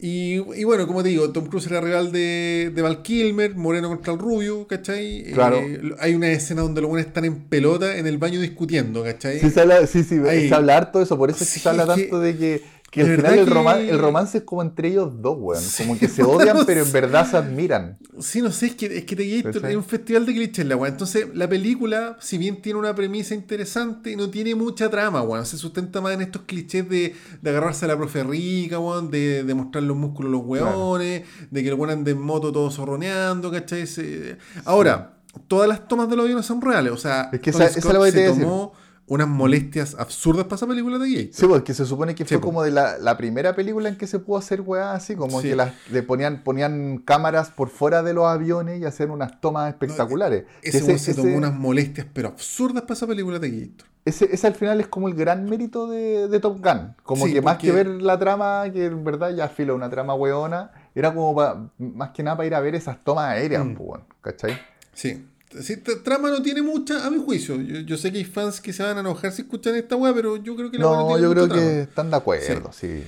Y, 0.04 0.38
y 0.60 0.64
bueno, 0.64 0.88
como 0.88 1.04
te 1.04 1.10
digo, 1.10 1.30
Tom 1.32 1.45
Cruise 1.45 1.68
era 1.68 1.80
rival 1.80 2.12
de, 2.12 2.72
de 2.74 2.82
Val 2.82 3.04
Kilmer, 3.04 3.54
Moreno 3.56 3.88
contra 3.88 4.14
el 4.14 4.18
Rubio, 4.20 4.66
¿cachai? 4.68 5.26
Claro. 5.32 5.58
Eh, 5.58 5.80
hay 5.99 6.16
una 6.16 6.32
escena 6.32 6.64
donde 6.64 6.82
los 6.82 6.89
buenos 6.89 7.08
están 7.08 7.24
en 7.26 7.41
pelota 7.41 7.95
en 7.95 8.08
el 8.08 8.18
baño 8.18 8.41
discutiendo, 8.41 9.04
¿cachai? 9.04 9.39
Sí, 9.39 9.52
se 9.52 9.62
habla, 9.62 9.86
sí, 9.86 10.04
sí, 10.04 10.20
se 10.20 10.54
habla 10.56 10.78
harto 10.78 10.97
de 10.97 11.04
eso, 11.06 11.18
por 11.20 11.30
eso 11.30 11.43
es 11.43 11.49
que 11.54 11.54
Sí, 11.54 11.60
se 11.60 11.70
habla 11.70 11.84
que- 11.93 12.02
tanto 12.02 12.20
de 12.20 12.36
que, 12.36 12.62
que 12.92 13.02
al 13.02 13.08
final 13.16 13.22
verdad 13.24 13.39
el, 13.39 13.48
roman- 13.48 13.78
que- 13.78 13.89
el 13.89 14.00
romance 14.00 14.38
es 14.39 14.44
como 14.44 14.62
entre 14.62 14.89
ellos 14.89 15.22
dos, 15.22 15.38
weón. 15.39 15.64
Sí, 15.64 15.84
Como 15.84 15.98
que 15.98 16.08
se 16.10 16.24
odian, 16.24 16.58
no 16.58 16.66
pero 16.66 16.84
en 16.84 16.92
verdad 16.92 17.26
se 17.30 17.38
admiran. 17.38 17.98
Sí, 18.20 18.42
no 18.42 18.52
sé, 18.52 18.66
es 18.68 18.76
que, 18.76 18.86
es 18.98 19.06
que 19.06 19.16
The 19.16 19.42
Gator 19.42 19.66
es 19.66 19.76
un 19.78 19.84
festival 19.86 20.26
de 20.26 20.34
clichés, 20.34 20.66
la 20.66 20.76
weá. 20.76 20.92
Entonces, 20.92 21.28
la 21.34 21.48
película, 21.48 22.18
si 22.20 22.38
bien 22.38 22.62
tiene 22.62 22.78
una 22.78 22.94
premisa 22.94 23.34
interesante, 23.34 24.14
no 24.18 24.30
tiene 24.30 24.56
mucha 24.56 24.89
trama, 24.89 25.22
weón. 25.24 25.46
Se 25.46 25.58
sustenta 25.58 26.02
más 26.02 26.14
en 26.16 26.22
estos 26.22 26.42
clichés 26.44 26.88
de, 26.89 27.16
de 27.42 27.50
agarrarse 27.50 27.86
a 27.86 27.88
la 27.88 27.98
profe 27.98 28.24
rica, 28.24 28.78
weón, 28.78 29.10
de, 29.10 29.44
de 29.46 29.54
mostrar 29.56 29.84
los 29.86 29.96
músculos 29.96 30.30
a 30.30 30.32
los 30.34 30.42
weones, 30.46 31.24
de 31.50 31.64
que 31.64 31.70
el 31.70 31.76
weón 31.76 31.92
ande 31.92 32.12
en 32.12 32.20
moto 32.22 32.52
todo 32.52 32.70
zorroneando, 32.70 33.50
¿cachai? 33.52 33.88
Se- 33.88 34.38
Ahora, 34.66 35.14
todas 35.48 35.70
las 35.70 35.88
tomas 35.88 36.10
de 36.10 36.18
los 36.18 36.26
aviones 36.26 36.46
son 36.46 36.62
reales, 36.62 36.92
o 36.92 36.98
sea, 36.98 37.30
Es 37.32 37.39
que 37.39 37.52
esa- 37.52 37.60
la 37.60 37.70
te 37.72 37.80
se 37.82 37.88
iba 37.89 38.02
a 38.04 38.06
decir. 38.12 38.28
tomó 38.42 38.74
unas 39.14 39.28
molestias 39.28 39.95
absurdas 39.99 40.45
para 40.45 40.55
esa 40.55 40.68
película 40.68 40.97
de 40.97 41.09
Gator. 41.09 41.34
Sí, 41.34 41.45
porque 41.45 41.74
se 41.74 41.86
supone 41.86 42.16
que 42.16 42.24
Sí, 42.24 42.30
fue 42.36 42.39
po. 42.39 42.47
como 42.47 42.64
de 42.64 42.72
la, 42.72 42.97
la 42.97 43.18
primera 43.18 43.53
película 43.53 43.89
en 43.89 43.97
que 43.97 44.07
se 44.07 44.20
pudo 44.20 44.38
hacer 44.38 44.62
weá 44.62 44.93
así, 44.93 45.16
como 45.18 45.41
Sí. 45.41 45.49
que 45.49 45.55
las, 45.57 45.74
le 45.91 46.01
ponían, 46.01 46.43
ponían 46.45 46.97
cámaras 46.99 47.49
por 47.49 47.68
fuera 47.70 48.03
de 48.03 48.14
los 48.14 48.26
aviones 48.26 48.80
y 48.80 48.86
hacer 48.86 49.12
unas 49.12 49.41
tomas 49.41 49.68
espectaculares. 49.70 50.45
Que 50.62 50.70
Ese, 50.70 50.78
ese, 50.78 50.88
weón 50.88 50.99
se 50.99 51.14
tomó 51.16 51.28
ese- 51.28 51.38
unas 51.38 51.53
molestias, 51.53 52.07
pero 52.14 52.30
absurdas 52.30 52.84
para 52.84 52.93
esa 52.93 53.05
película 53.07 53.38
de 53.38 53.49
Gator. 53.51 53.88
ese- 54.05 54.30
ese 54.34 54.47
al 54.47 54.55
final 54.55 54.80
es 54.80 54.88
como 54.88 55.09
el 55.09 55.14
gran 55.14 55.43
mérito 55.43 55.88
de, 55.89 56.30
de 56.30 56.39
Top 56.39 56.64
Gun. 56.64 56.95
Como 57.03 57.26
Sí, 57.28 57.34
que 57.34 57.41
más 57.41 57.57
que 57.57 57.74
ver 57.74 57.88
la 57.88 58.18
trama, 58.18 58.64
que 58.72 58.86
en 58.86 59.03
verdad 59.03 59.36
ya 59.36 59.49
filo 59.49 59.76
una 59.76 59.89
trama 59.89 60.14
weona, 60.14 60.72
era 60.95 61.14
como 61.14 61.36
pa- 61.36 61.70
más 61.78 62.12
que 62.12 62.24
nada 62.24 62.38
para 62.38 62.47
ir 62.47 62.55
a 62.55 62.62
ver 62.62 62.76
esas 62.76 63.03
tomas 63.03 63.26
aéreas, 63.30 63.66
Mm. 63.66 63.76
weón, 63.78 64.03
¿cachai? 64.22 64.57
Sí. 64.93 65.28
Sí, 65.62 65.76
tra- 65.84 66.02
trama 66.04 66.30
no 66.30 66.41
tiene 66.41 66.62
mucha, 66.62 67.06
a 67.06 67.10
mi 67.10 67.18
juicio. 67.18 67.60
Yo, 67.62 67.80
yo 67.82 67.97
sé 67.97 68.12
que 68.12 68.20
hay 68.20 68.24
fans 68.26 68.62
que 68.62 68.72
se 68.72 68.84
van 68.84 68.97
a 68.97 69.02
enojar 69.02 69.32
si 69.34 69.41
escuchan 69.41 69.76
esta 69.76 69.95
weá, 69.97 70.14
pero 70.14 70.38
yo 70.38 70.56
creo 70.56 70.72
que 70.72 70.78
la 70.78 70.86
No, 70.86 71.08
tiene 71.08 71.22
yo 71.24 71.32
creo 71.32 71.49
que 71.49 71.82
están 71.82 72.10
de 72.10 72.16
acuerdo, 72.18 72.72
sí. 72.72 73.04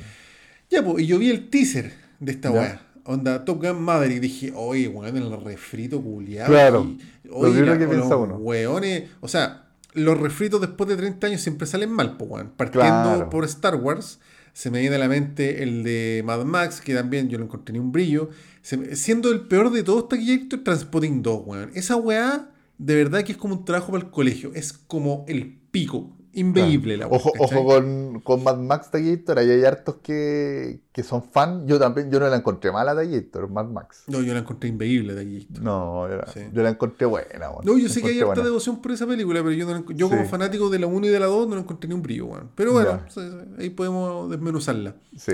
Ya, 0.70 0.84
pues, 0.84 1.04
y 1.04 1.08
yo 1.08 1.18
vi 1.20 1.30
el 1.30 1.50
teaser 1.50 1.94
de 2.20 2.32
esta 2.34 2.52
weá. 2.52 2.82
Onda 3.06 3.44
Top 3.46 3.62
Gun 3.64 3.82
Maverick. 3.82 4.20
Dije, 4.22 4.52
oye, 4.56 4.88
weón, 4.88 5.16
el 5.18 5.42
refrito 5.44 6.02
culiado. 6.02 6.50
Claro. 6.52 6.86
Y, 7.24 7.28
Lo 7.28 7.36
oye, 7.38 7.52
primero 7.54 7.74
la- 7.74 7.80
que 7.80 7.86
o 7.86 7.90
piensa 7.90 8.10
los 8.10 8.20
uno. 8.20 8.36
weones. 8.38 9.10
O 9.20 9.28
sea, 9.28 9.66
los 9.94 10.18
refritos 10.20 10.62
después 10.62 10.90
de 10.90 10.96
30 10.96 11.28
años 11.28 11.42
siempre 11.42 11.68
salen 11.68 11.92
mal, 11.92 12.16
pues, 12.18 12.30
weón. 12.32 12.52
Partiendo 12.56 13.04
Claro. 13.16 13.30
por 13.30 13.44
Star 13.46 13.76
Wars. 13.76 14.20
Se 14.54 14.70
me 14.70 14.80
viene 14.80 14.96
a 14.96 15.00
la 15.00 15.08
mente 15.08 15.64
el 15.64 15.84
de 15.84 16.22
Mad 16.26 16.46
Max, 16.46 16.80
que 16.80 16.94
también 16.94 17.28
yo 17.28 17.40
lo 17.40 17.46
encontré 17.46 17.74
ni 17.74 17.80
un 17.80 17.92
brillo. 17.92 18.30
Siendo 18.62 19.32
el 19.32 19.42
peor 19.42 19.72
de 19.72 19.84
todos, 19.84 20.08
Taquillator, 20.08 20.64
Transpotting 20.64 21.24
2, 21.24 21.42
weón. 21.46 21.72
Esa 21.74 21.96
weá, 21.96 22.52
de 22.78 22.96
verdad 22.96 23.24
que 23.24 23.32
es 23.32 23.38
como 23.38 23.56
un 23.56 23.66
trabajo 23.66 23.92
para 23.92 24.06
el 24.06 24.12
colegio. 24.12 24.52
Es 24.54 24.72
como 24.74 25.26
el 25.28 25.58
pico. 25.72 26.16
Inveíble 26.36 26.98
la 26.98 27.08
weá. 27.08 27.18
Ojo, 27.18 27.32
¿cachai? 27.32 27.58
ojo 27.60 27.66
con, 27.68 28.22
con 28.22 28.44
Mad 28.44 28.58
Max 28.58 28.90
Taquillator, 28.92 29.38
ahí 29.40 29.52
hay 29.52 29.64
hartos 29.66 29.98
que, 30.02 30.82
que 30.92 31.04
son 31.04 31.24
fan. 31.24 31.68
Yo 31.68 31.78
también, 31.80 32.10
yo 32.12 32.20
no 32.20 32.28
la 32.28 32.36
encontré 32.38 32.72
mala 32.72 32.96
Taquillator, 32.96 33.50
Mad 33.50 33.66
Max. 33.68 34.04
No, 34.08 34.22
yo 34.22 34.34
la 34.34 34.40
encontré 34.40 34.70
inveíble 34.70 35.14
Taquillator. 35.14 35.62
No, 35.64 36.10
yo 36.10 36.18
la, 36.18 36.28
Sí. 36.28 36.40
yo 36.52 36.64
la 36.64 36.70
encontré 36.70 37.06
buena, 37.06 37.50
weón. 37.52 37.66
No, 37.66 37.78
yo 37.78 37.88
La 37.88 37.94
sé 37.94 38.02
que 38.02 38.08
hay 38.10 38.20
harta 38.20 38.44
devoción 38.44 38.82
por 38.82 38.92
esa 38.92 39.06
película, 39.06 39.42
pero 39.42 39.52
yo, 39.52 39.66
no 39.68 39.74
la 39.74 39.84
yo 39.96 40.10
como 40.10 40.24
Sí. 40.24 40.28
fanático 40.30 40.70
de 40.70 40.80
la 40.80 40.88
1 40.88 41.06
y 41.06 41.10
de 41.10 41.20
la 41.20 41.28
2 41.28 41.48
no 41.48 41.56
la 41.56 41.62
encontré 41.62 41.88
ni 41.88 41.94
un 41.96 42.02
brillo, 42.02 42.26
weón. 42.26 42.50
Pero 42.56 42.74
bueno, 42.74 43.02
Ya. 43.16 43.24
ahí 43.60 43.70
podemos 43.70 44.30
desmenuzarla. 44.30 44.96
Sí. 45.18 45.34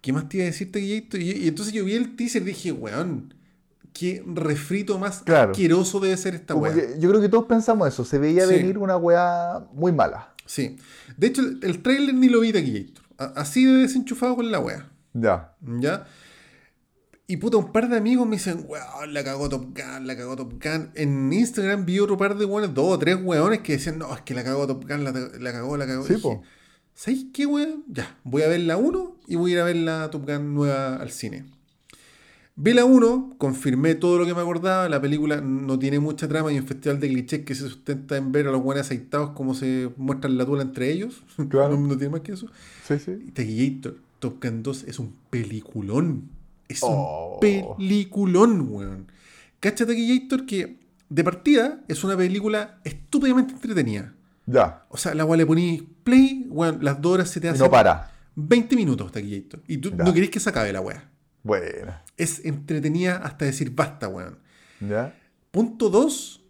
¿Qué 0.00 0.12
más 0.12 0.28
te 0.28 0.38
iba 0.38 0.44
a 0.44 0.46
decir, 0.46 0.72
Taquillator? 0.72 1.20
Y, 1.20 1.30
y 1.44 1.48
entonces 1.48 1.72
yo 1.74 1.84
vi 1.84 1.94
el 1.94 2.16
teaser 2.16 2.42
y 2.42 2.46
dije, 2.46 2.72
weón, 2.72 3.34
qué 3.92 4.22
refrito 4.26 4.98
más 4.98 5.20
Claro. 5.22 5.50
asqueroso 5.50 6.00
debe 6.00 6.16
ser 6.16 6.34
esta 6.34 6.54
weá. 6.54 6.72
yo 6.98 7.10
creo 7.10 7.20
que 7.20 7.28
todos 7.28 7.44
pensamos 7.46 7.86
eso. 7.88 8.04
Se 8.04 8.18
veía 8.18 8.46
Sí. 8.46 8.54
venir 8.54 8.78
una 8.78 8.96
weá 8.96 9.66
muy 9.74 9.92
mala. 9.92 10.29
Sí. 10.50 10.76
De 11.16 11.28
hecho, 11.28 11.42
el, 11.42 11.60
el 11.62 11.80
trailer 11.80 12.12
ni 12.14 12.28
lo 12.28 12.40
vi, 12.40 12.52
Taquillator. 12.52 13.04
A- 13.18 13.40
Así 13.40 13.64
de 13.64 13.72
desenchufado 13.82 14.34
con 14.34 14.50
la 14.50 14.58
weá. 14.58 14.90
Ya. 15.12 15.54
¿Ya? 15.78 16.06
Y 17.28 17.36
puta, 17.36 17.56
un 17.58 17.70
par 17.70 17.88
de 17.88 17.96
amigos 17.96 18.26
me 18.26 18.34
dicen, 18.36 18.64
weón, 18.66 19.14
la 19.14 19.22
cagó 19.22 19.48
Top 19.48 19.66
Gun, 19.66 20.08
la 20.08 20.16
cagó 20.16 20.34
Top 20.34 20.52
Gun. 20.60 20.90
En 20.96 21.32
Instagram 21.32 21.84
vi 21.86 22.00
otro 22.00 22.16
par 22.16 22.36
de 22.36 22.44
weones, 22.44 22.74
dos 22.74 22.94
o 22.94 22.98
tres 22.98 23.16
weones 23.22 23.60
que 23.60 23.74
decían, 23.74 23.98
no, 23.98 24.12
es 24.12 24.22
que 24.22 24.34
la 24.34 24.42
cagó 24.42 24.66
Top 24.66 24.82
Gun, 24.88 25.04
la, 25.04 25.12
la 25.12 25.52
cagó, 25.52 25.76
la 25.76 25.86
cagó. 25.86 26.04
Sí, 26.04 26.14
po. 26.16 26.42
¿Sabéis 26.94 27.26
qué, 27.32 27.46
weón? 27.46 27.84
Ya, 27.86 28.18
voy 28.24 28.42
a 28.42 28.48
ver 28.48 28.60
la 28.60 28.76
1 28.76 29.18
y 29.28 29.36
voy 29.36 29.52
a 29.52 29.54
ir 29.54 29.60
a 29.60 29.64
ver 29.64 29.76
la 29.76 30.10
Top 30.10 30.26
Gun 30.28 30.52
nueva 30.54 30.96
al 30.96 31.12
cine. 31.12 31.44
Vi 32.56 32.74
la 32.74 32.84
1, 32.84 33.36
confirmé 33.38 33.94
todo 33.94 34.18
lo 34.18 34.26
que 34.26 34.34
me 34.34 34.40
acordaba. 34.40 34.88
La 34.88 35.00
película 35.00 35.40
no 35.40 35.78
tiene 35.78 35.98
mucha 35.98 36.28
trama 36.28 36.52
y 36.52 36.58
un 36.58 36.66
festival 36.66 37.00
de 37.00 37.08
clichés 37.08 37.44
que 37.44 37.54
se 37.54 37.62
sustenta 37.68 38.16
en 38.16 38.32
ver 38.32 38.48
a 38.48 38.50
los 38.52 38.62
buenos 38.62 38.86
aceitados 38.86 39.30
como 39.30 39.54
se 39.54 39.90
muestran 39.96 40.36
la 40.36 40.44
tula 40.44 40.62
entre 40.62 40.90
ellos. 40.92 41.22
Claro. 41.48 41.78
no, 41.78 41.86
no 41.88 41.96
tiene 41.96 42.10
más 42.12 42.20
que 42.20 42.32
eso. 42.32 42.48
Sí, 42.86 42.98
sí. 42.98 43.12
Y 43.26 43.30
Taquillator, 43.30 43.96
Top 44.18 44.44
Gun 44.44 44.62
2 44.62 44.84
es 44.88 44.98
un 44.98 45.14
peliculón. 45.30 46.28
Es 46.68 46.80
Oh. 46.82 47.34
un 47.34 47.40
peliculón, 47.40 48.68
weón. 48.70 49.06
Cacha 49.58 49.86
Taquillator 49.86 50.44
que 50.44 50.78
de 51.08 51.24
partida 51.24 51.80
es 51.88 52.04
una 52.04 52.16
película 52.16 52.78
estúpidamente 52.84 53.54
entretenida. 53.54 54.12
Ya. 54.46 54.84
O 54.90 54.96
sea, 54.96 55.14
la 55.14 55.24
cual 55.24 55.38
le 55.38 55.46
ponís 55.46 55.82
play, 56.04 56.46
weón, 56.50 56.78
las 56.82 57.00
dos 57.00 57.12
horas 57.14 57.30
se 57.30 57.40
te 57.40 57.46
Y 57.46 57.50
hacen 57.50 57.64
no 57.64 57.70
para. 57.70 58.10
20 58.36 58.76
minutos 58.76 59.10
Taquillator. 59.12 59.60
Y 59.66 59.78
tú 59.78 59.90
Ya. 59.96 60.04
no 60.04 60.12
querés 60.12 60.28
que 60.30 60.40
se 60.40 60.50
acabe 60.50 60.72
la 60.72 60.80
weá. 60.82 61.10
Buena. 61.42 62.04
Es 62.16 62.44
entretenida 62.44 63.16
hasta 63.16 63.44
decir 63.44 63.70
basta, 63.74 64.08
weón. 64.08 64.38
Ya. 64.80 65.14
Punto 65.50 65.88
2, 65.90 66.42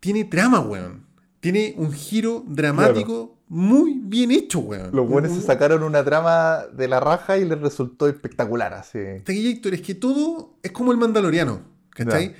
tiene 0.00 0.24
trama, 0.24 0.60
weón. 0.60 1.06
Tiene 1.40 1.74
un 1.76 1.92
giro 1.92 2.44
dramático 2.46 3.38
muy 3.48 3.94
bien 4.02 4.30
hecho, 4.30 4.60
weón. 4.60 4.90
Los 4.92 5.08
buenos 5.08 5.32
se 5.32 5.40
sacaron 5.42 5.82
una 5.82 6.04
trama 6.04 6.64
de 6.72 6.88
la 6.88 7.00
raja 7.00 7.38
y 7.38 7.44
les 7.44 7.60
resultó 7.60 8.08
espectacular, 8.08 8.72
así. 8.74 8.98
Taquillator 9.24 9.74
es 9.74 9.82
que 9.82 9.94
todo 9.94 10.56
es 10.62 10.70
como 10.72 10.92
el 10.92 10.98
Mandaloriano, 10.98 11.62
¿cachai? 11.90 12.34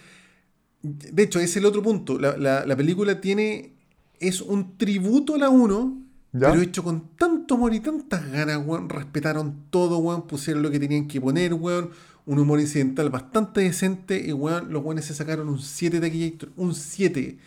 De 0.82 1.22
hecho, 1.22 1.40
es 1.40 1.56
el 1.56 1.66
otro 1.66 1.82
punto. 1.82 2.18
La, 2.18 2.36
la- 2.36 2.64
la 2.64 2.76
película 2.76 3.20
tiene. 3.20 3.74
Es 4.18 4.40
un 4.42 4.76
tributo 4.76 5.34
a 5.34 5.38
la 5.38 5.48
1, 5.50 6.02
¿Ya? 6.32 6.50
pero 6.50 6.62
hecho 6.62 6.84
con 6.84 7.16
tanto 7.16 7.54
amor 7.56 7.74
y 7.74 7.80
tantas 7.80 8.30
ganas, 8.30 8.60
weón. 8.64 8.88
Respetaron 8.88 9.64
todo, 9.70 9.98
weón. 9.98 10.26
Pusieron 10.26 10.62
lo 10.62 10.70
que 10.70 10.78
tenían 10.78 11.08
que 11.08 11.20
poner, 11.20 11.54
weón. 11.54 11.90
Un 12.26 12.38
humor 12.38 12.60
incidental 12.60 13.10
bastante 13.10 13.62
decente. 13.62 14.20
Y, 14.24 14.32
weón, 14.32 14.72
los 14.72 14.84
weones 14.84 15.04
se 15.06 15.14
sacaron 15.14 15.48
un 15.48 15.58
7 15.58 16.00
Taquillator. 16.00 16.50
Un 16.56 16.74
7. 16.74 17.38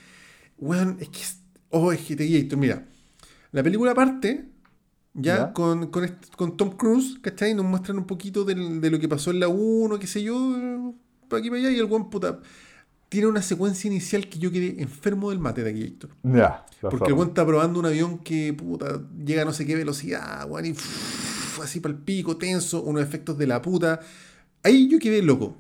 Weón, 0.58 0.98
es 1.00 1.10
que. 1.10 1.20
es- 1.22 1.40
Oh, 1.76 1.92
es 1.92 2.02
que 2.02 2.16
Taquillator, 2.16 2.58
mira. 2.60 2.86
La 3.52 3.64
película 3.64 3.94
parte. 3.96 4.50
Ya, 5.16 5.38
Ya. 5.38 5.54
Con, 5.54 5.88
con, 5.88 6.04
este- 6.04 6.28
con 6.36 6.58
Tom 6.58 6.72
Cruise, 6.76 7.20
¿cachai? 7.22 7.54
Nos 7.54 7.66
muestran 7.66 7.98
un 8.00 8.06
poquito 8.06 8.44
del- 8.44 8.82
de 8.82 8.90
lo 8.92 9.00
que 9.00 9.08
pasó 9.08 9.32
en 9.32 9.40
la 9.40 9.48
1, 9.48 9.98
qué 10.00 10.08
sé 10.08 10.24
yo, 10.24 10.94
para 11.30 11.40
aquí 11.40 11.50
para 11.50 11.62
allá, 11.62 11.72
y 11.72 11.78
el 11.80 11.86
buen 11.86 12.10
puta. 12.10 12.40
Tiene 13.14 13.28
una 13.28 13.44
secuencia 13.44 13.88
inicial 13.88 14.28
que 14.28 14.40
yo 14.40 14.52
quedé 14.52 14.82
enfermo 14.82 15.30
del 15.30 15.38
mate 15.38 15.64
de 15.64 15.70
aquí, 15.70 15.84
Héctor. 15.84 16.10
Ya. 16.24 16.66
Porque 16.82 17.12
el 17.12 17.20
está 17.20 17.46
probando 17.46 17.80
un 17.80 17.86
avión 17.86 18.18
que, 18.18 18.52
puta, 18.54 19.04
llega 19.24 19.44
a 19.44 19.46
no 19.46 19.54
sé 19.54 19.68
qué 19.68 19.76
velocidad, 19.76 20.50
weón, 20.50 20.66
y 20.66 20.76
así 21.62 21.80
para 21.80 21.94
el 21.94 22.00
pico, 22.00 22.38
tenso, 22.38 22.82
unos 22.82 23.04
efectos 23.04 23.38
de 23.38 23.46
la 23.46 23.62
puta. 23.62 24.00
Ahí 24.64 24.90
yo 24.90 24.98
quedé 24.98 25.22
loco. 25.22 25.56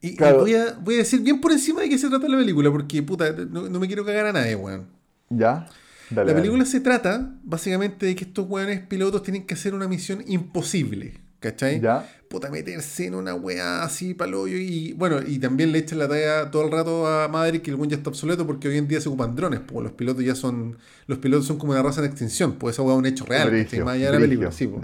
Y, 0.00 0.16
voy, 0.18 0.54
a, 0.56 0.72
voy 0.82 0.96
a 0.96 0.98
decir 0.98 1.20
bien 1.20 1.40
por 1.40 1.52
encima 1.52 1.82
de 1.82 1.88
qué 1.88 1.98
se 1.98 2.08
trata 2.08 2.26
la 2.26 2.36
película, 2.36 2.72
porque 2.72 3.00
puta, 3.00 3.30
no, 3.30 3.68
no 3.68 3.78
me 3.78 3.86
quiero 3.86 4.04
cagar 4.04 4.26
a 4.26 4.32
nadie, 4.32 4.56
weón. 4.56 4.88
¿Ya? 5.30 5.68
Dale, 6.10 6.16
La 6.16 6.24
dale. 6.24 6.34
película 6.34 6.64
se 6.64 6.80
trata 6.80 7.32
básicamente 7.44 8.06
de 8.06 8.16
que 8.16 8.24
estos 8.24 8.44
weones 8.48 8.80
pilotos 8.80 9.22
tienen 9.22 9.46
que 9.46 9.54
hacer 9.54 9.72
una 9.72 9.86
misión 9.86 10.24
imposible, 10.26 11.14
¿cachai? 11.50 11.80
¿Ya? 11.80 12.08
Puta, 12.28 12.50
meterse 12.50 13.06
en 13.06 13.14
una 13.14 13.34
weá 13.34 13.84
así 13.84 14.14
paloyo 14.14 14.56
y 14.56 14.92
bueno, 14.94 15.20
y 15.24 15.38
también 15.38 15.70
le 15.70 15.78
echan 15.78 15.98
la 15.98 16.08
talla 16.08 16.50
todo 16.50 16.64
el 16.64 16.72
rato 16.72 17.06
a 17.06 17.28
Maverick 17.28 17.62
que 17.62 17.70
el 17.70 17.76
weón 17.76 17.88
ya 17.88 17.96
está 17.96 18.10
obsoleto 18.10 18.46
porque 18.46 18.68
hoy 18.68 18.78
en 18.78 18.88
día 18.88 19.00
se 19.00 19.08
ocupan 19.08 19.36
drones, 19.36 19.60
pues 19.60 19.84
los 19.84 19.92
pilotos 19.92 20.24
ya 20.24 20.34
son, 20.34 20.76
los 21.06 21.18
pilotos 21.18 21.46
son 21.46 21.56
como 21.58 21.72
una 21.72 21.82
raza 21.82 22.00
en 22.00 22.06
extinción, 22.06 22.54
pues 22.54 22.74
esa 22.74 22.82
weá 22.82 22.94
es 22.94 22.98
un 22.98 23.06
hecho 23.06 23.24
real. 23.24 23.50
Brigio, 23.50 23.84
más 23.84 23.94
allá 23.94 24.06
de 24.06 24.12
la 24.12 24.18
película, 24.18 24.52
sí, 24.52 24.66
pues. 24.66 24.82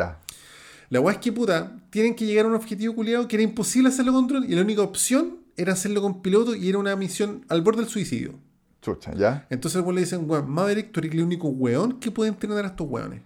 La 0.89 1.01
weá 1.01 1.15
es 1.15 1.21
que 1.21 1.33
puta, 1.33 1.73
tienen 1.91 2.15
que 2.15 2.27
llegar 2.27 2.45
a 2.45 2.49
un 2.49 2.55
objetivo 2.55 2.95
culiado 2.95 3.27
que 3.27 3.37
era 3.37 3.43
imposible 3.43 3.89
hacerlo 3.89 4.13
con 4.13 4.29
dron 4.29 4.45
y 4.45 4.55
la 4.55 4.63
única 4.63 4.83
opción 4.83 5.39
era 5.57 5.73
hacerlo 5.73 6.01
con 6.01 6.23
piloto 6.23 6.55
y 6.55 6.69
era 6.69 6.79
una 6.79 6.95
misión 6.95 7.45
al 7.49 7.63
borde 7.63 7.81
del 7.81 7.91
suicidio. 7.91 8.35
Chucha, 8.83 9.15
¿ya? 9.15 9.47
Entonces 9.51 9.81
weón 9.83 9.97
le 9.97 10.03
dicen, 10.03 10.31
weón, 10.31 10.49
Maverick, 10.49 10.93
tú 10.93 11.01
eres 11.01 11.13
el 11.13 11.23
único 11.23 11.49
weón 11.49 11.99
que 11.99 12.11
puede 12.11 12.31
entrenar 12.31 12.65
a 12.65 12.69
estos 12.69 12.87
weones. 12.89 13.21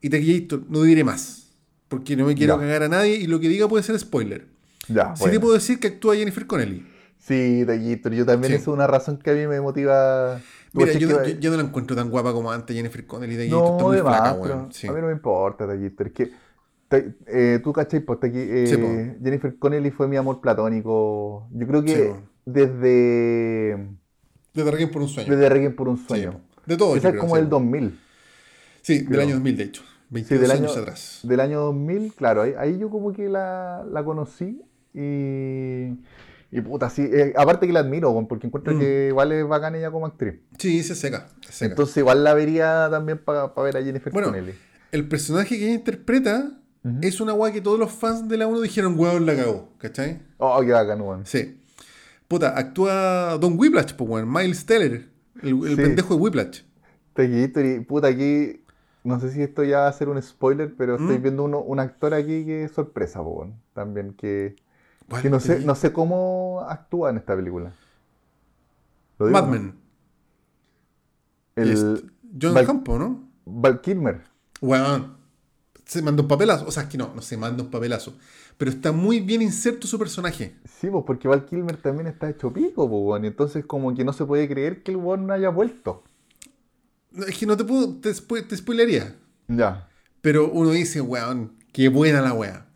Y 0.00 0.10
Taquillator, 0.10 0.64
no 0.68 0.82
diré 0.82 1.02
más. 1.02 1.43
Porque 1.88 2.16
no 2.16 2.26
me 2.26 2.34
quiero 2.34 2.54
Ya. 2.56 2.60
cagar 2.60 2.82
a 2.84 2.88
nadie 2.88 3.16
y 3.16 3.26
lo 3.26 3.38
que 3.40 3.48
diga 3.48 3.68
puede 3.68 3.82
ser 3.82 3.98
spoiler. 3.98 4.46
Ya, 4.88 5.14
Sí 5.16 5.20
bueno. 5.22 5.32
te 5.34 5.40
puedo 5.40 5.54
decir 5.54 5.78
que 5.80 5.88
actúa 5.88 6.16
Jennifer 6.16 6.46
Connelly. 6.46 6.86
Sí, 7.18 7.64
Taquito, 7.66 8.10
yo 8.10 8.26
también 8.26 8.52
Sí. 8.52 8.58
es 8.58 8.66
una 8.68 8.86
razón 8.86 9.16
que 9.18 9.30
a 9.30 9.34
mí 9.34 9.46
me 9.46 9.60
motiva. 9.60 10.40
Mira, 10.74 10.92
yo, 10.92 11.22
que- 11.22 11.32
yo- 11.34 11.40
yo 11.40 11.50
no 11.50 11.56
la 11.56 11.62
encuentro 11.62 11.94
tan 11.96 12.10
guapa 12.10 12.32
como 12.32 12.50
antes 12.52 12.74
Jennifer 12.76 13.06
Connelly. 13.06 13.34
Está 13.44 13.56
No, 13.56 13.78
muy 13.78 13.96
de 13.96 14.02
flaca, 14.02 14.32
weón. 14.34 14.72
Sí. 14.72 14.86
a 14.88 14.92
mí 14.92 15.00
no 15.00 15.06
me 15.06 15.12
importa, 15.12 15.66
Taquito. 15.66 16.04
Es 16.04 16.12
que 16.12 16.30
eh, 17.26 17.60
tú, 17.64 17.72
¿cachai? 17.72 18.00
Pues, 18.00 18.18
eh. 18.24 19.16
Jennifer 19.22 19.56
Connelly 19.58 19.90
fue 19.90 20.06
mi 20.06 20.16
amor 20.16 20.40
platónico. 20.40 21.48
Yo 21.52 21.66
creo 21.66 21.82
que 21.82 21.94
Sí, 21.94 22.10
desde, 22.44 23.88
De 24.54 24.70
Requiem 24.70 24.90
por 24.90 25.02
un 25.02 25.08
sueño. 25.08 25.30
desde 25.34 25.48
Requiem 25.48 25.74
por 25.74 25.88
un 25.88 25.96
sueño. 25.98 26.40
de 26.66 26.76
todo. 26.76 26.94
Esa 26.96 27.08
es 27.08 27.12
creo, 27.12 27.20
como 27.22 27.36
del 27.36 27.46
po. 27.46 27.50
2000. 27.56 27.98
Sí, 28.82 29.00
del 29.00 29.20
año 29.20 29.34
2000, 29.34 29.56
de 29.56 29.64
hecho. 29.64 29.82
Sí, 30.22 30.34
22 30.34 30.40
del 30.40 30.50
años 30.52 30.72
año, 30.72 30.80
atrás. 30.82 31.20
del 31.22 31.40
año 31.40 31.60
2000, 31.60 32.12
claro, 32.14 32.42
ahí, 32.42 32.54
ahí 32.58 32.78
yo 32.78 32.88
como 32.90 33.12
que 33.12 33.28
la, 33.28 33.84
la 33.90 34.04
conocí 34.04 34.60
y, 34.94 35.98
y 36.56 36.60
puta, 36.60 36.88
sí, 36.90 37.02
eh, 37.12 37.32
aparte 37.36 37.66
que 37.66 37.72
la 37.72 37.80
admiro, 37.80 38.12
porque 38.28 38.46
encuentro 38.46 38.74
Mm. 38.74 38.78
que 38.78 39.06
igual 39.08 39.32
es 39.32 39.46
bacana 39.46 39.78
ella 39.78 39.90
como 39.90 40.06
actriz. 40.06 40.34
Sí, 40.58 40.82
se 40.82 40.94
seca. 40.94 41.28
se 41.40 41.52
seca. 41.52 41.70
Entonces 41.72 41.96
igual 41.98 42.22
la 42.24 42.34
vería 42.34 42.88
también 42.90 43.18
para 43.18 43.48
ver 43.48 43.76
a 43.76 43.82
Jennifer 43.82 44.12
Bueno, 44.12 44.28
Connelly. 44.28 44.54
el 44.92 45.08
personaje 45.08 45.58
que 45.58 45.64
ella 45.66 45.74
interpreta 45.74 46.50
es 47.00 47.20
una 47.20 47.32
weá 47.32 47.50
que 47.52 47.60
todos 47.62 47.78
los 47.78 47.90
fans 47.90 48.28
de 48.28 48.36
la 48.36 48.46
1 48.46 48.60
dijeron, 48.60 48.94
weón, 48.98 49.24
la 49.24 49.34
cagó. 49.34 49.70
¿Cachai? 49.78 50.20
Oh, 50.36 50.60
qué 50.60 50.70
bacán, 50.72 51.00
weón. 51.00 51.24
Sí. 51.26 51.58
Puta, 52.28 52.58
actúa 52.58 53.38
Don 53.40 53.58
Whiplash, 53.58 53.94
pues, 53.94 54.08
weón. 54.10 54.30
Miles 54.30 54.66
Teller, 54.66 55.08
el, 55.42 55.48
el 55.66 55.68
Sí. 55.70 55.76
pendejo 55.76 56.14
de 56.14 56.20
Whiplash. 56.20 56.60
Y 57.16 57.48
puta, 57.80 58.08
aquí, 58.08 58.60
no 59.04 59.20
sé 59.20 59.30
si 59.30 59.42
esto 59.42 59.62
ya 59.64 59.80
va 59.80 59.88
a 59.88 59.92
ser 59.92 60.08
un 60.08 60.20
spoiler, 60.20 60.74
pero 60.76 60.96
estoy 60.96 61.18
¿Mm? 61.18 61.22
viendo 61.22 61.44
uno, 61.44 61.60
un 61.60 61.78
actor 61.78 62.14
aquí 62.14 62.44
que 62.44 62.64
es 62.64 62.72
sorpresa, 62.72 63.22
po, 63.22 63.30
weón. 63.30 63.54
También 63.74 64.14
que, 64.14 64.56
¿Cuál 65.08 65.22
que 65.22 65.30
no 65.30 65.40
sé, 65.40 65.60
no 65.60 65.74
sé 65.74 65.92
cómo 65.92 66.64
actúa 66.68 67.10
en 67.10 67.18
esta 67.18 67.36
película. 67.36 67.72
¿Lo 69.18 69.26
digo, 69.26 69.38
Mad 69.38 69.46
no? 69.46 69.52
Men. 69.52 69.74
El 71.56 71.70
Este, 71.70 72.06
John 72.40 72.54
Val- 72.54 72.66
Campo, 72.66 72.98
¿no? 72.98 73.28
Val 73.44 73.80
Kilmer. 73.80 74.22
Weón. 74.60 75.16
Se 75.84 76.00
mandó 76.02 76.22
un 76.22 76.28
papelazo. 76.28 76.66
O 76.66 76.70
sea, 76.70 76.84
es 76.84 76.88
que 76.88 76.96
no, 76.98 77.12
no 77.14 77.20
se 77.22 77.36
manda 77.36 77.62
un 77.62 77.70
papelazo. 77.70 78.14
Pero 78.56 78.70
está 78.70 78.90
muy 78.92 79.20
bien 79.20 79.42
inserto 79.42 79.86
su 79.86 79.98
personaje. 79.98 80.56
Sí, 80.64 80.88
pues 80.88 81.04
porque 81.06 81.28
Val 81.28 81.44
Kilmer 81.44 81.76
también 81.76 82.06
está 82.06 82.28
hecho 82.30 82.52
pico, 82.52 82.88
pues. 82.88 83.22
Y 83.22 83.26
entonces 83.26 83.66
como 83.66 83.94
que 83.94 84.04
no 84.04 84.12
se 84.12 84.24
puede 84.24 84.48
creer 84.48 84.82
que 84.82 84.92
el 84.92 84.96
weón 84.96 85.26
no 85.26 85.34
haya 85.34 85.50
vuelto. 85.50 86.02
Es 87.28 87.38
que 87.38 87.46
no 87.46 87.56
te 87.56 87.64
puedo, 87.64 87.94
te, 87.96 88.10
spo- 88.10 88.46
te 88.46 88.56
spoilería. 88.56 89.14
Ya. 89.48 89.88
Pero 90.20 90.50
uno 90.50 90.70
dice, 90.70 91.00
weón, 91.00 91.52
qué 91.72 91.88
buena 91.88 92.20
la 92.20 92.32
weá. 92.32 92.66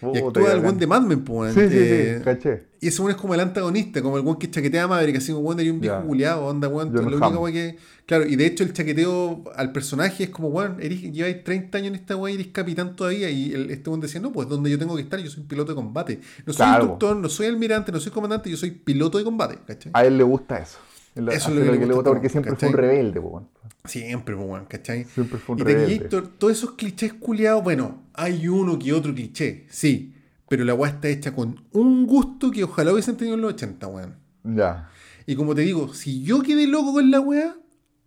Y 0.00 0.04
Puta, 0.20 0.40
actúa 0.40 0.52
el 0.52 0.60
weón 0.60 0.78
de 0.78 0.86
Mad 0.88 1.02
Men, 1.02 1.22
pues, 1.24 1.52
Sí, 1.54 1.60
weón. 1.60 1.70
sí, 1.70 1.76
Eh, 1.78 2.14
sí, 2.18 2.24
caché. 2.24 2.66
Y 2.80 2.88
ese 2.88 3.00
weón 3.02 3.12
es 3.14 3.20
como 3.20 3.34
el 3.34 3.40
antagonista, 3.40 4.02
como 4.02 4.16
el 4.18 4.24
weón 4.24 4.36
que 4.38 4.50
chaquetea 4.50 4.84
a 4.84 4.88
Maverick, 4.88 5.16
así 5.18 5.30
como 5.32 5.44
weón 5.46 5.58
de 5.58 5.70
un 5.70 5.80
viejo 5.80 6.02
culiado, 6.02 6.44
onda, 6.46 6.66
weón. 6.68 6.92
Lo 6.92 7.02
único 7.02 7.28
weón 7.40 7.52
que. 7.52 7.76
Claro, 8.04 8.26
y 8.26 8.34
de 8.34 8.46
hecho 8.46 8.64
el 8.64 8.72
chaqueteo 8.72 9.44
al 9.54 9.70
personaje 9.70 10.24
es 10.24 10.30
como, 10.30 10.48
weón, 10.48 10.78
eres- 10.80 11.02
lleváis 11.12 11.44
30 11.44 11.78
años 11.78 11.88
en 11.88 11.94
esta 11.94 12.16
weón 12.16 12.32
y 12.36 12.40
eres 12.40 12.52
capitán 12.52 12.96
todavía. 12.96 13.30
Y 13.30 13.52
el, 13.52 13.70
este 13.70 13.88
weón 13.90 14.00
decía, 14.00 14.20
no, 14.20 14.32
pues 14.32 14.48
donde 14.48 14.70
yo 14.70 14.78
tengo 14.78 14.96
que 14.96 15.02
estar, 15.02 15.20
yo 15.20 15.30
soy 15.30 15.44
piloto 15.44 15.70
de 15.72 15.76
combate. 15.76 16.20
No 16.46 16.52
soy 16.52 16.56
Claro. 16.66 16.82
instructor, 16.82 17.16
no 17.16 17.28
soy 17.28 17.46
almirante, 17.46 17.92
no 17.92 18.00
soy 18.00 18.10
comandante, 18.10 18.50
yo 18.50 18.56
soy 18.56 18.72
piloto 18.72 19.18
de 19.18 19.24
combate, 19.24 19.58
¿cachai? 19.66 19.92
A 19.94 20.04
él 20.04 20.18
le 20.18 20.24
gusta 20.24 20.58
eso. 20.58 20.78
Eso 21.14 21.50
es 21.50 21.66
lo 21.66 21.72
que 21.72 21.86
le 21.86 21.94
gusta, 21.94 22.10
porque 22.10 22.28
siempre 22.28 22.56
fue 22.56 22.68
un 22.68 22.74
rebelde, 22.74 23.18
weón. 23.20 23.48
Siempre, 23.84 24.34
weón, 24.34 24.64
¿cachai? 24.66 25.04
Siempre 25.04 25.38
fue 25.38 25.54
un 25.54 25.60
Y 25.60 25.64
rebelde. 25.64 25.86
Terminator, 25.86 26.28
todos 26.38 26.52
esos 26.52 26.72
clichés 26.72 27.12
culiados, 27.14 27.62
bueno, 27.62 28.02
hay 28.14 28.48
uno 28.48 28.78
que 28.78 28.92
otro 28.92 29.14
cliché, 29.14 29.66
sí. 29.68 30.14
Pero 30.48 30.64
la 30.64 30.74
weá 30.74 30.90
está 30.90 31.08
hecha 31.08 31.34
con 31.34 31.64
un 31.72 32.06
gusto 32.06 32.50
que 32.50 32.64
ojalá 32.64 32.92
hubiesen 32.92 33.16
tenido 33.16 33.36
en 33.36 33.42
los 33.42 33.54
80, 33.54 33.86
weón. 33.86 34.16
Ya. 34.44 34.90
Y 35.26 35.36
como 35.36 35.54
te 35.54 35.62
digo, 35.62 35.92
si 35.92 36.22
yo 36.22 36.42
quedé 36.42 36.66
loco 36.66 36.92
con 36.92 37.10
la 37.10 37.20
weá, 37.20 37.56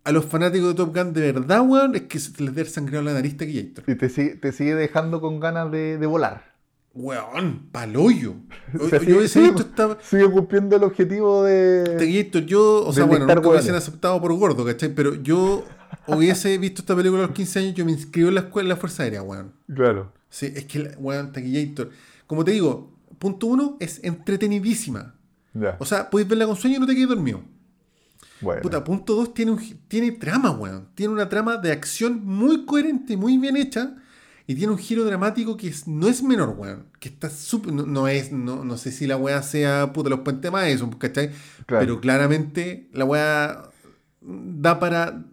a 0.04 0.12
los 0.12 0.26
fanáticos 0.26 0.70
de 0.70 0.74
Top 0.76 0.96
Gun 0.96 1.14
de 1.14 1.32
verdad, 1.32 1.62
weón, 1.68 1.96
es 1.96 2.04
que 2.04 2.20
se 2.20 2.30
les 2.32 2.38
debe 2.38 2.62
haber 2.62 2.68
sangrado 2.68 3.04
la 3.04 3.14
nariz 3.14 3.38
Taquillator. 3.38 3.84
Y 3.88 3.96
te 3.96 4.10
sigue, 4.10 4.36
te 4.36 4.52
sigue 4.52 4.76
dejando 4.76 5.22
con 5.22 5.40
ganas 5.40 5.72
de, 5.72 5.98
de 5.98 6.06
volar. 6.06 6.55
Weón, 6.96 7.68
paloyo. 7.72 8.36
O 8.80 8.90
sea, 8.90 9.02
yo 9.02 9.18
hubiese 9.18 9.42
visto 9.42 9.62
esta 9.70 9.98
Sigue 10.02 10.30
cumpliendo 10.32 10.76
el 10.76 10.84
objetivo 10.84 11.44
de. 11.44 11.96
Taquillator, 11.98 12.46
yo, 12.46 12.86
o 12.86 12.94
sea, 12.94 13.04
bueno, 13.04 13.28
nunca 13.28 13.48
hubiesen 13.48 13.76
aceptado 13.76 14.20
por 14.22 14.34
gordo, 14.34 14.66
¿cachai? 14.66 14.94
Pero 14.96 15.16
yo 15.16 15.66
hubiese 16.08 16.58
visto 16.58 16.82
esta 16.82 16.96
película 16.96 17.24
a 17.24 17.28
los 17.28 17.36
15 17.36 17.60
años, 17.60 17.74
yo 17.76 17.86
me 17.86 17.92
inscribo 17.92 18.30
en 18.30 18.36
la 18.36 18.42
escuela 18.42 18.68
de 18.68 18.76
la 18.76 18.80
Fuerza 18.80 19.04
Aérea, 19.04 19.22
weón. 19.22 19.52
Claro. 19.74 20.14
Sí, 20.30 20.52
es 20.56 20.66
que, 20.66 20.96
weón, 20.98 21.32
Taquillator. 21.32 21.90
Como 22.28 22.44
te 22.44 22.52
digo, 22.52 22.94
punto 23.20 23.48
uno, 23.48 23.78
es 23.80 24.02
entretenidísima. 24.04 25.16
Ya. 25.54 25.76
O 25.80 25.86
sea, 25.86 26.10
puedes 26.10 26.28
verla 26.28 26.46
con 26.46 26.56
sueño 26.56 26.78
y 26.78 26.80
no 26.80 26.88
te 26.88 26.96
quedes 26.96 27.10
dormido. 27.10 27.42
Bueno. 28.42 28.62
Puta, 28.62 28.84
punto 28.84 29.16
2 29.16 29.34
tiene, 29.34 29.52
un 29.52 29.60
tiene 29.88 30.12
trama, 30.12 30.52
weón. 30.52 30.90
Tiene 30.96 31.14
una 31.14 31.30
trama 31.30 31.58
de 31.58 31.72
acción 31.72 32.26
muy 32.26 32.66
coherente 32.66 33.14
y 33.14 33.18
muy 33.18 33.38
bien 33.38 33.58
hecha. 33.58 33.96
Y 34.48 34.56
tiene 34.56 34.72
un 34.74 34.78
giro 34.78 35.04
dramático 35.06 35.58
que 35.58 35.68
es- 35.70 35.88
no 35.88 36.08
es 36.08 36.22
menor, 36.22 36.50
weón. 36.58 36.86
Que 37.00 37.10
está 37.10 37.30
súper. 37.30 37.74
No, 37.74 37.86
no 37.86 38.08
es. 38.08 38.32
No, 38.32 38.64
no 38.64 38.78
sé 38.78 38.92
si 38.92 39.08
la 39.08 39.18
weá 39.18 39.42
sea 39.42 39.92
puta 39.92 40.10
los 40.10 40.20
puentes 40.20 40.52
más 40.52 40.68
eso, 40.68 40.90
¿cachai? 41.00 41.32
Claro. 41.66 41.80
Pero 41.86 42.00
claramente 42.02 42.90
la 42.94 43.06
weá 43.06 43.70
da 44.22 44.80
para. 44.80 45.24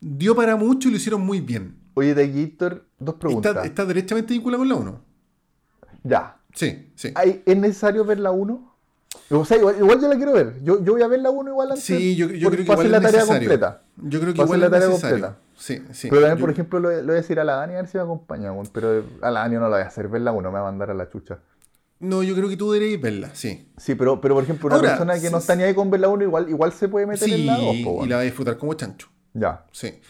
Dio 0.00 0.34
para 0.36 0.56
mucho 0.56 0.88
y 0.88 0.90
lo 0.92 0.96
hicieron 0.96 1.20
muy 1.22 1.40
bien. 1.40 1.76
Oye, 1.94 2.14
de 2.14 2.28
Gator, 2.30 2.86
dos 2.98 3.16
preguntas. 3.16 3.50
Está, 3.54 3.66
está 3.66 3.84
derechamente 3.84 4.32
vinculado 4.32 4.60
con 4.60 4.68
la 4.68 4.74
1. 4.76 5.00
Ya. 6.04 6.36
Sí, 6.54 6.90
sí. 6.94 7.12
¿Hay- 7.14 7.42
¿Es 7.46 7.56
necesario 7.56 8.04
ver 8.04 8.18
la 8.20 8.30
1? 8.30 8.70
O 9.30 9.44
sea, 9.44 9.58
igual, 9.58 9.76
igual 9.78 10.00
yo 10.00 10.08
la 10.08 10.16
quiero 10.16 10.32
ver. 10.32 10.62
Yo, 10.62 10.82
yo 10.82 10.92
voy 10.92 11.02
a 11.02 11.06
ver 11.06 11.20
la 11.20 11.30
1 11.30 11.50
igual 11.50 11.68
antes. 11.70 11.84
Sí, 11.84 12.16
yo, 12.16 12.28
yo 12.30 12.48
creo 12.50 12.64
que 12.64 12.72
igual 12.72 12.90
la 12.90 12.96
es 12.98 13.02
tarea 13.02 13.20
necesario. 13.20 13.48
completa. 13.48 13.82
Yo 13.96 14.20
creo 14.20 14.34
que 14.34 14.42
igual 14.42 14.60
la 14.60 14.70
tarea 14.70 14.88
necesario. 14.88 15.16
completa. 15.18 15.38
Sí, 15.62 15.80
sí. 15.92 16.08
Pero 16.10 16.22
también, 16.22 16.38
Yo- 16.38 16.40
por 16.40 16.50
ejemplo, 16.50 16.80
le, 16.80 16.96
le 16.96 17.02
voy 17.02 17.12
a 17.12 17.14
decir 17.14 17.38
a 17.38 17.44
la 17.44 17.54
Dani 17.54 17.74
a 17.74 17.76
ver 17.76 17.86
si 17.86 17.96
me 17.96 18.02
acompaña. 18.02 18.50
Pero 18.72 19.04
a 19.20 19.30
la 19.30 19.40
Dani 19.42 19.54
no 19.54 19.60
la 19.62 19.68
voy 19.68 19.80
a 19.82 19.86
hacer 19.86 20.08
ver 20.08 20.22
la 20.22 20.32
1, 20.32 20.50
me 20.50 20.58
va 20.58 20.66
a 20.66 20.70
mandar 20.70 20.90
a 20.90 20.94
la 20.94 21.08
chucha. 21.08 21.38
No, 22.00 22.24
yo 22.24 22.34
creo 22.34 22.48
que 22.48 22.56
tú 22.56 22.72
deberías 22.72 23.00
verla, 23.00 23.30
sí. 23.32 23.68
Sí, 23.76 23.94
pero, 23.94 24.20
pero 24.20 24.34
por 24.34 24.42
ejemplo, 24.42 24.66
una 24.66 24.74
Ahora, 24.74 24.88
persona 24.88 25.14
que 25.14 25.20
sí, 25.20 25.30
no 25.30 25.38
está 25.38 25.54
ni 25.54 25.62
ahí 25.62 25.72
con 25.72 25.88
ver 25.88 26.00
la 26.00 26.08
1, 26.08 26.24
igual, 26.24 26.48
igual 26.48 26.72
se 26.72 26.88
puede 26.88 27.06
meter 27.06 27.28
Sí, 27.28 27.34
en 27.34 27.46
la 27.46 27.56
2. 27.58 27.74
y 27.76 28.08
la 28.08 28.16
vas 28.16 28.22
a 28.22 28.24
disfrutar 28.24 28.58
como 28.58 28.74
chancho. 28.74 29.06
Ya. 29.34 29.64
Sí. 29.70 30.00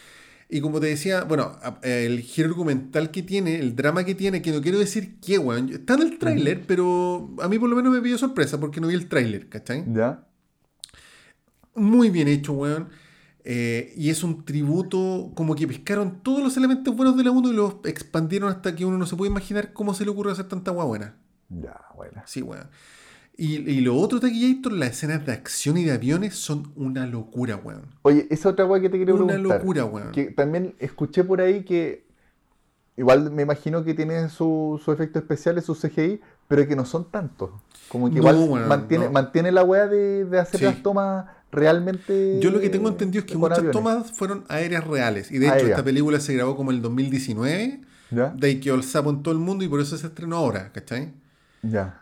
Y 0.49 0.59
como 0.59 0.79
te 0.79 0.87
decía, 0.87 1.23
bueno, 1.23 1.51
el 1.83 2.19
giro 2.21 2.49
argumental 2.49 3.11
que 3.11 3.21
tiene, 3.21 3.59
el 3.59 3.75
drama 3.75 4.03
que 4.05 4.15
tiene, 4.15 4.41
que 4.41 4.51
no 4.51 4.59
quiero 4.61 4.79
decir 4.79 5.19
qué, 5.19 5.37
weón. 5.37 5.69
Está 5.69 5.93
en 5.93 6.01
el 6.01 6.17
tráiler, 6.17 6.63
pero 6.65 7.29
a 7.41 7.47
mí 7.47 7.59
por 7.59 7.69
lo 7.69 7.75
menos 7.75 7.93
me 7.93 8.01
pidió 8.01 8.17
sorpresa 8.17 8.59
porque 8.59 8.81
no 8.81 8.87
vi 8.87 8.95
el 8.95 9.07
tráiler, 9.07 9.47
¿cachai? 9.49 9.83
Ya. 9.93 10.23
Muy 11.75 12.09
bien 12.09 12.27
hecho, 12.27 12.53
weón. 12.53 12.89
Eh, 13.45 13.93
y 13.97 14.09
es 14.09 14.23
un 14.23 14.45
tributo, 14.45 15.31
como 15.35 15.55
que 15.55 15.67
pescaron 15.67 16.21
todos 16.23 16.41
los 16.41 16.55
elementos 16.55 16.95
buenos 16.95 17.17
de 17.17 17.25
la 17.25 17.31
1 17.31 17.49
y 17.51 17.53
los 17.53 17.75
expandieron 17.83 18.49
hasta 18.49 18.73
que 18.75 18.85
uno 18.85 18.97
no 18.97 19.05
se 19.05 19.15
puede 19.17 19.31
imaginar 19.31 19.73
cómo 19.73 19.93
se 19.93 20.05
le 20.05 20.11
ocurre 20.11 20.31
hacer 20.31 20.47
tanta 20.47 20.71
guay 20.71 20.87
buena. 20.87 21.15
Ya, 21.49 21.75
bueno. 21.95 22.21
Sí, 22.25 22.41
weón. 22.41 22.69
Y, 23.35 23.55
y 23.69 23.81
lo 23.81 23.95
otro, 23.97 24.19
Taquillator, 24.19 24.71
las 24.73 24.91
escenas 24.91 25.25
de 25.25 25.31
acción 25.33 25.75
y 25.77 25.83
de 25.83 25.91
aviones 25.91 26.35
son 26.35 26.71
una 26.75 27.05
locura, 27.07 27.55
weón. 27.57 27.87
Oye, 28.03 28.27
esa 28.29 28.49
otra 28.49 28.65
weá 28.65 28.79
que 28.79 28.89
te 28.89 28.99
quería 28.99 29.13
Una 29.15 29.33
preguntar. 29.33 29.59
locura, 29.59 29.85
weón. 29.85 30.11
Que 30.11 30.25
también 30.25 30.75
escuché 30.79 31.23
por 31.23 31.41
ahí 31.41 31.63
que 31.63 32.05
igual 32.97 33.31
me 33.31 33.43
imagino 33.43 33.83
que 33.83 33.93
tienen 33.93 34.29
sus 34.29 34.81
su 34.83 34.91
efectos 34.91 35.21
especiales, 35.23 35.65
sus 35.65 35.79
CGI, 35.81 36.21
pero 36.47 36.67
que 36.67 36.75
no 36.75 36.85
son 36.85 37.09
tantos. 37.09 37.49
Como 37.89 38.07
que 38.09 38.19
No, 38.19 38.29
igual 38.33 38.67
mantiene, 38.67 39.05
no. 39.05 39.11
mantiene 39.11 39.51
la 39.51 39.63
weá 39.63 39.87
de, 39.87 40.25
de 40.25 40.39
hacer 40.39 40.59
Sí. 40.59 40.65
las 40.65 40.81
tomas 40.83 41.25
realmente. 41.51 42.39
Yo 42.41 42.51
lo 42.51 42.59
que 42.59 42.69
tengo 42.69 42.89
entendido 42.89 43.23
es 43.25 43.31
que 43.31 43.37
muchas 43.37 43.59
aviones. 43.59 43.73
tomas 43.73 44.11
fueron 44.11 44.43
aéreas 44.49 44.85
reales. 44.85 45.31
Y 45.31 45.37
de 45.39 45.47
hecho, 45.47 45.67
esta 45.67 45.83
película 45.83 46.19
se 46.19 46.33
grabó 46.33 46.55
como 46.55 46.71
el 46.71 46.81
2019. 46.81 47.81
¿Ya? 48.11 48.29
De 48.29 48.47
ahí 48.47 48.59
quedó 48.59 48.75
el 48.75 48.83
sapo 48.83 49.09
en 49.09 49.23
todo 49.23 49.33
el 49.33 49.39
mundo 49.39 49.63
y 49.63 49.67
por 49.67 49.79
eso 49.79 49.97
se 49.97 50.05
estrenó 50.07 50.37
ahora, 50.37 50.71
¿cachai? 50.71 51.13
Ya. 51.63 51.99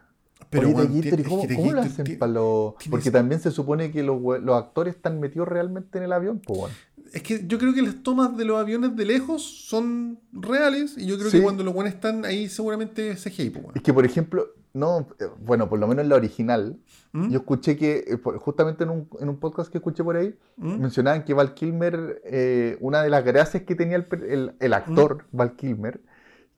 Pero, 0.49 0.68
Oye, 0.68 0.76
weón, 0.76 0.88
The 1.01 1.09
Gator, 1.09 1.19
¿y 1.19 1.22
es 1.22 1.27
¿cómo, 1.30 1.72
lo 1.72 1.81
hacen 1.81 2.03
tiene- 2.03 2.19
para 2.19 2.31
los...? 2.34 2.77
tiene 2.80 2.91
Porque 2.91 3.11
también 3.11 3.39
se 3.39 3.51
supone 3.51 3.91
que 3.91 4.03
los, 4.03 4.19
los 4.41 4.55
actores 4.57 4.95
están 4.95 5.22
metidos 5.22 5.47
realmente 5.47 5.97
en 5.99 6.03
el 6.03 6.11
avión, 6.11 6.41
pues, 6.45 6.59
weón. 6.59 6.72
Es 7.11 7.23
que 7.23 7.45
yo 7.45 7.57
creo 7.59 7.73
que 7.73 7.81
las 7.81 8.01
tomas 8.03 8.38
de 8.38 8.45
los 8.45 8.59
aviones 8.59 8.95
de 8.95 9.05
lejos 9.05 9.43
son 9.43 10.19
reales 10.31 10.97
y 10.97 11.05
yo 11.07 11.17
creo 11.17 11.29
Sí. 11.29 11.38
que 11.38 11.43
cuando 11.43 11.63
los 11.63 11.73
buenos 11.73 11.93
están 11.93 12.23
ahí 12.25 12.47
seguramente 12.47 13.09
es 13.11 13.23
CGI, 13.23 13.49
pues. 13.49 13.65
Es 13.75 13.81
que, 13.81 13.93
por 13.93 14.05
ejemplo, 14.05 14.47
no, 14.73 15.09
eh, 15.19 15.25
bueno, 15.41 15.67
por 15.67 15.77
lo 15.79 15.88
menos 15.88 16.03
en 16.03 16.09
la 16.09 16.15
original, 16.15 16.79
¿Mm? 17.11 17.29
yo 17.31 17.39
escuché 17.39 17.75
que, 17.75 18.05
eh, 18.07 18.17
justamente 18.39 18.85
en 18.85 18.91
un, 18.91 19.09
en 19.19 19.27
un 19.27 19.38
podcast 19.39 19.69
que 19.69 19.79
escuché 19.79 20.03
por 20.05 20.15
ahí, 20.15 20.33
¿Mm? 20.55 20.79
mencionaban 20.79 21.25
que 21.25 21.33
Val 21.33 21.53
Kilmer, 21.53 22.21
eh, 22.23 22.77
una 22.79 23.03
de 23.03 23.09
las 23.09 23.25
gracias 23.25 23.63
que 23.63 23.75
tenía 23.75 23.97
el, 23.97 24.07
el- 24.29 24.53
el 24.59 24.73
actor 24.73 25.25
Val 25.33 25.57
Kilmer, 25.57 25.99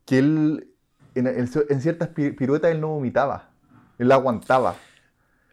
que 0.05 0.19
él, 0.19 0.67
en, 1.15 1.25
en- 1.25 1.49
en 1.69 1.81
ciertas 1.81 2.09
pi- 2.09 2.31
piruetas, 2.31 2.69
él 2.71 2.79
no 2.81 2.89
vomitaba, 2.89 3.49
él 3.97 4.11
aguantaba. 4.11 4.75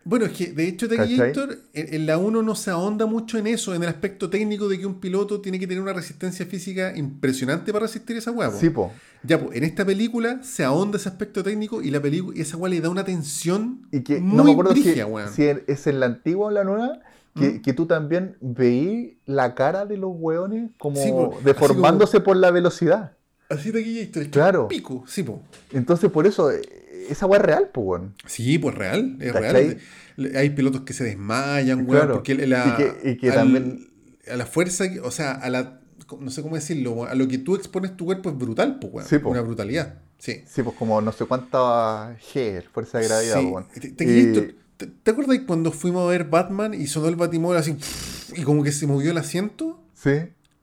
Bueno, 0.03 0.25
es 0.25 0.33
que 0.33 0.53
de 0.53 0.67
hecho. 0.67 0.89
Gator, 0.89 1.59
en, 1.75 1.95
en 1.95 2.07
la 2.07 2.17
1 2.17 2.43
no 2.43 2.55
se 2.55 2.71
ahonda 2.71 3.05
mucho 3.07 3.37
en 3.37 3.47
eso, 3.47 3.75
en 3.75 3.83
el 3.83 3.89
aspecto 3.91 4.31
técnico 4.31 4.69
de 4.69 4.79
que 4.79 4.87
un 4.87 4.99
piloto 4.99 5.41
tiene 5.43 5.59
que 5.59 5.67
tener 5.67 5.83
una 5.83 5.93
resistencia 5.93 6.47
física 6.47 6.97
impresionante 6.97 7.71
para 7.73 7.85
resistir 7.87 8.17
esa 8.17 8.31
hueá. 8.31 8.51
po. 8.51 8.59
Sí, 8.59 8.71
po. 8.71 8.93
Ya, 9.23 9.39
pues, 9.39 9.57
en 9.59 9.65
esta 9.65 9.85
película 9.85 10.43
se 10.43 10.65
ahonda 10.65 10.97
ese 10.97 11.11
aspecto 11.11 11.43
técnico 11.43 11.83
y 11.83 11.91
la 11.91 12.01
película 12.01 12.41
esa 12.41 12.57
hueá 12.57 12.71
le 12.71 12.81
da 12.81 12.89
una 12.89 13.05
tensión 13.05 13.87
Y 13.93 14.01
que 14.01 14.21
muy 14.21 14.37
no 14.39 14.45
me 14.45 14.53
acuerdo 14.53 14.75
si, 14.75 15.03
weón. 15.03 15.29
si 15.31 15.45
es 15.45 15.87
en 15.87 16.01
la 16.01 16.07
antigua 16.07 16.47
o 16.47 16.51
la 16.51 16.65
nueva, 16.65 17.01
que, 17.35 17.51
¿Mm? 17.51 17.63
que 17.63 17.73
tú 17.75 17.85
también 17.87 18.37
veí 18.41 19.19
la 19.27 19.55
cara 19.55 19.85
de 19.85 19.99
los 19.99 20.11
hueones 20.15 20.71
como 20.79 20.97
Sí, 20.97 21.11
po, 21.11 21.39
deformándose 21.45 22.21
por 22.21 22.37
la 22.39 22.51
velocidad. 22.51 23.13
Así 23.51 23.71
de 23.73 23.83
The 23.83 24.05
Gator, 24.07 24.23
es 24.23 24.29
que 24.29 24.31
Claro. 24.31 24.69
pico, 24.69 25.05
sí, 25.07 25.23
po. 25.25 25.43
Entonces, 25.73 26.11
por 26.11 26.27
eso, 26.27 26.51
eh, 26.51 26.63
esa 27.11 27.27
hueá 27.27 27.41
es 27.41 27.47
real, 27.47 27.71
pues, 27.73 27.87
weón. 27.87 28.15
Sí, 28.27 28.59
pues 28.59 28.75
real, 28.75 29.17
es 29.21 29.33
¿Cachai? 29.33 29.79
real. 30.17 30.37
Hay 30.37 30.51
pilotos 30.51 30.83
que 30.83 30.93
se 30.93 31.05
desmayan, 31.05 31.79
weón, 31.81 31.89
Claro. 31.91 32.15
porque 32.15 32.35
la, 32.47 32.67
Y 32.79 32.83
que- 32.83 33.11
y 33.11 33.17
que 33.17 33.29
al- 33.31 33.37
también- 33.37 33.91
a 34.31 34.37
la 34.37 34.47
fuerza, 34.47 34.85
o 35.03 35.11
sea, 35.11 35.33
a 35.33 35.49
la, 35.51 35.81
no 36.21 36.31
sé 36.31 36.43
cómo 36.43 36.57
decirlo, 36.57 37.05
a 37.05 37.15
lo 37.15 37.27
que 37.29 37.39
tú 37.39 37.55
expones 37.57 37.97
tu 37.97 38.05
cuerpo 38.07 38.31
es 38.31 38.37
brutal, 38.39 38.79
pues, 38.81 38.93
weón. 38.93 39.09
Sí, 39.09 39.19
po. 39.19 39.31
Una 39.31 39.41
brutalidad, 39.41 39.95
sí. 40.19 40.43
Sí, 40.47 40.63
pues 40.63 40.77
como 40.77 41.01
no 41.01 41.13
sé 41.13 41.25
cuánta 41.27 42.17
G, 42.33 42.63
fuerza 42.73 42.99
de 42.99 43.07
gravedad, 43.09 43.41
Sí. 43.41 43.47
weón. 43.47 43.67
Te, 43.69 43.81
te- 43.91 44.05
Y- 44.05 44.55
¿te- 44.77 44.87
te 44.87 45.11
acuerdas 45.11 45.39
cuando 45.47 45.73
fuimos 45.73 46.07
a 46.07 46.11
ver 46.11 46.25
Batman 46.25 46.75
y 46.75 46.87
sonó 46.87 47.09
el 47.09 47.17
batimóvil 47.17 47.59
así 47.59 47.77
y 48.37 48.43
como 48.43 48.63
que 48.63 48.73
se 48.73 48.87
movió 48.87 49.11
el 49.11 49.19
asiento? 49.19 49.83
Sí. 49.95 50.11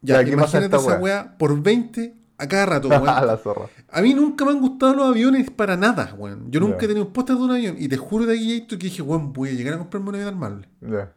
Ya, 0.01 0.23
¿qué 0.23 0.37
pasa 0.37 0.57
en 0.59 0.65
imagínate 0.65 0.75
esa 0.77 0.87
weá? 0.87 0.99
weá 0.99 1.37
por 1.37 1.61
20 1.61 2.13
a 2.37 2.47
cada 2.47 2.65
rato, 2.65 2.87
A 2.93 2.99
weón. 2.99 3.27
la 3.27 3.37
zorra. 3.37 3.67
A 3.89 4.01
mí 4.01 4.13
nunca 4.13 4.45
me 4.45 4.51
han 4.51 4.59
gustado 4.61 4.93
los 4.95 5.07
aviones 5.07 5.49
para 5.51 5.75
nada, 5.77 6.13
weón. 6.17 6.51
Yo 6.51 6.59
nunca 6.59 6.77
he 6.85 6.87
tenido 6.87 7.05
un 7.05 7.13
póster 7.13 7.35
de 7.35 7.41
un 7.43 7.51
avión 7.51 7.75
y 7.79 7.87
te 7.87 7.97
juro 7.97 8.25
de 8.25 8.33
aquí 8.35 8.67
que 8.67 8.75
dije, 8.77 9.01
weón, 9.01 9.33
voy 9.33 9.49
a 9.49 9.53
llegar 9.53 9.73
a 9.75 9.77
comprarme 9.79 10.09
un 10.09 10.15
avión 10.15 10.29
armable. 10.29 10.67
Ya. 10.81 11.13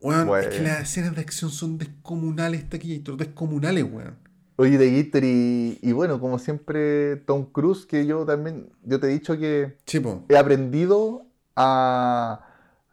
Weón, 0.00 0.28
es 0.38 0.46
que 0.48 0.60
las 0.62 0.80
escenas 0.82 1.14
de 1.14 1.20
acción 1.22 1.50
son 1.50 1.76
descomunales, 1.76 2.68
Taquillator, 2.68 3.16
descomunales, 3.16 3.84
weón. 3.84 4.16
Oye, 4.60 4.76
de 4.76 5.02
Gator 5.02 5.22
y, 5.22 5.78
y 5.82 5.92
bueno, 5.92 6.18
como 6.18 6.38
siempre, 6.40 7.14
Tom 7.16 7.44
Cruise, 7.46 7.86
que 7.86 8.06
yo 8.06 8.24
también, 8.24 8.68
yo 8.82 8.98
te 8.98 9.06
he 9.06 9.10
dicho 9.10 9.38
que 9.38 9.76
Chipo. 9.86 10.24
he 10.28 10.36
aprendido 10.36 11.26
a, 11.54 12.40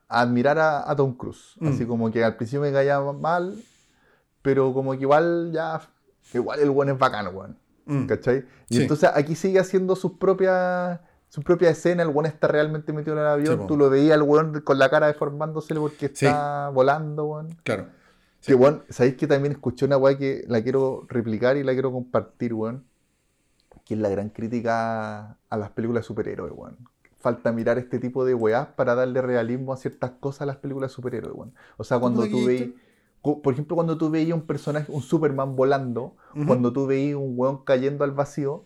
a 0.07 0.22
admirar 0.22 0.60
a, 0.60 0.90
a 0.90 0.95
Tom 0.95 1.15
Cruise. 1.15 1.56
Mm. 1.60 1.68
Así 1.68 1.86
como 1.86 2.11
que 2.11 2.23
al 2.23 2.36
principio 2.38 2.61
me 2.61 2.72
caía 2.72 2.99
mal, 3.02 3.56
pero 4.44 4.73
como 4.76 4.91
que 4.91 4.99
igual 5.02 5.52
ya, 5.53 5.82
igual 6.34 6.60
el 6.60 6.69
buen 6.69 6.89
es 6.89 6.97
bacano, 6.97 7.30
weón. 7.31 7.57
Mm. 7.85 8.06
¿Cachai? 8.07 8.45
Y 8.69 8.76
Sí. 8.77 8.81
entonces 8.81 9.10
aquí 9.14 9.35
sigue 9.35 9.60
haciendo 9.60 9.95
sus 9.95 10.14
propias 10.14 10.99
sus 11.27 11.43
propias 11.43 11.77
escenas, 11.77 12.07
el 12.07 12.14
weón 12.14 12.27
está 12.27 12.47
realmente 12.47 12.93
metido 12.93 13.14
en 13.14 13.19
el 13.22 13.27
avión, 13.27 13.60
Sí, 13.61 13.68
tú 13.68 13.76
lo 13.77 13.89
veías 13.89 14.15
el 14.15 14.22
weón 14.23 14.61
con 14.61 14.80
la 14.80 14.89
cara 14.89 15.07
deformándose 15.07 15.76
porque 15.76 16.07
Sí. 16.14 16.26
está 16.26 16.69
volando, 16.69 17.26
weón. 17.26 17.49
Claro. 17.64 17.88
Que 18.41 18.56
weón, 18.56 18.84
¿sabéis 18.89 19.15
que 19.15 19.27
también 19.27 19.52
escuché 19.53 19.85
una 19.85 19.97
weá 19.97 20.18
que 20.18 20.45
la 20.47 20.61
quiero 20.64 21.06
replicar 21.10 21.57
y 21.57 21.64
la 21.64 21.73
quiero 21.73 21.91
compartir, 21.91 22.53
weón? 22.53 22.85
Que 23.84 23.95
es 23.95 23.99
la 23.99 24.07
gran 24.10 24.30
crítica 24.30 25.38
a 25.49 25.57
las 25.57 25.72
películas 25.72 26.03
de 26.03 26.07
superhéroes, 26.07 26.53
weón. 26.56 26.77
Falta 27.19 27.52
mirar 27.52 27.80
este 27.80 27.99
tipo 27.99 28.23
de 28.23 28.34
weás 28.35 28.68
para 28.68 28.93
darle 28.95 29.22
realismo 29.22 29.73
a 29.73 29.77
ciertas 29.77 30.11
cosas 30.19 30.43
a 30.43 30.45
las 30.45 30.57
películas 30.57 30.91
de 30.91 30.95
superhéroes, 30.95 31.34
weón. 31.35 31.53
O 31.77 31.84
sea, 31.84 31.99
cuando 31.99 32.22
¿Cómo 32.22 32.31
tú 32.31 32.45
veis, 32.45 32.69
por 33.43 33.53
ejemplo, 33.53 33.76
cuando 33.76 33.97
tú 33.97 34.10
veías 34.10 34.35
un 34.35 34.45
personaje, 34.45 34.91
un 34.91 35.02
Superman 35.02 35.56
volando, 35.56 36.15
cuando 36.45 36.72
tú 36.72 36.85
veías 36.85 37.15
un 37.15 37.34
weón 37.35 37.64
cayendo 37.64 38.03
al 38.03 38.11
vacío, 38.11 38.65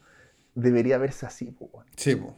debería 0.56 0.98
verse 0.98 1.26
así. 1.26 1.56
Chipo. 1.96 2.36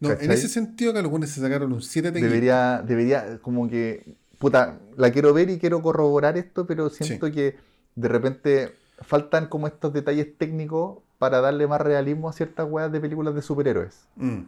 No, 0.00 0.10
en 0.10 0.30
ese 0.30 0.48
sentido 0.48 0.90
acá 0.90 1.02
los 1.02 1.10
buenos 1.10 1.30
se 1.30 1.40
sacaron 1.40 1.72
un 1.72 1.82
7 1.82 2.10
de 2.10 2.20
Debería, 2.20 2.82
debería, 2.86 3.38
como 3.40 3.68
que, 3.68 4.16
puta, 4.38 4.78
la 4.96 5.10
quiero 5.12 5.32
ver 5.32 5.50
y 5.50 5.58
quiero 5.58 5.82
corroborar 5.82 6.36
esto, 6.36 6.66
pero 6.66 6.90
siento 6.90 7.30
que 7.30 7.56
de 7.94 8.08
repente 8.08 8.74
faltan 9.00 9.46
como 9.48 9.66
estos 9.66 9.92
detalles 9.92 10.36
técnicos 10.36 10.98
para 11.18 11.40
darle 11.40 11.66
más 11.66 11.80
realismo 11.80 12.28
a 12.28 12.32
ciertas 12.32 12.66
weas 12.68 12.90
de 12.92 13.00
películas 13.00 13.34
de 13.34 13.42
superhéroes, 13.42 14.06
Mm, 14.16 14.40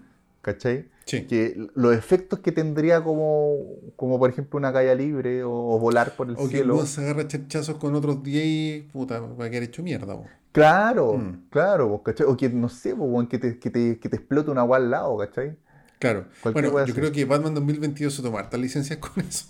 ¿cachai? 0.46 0.86
Sí. 1.06 1.26
Que 1.26 1.56
los 1.74 1.92
efectos 1.94 2.38
que 2.38 2.52
tendría 2.52 3.02
como, 3.02 3.56
como 3.96 4.16
por 4.18 4.30
ejemplo 4.30 4.56
una 4.58 4.72
caída 4.72 4.94
libre 4.94 5.42
o, 5.42 5.50
o 5.52 5.78
volar 5.80 6.14
por 6.16 6.28
el 6.28 6.34
O 6.34 6.36
que 6.38 6.44
el 6.44 6.50
cielo. 6.50 6.74
weón 6.76 6.86
se 6.86 7.00
agarra 7.02 7.26
charchazos 7.26 7.76
con 7.78 7.94
otros 7.96 8.22
10 8.22 8.44
y 8.46 8.88
puta, 8.92 9.18
va 9.20 9.44
a 9.46 9.50
quedar 9.50 9.64
hecho 9.64 9.82
mierda, 9.82 10.14
weón. 10.14 10.28
Claro, 10.52 11.14
Mm. 11.18 11.48
claro, 11.50 12.00
¿cachai? 12.02 12.26
O 12.26 12.36
que 12.36 12.48
no 12.48 12.68
sé, 12.68 12.92
weón, 12.94 13.26
que 13.26 13.38
te, 13.38 13.58
que 13.58 13.70
te, 13.70 13.98
que 13.98 14.08
te 14.08 14.16
explote 14.16 14.50
una 14.52 14.62
wea 14.64 14.78
al 14.78 14.90
lado, 14.90 15.16
¿cachai? 15.18 15.56
Claro. 15.98 16.26
Cualquier 16.42 16.70
Bueno, 16.70 16.86
yo 16.86 16.94
creo 16.94 17.10
que 17.12 17.24
Batman 17.24 17.54
2022 17.54 18.14
se 18.14 18.22
tomó 18.22 18.38
hartas 18.38 18.60
licencias 18.60 18.98
con 18.98 19.24
eso. 19.24 19.46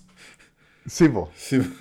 Sí, 0.87 1.09
pues, 1.09 1.29
Sí. 1.37 1.59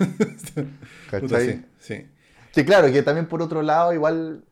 Puta, 0.50 0.64
¿cachai? 1.10 1.46
sí, 1.56 1.64
sí. 1.80 2.06
Que 2.52 2.64
claro, 2.64 2.90
que 2.92 3.02
también 3.02 3.26
por 3.26 3.42
otro 3.42 3.62
lado, 3.62 3.92
igual 3.92 4.44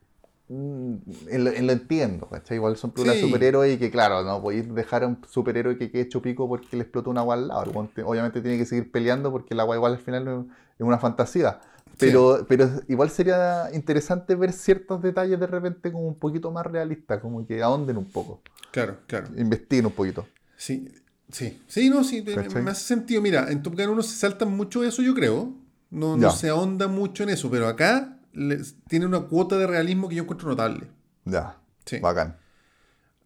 en 0.48 1.44
lo, 1.44 1.50
en 1.50 1.66
lo 1.66 1.72
entiendo, 1.72 2.28
¿cachai? 2.28 2.56
Igual 2.58 2.76
son 2.76 2.90
películas 2.90 3.16
de 3.16 3.20
Sí. 3.20 3.26
superhéroes 3.26 3.74
y 3.74 3.78
que, 3.78 3.90
claro, 3.90 4.22
no 4.22 4.42
podéis 4.42 4.72
dejar 4.74 5.02
a 5.04 5.06
un 5.06 5.18
superhéroe 5.28 5.78
que 5.78 5.90
quede 5.90 6.02
hecho 6.02 6.20
pico 6.20 6.46
porque 6.48 6.76
le 6.76 6.82
explotó 6.82 7.10
una 7.10 7.20
agua 7.22 7.34
al 7.34 7.48
lado. 7.48 7.88
Obviamente 8.04 8.40
tiene 8.42 8.58
que 8.58 8.66
seguir 8.66 8.90
peleando 8.92 9.30
porque 9.32 9.54
el 9.54 9.60
agua 9.60 9.76
igual 9.76 9.92
al 9.92 9.98
final 9.98 10.46
es 10.78 10.84
una 10.84 10.98
fantasía. 10.98 11.60
Pero, 11.98 12.44
pero 12.48 12.68
igual 12.88 13.08
sería 13.08 13.70
interesante 13.72 14.34
ver 14.34 14.52
ciertos 14.52 15.00
detalles 15.00 15.38
de 15.38 15.46
repente 15.46 15.92
como 15.92 16.08
un 16.08 16.16
poquito 16.16 16.50
más 16.50 16.66
realistas, 16.66 17.20
como 17.20 17.46
que 17.46 17.62
ahonden 17.62 17.96
un 17.96 18.06
poco, 18.06 18.40
Claro, 18.72 18.98
claro. 19.06 19.28
investiguen 19.36 19.86
un 19.86 19.92
poquito. 19.92 20.26
Sí, 20.56 20.88
sí, 21.30 21.62
sí, 21.68 21.88
no, 21.88 22.02
sí, 22.02 22.20
me, 22.22 22.34
¿Cachai? 22.34 22.62
me 22.62 22.70
hace 22.72 22.84
sentido. 22.84 23.22
Mira, 23.22 23.50
en 23.50 23.62
Top 23.62 23.76
Gun 23.76 23.90
1 23.90 24.02
se 24.02 24.16
salta 24.16 24.44
mucho 24.44 24.82
eso, 24.82 25.02
yo 25.02 25.14
creo. 25.14 25.52
No, 25.90 26.16
no 26.16 26.22
Ya. 26.22 26.30
se 26.30 26.48
ahonda 26.48 26.88
mucho 26.88 27.22
en 27.22 27.28
eso, 27.28 27.48
pero 27.48 27.68
acá 27.68 28.13
les- 28.34 28.76
tiene 28.88 29.06
una 29.06 29.20
cuota 29.20 29.56
de 29.58 29.66
realismo 29.66 30.08
que 30.08 30.16
yo 30.16 30.22
encuentro 30.22 30.48
notable. 30.48 30.86
Ya, 31.24 31.58
Sí. 31.86 31.98
bacán. 32.00 32.36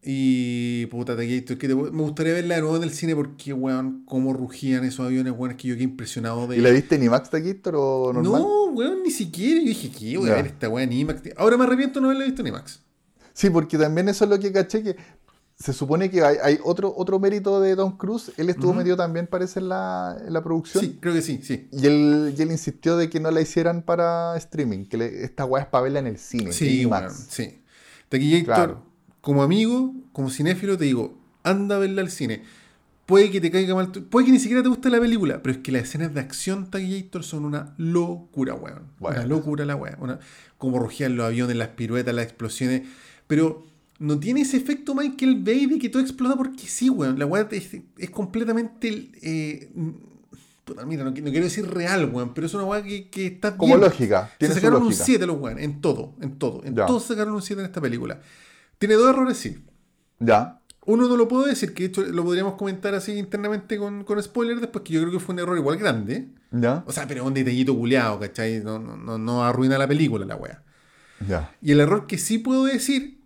Y 0.03 0.87
puta, 0.87 1.17
te 1.17 1.37
es 1.37 1.43
que 1.45 1.57
te- 1.57 1.75
me 1.75 1.91
gustaría 2.03 2.33
verla 2.33 2.55
de 2.55 2.61
nuevo 2.61 2.77
en 2.77 2.85
el 2.85 2.91
cine 2.91 3.17
porque, 3.17 3.53
weón, 3.53 4.05
cómo 4.07 4.33
rugían 4.33 4.85
esos 4.85 5.05
aviones, 5.05 5.33
weón, 5.37 5.51
es 5.51 5.57
que 5.57 5.69
yo 5.69 5.75
quedé 5.75 5.85
impresionado 5.85 6.47
de. 6.47 6.57
¿Y 6.57 6.61
la 6.61 6.71
viste 6.71 6.95
en 6.95 7.03
IMAX 7.03 7.31
Taquistor 7.31 7.75
o 7.77 8.13
normal? 8.13 8.41
No, 8.43 8.65
weón, 8.67 9.03
ni 9.03 9.11
siquiera. 9.11 9.61
Yo 9.61 9.67
dije, 9.67 9.91
¿qué? 9.91 10.17
Voy 10.17 10.31
a 10.31 10.35
ver 10.35 10.47
esta 10.47 10.69
weón 10.69 10.93
en 10.93 10.99
IMAX. 11.01 11.23
Ahora 11.37 11.57
me 11.57 11.65
arrepiento 11.65 11.99
de 11.99 12.03
no 12.03 12.09
haberla 12.09 12.27
visto 12.27 12.43
en 12.43 12.49
IMAX. 12.49 12.81
Sí, 13.33 13.51
porque 13.51 13.77
también 13.77 14.09
eso 14.09 14.25
es 14.25 14.31
lo 14.31 14.39
que 14.39 14.53
caché, 14.53 14.83
que 14.85 14.97
se 15.59 15.73
supone 15.73 16.09
que 16.11 16.23
hay, 16.23 16.37
hay 16.43 16.59
otro, 16.63 16.95
otro 16.97 17.19
mérito 17.19 17.61
de 17.61 17.75
Tom 17.75 17.97
Cruise. 17.97 18.31
Él 18.37 18.49
estuvo 18.49 18.73
metido 18.73 18.97
también, 18.97 19.27
parece, 19.27 19.59
en 19.59 19.69
la, 19.69 20.17
en 20.25 20.33
la 20.33 20.43
producción. 20.43 20.85
Sí, 20.85 20.99
creo 21.01 21.13
que 21.15 21.21
sí, 21.23 21.41
sí. 21.43 21.69
Y 21.73 21.85
él, 21.87 22.33
y 22.39 22.41
él 22.43 22.53
insistió 22.53 22.97
de 22.97 23.11
que 23.11 23.19
no 23.19 23.31
la 23.33 23.41
hicieran 23.41 23.83
para 23.83 24.37
streaming, 24.37 24.85
que 24.85 24.97
le- 24.99 25.25
esta 25.25 25.45
weá 25.45 25.65
es 25.65 25.69
para 25.69 25.83
verla 25.83 25.99
en 25.99 26.07
el 26.07 26.19
cine, 26.19 26.53
Sí, 26.53 26.83
IMAX. 26.83 27.27
sí. 27.29 27.61
Taquillator, 28.09 28.45
Claro. 28.55 28.83
como 29.21 29.43
amigo, 29.43 29.95
como 30.13 30.31
cinéfilo, 30.31 30.79
te 30.79 30.85
digo, 30.85 31.19
anda 31.43 31.75
a 31.75 31.79
verla 31.81 32.03
al 32.03 32.11
cine. 32.11 32.45
Puede 33.05 33.31
que 33.31 33.41
te 33.41 33.51
caiga 33.51 33.75
mal, 33.75 33.91
puede 33.91 34.27
que 34.27 34.33
ni 34.33 34.39
siquiera 34.39 34.63
te 34.63 34.69
guste 34.69 34.91
la 34.91 35.01
película, 35.01 35.43
pero 35.43 35.57
es 35.57 35.63
que 35.63 35.73
las 35.73 35.83
escenas 35.85 36.15
de 36.15 36.21
acción 36.21 36.71
Taquillator 36.71 37.25
son 37.25 37.45
una 37.47 37.75
locura, 37.79 38.55
weón. 38.55 38.83
Bueno. 39.01 39.17
Una 39.21 39.27
locura 39.27 39.65
la 39.65 39.75
weón. 39.75 40.19
Como 40.59 40.79
rugían 40.79 41.17
los 41.17 41.27
aviones, 41.27 41.57
las 41.57 41.69
piruetas, 41.69 42.15
las 42.15 42.25
explosiones. 42.27 42.83
Pero 43.27 43.65
no 43.99 44.19
tiene 44.19 44.43
ese 44.43 44.57
efecto 44.57 44.95
Michael 44.95 45.43
Bay 45.43 45.66
de 45.66 45.79
que 45.79 45.89
todo 45.89 46.01
explota 46.03 46.37
porque 46.37 46.66
sí, 46.66 46.89
weón. 46.91 47.19
La 47.19 47.27
weá 47.27 47.49
es, 47.51 47.69
es 47.97 48.11
completamente. 48.11 49.11
eh, 49.23 49.70
puta, 50.65 50.85
mira, 50.85 51.03
no, 51.05 51.12
qui- 51.15 51.23
no 51.23 51.31
quiero 51.31 51.45
decir 51.47 51.66
real, 51.69 52.11
weón, 52.12 52.35
pero 52.35 52.47
es 52.47 52.55
una 52.55 52.65
weá 52.65 52.83
que, 52.83 53.09
que 53.09 53.27
está 53.27 53.57
Como 53.57 53.75
bien. 53.77 53.81
lógica, 53.89 54.31
Se 54.39 54.49
sacaron 54.49 54.83
un 54.83 54.89
lógica. 54.89 55.05
7 55.05 55.27
los 55.27 55.39
weones, 55.41 55.65
en 55.65 55.81
todo, 55.81 56.15
en 56.20 56.39
todo. 56.39 56.62
En 56.65 56.77
Ya. 56.77 56.87
todo 56.87 57.01
sacaron 57.01 57.35
un 57.35 57.43
7 57.43 57.61
en 57.62 57.66
esta 57.66 57.81
película. 57.81 58.20
Tiene 58.79 58.95
dos 58.95 59.09
errores, 59.11 59.37
sí. 59.39 59.59
Ya, 60.20 60.61
Uno 60.87 61.07
no 61.07 61.16
lo 61.19 61.29
puedo 61.29 61.45
decir, 61.45 61.75
que 61.75 61.83
de 61.85 61.89
hecho 61.91 62.03
lo 62.03 62.25
podríamos 62.25 62.55
comentar 62.55 62.95
así 62.95 63.12
internamente 63.12 63.77
con, 63.79 64.05
con 64.05 64.23
spoiler 64.23 64.59
después, 64.59 64.83
que 64.85 64.95
yo 64.95 65.01
creo 65.03 65.12
que 65.12 65.20
fue 65.20 65.35
un 65.35 65.41
error 65.41 65.59
igual 65.59 65.77
grande. 65.77 66.29
ya, 66.51 66.83
O 66.87 66.93
sea, 66.93 67.07
pero 67.07 67.25
un 67.27 67.35
detallito 67.35 67.77
culeado, 67.77 68.19
¿cachai? 68.19 68.61
No, 68.65 68.79
no, 68.79 68.97
no, 68.97 69.19
no 69.19 69.45
arruina 69.45 69.77
la 69.77 69.87
película 69.87 70.25
la 70.25 70.37
wea. 70.37 70.62
ya. 71.29 71.55
Y 71.61 71.73
el 71.73 71.81
error 71.81 72.07
que 72.07 72.16
sí 72.16 72.39
puedo 72.39 72.65
decir 72.65 73.18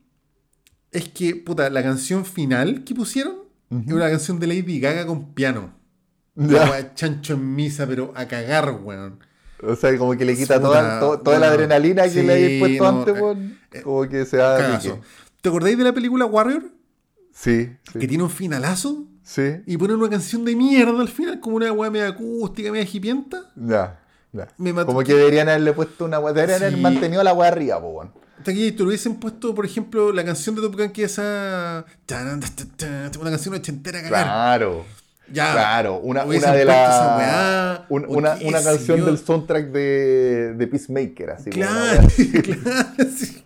es 0.93 1.09
que, 1.09 1.35
puta, 1.37 1.69
la 1.71 1.83
canción 1.83 2.25
final 2.25 2.85
que 2.85 2.95
pusieron 2.95 3.37
es 3.71 3.93
una 3.93 4.11
canción 4.11 4.39
de 4.39 4.47
Lady 4.47 4.79
Gaga 4.81 5.07
con 5.07 5.33
piano. 5.33 5.73
Ya. 6.35 6.65
La 6.67 6.71
wea 6.71 6.95
chancho 6.95 7.35
en 7.35 7.55
misa, 7.55 7.87
pero 7.87 8.13
a 8.15 8.27
cagar, 8.27 8.71
weón. 8.83 9.19
O 9.63 9.75
sea, 9.77 9.97
como 9.97 10.17
que 10.17 10.25
le 10.25 10.37
quita 10.37 10.61
toda, 10.61 10.99
to- 11.01 11.21
toda 11.21 11.39
la 11.39 11.49
adrenalina 11.49 12.03
que 12.05 12.11
sí, 12.11 12.23
le 12.23 12.33
habéis 12.33 12.61
puesto 12.61 12.83
no, 12.93 12.99
antes, 13.01 13.17
eh, 13.17 13.21
weón. 13.21 13.59
eh, 13.73 13.83
Como 13.83 14.09
que 14.09 14.25
se 14.27 14.37
da. 14.39 14.79
¿Te 15.41 15.49
acordáis 15.49 15.77
de 15.79 15.85
la 15.85 15.93
película 15.93 16.25
Warrior? 16.27 16.65
Sí, 17.33 17.71
Que 17.99 18.07
tiene 18.07 18.23
un 18.25 18.31
finalazo 18.31 19.07
Sí. 19.23 19.43
y 19.67 19.77
ponen 19.77 19.97
una 19.97 20.11
canción 20.11 20.45
de 20.45 20.55
mierda 20.57 21.01
al 21.01 21.09
final, 21.09 21.41
como 21.41 21.57
una 21.57 21.73
weá 21.73 21.91
media 21.91 22.09
acústica, 22.09 22.71
media 22.73 22.87
hipienta. 22.93 23.51
Ya, 23.57 24.01
ya. 24.33 24.49
Me 24.59 24.73
mató. 24.73 24.87
Como 24.89 25.01
que 25.03 25.15
deberían 25.15 25.49
haberle 25.49 25.73
puesto 25.73 26.05
una 26.05 26.19
weá. 26.19 26.33
Deberían 26.35 26.63
haber 26.63 26.77
mantenido 26.79 27.23
la 27.23 27.33
weá 27.33 27.49
arriba, 27.49 27.81
po, 27.81 28.11
aquí 28.51 28.73
te 28.73 28.83
lo 28.83 28.89
hubiesen 28.89 29.17
puesto, 29.17 29.55
por 29.55 29.65
ejemplo, 29.65 30.13
la 30.13 30.25
canción 30.25 30.55
de 30.55 30.61
Top 30.63 30.77
Gun 30.77 30.91
que 30.91 31.05
es 31.05 31.13
esa. 31.13 31.85
Una 33.21 33.31
canción 33.31 33.55
ochentera 33.55 34.03
cagar. 34.03 34.25
Claro. 34.25 34.85
Ya. 35.33 35.53
Claro, 35.53 35.99
una, 36.01 36.25
una 36.25 36.53
de 36.53 36.65
un- 37.89 38.05
o 38.05 38.09
una, 38.19 38.37
una 38.45 38.63
canción 38.63 39.05
del 39.05 39.17
soundtrack 39.19 39.67
de, 39.71 40.55
de 40.55 40.67
Peacemaker, 40.67 41.31
así 41.31 41.49
Claro, 41.51 42.07
claro, 42.43 43.11
sí. 43.17 43.43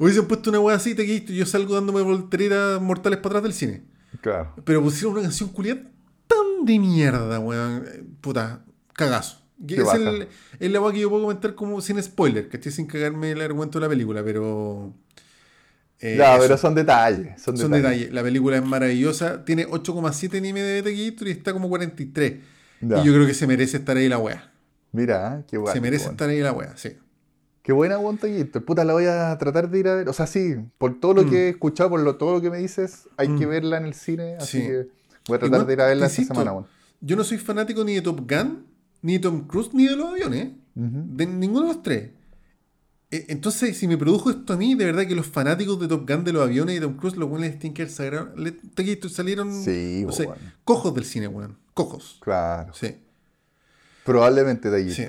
Hubiesen 0.00 0.26
puesto 0.26 0.50
una 0.50 0.58
weá 0.58 0.76
así, 0.76 0.94
te 0.94 1.04
y 1.04 1.20
yo 1.26 1.46
salgo 1.46 1.74
dándome 1.74 2.02
volteretas 2.02 2.80
mortales 2.80 3.18
para 3.18 3.38
atrás 3.38 3.42
del 3.44 3.52
cine. 3.52 3.82
Claro. 4.22 4.54
Pero 4.64 4.82
pusieron 4.82 5.12
una 5.12 5.22
canción 5.22 5.50
culiada 5.50 5.82
tan 6.26 6.64
de 6.64 6.78
mierda, 6.78 7.38
weón. 7.38 7.84
Eh, 7.86 8.02
Puta, 8.20 8.64
cagazo. 8.94 9.39
Es 9.66 9.94
el, 9.94 10.28
es 10.58 10.70
la 10.70 10.80
weá 10.80 10.92
que 10.92 11.00
yo 11.00 11.10
puedo 11.10 11.22
comentar 11.22 11.54
como 11.54 11.80
sin 11.80 12.02
spoiler, 12.02 12.48
que 12.48 12.70
sin 12.70 12.86
cagarme 12.86 13.32
el 13.32 13.40
argumento 13.40 13.78
de 13.78 13.84
la 13.84 13.88
película, 13.90 14.22
pero. 14.24 14.92
eh, 16.00 16.16
ya, 16.16 16.34
eso. 16.36 16.42
pero 16.42 16.56
son 16.56 16.74
detalles. 16.74 17.40
Son, 17.42 17.56
Son 17.58 17.70
detalles. 17.70 17.98
detalles. 17.98 18.14
La 18.14 18.22
película 18.22 18.56
es 18.56 18.64
maravillosa. 18.64 19.44
Tiene 19.44 19.66
8,7 19.68 20.34
en 20.38 20.44
IMDb 20.46 20.82
de 20.82 21.10
Gator 21.10 21.28
y 21.28 21.30
está 21.32 21.52
como 21.52 21.68
43. 21.68 22.34
Ya. 22.80 23.02
Y 23.02 23.04
yo 23.06 23.12
creo 23.12 23.26
que 23.26 23.34
se 23.34 23.46
merece 23.46 23.76
estar 23.76 23.96
ahí 23.96 24.08
la 24.08 24.18
wea. 24.18 24.50
Mira, 24.92 25.38
¿eh? 25.40 25.44
qué 25.48 25.56
guay. 25.58 25.74
se 25.74 25.80
merece 25.80 26.08
estar 26.08 26.28
ahí 26.30 26.40
la 26.40 26.52
wea, 26.52 26.74
sí. 26.76 26.96
Qué 27.62 27.72
buena 27.72 27.98
Taquito. 28.18 28.64
Puta, 28.64 28.84
la 28.84 28.94
voy 28.94 29.04
a 29.04 29.36
tratar 29.38 29.68
de 29.70 29.78
ir 29.78 29.86
a 29.88 29.94
ver. 29.94 30.08
O 30.08 30.12
sea, 30.14 30.26
sí, 30.26 30.56
por 30.78 30.98
todo 30.98 31.12
lo 31.14 31.22
Mm. 31.24 31.30
que 31.30 31.36
he 31.36 31.48
escuchado, 31.50 31.90
por 31.90 32.00
lo, 32.00 32.16
todo 32.16 32.32
lo 32.32 32.40
que 32.40 32.50
me 32.50 32.56
dices, 32.58 33.06
hay 33.18 33.28
Mm. 33.28 33.38
que 33.38 33.46
verla 33.46 33.76
en 33.76 33.84
el 33.84 33.94
cine. 33.94 34.36
Así 34.36 34.58
Sí. 34.62 34.66
que 34.66 34.86
voy 35.28 35.36
a 35.36 35.38
tratar 35.38 35.46
Igual, 35.48 35.66
de 35.66 35.72
ir 35.74 35.80
a 35.82 35.86
verla 35.86 36.06
esta 36.06 36.14
insisto, 36.22 36.34
semana, 36.34 36.52
weón. 36.52 36.66
Yo 37.02 37.16
no 37.16 37.24
soy 37.24 37.36
fanático 37.38 37.84
ni 37.84 37.94
de 37.94 38.00
Top 38.02 38.20
Gun, 38.28 38.64
ni 39.02 39.14
de 39.14 39.18
Tom 39.20 39.46
Cruise, 39.46 39.70
ni 39.74 39.86
de 39.86 39.96
los 39.96 40.10
aviones. 40.10 40.50
De 40.74 41.26
ninguno 41.26 41.66
de 41.68 41.74
los 41.74 41.82
tres. 41.82 42.10
Eh, 43.10 43.26
Entonces, 43.28 43.76
si 43.76 43.88
me 43.88 43.98
produjo 43.98 44.30
esto 44.30 44.52
a 44.52 44.56
mí, 44.56 44.74
de 44.74 44.84
verdad 44.86 45.06
que 45.06 45.14
los 45.14 45.26
fanáticos 45.26 45.78
de 45.80 45.88
Top 45.88 46.08
Gun, 46.08 46.24
de 46.24 46.32
los 46.32 46.42
aviones 46.42 46.76
y 46.76 46.78
de 46.78 46.86
Tom 46.86 46.96
Cruise, 46.96 47.16
los 47.16 47.28
buenos 47.28 47.50
Taquito, 48.74 49.08
salieron 49.08 49.52
Sí, 49.64 50.04
no 50.06 50.12
sé, 50.12 50.24
weón. 50.26 50.38
cojos 50.64 50.94
del 50.94 51.04
cine, 51.04 51.26
weón. 51.28 51.58
Cojos. 51.74 52.18
Claro. 52.22 52.72
Sí. 52.72 52.94
Probablemente 54.04 54.70
Taquito. 54.70 54.94
Sí. 54.94 55.04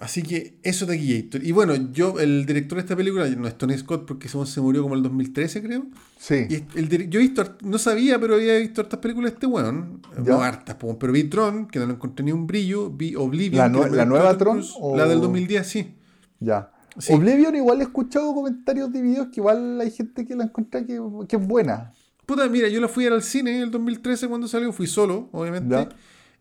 Así 0.00 0.22
que 0.22 0.58
eso 0.62 0.86
de 0.86 0.96
Gator. 0.96 1.44
Y 1.44 1.52
bueno, 1.52 1.74
yo, 1.92 2.18
el 2.18 2.46
director 2.46 2.76
de 2.76 2.80
esta 2.80 2.96
película, 2.96 3.28
no 3.28 3.46
es 3.46 3.58
Tony 3.58 3.76
Scott 3.76 4.06
porque 4.06 4.28
se 4.28 4.60
murió 4.62 4.82
como 4.82 4.94
en 4.94 5.00
el 5.00 5.02
2013, 5.04 5.62
creo. 5.62 5.84
Sí. 6.18 6.46
Y 6.48 6.78
el 6.78 7.10
yo 7.10 7.20
he 7.20 7.22
visto, 7.22 7.44
no 7.62 7.76
sabía, 7.78 8.18
pero 8.18 8.36
había 8.36 8.56
visto 8.58 8.80
hartas 8.80 8.98
películas 8.98 9.32
de 9.32 9.34
este 9.34 9.46
weón. 9.46 10.00
Ya. 10.24 10.32
No 10.32 10.42
hartas, 10.42 10.76
pero 10.98 11.12
vi 11.12 11.24
Tron, 11.24 11.66
que 11.68 11.78
no 11.80 11.90
encontré 11.90 12.24
ni 12.24 12.32
un 12.32 12.46
brillo. 12.46 12.88
Vi 12.90 13.14
Oblivion. 13.14 13.58
¿La 13.58 13.68
no 13.68 14.06
nueva 14.06 14.38
Tron 14.38 14.56
Cruise, 14.56 14.72
o- 14.80 14.96
La 14.96 15.06
del 15.06 15.20
2010, 15.20 15.66
sí. 15.66 15.94
Ya. 16.40 16.72
Sí. 16.98 17.12
Oblivion 17.12 17.54
igual 17.56 17.80
he 17.80 17.84
escuchado 17.84 18.34
comentarios 18.34 18.90
de 18.92 19.02
videos 19.02 19.26
que 19.28 19.40
igual 19.40 19.80
hay 19.82 19.90
gente 19.90 20.26
que 20.26 20.34
la 20.34 20.44
encuentra 20.44 20.84
que, 20.84 20.98
que 21.28 21.36
es 21.36 21.46
buena. 21.46 21.92
Puta, 22.24 22.48
mira, 22.48 22.68
yo 22.68 22.80
la 22.80 22.88
fui 22.88 23.06
al 23.06 23.22
cine 23.22 23.54
en 23.56 23.62
el 23.64 23.70
2013 23.70 24.28
cuando 24.28 24.48
salió, 24.48 24.72
fui 24.72 24.86
solo, 24.86 25.28
obviamente. 25.32 25.88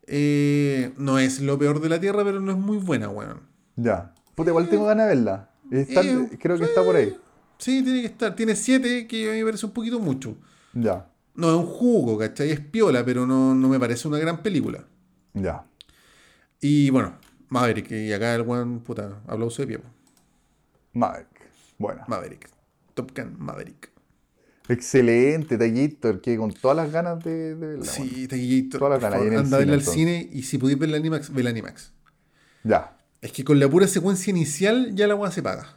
Eh, 0.07 0.91
no 0.97 1.19
es 1.19 1.39
lo 1.41 1.59
peor 1.59 1.81
de 1.81 1.89
la 1.89 1.99
Tierra, 1.99 2.23
pero 2.23 2.39
no 2.39 2.51
es 2.51 2.57
muy 2.57 2.77
buena, 2.77 3.09
weón. 3.09 3.48
Ya. 3.81 4.13
Puta, 4.35 4.49
igual 4.51 4.69
tengo 4.69 4.85
ganas 4.85 5.07
de 5.07 5.15
verla. 5.15 5.49
Está- 5.71 6.01
Eh, 6.01 6.37
creo 6.39 6.57
que 6.57 6.65
está 6.65 6.83
por 6.83 6.95
ahí. 6.95 7.15
Sí, 7.57 7.83
tiene 7.83 8.01
que 8.01 8.07
estar. 8.07 8.35
Tiene 8.35 8.55
7, 8.55 9.05
que 9.07 9.29
a 9.29 9.33
mí 9.33 9.39
me 9.39 9.45
parece 9.45 9.65
un 9.65 9.71
poquito 9.73 9.99
mucho. 9.99 10.35
Ya. 10.73 11.07
No 11.35 11.49
es 11.49 11.55
un 11.55 11.65
jugo, 11.65 12.17
¿cachai? 12.17 12.51
Es 12.51 12.59
piola, 12.59 13.03
pero 13.05 13.25
no, 13.25 13.53
no 13.55 13.69
me 13.69 13.79
parece 13.79 14.07
una 14.07 14.17
gran 14.17 14.41
película. 14.41 14.85
Ya. 15.33 15.63
Y 16.61 16.89
bueno, 16.89 17.15
Maverick, 17.49 17.91
y 17.91 18.11
acá 18.13 18.35
el 18.35 18.41
weón, 18.41 18.79
puta, 18.81 19.21
aplauso 19.27 19.61
de 19.61 19.67
pie. 19.67 19.79
Maverick. 20.93 21.27
Bueno. 21.77 22.03
Maverick. 22.07 22.49
Top 22.93 23.11
Gun, 23.15 23.35
Maverick. 23.39 23.89
Excelente, 24.67 25.57
Taquito, 25.57 26.21
que 26.21 26.37
con 26.37 26.51
todas 26.51 26.77
las 26.77 26.91
ganas 26.91 27.23
de, 27.23 27.55
de 27.55 27.67
verla. 27.77 27.85
Sí, 27.85 28.27
Taquillito. 28.27 28.77
Toda 28.77 28.91
la 28.91 28.95
por 28.97 29.03
gana, 29.03 29.15
favor, 29.15 29.27
ahí 29.27 29.27
en 29.27 29.33
el 29.39 29.45
Anda 29.45 29.57
a 29.57 29.59
verla 29.59 29.73
al 29.75 29.81
cine, 29.83 30.29
y 30.31 30.43
si 30.43 30.57
podéis 30.57 30.77
ver 30.77 30.89
la 30.89 30.97
Animax, 30.97 31.33
ve 31.33 31.43
la 31.43 31.49
Animax. 31.49 31.91
Ya. 32.63 32.95
Es 33.21 33.31
que 33.31 33.43
con 33.43 33.59
la 33.59 33.67
pura 33.69 33.87
secuencia 33.87 34.31
inicial 34.31 34.95
ya 34.95 35.07
la 35.07 35.15
weá 35.15 35.31
se 35.31 35.43
paga. 35.43 35.75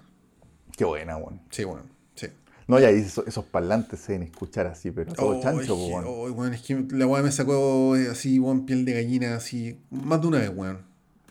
Qué 0.77 0.85
buena, 0.85 1.17
weón. 1.17 1.41
Sí, 1.51 1.65
bueno, 1.65 1.83
sí. 2.15 2.29
No, 2.69 2.79
y 2.81 2.85
ahí 2.85 2.97
esos, 3.01 3.27
esos 3.27 3.45
parlantes 3.45 4.01
se 4.01 4.13
deben 4.13 4.29
escuchar 4.29 4.67
así, 4.67 4.91
pero 4.91 5.13
todo 5.13 5.39
Oh, 5.39 5.43
chancho, 5.43 5.61
es 5.61 5.67
que, 5.67 5.73
weón. 5.73 6.05
oh, 6.07 6.31
weón, 6.33 6.55
es 6.55 6.63
que 6.63 6.85
la 6.91 7.07
weá 7.07 7.23
me 7.23 7.33
sacó 7.33 7.97
eh, 7.97 8.09
así, 8.11 8.39
weón, 8.39 8.65
piel 8.65 8.85
de 8.85 8.95
gallina, 8.95 9.35
así, 9.37 9.79
más 9.91 10.21
de 10.21 10.27
una 10.29 10.39
vez, 10.39 10.51
weón. 10.55 10.79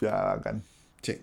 Ya, 0.01 0.11
bacán. 0.11 0.63
Sí. 1.01 1.17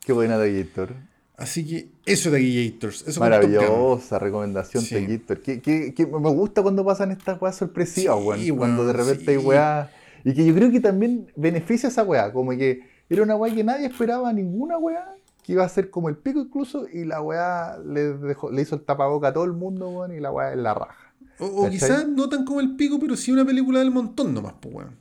Qué 0.00 0.12
buena, 0.12 0.36
Taquito. 0.38 0.88
Así 1.36 1.66
que 1.66 1.88
eso 2.04 2.30
de 2.30 2.36
Aguillators. 2.38 3.06
Eso. 3.08 3.20
Maravillosa 3.20 4.18
recomendación, 4.18 4.82
Sí. 4.84 5.20
Que, 5.44 5.60
que, 5.60 5.94
que 5.94 6.06
me 6.06 6.30
gusta 6.30 6.62
cuando 6.62 6.84
pasan 6.84 7.10
estas 7.12 7.40
weas 7.40 7.56
sorpresivas, 7.56 8.16
Sí, 8.18 8.22
weón. 8.24 8.40
weón, 8.40 8.58
Cuando 8.58 8.86
de 8.86 8.92
repente 8.92 9.30
hay 9.32 9.38
sí. 9.40 9.44
weas. 9.46 9.90
Y 10.24 10.34
que 10.34 10.44
yo 10.44 10.54
creo 10.54 10.70
que 10.70 10.80
también 10.80 11.32
beneficia 11.34 11.88
esa 11.88 12.04
wea. 12.04 12.32
Como 12.32 12.52
que 12.52 12.91
era 13.14 13.22
una 13.22 13.36
wea 13.36 13.54
que 13.54 13.64
nadie 13.64 13.86
esperaba, 13.86 14.32
ninguna 14.32 14.78
wea, 14.78 15.08
que 15.42 15.52
iba 15.52 15.64
a 15.64 15.68
ser 15.68 15.90
como 15.90 16.08
el 16.08 16.16
pico 16.16 16.40
incluso. 16.40 16.86
Y 16.92 17.04
la 17.04 17.20
wea 17.22 17.78
le, 17.84 18.14
dejó- 18.18 18.50
le 18.50 18.62
hizo 18.62 18.74
el 18.76 18.82
tapaboca 18.82 19.28
a 19.28 19.32
todo 19.32 19.44
el 19.44 19.52
mundo, 19.52 19.88
weón. 19.90 20.14
Y 20.14 20.20
la 20.20 20.30
wea 20.32 20.52
es 20.52 20.58
la 20.58 20.74
raja. 20.74 21.12
O, 21.38 21.68
quizás 21.68 22.06
no 22.08 22.28
tan 22.28 22.44
como 22.44 22.60
el 22.60 22.76
pico, 22.76 22.98
pero 23.00 23.16
sí 23.16 23.32
una 23.32 23.44
película 23.44 23.80
del 23.80 23.90
montón 23.90 24.32
nomás, 24.34 24.54
pues, 24.60 24.74
weón. 24.74 24.96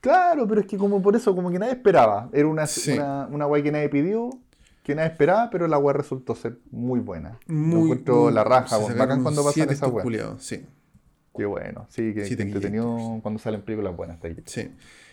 Claro, 0.00 0.46
pero 0.48 0.60
es 0.62 0.66
que 0.66 0.78
como 0.78 1.02
por 1.02 1.14
eso, 1.16 1.34
como 1.34 1.50
que 1.50 1.58
nadie 1.58 1.72
esperaba. 1.72 2.30
Era 2.32 2.46
una, 2.48 2.66
Sí. 2.66 2.92
una, 2.92 3.26
una 3.30 3.46
wea 3.46 3.62
que 3.62 3.72
nadie 3.72 3.88
pidió, 3.88 4.30
que 4.82 4.94
nadie 4.94 5.10
esperaba, 5.10 5.50
pero 5.50 5.66
la 5.68 5.78
wea 5.78 5.92
resultó 5.94 6.34
ser 6.34 6.58
muy 6.70 7.00
buena. 7.00 7.38
Muy, 7.48 7.82
encuentro 7.82 8.22
muy- 8.24 8.32
la 8.32 8.44
raja, 8.44 8.78
weón. 8.78 8.96
Bacán 8.96 9.22
cuando 9.22 9.44
pasan 9.44 9.68
esas 9.70 9.90
weas. 9.90 10.42
Sí, 10.42 10.64
Qué 11.36 11.44
bueno, 11.46 11.86
sí, 11.88 12.12
que, 12.12 12.24
Sí, 12.24 12.30
que 12.30 12.36
te 12.36 12.42
entretenido 12.42 13.18
cuando 13.22 13.38
salen 13.40 13.62
películas 13.62 13.96
buenas. 13.96 14.18
Sí. 14.46 14.70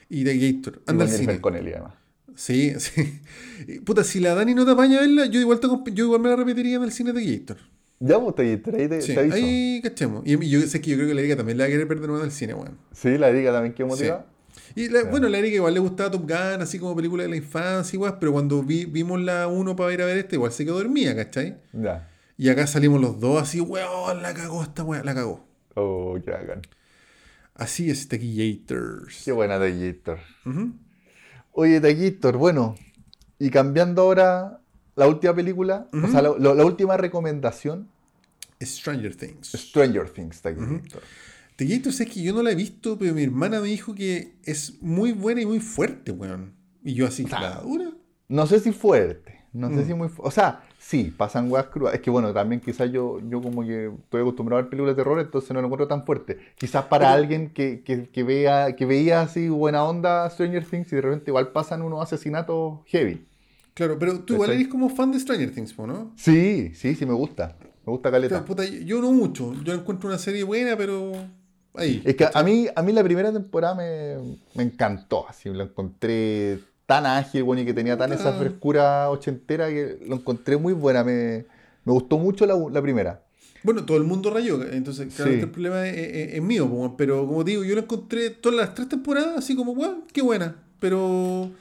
Y 0.09 0.23
de 0.23 0.37
Gator. 0.37 0.81
Anda 0.87 1.05
con 1.05 1.13
al 1.13 1.17
cine. 1.19 1.41
Connelly, 1.41 1.73
además. 1.73 1.93
Sí, 2.35 2.73
sí. 2.79 3.21
Puta, 3.85 4.03
si 4.03 4.19
la 4.19 4.35
Dani 4.35 4.53
no 4.53 4.65
te 4.65 4.71
apaña 4.71 4.97
a 4.97 5.01
verla, 5.01 5.25
yo 5.25 5.39
igual, 5.39 5.59
te 5.59 5.67
yo 5.93 6.05
igual 6.05 6.21
me 6.21 6.29
la 6.29 6.35
repetiría 6.35 6.75
en 6.77 6.83
el 6.83 6.91
cine 6.91 7.13
de 7.13 7.25
Gator. 7.37 7.57
Ya, 7.99 8.17
vos 8.17 8.35
te, 8.35 8.43
ahí 8.43 8.57
te, 8.57 9.01
Sí, 9.01 9.13
te 9.15 9.19
aviso. 9.21 9.35
ahí 9.35 9.81
cachemos. 9.83 10.21
Y 10.25 10.49
yo 10.49 10.61
sé 10.61 10.79
que 10.81 10.91
yo 10.91 10.97
creo 10.97 11.07
que 11.07 11.15
la 11.15 11.21
Erika 11.21 11.35
también 11.35 11.57
la 11.57 11.63
va 11.63 11.67
a 11.67 11.71
querer 11.71 11.87
perder 11.87 12.07
nuevo 12.07 12.21
en 12.23 12.29
el 12.29 12.31
cine, 12.31 12.53
weón. 12.53 12.77
Sí, 12.91 13.17
la 13.17 13.31
diga 13.31 13.51
también 13.51 13.73
que 13.73 13.83
motiva. 13.85 14.27
Y 14.75 14.89
la- 14.89 15.03
bueno, 15.05 15.27
la 15.29 15.39
Erika 15.39 15.55
igual 15.55 15.73
le 15.73 15.79
gustaba 15.79 16.11
Top 16.11 16.21
Gun, 16.29 16.61
así 16.61 16.77
como 16.77 16.95
película 16.95 17.23
de 17.23 17.29
la 17.29 17.37
infancia, 17.37 17.95
igual, 17.97 18.17
pero 18.19 18.33
cuando 18.33 18.61
vi- 18.61 18.85
vimos 18.85 19.19
la 19.19 19.47
1 19.47 19.75
para 19.75 19.91
ir 19.93 20.01
a 20.03 20.05
ver 20.05 20.17
este, 20.19 20.35
igual 20.35 20.51
se 20.51 20.63
quedó 20.63 20.77
dormida, 20.77 21.15
¿cachai? 21.15 21.57
Ya. 21.73 22.07
Y 22.37 22.49
acá 22.49 22.67
salimos 22.67 23.01
los 23.01 23.19
dos 23.19 23.41
así, 23.41 23.59
weón, 23.61 24.21
la 24.21 24.33
cagó 24.35 24.61
esta 24.61 24.83
weón, 24.83 25.03
la 25.03 25.15
cagó. 25.15 25.47
Oh, 25.73 26.19
qué 26.23 26.29
bacán. 26.31 26.61
Así 27.55 27.89
es 27.89 28.07
Taquillators. 28.07 29.23
Qué 29.25 29.31
buena 29.31 29.57
Taquillator. 29.57 30.19
Ujú. 30.45 30.73
Oye, 31.59 31.81
Taquillator, 31.81 32.37
bueno. 32.37 32.75
Y 33.39 33.49
cambiando 33.49 34.03
ahora 34.03 34.59
la 34.95 35.07
última 35.07 35.33
película, 35.35 35.87
o 35.91 36.07
sea, 36.07 36.21
la, 36.21 36.33
la- 36.37 36.53
la 36.53 36.63
última 36.65 36.97
recomendación, 36.97 37.87
Stranger 38.61 39.15
Things. 39.15 39.53
Stranger 39.53 40.07
Things, 40.09 40.39
Taquillator. 40.41 41.01
Taquillators 41.55 41.99
es 41.99 42.09
que 42.11 42.21
yo 42.21 42.33
no 42.33 42.43
la 42.43 42.51
he 42.51 42.55
visto, 42.55 42.97
pero 42.99 43.13
mi 43.15 43.23
hermana 43.23 43.59
me 43.59 43.67
dijo 43.69 43.95
que 43.95 44.33
es 44.43 44.81
muy 44.81 45.11
buena 45.13 45.41
y 45.41 45.45
muy 45.47 45.59
fuerte, 45.59 46.11
weón. 46.11 46.53
Y 46.83 46.93
yo 46.93 47.07
así, 47.07 47.25
sea, 47.25 47.39
¿la 47.39 47.61
dura? 47.61 47.89
No 48.29 48.45
sé 48.45 48.59
si 48.59 48.71
fuerte, 48.71 49.41
no 49.53 49.69
sé 49.69 49.77
Mm. 49.77 49.87
si 49.87 49.93
muy... 49.95 50.09
fu- 50.09 50.21
O 50.21 50.29
sea, 50.29 50.63
sí, 50.87 51.13
pasan 51.15 51.51
weas 51.51 51.65
crudas. 51.65 51.95
Es 51.95 51.99
que 52.01 52.09
bueno, 52.09 52.33
también 52.33 52.61
quizás 52.61 52.89
yo, 52.91 53.19
yo 53.29 53.41
como 53.41 53.61
que 53.63 53.87
estoy 53.87 54.21
acostumbrado 54.21 54.59
a 54.59 54.61
ver 54.61 54.69
películas 54.69 54.95
de 54.95 55.03
terror, 55.03 55.19
entonces 55.19 55.51
no 55.51 55.59
lo 55.61 55.67
encuentro 55.67 55.87
tan 55.87 56.05
fuerte. 56.05 56.37
Quizás 56.57 56.85
para 56.85 57.07
Pero- 57.07 57.15
alguien 57.17 57.49
que, 57.49 57.81
que, 57.83 58.07
que 58.09 58.23
vea, 58.23 58.73
que 58.75 58.85
veía 58.85 59.21
así 59.21 59.49
buena 59.49 59.83
onda 59.83 60.29
Stranger 60.29 60.65
Things 60.65 60.91
y 60.93 60.95
de 60.95 61.01
repente 61.01 61.29
igual 61.31 61.49
pasan 61.49 61.81
unos 61.81 62.01
asesinatos 62.01 62.79
heavy. 62.85 63.25
Claro, 63.73 63.97
pero 63.99 64.21
tú 64.21 64.33
igual 64.35 64.51
eres 64.51 64.69
como 64.69 64.89
fan 64.89 65.11
de 65.11 65.19
Stranger 65.19 65.51
Things, 65.53 65.77
¿no? 65.77 66.13
Sí, 66.15 66.71
sí, 66.73 66.95
sí 66.95 67.05
me 67.05 67.13
gusta. 67.13 67.55
Me 67.85 67.91
gusta 67.91 68.09
Caleta. 68.09 68.43
Puta, 68.43 68.63
yo 68.65 69.01
no 69.01 69.11
mucho. 69.11 69.53
Yo 69.63 69.73
encuentro 69.73 70.09
una 70.09 70.17
serie 70.17 70.43
buena, 70.43 70.75
pero 70.77 71.11
ahí. 71.75 72.01
Es 72.05 72.15
que 72.15 72.27
a 72.33 72.43
mí, 72.43 72.67
a 72.73 72.81
mí 72.81 72.91
la 72.93 73.03
primera 73.03 73.31
temporada 73.31 73.75
me, 73.75 74.39
me 74.55 74.63
encantó, 74.63 75.27
así, 75.29 75.49
lo 75.49 75.63
encontré 75.63 76.59
tan 76.87 77.05
ágil, 77.05 77.43
bueno, 77.43 77.61
y 77.61 77.65
que 77.65 77.73
tenía 77.75 77.95
tan 77.97 78.11
esa 78.13 78.29
Ah. 78.29 78.39
frescura 78.39 79.09
ochentera 79.11 79.67
que 79.69 79.99
lo 80.07 80.15
encontré 80.15 80.57
muy 80.57 80.73
buena, 80.73 81.03
me, 81.03 81.45
me 81.85 81.93
gustó 81.93 82.17
mucho 82.17 82.45
la, 82.47 82.55
la 82.71 82.81
primera. 82.81 83.21
Bueno, 83.63 83.85
todo 83.85 83.97
el 83.97 84.03
mundo 84.03 84.29
rayó, 84.31 84.63
entonces 84.63 85.13
claro, 85.13 85.31
Sí. 85.31 85.39
el 85.39 85.49
problema 85.51 85.85
es, 85.87 85.97
es- 85.97 86.33
es 86.35 86.41
mío, 86.41 86.95
pero 86.97 87.27
como 87.27 87.43
digo, 87.43 87.63
yo 87.63 87.75
la 87.75 87.81
encontré 87.81 88.29
todas 88.29 88.57
las 88.57 88.73
tres 88.73 88.87
temporadas 88.89 89.37
así 89.37 89.55
como, 89.55 89.75
bueno, 89.75 90.03
qué 90.13 90.21
buena, 90.21 90.55
pero... 90.79 91.51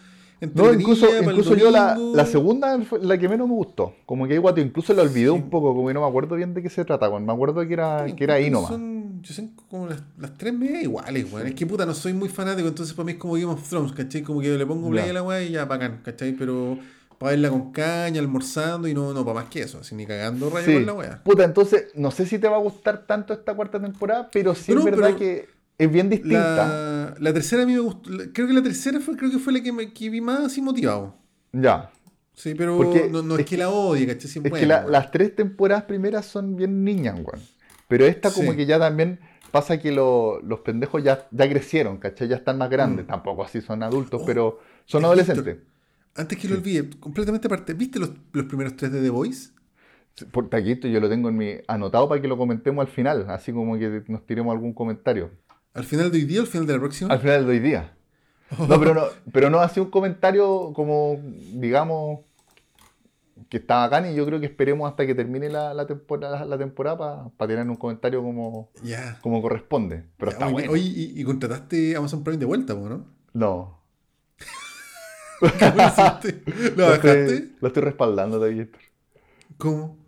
No, 0.54 0.72
incluso, 0.72 1.06
incluso 1.22 1.54
yo 1.54 1.70
la, 1.70 1.96
la 1.96 2.26
segunda 2.26 2.78
fue 2.82 2.98
la 3.02 3.16
que 3.18 3.28
menos 3.28 3.48
me 3.48 3.54
gustó. 3.54 3.94
Como 4.04 4.26
que 4.28 4.38
guato, 4.38 4.60
incluso 4.60 4.92
la 4.92 5.02
olvidé 5.02 5.26
Sí. 5.26 5.30
un 5.30 5.48
poco, 5.48 5.74
como 5.74 5.88
que 5.88 5.94
no 5.94 6.02
me 6.02 6.06
acuerdo 6.08 6.36
bien 6.36 6.52
de 6.52 6.62
qué 6.62 6.68
se 6.68 6.84
trata. 6.84 7.08
Me 7.18 7.32
acuerdo 7.32 7.66
que 7.66 7.72
era, 7.72 8.06
Sí, 8.06 8.14
que 8.14 8.24
era 8.24 8.34
ahí 8.34 8.46
encuentro 8.46 8.76
nomás. 8.76 8.92
Son, 8.92 9.22
yo 9.22 9.32
sé 9.34 9.48
como 9.70 9.86
las, 9.86 10.02
las 10.18 10.36
tres 10.36 10.52
medias 10.52 10.82
iguales, 10.82 11.32
weón. 11.32 11.46
Es 11.46 11.54
que 11.54 11.64
puta, 11.66 11.86
no 11.86 11.94
soy 11.94 12.12
muy 12.12 12.28
fanático, 12.28 12.68
entonces 12.68 12.94
para 12.94 13.06
mí 13.06 13.12
es 13.12 13.18
como 13.18 13.32
Game 13.34 13.46
of 13.46 13.66
Thrones, 13.66 13.92
¿cachai? 13.92 14.22
Como 14.22 14.40
que 14.40 14.48
le 14.56 14.66
pongo 14.66 14.90
play 14.90 15.08
a 15.08 15.12
la 15.14 15.22
weá 15.22 15.42
y 15.42 15.52
ya, 15.52 15.64
bacán, 15.64 16.00
¿cachai? 16.04 16.32
Pero 16.32 16.78
para 17.18 17.30
verla 17.30 17.48
con 17.48 17.72
caña, 17.72 18.20
almorzando 18.20 18.86
y 18.88 18.92
no, 18.92 19.14
no 19.14 19.24
para 19.24 19.36
más 19.40 19.44
que 19.48 19.62
eso, 19.62 19.78
así 19.80 19.94
ni 19.94 20.04
cagando 20.04 20.50
rayo 20.50 20.66
Sí. 20.66 20.74
con 20.74 20.84
la 20.84 20.92
weá. 20.92 21.22
Puta, 21.24 21.44
entonces, 21.44 21.86
no 21.94 22.10
sé 22.10 22.26
si 22.26 22.38
te 22.38 22.46
va 22.46 22.56
a 22.56 22.60
gustar 22.60 23.06
tanto 23.06 23.32
esta 23.32 23.54
cuarta 23.54 23.80
temporada, 23.80 24.28
pero 24.30 24.54
sí 24.54 24.72
es 24.72 24.84
verdad 24.84 25.06
pero 25.06 25.18
que 25.18 25.48
es 25.78 25.90
bien 25.90 26.08
distinta. 26.10 26.66
La, 26.68 27.14
la 27.18 27.32
tercera 27.32 27.62
a 27.62 27.66
mí 27.66 27.72
me 27.74 27.80
gustó, 27.80 28.10
creo 28.32 28.46
que 28.46 28.52
la 28.52 28.62
tercera 28.62 29.00
fue, 29.00 29.16
creo 29.16 29.30
que 29.30 29.38
fue 29.38 29.52
la 29.52 29.62
que, 29.62 29.72
me, 29.72 29.92
que 29.92 30.10
vi 30.10 30.20
más 30.20 30.40
así 30.40 30.60
motivado. 30.62 31.16
Ya. 31.52 31.90
Sí, 32.34 32.54
pero 32.54 32.76
Porque 32.76 33.08
no, 33.10 33.22
no 33.22 33.34
es, 33.34 33.40
es 33.40 33.46
que 33.46 33.56
la 33.56 33.70
odie, 33.70 34.06
¿cachai? 34.06 34.30
Sí, 34.30 34.40
Es 34.44 34.52
que 34.52 34.66
la- 34.66 34.86
las 34.86 35.10
tres 35.10 35.34
temporadas 35.34 35.84
primeras 35.84 36.26
son 36.26 36.54
bien 36.56 36.84
niñas, 36.84 37.14
weón. 37.16 37.40
Pero 37.88 38.04
esta 38.04 38.30
como 38.30 38.50
Sí. 38.50 38.56
que 38.58 38.66
ya 38.66 38.78
también 38.78 39.20
pasa 39.52 39.78
que 39.78 39.90
lo- 39.92 40.40
los 40.42 40.60
pendejos 40.60 41.02
ya, 41.02 41.26
ya 41.30 41.48
crecieron, 41.48 41.96
¿cachai? 41.98 42.28
Ya 42.28 42.36
están 42.36 42.58
más 42.58 42.68
grandes. 42.68 43.06
Mm. 43.06 43.08
Tampoco 43.08 43.42
así 43.44 43.60
son 43.62 43.82
adultos, 43.82 44.20
Oh, 44.22 44.26
pero 44.26 44.58
son 44.84 45.04
adolescentes. 45.04 45.58
Antes 46.14 46.38
que 46.38 46.48
lo 46.48 46.56
olvide, 46.56 46.90
completamente 46.98 47.46
aparte, 47.46 47.72
¿viste 47.74 47.98
los, 47.98 48.10
los 48.32 48.44
primeros 48.46 48.76
tres 48.76 48.92
de 48.92 49.02
The 49.02 49.10
Voice? 49.10 49.50
Por 50.30 50.48
aquí 50.54 50.72
esto 50.72 50.88
yo 50.88 50.98
lo 50.98 51.08
tengo 51.10 51.28
en 51.28 51.36
mi 51.36 51.54
anotado 51.68 52.08
para 52.08 52.20
que 52.20 52.26
lo 52.28 52.38
comentemos 52.38 52.82
al 52.86 52.90
final, 52.90 53.26
así 53.28 53.52
como 53.52 53.78
que 53.78 54.02
nos 54.08 54.24
tiremos 54.26 54.52
algún 54.52 54.72
comentario. 54.72 55.30
¿Al 55.76 55.84
final 55.84 56.10
de 56.10 56.18
hoy 56.18 56.24
día 56.24 56.40
o 56.40 56.42
al 56.42 56.48
final 56.48 56.66
de 56.66 56.72
la 56.72 56.78
próxima? 56.80 57.12
Al 57.12 57.20
final 57.20 57.44
de 57.44 57.50
hoy 57.52 57.58
día. 57.58 57.92
No, 58.58 58.78
pero 58.78 58.94
no, 58.94 59.02
pero 59.32 59.50
no 59.50 59.60
ha 59.60 59.68
sido 59.68 59.84
un 59.84 59.90
comentario 59.90 60.72
como, 60.72 61.20
digamos, 61.52 62.20
que 63.50 63.58
está 63.58 63.78
bacán 63.80 64.10
y 64.10 64.14
yo 64.14 64.24
creo 64.24 64.40
que 64.40 64.46
esperemos 64.46 64.88
hasta 64.88 65.06
que 65.06 65.14
termine 65.14 65.50
la, 65.50 65.74
la 65.74 65.86
temporada, 65.86 66.44
la 66.46 66.56
temporada 66.56 67.28
para 67.36 67.48
tener 67.48 67.68
un 67.68 67.76
comentario 67.76 68.22
como, 68.22 68.70
como 69.20 69.42
corresponde. 69.42 70.04
Pero 70.16 70.30
Ya, 70.30 70.36
está 70.38 70.48
bueno. 70.48 70.72
Oye, 70.72 70.82
y, 70.84 71.20
y 71.20 71.24
contrataste 71.24 71.94
Amazon 71.96 72.24
Prime 72.24 72.38
de 72.38 72.46
vuelta, 72.46 72.74
¿no? 72.74 73.04
No. 73.34 73.80
¿Cómo 75.40 75.52
lo 75.76 75.86
hiciste? 75.86 76.42
¿Lo 76.76 76.94
estoy, 76.94 77.56
lo 77.60 77.68
estoy 77.68 77.82
respaldando, 77.82 78.38
David. 78.38 78.68
¿Cómo? 79.58 79.98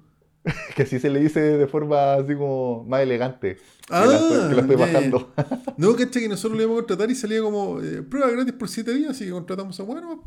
Que 0.74 0.82
así 0.82 0.98
se 0.98 1.10
le 1.10 1.20
dice 1.20 1.40
de 1.40 1.66
forma 1.66 2.15
así 2.15 2.35
como 2.35 2.85
más 2.85 3.01
elegante. 3.01 3.59
Ah, 3.90 4.02
que 4.02 4.09
la 4.09 4.16
estoy, 4.16 4.48
que 4.48 4.55
la 4.55 4.60
estoy 4.62 4.77
bajando. 4.77 5.32
No, 5.77 5.97
caché 5.97 6.20
que 6.20 6.28
nosotros 6.28 6.56
le 6.56 6.65
íbamos 6.65 6.78
a 6.78 6.82
contratar 6.82 7.10
y 7.10 7.15
salía 7.15 7.40
como 7.40 7.81
eh, 7.81 8.02
prueba 8.02 8.31
gratis 8.31 8.55
por 8.55 8.69
7 8.69 8.94
días, 8.94 9.10
así 9.10 9.24
que 9.24 9.31
contratamos 9.31 9.78
a 9.78 9.82
bueno. 9.82 10.24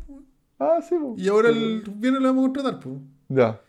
ah, 0.58 0.78
sí. 0.86 0.94
po. 1.00 1.14
Y 1.16 1.28
ahora 1.28 1.50
el 1.50 1.82
viernes 1.96 2.22
le 2.22 2.28
vamos 2.28 2.42
a 2.42 2.46
contratar, 2.46 2.80
pues. 2.80 2.96
Ya. 3.28 3.60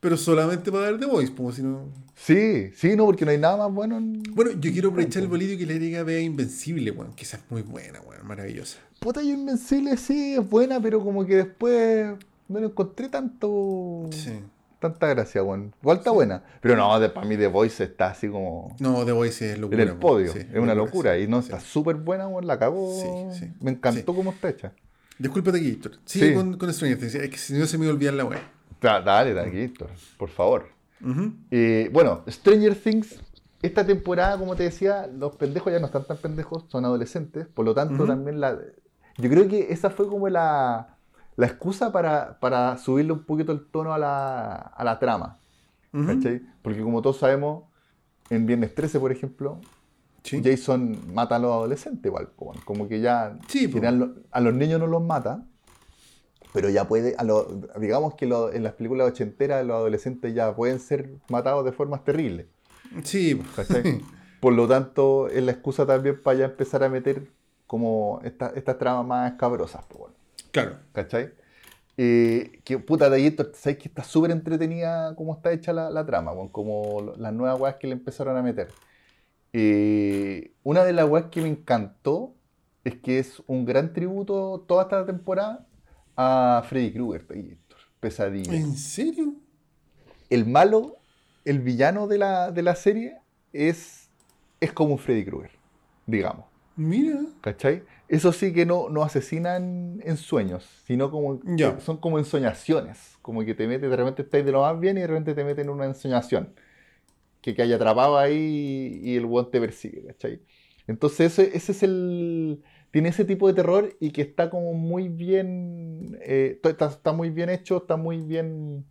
Pero 0.00 0.18
solamente 0.18 0.70
para 0.70 0.90
ver 0.90 1.00
The 1.00 1.06
Voice, 1.06 1.32
pues 1.34 1.56
si 1.56 1.62
no. 1.62 1.88
Sí, 2.14 2.70
sí, 2.74 2.94
no, 2.94 3.06
porque 3.06 3.24
no 3.24 3.30
hay 3.30 3.38
nada 3.38 3.56
más 3.56 3.72
bueno 3.74 3.96
en... 3.96 4.22
Bueno, 4.34 4.52
yo 4.52 4.70
quiero 4.70 4.90
aprovechar 4.90 5.22
el 5.22 5.28
bolillo 5.28 5.56
que 5.56 5.64
le 5.64 5.74
agrega 5.74 6.02
vea 6.02 6.20
Invencible, 6.20 6.90
weón, 6.90 7.14
que 7.14 7.24
esa 7.24 7.38
es 7.38 7.42
muy 7.48 7.62
buena, 7.62 8.00
weón, 8.02 8.26
maravillosa. 8.26 8.78
Puta, 9.00 9.22
y 9.22 9.30
Invencible 9.30 9.96
sí 9.96 10.34
es 10.34 10.48
buena, 10.48 10.78
pero 10.78 11.02
como 11.02 11.24
que 11.24 11.36
después 11.36 12.16
no 12.48 12.60
le 12.60 12.66
encontré 12.66 13.08
tanto... 13.08 14.08
Sí. 14.10 14.32
Tanta 14.80 15.06
gracia, 15.08 15.42
weón. 15.42 15.74
Igual 15.80 15.98
está 15.98 16.10
buena. 16.10 16.42
Pero 16.60 16.76
no, 16.76 16.98
de, 17.00 17.08
para 17.08 17.26
mí 17.26 17.36
The 17.36 17.46
Voice 17.46 17.84
está 17.84 18.08
así 18.08 18.28
como... 18.28 18.74
No, 18.80 19.04
The 19.04 19.12
Voice 19.12 19.52
es 19.52 19.58
locura. 19.58 19.82
En 19.82 19.88
el 19.88 19.94
po. 19.94 20.08
podio. 20.08 20.32
Sí, 20.32 20.40
es 20.40 20.58
una 20.58 20.74
locura. 20.74 21.18
Y 21.18 21.26
no, 21.26 21.38
está 21.38 21.58
súper 21.60 21.96
buena, 21.96 22.28
weón. 22.28 22.46
La 22.46 22.58
sí. 22.58 23.50
Me 23.60 23.70
encantó 23.70 24.14
cómo 24.14 24.30
está 24.32 24.48
hecha. 24.50 24.72
Discúlpate 25.18 25.58
aquí, 25.58 25.68
Héctor. 25.70 25.92
Sigue 26.04 26.28
Sí. 26.30 26.34
con, 26.34 26.58
con 26.58 26.72
Stranger 26.72 26.98
Things. 26.98 27.14
Es 27.14 27.30
que 27.30 27.38
si 27.38 27.54
no 27.54 27.66
se 27.66 27.78
me 27.78 27.84
iba 27.84 27.92
a 27.92 27.94
olvidar 27.94 28.14
la. 28.14 28.24
Da- 28.80 29.00
Dale, 29.00 29.32
dale, 29.32 29.64
Héctor, 29.64 29.90
por 30.18 30.28
favor. 30.28 30.66
Eh, 31.50 31.88
bueno, 31.92 32.22
Stranger 32.28 32.74
Things, 32.74 33.20
esta 33.62 33.84
temporada, 33.86 34.36
como 34.38 34.56
te 34.56 34.64
decía, 34.64 35.06
los 35.06 35.36
pendejos 35.36 35.72
ya 35.72 35.78
no 35.78 35.86
están 35.86 36.04
tan 36.06 36.16
pendejos, 36.18 36.64
son 36.68 36.84
adolescentes, 36.84 37.46
por 37.46 37.64
lo 37.64 37.74
tanto 37.74 38.04
también 38.06 38.40
la... 38.40 38.58
Yo 39.16 39.30
creo 39.30 39.46
que 39.48 39.72
esa 39.72 39.90
fue 39.90 40.08
como 40.08 40.28
la, 40.28 40.93
la 41.36 41.46
excusa 41.46 41.90
para, 41.92 42.38
para 42.40 42.76
subirle 42.78 43.12
un 43.12 43.24
poquito 43.24 43.52
el 43.52 43.66
tono 43.66 43.92
a 43.94 43.98
la, 43.98 44.54
a 44.54 44.84
la 44.84 44.98
trama. 44.98 45.38
Porque 46.62 46.82
como 46.82 47.02
todos 47.02 47.18
sabemos, 47.18 47.64
en 48.30 48.46
Viernes 48.46 48.74
13, 48.74 48.98
por 49.00 49.12
ejemplo, 49.12 49.60
Sí. 50.22 50.40
Jason 50.42 51.12
mata 51.12 51.36
a 51.36 51.38
los 51.38 51.52
adolescentes 51.52 52.06
igual, 52.06 52.30
como 52.64 52.88
que 52.88 53.00
ya 53.00 53.38
Sí, 53.46 53.70
general, 53.70 54.22
a 54.30 54.40
los 54.40 54.54
niños 54.54 54.80
no 54.80 54.86
los 54.86 55.02
mata, 55.02 55.44
pero 56.54 56.70
ya 56.70 56.88
puede, 56.88 57.14
a 57.18 57.24
los- 57.24 57.46
digamos 57.78 58.14
que 58.14 58.24
lo- 58.26 58.50
en 58.50 58.62
las 58.62 58.72
películas 58.72 59.08
ochenteras 59.08 59.66
los 59.66 59.76
adolescentes 59.76 60.34
ya 60.34 60.56
pueden 60.56 60.80
ser 60.80 61.10
matados 61.28 61.62
de 61.66 61.72
formas 61.72 62.04
terribles. 62.04 62.46
Sí. 63.02 63.42
Por 64.40 64.54
lo 64.54 64.66
tanto, 64.66 65.28
es 65.28 65.42
la 65.42 65.52
excusa 65.52 65.84
también 65.84 66.22
para 66.22 66.38
ya 66.38 66.44
empezar 66.46 66.82
a 66.84 66.88
meter 66.88 67.28
como 67.66 68.20
esta- 68.24 68.52
estas 68.54 68.78
tramas 68.78 69.06
más 69.06 69.32
escabrosas, 69.32 69.84
pues 69.88 70.13
claro. 70.54 70.78
¿cachai? 70.92 71.32
Eh, 71.96 72.60
que 72.64 72.78
puta 72.78 73.10
de 73.10 73.16
ahí, 73.16 73.36
¿sabes 73.54 73.78
que 73.78 73.88
está 73.88 74.02
súper 74.02 74.30
entretenida 74.30 75.14
cómo 75.16 75.34
está 75.34 75.52
hecha 75.52 75.72
la, 75.72 75.90
la 75.90 76.06
trama, 76.06 76.32
weón? 76.32 76.48
como 76.48 77.14
las 77.18 77.32
nuevas 77.32 77.60
weas 77.60 77.76
que 77.76 77.86
le 77.86 77.92
empezaron 77.92 78.36
a 78.36 78.42
meter. 78.42 78.68
Eh, 79.52 80.54
una 80.62 80.84
de 80.84 80.92
las 80.92 81.08
weas 81.08 81.26
que 81.26 81.40
me 81.42 81.48
encantó 81.48 82.34
es 82.82 82.96
que 82.96 83.18
es 83.18 83.42
un 83.46 83.64
gran 83.64 83.92
tributo 83.92 84.64
toda 84.66 84.84
esta 84.84 85.06
temporada 85.06 85.66
a 86.16 86.64
Freddy 86.68 86.92
Krueger. 86.92 87.26
Pesadilla 88.00 88.54
¿En 88.54 88.76
serio? 88.76 89.34
el 90.30 90.46
malo, 90.46 90.96
el 91.44 91.60
villano 91.60 92.06
de 92.06 92.18
la, 92.18 92.50
de 92.50 92.62
la 92.62 92.74
serie 92.74 93.16
es, 93.52 94.08
es 94.60 94.72
como 94.72 94.94
un 94.94 94.98
Freddy 94.98 95.24
Krueger, 95.24 95.52
digamos. 96.06 96.46
Mira. 96.76 97.20
¿Cachai? 97.40 97.84
Eso 98.08 98.32
sí 98.32 98.52
que 98.52 98.66
no, 98.66 98.88
no 98.90 99.02
asesinan 99.02 100.00
en 100.04 100.16
sueños, 100.16 100.64
sino 100.86 101.10
como 101.10 101.40
Ya. 101.56 101.80
son 101.80 101.96
como 101.96 102.18
ensoñaciones. 102.18 103.16
Como 103.22 103.44
que 103.44 103.54
te 103.54 103.66
mete, 103.66 103.88
de 103.88 103.96
repente 103.96 104.22
estáis 104.22 104.44
de 104.44 104.52
lo 104.52 104.60
más 104.60 104.78
bien 104.78 104.98
y 104.98 105.00
de 105.00 105.06
repente 105.06 105.34
te 105.34 105.42
meten 105.44 105.64
en 105.66 105.70
una 105.70 105.86
ensoñación. 105.86 106.54
Que, 107.40 107.54
que 107.54 107.62
hay 107.62 107.72
atrapado 107.72 108.18
ahí 108.18 109.00
y 109.02 109.16
el 109.16 109.24
weón 109.26 109.50
te 109.50 109.60
persigue, 109.60 110.04
¿cachai? 110.06 110.42
Entonces 110.86 111.32
ese, 111.38 111.56
ese 111.56 111.72
es 111.72 111.82
el... 111.82 112.62
Tiene 112.90 113.08
ese 113.08 113.24
tipo 113.24 113.48
de 113.48 113.54
terror 113.54 113.96
y 114.00 114.10
que 114.12 114.22
está 114.22 114.50
como 114.50 114.74
muy 114.74 115.08
bien... 115.08 116.16
eh, 116.22 116.60
está, 116.62 116.86
está 116.86 117.12
muy 117.12 117.30
bien 117.30 117.48
hecho, 117.50 117.78
está 117.78 117.96
muy 117.96 118.18
bien 118.20 118.84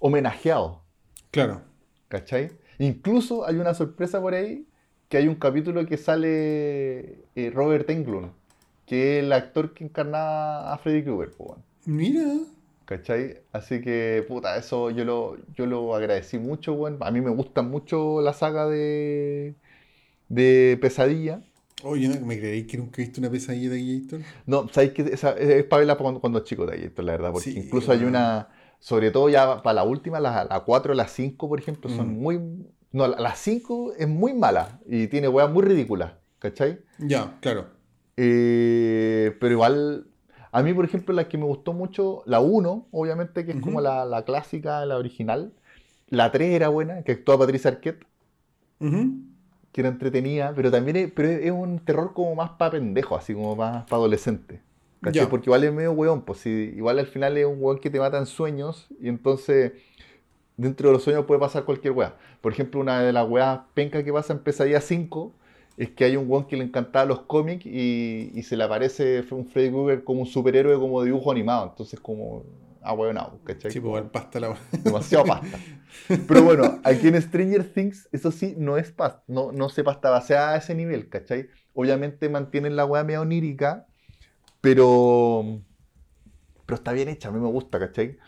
homenajeado. 0.00 0.84
Claro. 1.30 1.62
¿Cachai? 2.08 2.50
Incluso 2.78 3.46
hay 3.46 3.56
una 3.56 3.72
sorpresa 3.74 4.20
por 4.20 4.34
ahí, 4.34 4.66
que 5.12 5.18
hay 5.18 5.28
un 5.28 5.34
capítulo 5.34 5.84
que 5.84 5.98
sale 5.98 7.18
eh, 7.34 7.50
Robert 7.52 7.90
Englund, 7.90 8.30
que 8.86 9.18
es 9.18 9.24
el 9.24 9.30
actor 9.34 9.74
que 9.74 9.84
encarnaba 9.84 10.72
a 10.72 10.78
Freddy 10.78 11.02
Krueger. 11.02 11.34
Mira. 11.84 12.22
¿cachai? 12.86 13.36
Así 13.52 13.82
que, 13.82 14.24
puta, 14.26 14.56
eso 14.56 14.88
yo 14.90 15.04
lo, 15.04 15.36
yo 15.54 15.66
lo 15.66 15.94
agradecí 15.94 16.38
mucho, 16.38 16.72
weón. 16.72 16.96
A 17.00 17.10
mí 17.10 17.20
me 17.20 17.28
gusta 17.30 17.60
mucho 17.60 18.22
la 18.22 18.32
saga 18.32 18.66
de, 18.66 19.54
de 20.30 20.78
Pesadilla. 20.80 21.42
Oye, 21.84 22.08
¿no? 22.08 22.24
¿me 22.24 22.38
creéis 22.38 22.66
que 22.66 22.78
nunca 22.78 23.02
he 23.02 23.04
visto 23.04 23.20
una 23.20 23.28
pesadilla 23.30 23.68
de 23.68 23.98
Gator? 24.00 24.20
No, 24.46 24.68
sabéis 24.68 24.92
que 24.92 25.02
esa, 25.02 25.32
es 25.32 25.64
para 25.64 25.80
verla 25.80 25.96
cuando, 25.96 26.20
cuando 26.20 26.40
chico 26.40 26.64
de 26.64 26.86
esto, 26.86 27.02
la 27.02 27.12
verdad, 27.12 27.32
porque 27.32 27.50
Sí, 27.50 27.58
incluso 27.58 27.92
hay 27.92 28.04
una, 28.04 28.48
sobre 28.78 29.10
todo 29.10 29.28
ya 29.28 29.62
para 29.62 29.74
la 29.74 29.82
última, 29.84 30.20
la, 30.20 30.44
la 30.44 30.60
4, 30.60 30.94
la 30.94 31.06
5, 31.06 31.48
por 31.50 31.58
ejemplo, 31.58 31.90
son 31.90 32.08
Mm. 32.08 32.18
muy... 32.18 32.40
No, 32.92 33.06
la, 33.08 33.18
la 33.18 33.34
5 33.34 33.94
es 33.96 34.08
muy 34.08 34.34
mala 34.34 34.80
y 34.86 35.06
tiene 35.08 35.28
weas 35.28 35.50
muy 35.50 35.62
ridículas, 35.64 36.12
¿cachai? 36.38 36.80
Ya, 36.98 37.38
claro. 37.40 37.66
Eh, 38.16 39.36
pero 39.40 39.52
igual, 39.52 40.06
a 40.52 40.62
mí, 40.62 40.74
por 40.74 40.84
ejemplo, 40.84 41.14
la 41.14 41.28
que 41.28 41.38
me 41.38 41.44
gustó 41.44 41.72
mucho, 41.72 42.22
la 42.26 42.40
1, 42.40 42.88
obviamente, 42.90 43.44
que 43.46 43.52
es 43.52 43.60
como 43.60 43.80
la, 43.80 44.04
la 44.04 44.24
clásica, 44.24 44.84
la 44.86 44.96
original. 44.98 45.52
La 46.08 46.30
3 46.30 46.54
era 46.54 46.68
buena, 46.68 47.02
que 47.02 47.12
actuaba 47.12 47.40
Patricia 47.46 47.70
Arquette, 47.70 48.04
Ujú. 48.80 49.12
que 49.72 49.80
era 49.80 49.88
entretenida, 49.88 50.52
pero 50.54 50.70
también 50.70 50.96
es, 50.96 51.12
pero 51.12 51.28
es 51.28 51.50
un 51.50 51.78
terror 51.78 52.12
como 52.12 52.34
más 52.34 52.50
para 52.52 52.72
pendejo, 52.72 53.16
así 53.16 53.32
como 53.34 53.56
más 53.56 53.84
para 53.84 53.96
adolescente. 53.96 54.60
¿cachai? 55.00 55.24
Ya. 55.24 55.30
Porque 55.30 55.46
igual 55.48 55.64
es 55.64 55.72
medio 55.72 55.92
weón, 55.92 56.22
pues 56.22 56.40
si, 56.40 56.50
igual 56.50 56.98
al 56.98 57.06
final 57.06 57.36
es 57.36 57.46
un 57.46 57.56
weón 57.60 57.78
que 57.78 57.90
te 57.90 57.98
mata 57.98 58.18
en 58.18 58.26
sueños 58.26 58.88
y 59.00 59.08
entonces 59.08 59.72
dentro 60.62 60.88
de 60.88 60.94
los 60.94 61.02
sueños 61.02 61.24
puede 61.26 61.40
pasar 61.40 61.64
cualquier 61.64 61.92
weá. 61.92 62.16
Por 62.40 62.52
ejemplo, 62.52 62.80
una 62.80 63.02
de 63.02 63.12
las 63.12 63.28
weas 63.28 63.60
pencas 63.74 64.04
que 64.04 64.12
pasa 64.12 64.32
en 64.32 64.40
Pesadilla 64.40 64.80
5 64.80 65.32
es 65.76 65.90
que 65.90 66.04
hay 66.04 66.16
un 66.16 66.28
weón 66.30 66.46
que 66.46 66.56
le 66.56 66.64
encantaba 66.64 67.04
los 67.06 67.22
cómics 67.22 67.66
y, 67.66 68.30
y 68.34 68.42
se 68.42 68.56
le 68.56 68.64
aparece 68.64 69.24
un 69.30 69.46
Freddy 69.46 69.70
Krueger 69.70 70.04
como 70.04 70.20
un 70.20 70.26
superhéroe 70.26 70.78
como 70.78 71.02
dibujo 71.02 71.30
animado. 71.30 71.68
Entonces 71.70 72.00
como 72.00 72.44
ahueonado, 72.82 73.40
¿cachai? 73.44 73.70
Sí, 73.70 73.80
pues 73.80 74.02
el 74.02 74.10
pasta 74.10 74.40
la 74.40 74.56
Demasiado 74.72 75.24
pasta. 75.24 75.58
Pero 76.26 76.42
bueno, 76.42 76.80
aquí 76.84 77.08
en 77.08 77.20
Stranger 77.20 77.64
Things, 77.72 78.08
eso 78.12 78.32
sí, 78.32 78.54
no 78.58 78.76
es 78.76 78.90
pasta, 78.92 79.22
no, 79.28 79.52
no 79.52 79.68
se 79.68 79.84
pasta 79.84 80.10
baseada 80.10 80.52
a 80.54 80.56
ese 80.56 80.74
nivel, 80.74 81.08
¿cachai? 81.08 81.48
Obviamente 81.74 82.28
mantienen 82.28 82.76
la 82.76 82.84
weá 82.84 83.04
media 83.04 83.20
onírica, 83.20 83.86
pero. 84.60 85.60
Pero 86.66 86.76
está 86.76 86.92
bien 86.92 87.08
hecha, 87.08 87.28
a 87.28 87.32
mí 87.32 87.40
me 87.40 87.48
gusta, 87.48 87.78
¿cachai? 87.78 88.18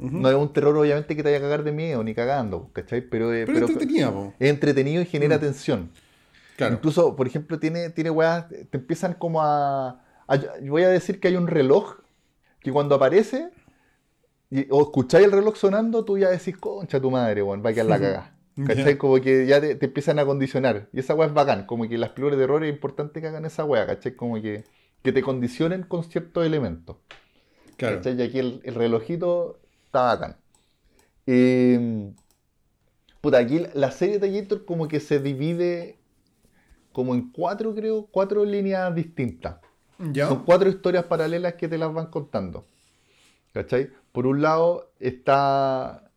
No 0.00 0.28
es 0.28 0.34
un 0.34 0.52
terror, 0.52 0.76
obviamente, 0.76 1.14
que 1.14 1.22
te 1.22 1.28
vaya 1.28 1.38
a 1.38 1.40
cagar 1.42 1.62
de 1.64 1.72
miedo, 1.72 2.02
ni 2.02 2.14
cagando, 2.14 2.70
¿cachai? 2.72 3.02
Pero, 3.02 3.32
eh, 3.34 3.44
Pero, 3.46 3.54
pero 3.54 3.66
entretenida, 3.68 4.10
po. 4.10 4.32
es 4.38 4.48
entretenido 4.50 5.02
y 5.02 5.06
genera 5.06 5.36
Mm. 5.36 5.40
tensión. 5.40 5.90
Claro. 6.56 6.74
Incluso, 6.74 7.16
por 7.16 7.26
ejemplo, 7.26 7.58
tiene, 7.58 7.90
tiene 7.90 8.10
weas, 8.10 8.48
te 8.48 8.76
empiezan 8.78 9.14
como 9.14 9.40
a, 9.42 10.02
Voy 10.62 10.82
a 10.84 10.88
decir 10.88 11.18
que 11.20 11.28
hay 11.28 11.36
un 11.36 11.48
reloj 11.48 11.96
que 12.60 12.70
cuando 12.70 12.94
aparece, 12.94 13.50
y- 14.50 14.66
o 14.70 14.82
escucháis 14.82 15.24
el 15.26 15.32
reloj 15.32 15.56
sonando, 15.56 16.04
tú 16.04 16.18
ya 16.18 16.30
decís, 16.30 16.56
concha 16.56 17.00
tu 17.00 17.10
madre, 17.10 17.42
weón, 17.42 17.62
va 17.64 17.70
a 17.70 17.72
quedar 17.72 17.86
la 17.86 17.98
cagada. 18.00 18.36
¿Cachai? 18.66 18.98
Como 18.98 19.20
que 19.20 19.46
ya 19.46 19.60
te, 19.60 19.74
te 19.74 19.86
empiezan 19.86 20.18
a 20.18 20.26
condicionar. 20.26 20.88
Y 20.92 21.00
esa 21.00 21.14
wea 21.14 21.28
es 21.28 21.32
bacán. 21.34 21.64
Como 21.66 21.88
que 21.88 21.96
las 21.96 22.10
películas 22.10 22.36
de 22.38 22.42
terror 22.44 22.62
es 22.64 22.70
importante 22.72 23.20
que 23.20 23.26
hagan 23.28 23.44
esa 23.46 23.64
wea, 23.64 23.86
¿cachai? 23.86 24.14
Como 24.16 24.34
que, 24.42 24.64
que 25.02 25.12
te 25.12 25.22
condicionen 25.22 25.82
con 25.84 26.04
ciertos 26.04 26.44
elementos. 26.44 26.96
Claro. 27.76 27.96
¿Cachai? 27.96 28.18
Y 28.18 28.22
aquí 28.22 28.38
el, 28.38 28.60
el 28.64 28.74
relojito 28.74 29.59
está 29.90 30.02
bacán. 30.02 30.36
Eh, 31.26 32.12
puta, 33.20 33.38
aquí 33.38 33.64
la 33.74 33.90
serie 33.90 34.20
de 34.20 34.30
Gator 34.40 34.64
como 34.64 34.86
que 34.86 35.00
se 35.00 35.18
divide 35.18 35.98
como 36.92 37.14
en 37.14 37.30
cuatro, 37.32 37.74
creo, 37.74 38.06
cuatro 38.10 38.44
líneas 38.44 38.94
distintas. 38.94 39.56
¿Ya? 39.98 40.28
Son 40.28 40.44
cuatro 40.44 40.68
historias 40.68 41.04
paralelas 41.04 41.54
que 41.54 41.68
te 41.68 41.76
las 41.76 41.92
van 41.92 42.06
contando. 42.06 42.64
¿Cachai? 43.52 43.90
Por 44.12 44.26
un 44.26 44.40
lado 44.42 44.92
está 45.00 46.10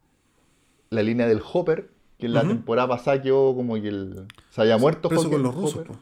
la 0.91 1.01
línea 1.03 1.27
del 1.27 1.41
Hopper, 1.51 1.89
que 2.19 2.27
en 2.27 2.33
la 2.35 2.41
temporada 2.47 2.87
pasada 2.87 3.21
quedó 3.21 3.55
como 3.55 3.73
que 3.75 3.87
el, 3.87 4.27
se 4.51 4.61
había 4.61 4.77
muerto 4.77 5.09
Preso 5.09 5.23
Hopper- 5.23 5.31
con 5.31 5.43
los 5.43 5.55
rusos, 5.55 5.75
Hopper. 5.81 5.95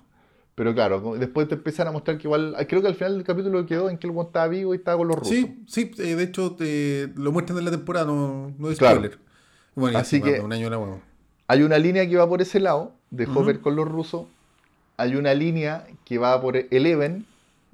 Pero 0.61 0.75
claro, 0.75 1.15
después 1.17 1.47
te 1.47 1.55
empiezan 1.55 1.87
a 1.87 1.91
mostrar 1.91 2.19
que 2.19 2.27
igual, 2.27 2.55
creo 2.69 2.83
que 2.83 2.87
al 2.87 2.93
final 2.93 3.15
del 3.15 3.23
capítulo 3.23 3.65
quedó 3.65 3.89
en 3.89 3.97
que 3.97 4.05
el 4.05 4.13
estaba 4.27 4.47
vivo 4.47 4.75
y 4.75 4.77
estaba 4.77 4.95
con 4.95 5.07
los 5.07 5.17
rusos. 5.17 5.33
Sí, 5.33 5.63
sí, 5.65 5.91
eh, 5.97 6.13
de 6.15 6.21
hecho 6.23 6.51
te 6.51 7.09
lo 7.15 7.31
muestran 7.31 7.57
en 7.57 7.65
la 7.65 7.71
temporada, 7.71 8.05
no, 8.05 8.53
no 8.59 8.69
es 8.69 8.77
Claro. 8.77 8.97
spoiler. 8.97 9.17
Bueno, 9.73 9.97
Así 9.97 10.21
que- 10.21 10.39
un 10.39 10.53
año 10.53 10.69
la. 10.69 11.01
Hay 11.47 11.63
una 11.63 11.79
línea 11.79 12.07
que 12.07 12.15
va 12.15 12.29
por 12.29 12.43
ese 12.43 12.59
lado, 12.59 12.91
de. 13.09 13.25
Hopper 13.25 13.59
con 13.61 13.75
los 13.75 13.87
rusos. 13.87 14.27
Hay 14.97 15.15
una 15.15 15.33
línea 15.33 15.87
que 16.05 16.19
va 16.19 16.39
por 16.39 16.55
Eleven, 16.55 17.25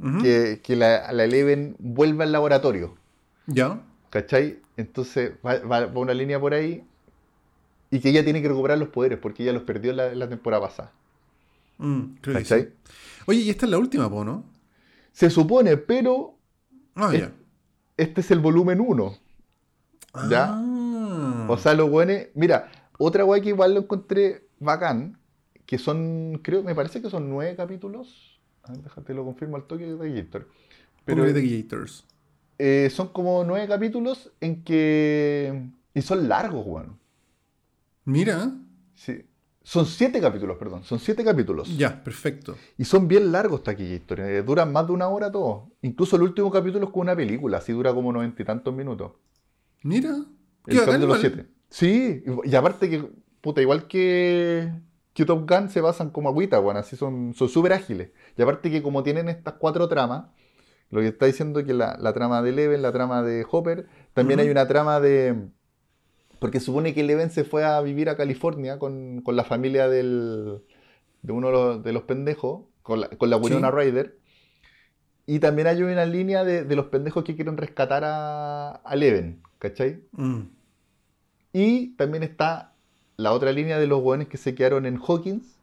Ujú. 0.01 0.19
que, 0.21 0.61
que 0.63 0.77
la, 0.77 1.11
la 1.11 1.25
Eleven 1.25 1.75
vuelve 1.79 2.23
al 2.23 2.31
laboratorio. 2.31 2.95
¿Ya? 3.47 3.81
¿Cachai? 4.11 4.59
Entonces 4.77 5.33
va, 5.45 5.57
va- 5.59 5.87
va 5.87 5.99
una 5.99 6.13
línea 6.13 6.39
por 6.39 6.53
ahí 6.53 6.85
y 7.91 7.99
que 7.99 8.11
ella 8.11 8.23
tiene 8.23 8.41
que 8.41 8.47
recuperar 8.47 8.77
los 8.77 8.87
poderes 8.87 9.19
porque 9.19 9.43
ella 9.43 9.51
los 9.51 9.63
perdió 9.63 9.91
la, 9.91 10.09
en 10.09 10.19
la 10.19 10.29
temporada 10.29 10.63
pasada. 10.63 10.93
Mm, 11.77 12.15
creo 12.21 12.35
que 12.37 12.43
¿Cachai? 12.43 12.61
sí. 12.63 12.67
Oye, 13.27 13.39
y 13.41 13.49
esta 13.49 13.65
es 13.65 13.71
la 13.71 13.77
última, 13.77 14.09
po, 14.09 14.23
¿no? 14.23 14.45
Se 15.11 15.29
supone, 15.29 15.77
pero 15.77 16.37
Ah, 16.95 17.11
Es- 17.13 17.19
ya. 17.21 17.31
este 17.97 18.21
es 18.21 18.31
el 18.31 18.39
volumen 18.39 18.79
1. 18.81 19.15
¿Ya? 20.29 20.47
Ah. 20.51 21.45
O 21.49 21.57
sea, 21.57 21.73
los 21.75 21.89
buenos. 21.89 22.17
Mira, 22.33 22.71
otra 22.97 23.23
guay 23.23 23.41
que 23.41 23.49
igual 23.49 23.73
lo 23.75 23.81
encontré 23.81 24.47
bacán, 24.59 25.19
que 25.67 25.77
son, 25.77 26.39
creo, 26.43 26.63
me 26.63 26.73
parece 26.73 27.01
que 27.01 27.09
son 27.09 27.29
nueve 27.29 27.55
capítulos. 27.55 28.39
A 28.63 28.71
ver, 28.71 28.81
déjate 28.81 29.13
lo 29.13 29.23
confirmo 29.25 29.55
al 29.57 29.65
toque 29.67 29.85
de 29.85 30.13
Gator. 30.23 30.49
Pero 31.05 31.31
The 31.31 31.41
Gators. 31.61 32.05
eh, 32.57 32.89
son 32.91 33.09
como 33.09 33.43
nueve 33.43 33.67
capítulos 33.67 34.31
en 34.41 34.63
que. 34.63 35.69
Y 35.93 36.01
son 36.01 36.27
largos, 36.27 36.65
weón. 36.65 36.97
Mira. 38.05 38.51
Sí. 38.95 39.23
Son 39.67 39.85
siete 39.85 40.21
capítulos, 40.21 40.55
perdón. 40.57 40.85
Son 40.85 40.97
siete 40.97 41.25
capítulos. 41.25 41.77
Ya, 41.77 42.01
perfecto. 42.01 42.55
Y 42.77 42.85
son 42.85 43.05
bien 43.09 43.33
largos 43.33 43.63
Taquillator. 43.63 44.21
Eh, 44.21 44.41
duran 44.41 44.71
más 44.71 44.87
de 44.87 44.93
una 44.93 45.09
hora 45.09 45.29
todos. 45.29 45.63
Incluso 45.81 46.15
el 46.15 46.21
último 46.21 46.49
capítulo 46.49 46.85
es 46.85 46.91
como 46.91 47.01
una 47.01 47.17
película. 47.17 47.57
Así 47.57 47.73
dura 47.73 47.93
como 47.93 48.13
noventa 48.13 48.41
y 48.41 48.45
tantos 48.45 48.73
minutos. 48.73 49.11
Mira. 49.83 50.15
El 50.67 50.77
capítulo 50.77 51.03
igual. 51.03 51.19
7. 51.19 51.45
Sí, 51.69 52.23
y 52.45 52.49
y 52.49 52.55
aparte 52.55 52.89
que, 52.89 53.09
puta, 53.41 53.61
igual 53.61 53.87
que, 53.87 54.71
que 55.13 55.25
Top 55.25 55.45
Gun 55.49 55.67
se 55.69 55.81
basan 55.81 56.11
como 56.11 56.29
agüita, 56.29 56.61
weón, 56.61 56.77
así 56.77 56.95
son 56.95 57.33
son 57.33 57.49
súper 57.49 57.73
ágiles. 57.73 58.11
Y 58.37 58.41
aparte 58.41 58.71
que 58.71 58.81
como 58.81 59.03
tienen 59.03 59.27
estas 59.27 59.55
cuatro 59.55 59.89
tramas, 59.89 60.27
lo 60.91 61.01
que 61.01 61.07
está 61.07 61.25
diciendo 61.25 61.65
que 61.65 61.73
la, 61.73 61.97
la 61.99 62.13
trama 62.13 62.41
de 62.41 62.51
Eleven, 62.51 62.81
la 62.81 62.93
trama 62.93 63.21
de 63.21 63.45
Hopper, 63.51 63.87
también 64.13 64.39
hay 64.39 64.49
una 64.49 64.65
trama 64.65 65.01
de... 65.01 65.49
Porque 66.39 66.59
supone 66.59 66.93
que 66.93 67.01
Eleven 67.01 67.29
se 67.31 67.43
fue 67.43 67.63
a 67.65 67.81
vivir 67.81 68.09
a 68.09 68.17
California 68.17 68.77
con, 68.79 69.21
con 69.21 69.35
la 69.35 69.43
familia 69.43 69.87
del, 69.87 70.61
de 71.21 71.31
uno 71.33 71.47
de 71.47 71.53
los, 71.53 71.83
de 71.83 71.93
los 71.93 72.03
pendejos, 72.03 72.65
con 72.83 73.01
la, 73.01 73.09
con 73.09 73.29
la 73.29 73.37
Winona 73.37 73.69
Sí. 73.69 73.75
Ryder. 73.75 74.17
Y 75.25 75.39
también 75.39 75.67
hay 75.67 75.83
una 75.83 76.05
línea 76.05 76.43
de, 76.43 76.63
de 76.63 76.75
los 76.75 76.85
pendejos 76.85 77.23
que 77.23 77.35
quieren 77.35 77.57
rescatar 77.57 78.03
a, 78.05 78.81
a 78.85 78.93
Eleven, 78.93 79.41
¿cachai? 79.59 80.01
Mm. 80.13 80.41
Y 81.53 81.95
también 81.95 82.23
está 82.23 82.73
la 83.17 83.33
otra 83.33 83.51
línea 83.51 83.79
de 83.79 83.87
los 83.87 84.01
hueones 84.01 84.27
que 84.27 84.37
se 84.37 84.55
quedaron 84.55 84.85
en 84.85 84.99
Hawkins, 84.99 85.57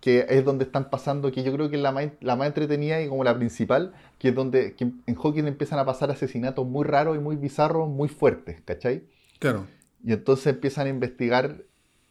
que 0.00 0.26
es 0.28 0.44
donde 0.44 0.64
están 0.64 0.90
pasando, 0.90 1.30
que 1.30 1.42
yo 1.42 1.52
creo 1.52 1.70
que 1.70 1.76
es 1.76 1.82
la 1.82 1.92
más, 1.92 2.08
la 2.20 2.36
más 2.36 2.48
entretenida 2.48 3.00
y 3.00 3.08
como 3.08 3.22
la 3.22 3.36
principal, 3.36 3.92
que 4.18 4.28
es 4.30 4.34
donde 4.34 4.74
que 4.74 4.84
en 4.84 5.16
Hawkins 5.16 5.46
empiezan 5.46 5.78
a 5.78 5.84
pasar 5.84 6.10
asesinatos 6.10 6.66
muy 6.66 6.84
raros 6.84 7.16
y 7.16 7.20
muy 7.20 7.36
bizarros, 7.36 7.88
muy 7.88 8.08
fuertes, 8.08 8.60
¿cachai? 8.64 9.04
Claro. 9.38 9.66
Y 10.04 10.12
entonces 10.12 10.46
empiezan 10.48 10.86
a 10.86 10.90
investigar 10.90 11.64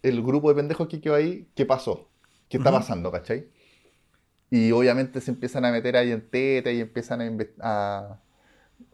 el 0.03 0.21
grupo 0.23 0.49
de 0.49 0.55
pendejos 0.55 0.87
que 0.87 1.01
quedó 1.01 1.15
ahí, 1.15 1.47
qué 1.55 1.65
pasó, 1.65 2.09
qué 2.49 2.57
está 2.57 2.71
pasando, 2.71 3.11
¿cachai? 3.11 3.47
Y 4.51 4.71
obviamente 4.71 5.21
se 5.21 5.31
empiezan 5.31 5.65
a 5.65 5.71
meter 5.71 5.95
ahí 5.95 6.11
en 6.11 6.27
tetas 6.29 6.73
y 6.73 6.81
empiezan 6.81 7.21
a, 7.61 8.19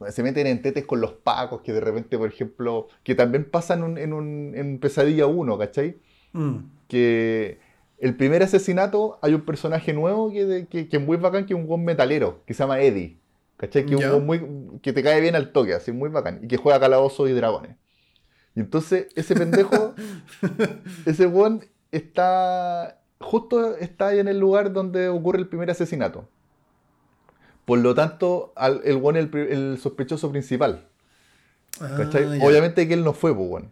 a- 0.02 0.12
Se 0.12 0.24
meten 0.24 0.48
en 0.48 0.62
tetes 0.62 0.86
con 0.86 1.00
los 1.02 1.14
pacos, 1.14 1.62
que 1.62 1.72
de 1.74 1.80
repente, 1.82 2.18
por 2.18 2.28
ejemplo, 2.30 2.88
que 3.04 3.16
también 3.16 3.46
pasan 3.50 3.80
en, 3.80 3.86
un- 3.86 3.98
en, 3.98 4.14
un- 4.14 4.52
en 4.56 4.80
Pesadilla 4.80 5.28
1, 5.28 5.58
¿cachai? 5.58 5.98
Mm. 6.34 6.58
Que 6.88 7.60
el 8.00 8.16
primer 8.18 8.44
asesinato 8.44 9.20
hay 9.22 9.34
un 9.34 9.42
personaje 9.46 9.94
nuevo 9.94 10.32
que, 10.32 10.68
que, 10.70 10.90
que 10.90 10.98
es 10.98 11.04
muy 11.04 11.18
bacán, 11.18 11.46
que 11.46 11.54
es 11.54 11.60
un 11.60 11.68
buen 11.68 11.84
metalero, 11.86 12.42
que 12.46 12.54
se 12.54 12.64
llama 12.64 12.82
Eddie, 12.82 13.18
¿cachai? 13.58 13.86
Que, 13.86 13.96
es 13.96 14.02
un 14.18 14.26
muy, 14.26 14.42
que 14.82 14.92
te 14.94 15.02
cae 15.04 15.22
bien 15.22 15.36
al 15.36 15.52
toque, 15.54 15.74
así, 15.74 15.92
muy 15.94 16.10
bacán, 16.10 16.40
y 16.44 16.48
que 16.48 16.58
juega 16.58 16.80
calabozos 16.80 17.30
y 17.30 17.34
dragones. 17.34 17.76
Y 18.56 18.62
entonces 18.62 19.08
ese 19.16 19.36
pendejo, 19.36 19.96
ese 21.06 21.28
weón 21.28 21.66
está, 21.92 23.02
justo 23.20 23.76
está 23.78 24.08
ahí 24.08 24.20
en 24.20 24.28
el 24.28 24.40
lugar 24.40 24.72
donde 24.72 25.10
ocurre 25.10 25.40
el 25.40 25.48
primer 25.48 25.70
asesinato. 25.70 26.30
Por 27.66 27.80
lo 27.80 27.96
tanto, 27.96 28.54
al- 28.56 28.82
el 28.86 28.98
weón 28.98 29.18
es 29.18 29.34
el, 29.34 29.78
sospechoso 29.80 30.32
principal. 30.32 30.88
Ah. 31.82 32.10
Obviamente 32.42 32.88
que 32.88 32.94
él 32.94 33.04
no 33.04 33.14
fue, 33.14 33.36
pues, 33.36 33.50
weón. 33.50 33.72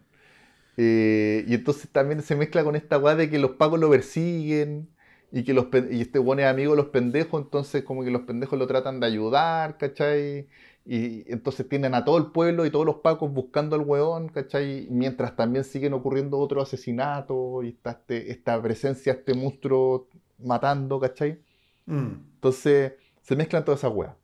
Eh, 0.76 1.44
y 1.46 1.54
entonces 1.54 1.88
también 1.90 2.20
se 2.22 2.34
mezcla 2.34 2.64
con 2.64 2.74
esta 2.76 2.98
weá 2.98 3.14
de 3.14 3.30
que 3.30 3.38
los 3.38 3.52
pacos 3.52 3.78
lo 3.78 3.88
persiguen 3.88 4.88
y 5.30 5.44
que 5.44 5.54
los 5.54 5.66
y 5.90 6.00
este 6.00 6.18
weón 6.18 6.40
es 6.40 6.46
amigo 6.46 6.72
de 6.72 6.76
los 6.76 6.86
pendejos, 6.86 7.42
entonces 7.42 7.84
como 7.84 8.04
que 8.04 8.10
los 8.10 8.22
pendejos 8.22 8.58
lo 8.58 8.66
tratan 8.66 9.00
de 9.00 9.06
ayudar, 9.06 9.78
¿cachai? 9.78 10.48
Y 10.86 11.24
entonces 11.32 11.66
tienen 11.68 11.94
a 11.94 12.04
todo 12.04 12.18
el 12.18 12.26
pueblo 12.26 12.66
y 12.66 12.70
todos 12.70 12.84
los 12.84 12.96
pacos 12.96 13.32
buscando 13.32 13.74
al 13.74 13.82
weón, 13.82 14.28
¿cachai? 14.28 14.86
Mientras 14.90 15.34
también 15.34 15.64
siguen 15.64 15.94
ocurriendo 15.94 16.38
otros 16.38 16.68
asesinatos 16.68 17.64
y 17.64 17.68
está 17.68 17.92
este- 17.92 18.30
esta 18.30 18.60
presencia, 18.60 19.14
este 19.14 19.32
monstruo 19.34 20.08
matando, 20.38 21.00
¿cachai? 21.00 21.40
Mm. 21.86 22.12
Entonces 22.34 22.92
se 23.22 23.34
mezclan 23.36 23.64
todas 23.64 23.80
esas 23.80 23.92
weas. 23.94 24.14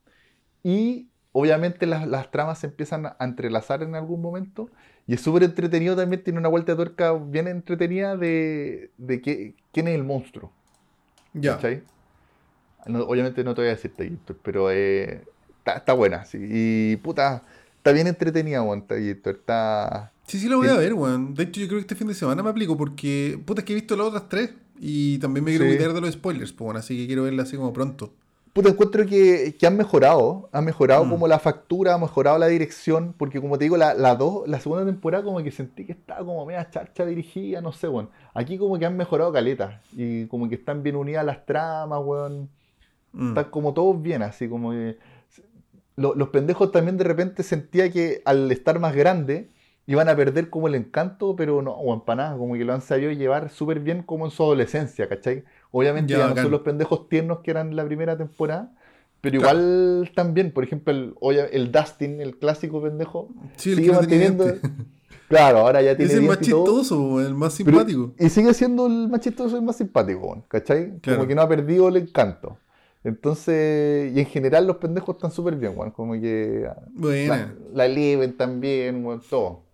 Y 0.62 1.09
obviamente 1.32 1.87
las, 1.87 2.07
las 2.07 2.31
tramas 2.31 2.59
se 2.59 2.66
empiezan 2.66 3.07
a 3.07 3.16
entrelazar 3.20 3.82
en 3.82 3.95
algún 3.95 4.20
momento. 4.20 4.69
Y 5.07 5.15
es 5.15 5.23
súper 5.23 5.45
entretenido 5.45 5.97
también, 5.97 6.23
tiene 6.23 6.39
una 6.39 6.49
vuelta 6.49 6.73
de 6.73 6.77
tuerca 6.77 7.15
bien 7.15 7.49
entretenida 7.49 8.16
de, 8.19 8.91
de 8.99 9.23
qué- 9.23 9.55
quién 9.73 9.89
es 9.89 9.95
el 9.95 10.05
monstruo. 10.05 10.53
Ya. 11.32 11.57
¿Cachai? 11.57 11.82
No, 12.87 13.01
obviamente 13.05 13.45
no 13.45 13.55
te 13.55 13.62
voy 13.62 13.69
a 13.70 13.74
decir 13.74 13.93
pero 14.43 14.70
eh, 14.70 15.24
está, 15.61 15.74
está 15.78 15.93
buena. 15.93 16.24
Sí. 16.24 16.39
Y 16.41 16.97
puta, 16.97 17.43
está 17.77 17.93
bien 17.93 18.07
entretenida, 18.07 18.62
weón, 18.62 18.82
Taquillator, 18.87 19.35
Está... 19.37 20.12
Sí, 20.27 20.39
sí, 20.39 20.49
lo 20.49 20.59
voy 20.59 20.69
Sí. 20.69 20.74
a 20.74 20.77
ver, 20.78 20.95
weón. 20.95 21.35
De 21.35 21.43
hecho, 21.45 21.61
yo 21.61 21.66
creo 21.66 21.78
que 21.78 21.82
este 21.82 21.95
fin 21.97 22.07
de 22.09 22.15
semana 22.15 22.43
me 22.43 22.51
aplico 22.51 22.77
porque, 22.77 23.41
puta, 23.45 23.61
es 23.62 23.65
que 23.65 23.73
he 23.73 23.77
visto 23.77 23.97
las 23.97 24.07
otras 24.07 24.28
tres 24.28 24.51
y 24.78 25.19
también 25.19 25.45
me 25.45 25.51
quiero 25.51 25.65
Sí. 25.66 25.77
cuidar 25.77 25.93
de 25.93 26.01
los 26.01 26.12
spoilers, 26.12 26.53
pues, 26.53 26.65
bueno, 26.66 26.78
así 26.81 26.97
que 26.97 27.07
quiero 27.07 27.24
verla 27.24 27.43
así 27.43 27.57
como 27.57 27.73
pronto. 27.73 28.12
Puta, 28.53 28.69
encuentro 28.69 29.07
que, 29.07 29.55
que 29.59 29.66
han 29.66 29.77
mejorado, 29.77 30.49
han 30.53 30.65
mejorado 30.65 31.05
Mm. 31.05 31.11
como 31.11 31.28
la 31.28 31.39
factura, 31.39 31.95
han 31.95 32.01
mejorado 32.01 32.37
la 32.39 32.47
dirección, 32.49 33.12
porque 33.16 33.41
como 33.41 33.59
te 33.59 33.65
digo, 33.65 33.77
la, 33.77 33.95
la, 33.95 34.15
dos, 34.16 34.49
la 34.49 34.59
segunda 34.61 34.85
temporada 34.85 35.23
como 35.24 35.43
que 35.43 35.51
sentí 35.53 35.85
que 35.85 35.93
estaba 35.93 36.24
como 36.24 36.45
media 36.47 36.69
charcha 36.70 37.05
dirigida, 37.07 37.61
no 37.61 37.73
sé, 37.73 37.89
weón. 37.89 38.11
Aquí 38.35 38.57
como 38.59 38.77
que 38.78 38.87
han 38.87 38.97
mejorado 38.97 39.32
caleta, 39.32 39.81
y 39.97 40.27
como 40.27 40.49
que 40.49 40.57
están 40.57 40.82
bien 40.82 40.97
unidas 40.97 41.24
las 41.24 41.45
tramas, 41.47 42.01
weón. 42.05 42.49
Mm. 43.12 43.28
Están 43.31 43.45
como 43.51 43.73
todos 43.74 44.01
bien, 44.01 44.23
así 44.23 44.49
como 44.49 44.70
que... 44.70 44.97
lo- 46.01 46.14
los 46.14 46.28
pendejos 46.31 46.72
también 46.72 46.97
de 46.97 47.05
repente 47.05 47.43
sentía 47.43 47.90
que 47.90 48.22
al 48.24 48.51
estar 48.51 48.78
más 48.78 48.94
grandes 48.94 49.47
iban 49.86 50.09
a 50.09 50.14
perder 50.16 50.51
como 50.51 50.68
el 50.68 50.74
encanto, 50.77 51.35
pero 51.36 51.62
no, 51.62 51.72
o 51.72 52.05
nada, 52.14 52.36
como 52.36 52.55
que 52.55 52.64
lo 52.64 52.72
han 52.72 52.81
sabido 52.81 53.10
llevar 53.12 53.51
súper 53.51 53.81
bien 53.81 54.02
como 54.02 54.24
en 54.24 54.31
su 54.31 54.43
adolescencia, 54.44 55.09
¿cachai? 55.09 55.44
Obviamente 55.72 56.12
Ya, 56.12 56.18
ya 56.20 56.28
no 56.35 56.43
son 56.43 56.51
los 56.51 56.60
pendejos 56.60 57.09
tiernos 57.09 57.40
que 57.40 57.51
eran 57.51 57.74
la 57.74 57.85
primera 57.85 58.16
temporada, 58.16 58.72
pero 59.20 59.40
Claro. 59.40 59.59
igual 59.59 60.12
también, 60.14 60.52
por 60.52 60.62
ejemplo, 60.64 60.93
el, 60.93 61.14
el 61.52 61.72
Dustin, 61.72 62.20
el 62.20 62.39
clásico 62.39 62.81
pendejo, 62.82 63.28
Sí, 63.56 63.74
sigue 63.74 63.93
manteniendo... 63.93 64.44
Claro, 65.28 65.59
ahora 65.59 65.81
ya 65.81 65.97
tiene 65.97 66.10
Es 66.12 66.18
el 66.18 66.24
más 66.27 66.40
chistoso, 66.40 67.20
el 67.20 67.35
más 67.35 67.56
Pero- 67.56 67.70
simpático. 67.78 68.12
y 68.18 68.28
sigue 68.31 68.52
siendo 68.52 68.86
el 68.89 69.09
más 69.09 69.20
chistoso 69.20 69.55
y 69.55 69.59
el 69.60 69.64
más 69.64 69.77
simpático, 69.77 70.44
¿cachai? 70.48 70.98
Claro. 70.98 71.18
Como 71.20 71.28
que 71.28 71.35
no 71.36 71.43
ha 71.43 71.48
perdido 71.48 71.86
el 71.89 71.97
encanto. 71.98 72.59
Entonces, 73.05 74.12
y 74.14 74.20
en 74.20 74.27
general 74.27 74.66
los 74.66 74.77
pendejos 74.77 75.16
están 75.16 75.31
súper 75.32 75.56
bien, 75.56 75.72
weón. 75.77 75.90
Como 75.93 76.14
que 76.14 76.68
Buena. 76.94 77.36
la, 77.39 77.55
la 77.72 77.86
Eleven 77.86 78.36
también, 78.36 79.05
weón, 79.05 79.22
todo. 79.28 79.64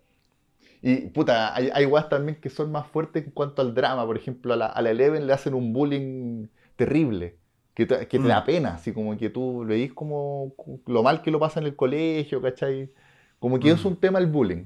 Y 0.83 1.09
puta, 1.09 1.55
hay, 1.55 1.71
hay 1.75 1.87
weas 1.87 2.09
también 2.09 2.41
que 2.41 2.51
son 2.51 2.71
más 2.73 2.87
fuertes 2.89 3.25
en 3.25 3.31
cuanto 3.33 3.63
al 3.63 3.75
drama. 3.75 4.07
Por 4.07 4.17
ejemplo, 4.17 4.53
a 4.55 4.57
la, 4.57 4.67
a 4.67 4.83
la 4.83 4.91
Eleven 4.91 5.27
le 5.27 5.33
hacen 5.33 5.55
un 5.55 5.73
bullying 5.73 6.49
terrible. 6.77 7.39
Que 7.75 7.87
te, 7.87 8.09
que 8.09 8.19
te 8.19 8.25
Mm. 8.25 8.29
da 8.29 8.45
pena, 8.45 8.75
así 8.75 8.93
como 8.93 9.17
que 9.19 9.29
tú 9.31 9.65
veis 9.67 9.93
como 9.93 10.55
lo 10.87 11.03
mal 11.03 11.23
que 11.23 11.31
lo 11.31 11.39
pasa 11.41 11.61
en 11.61 11.67
el 11.67 11.77
colegio, 11.77 12.41
¿cachai? 12.43 12.91
Como 13.39 13.61
que 13.61 13.71
Mm. 13.71 13.75
es 13.75 13.85
un 13.85 13.97
tema 13.97 14.19
el 14.19 14.27
bullying, 14.29 14.65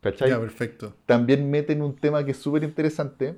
¿cachai? 0.00 0.30
Ya, 0.30 0.40
perfecto. 0.40 0.94
también 1.06 1.50
meten 1.50 1.82
un 1.82 1.96
tema 1.96 2.24
que 2.24 2.32
es 2.32 2.38
súper 2.38 2.64
interesante, 2.64 3.36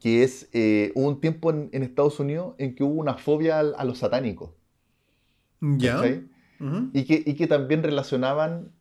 que 0.00 0.22
es, 0.24 0.48
eh, 0.52 0.92
hubo 0.94 1.08
un 1.08 1.20
tiempo 1.20 1.50
en, 1.50 1.70
en 1.72 1.82
Estados 1.82 2.20
Unidos 2.20 2.54
en 2.58 2.74
que 2.74 2.84
hubo 2.84 3.00
una 3.00 3.14
fobia 3.18 3.58
al- 3.60 3.74
a, 3.78 3.84
los 3.84 3.98
satánicos, 3.98 4.50
Ya. 5.78 6.00
Ujú. 6.60 6.90
Y 6.92 7.04
que, 7.04 7.22
y 7.24 7.34
que 7.34 7.46
también 7.46 7.82
relacionaban, 7.82 8.72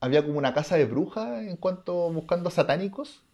había 0.00 0.24
como 0.26 0.38
una 0.38 0.54
casa 0.54 0.76
de 0.76 0.86
brujas 0.86 1.42
en 1.44 1.56
cuanto 1.56 2.12
buscando 2.12 2.50
satánicos, 2.50 3.24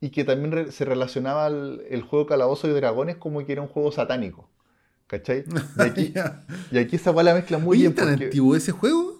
y 0.00 0.10
que 0.10 0.24
también 0.24 0.52
re- 0.52 0.72
se 0.72 0.84
relacionaba 0.84 1.48
el, 1.48 1.82
el 1.90 2.02
juego 2.02 2.26
Calabozo 2.26 2.68
y 2.68 2.72
Dragones 2.72 3.16
como 3.16 3.44
que 3.46 3.52
era 3.52 3.62
un 3.62 3.68
juego 3.68 3.92
satánico, 3.92 4.48
¿cachai? 5.08 5.44
Y 5.78 5.82
aquí, 5.84 6.14
Ya. 6.14 6.44
y 6.72 6.78
aquí 6.78 6.96
esa 6.96 7.12
la 7.22 7.34
mezcla 7.34 7.58
muy 7.58 7.78
Oye, 7.78 7.82
bien 7.84 7.94
¿tan 7.94 8.08
porque... 8.10 8.24
antiguo 8.26 8.56
ese 8.56 8.72
juego? 8.72 9.16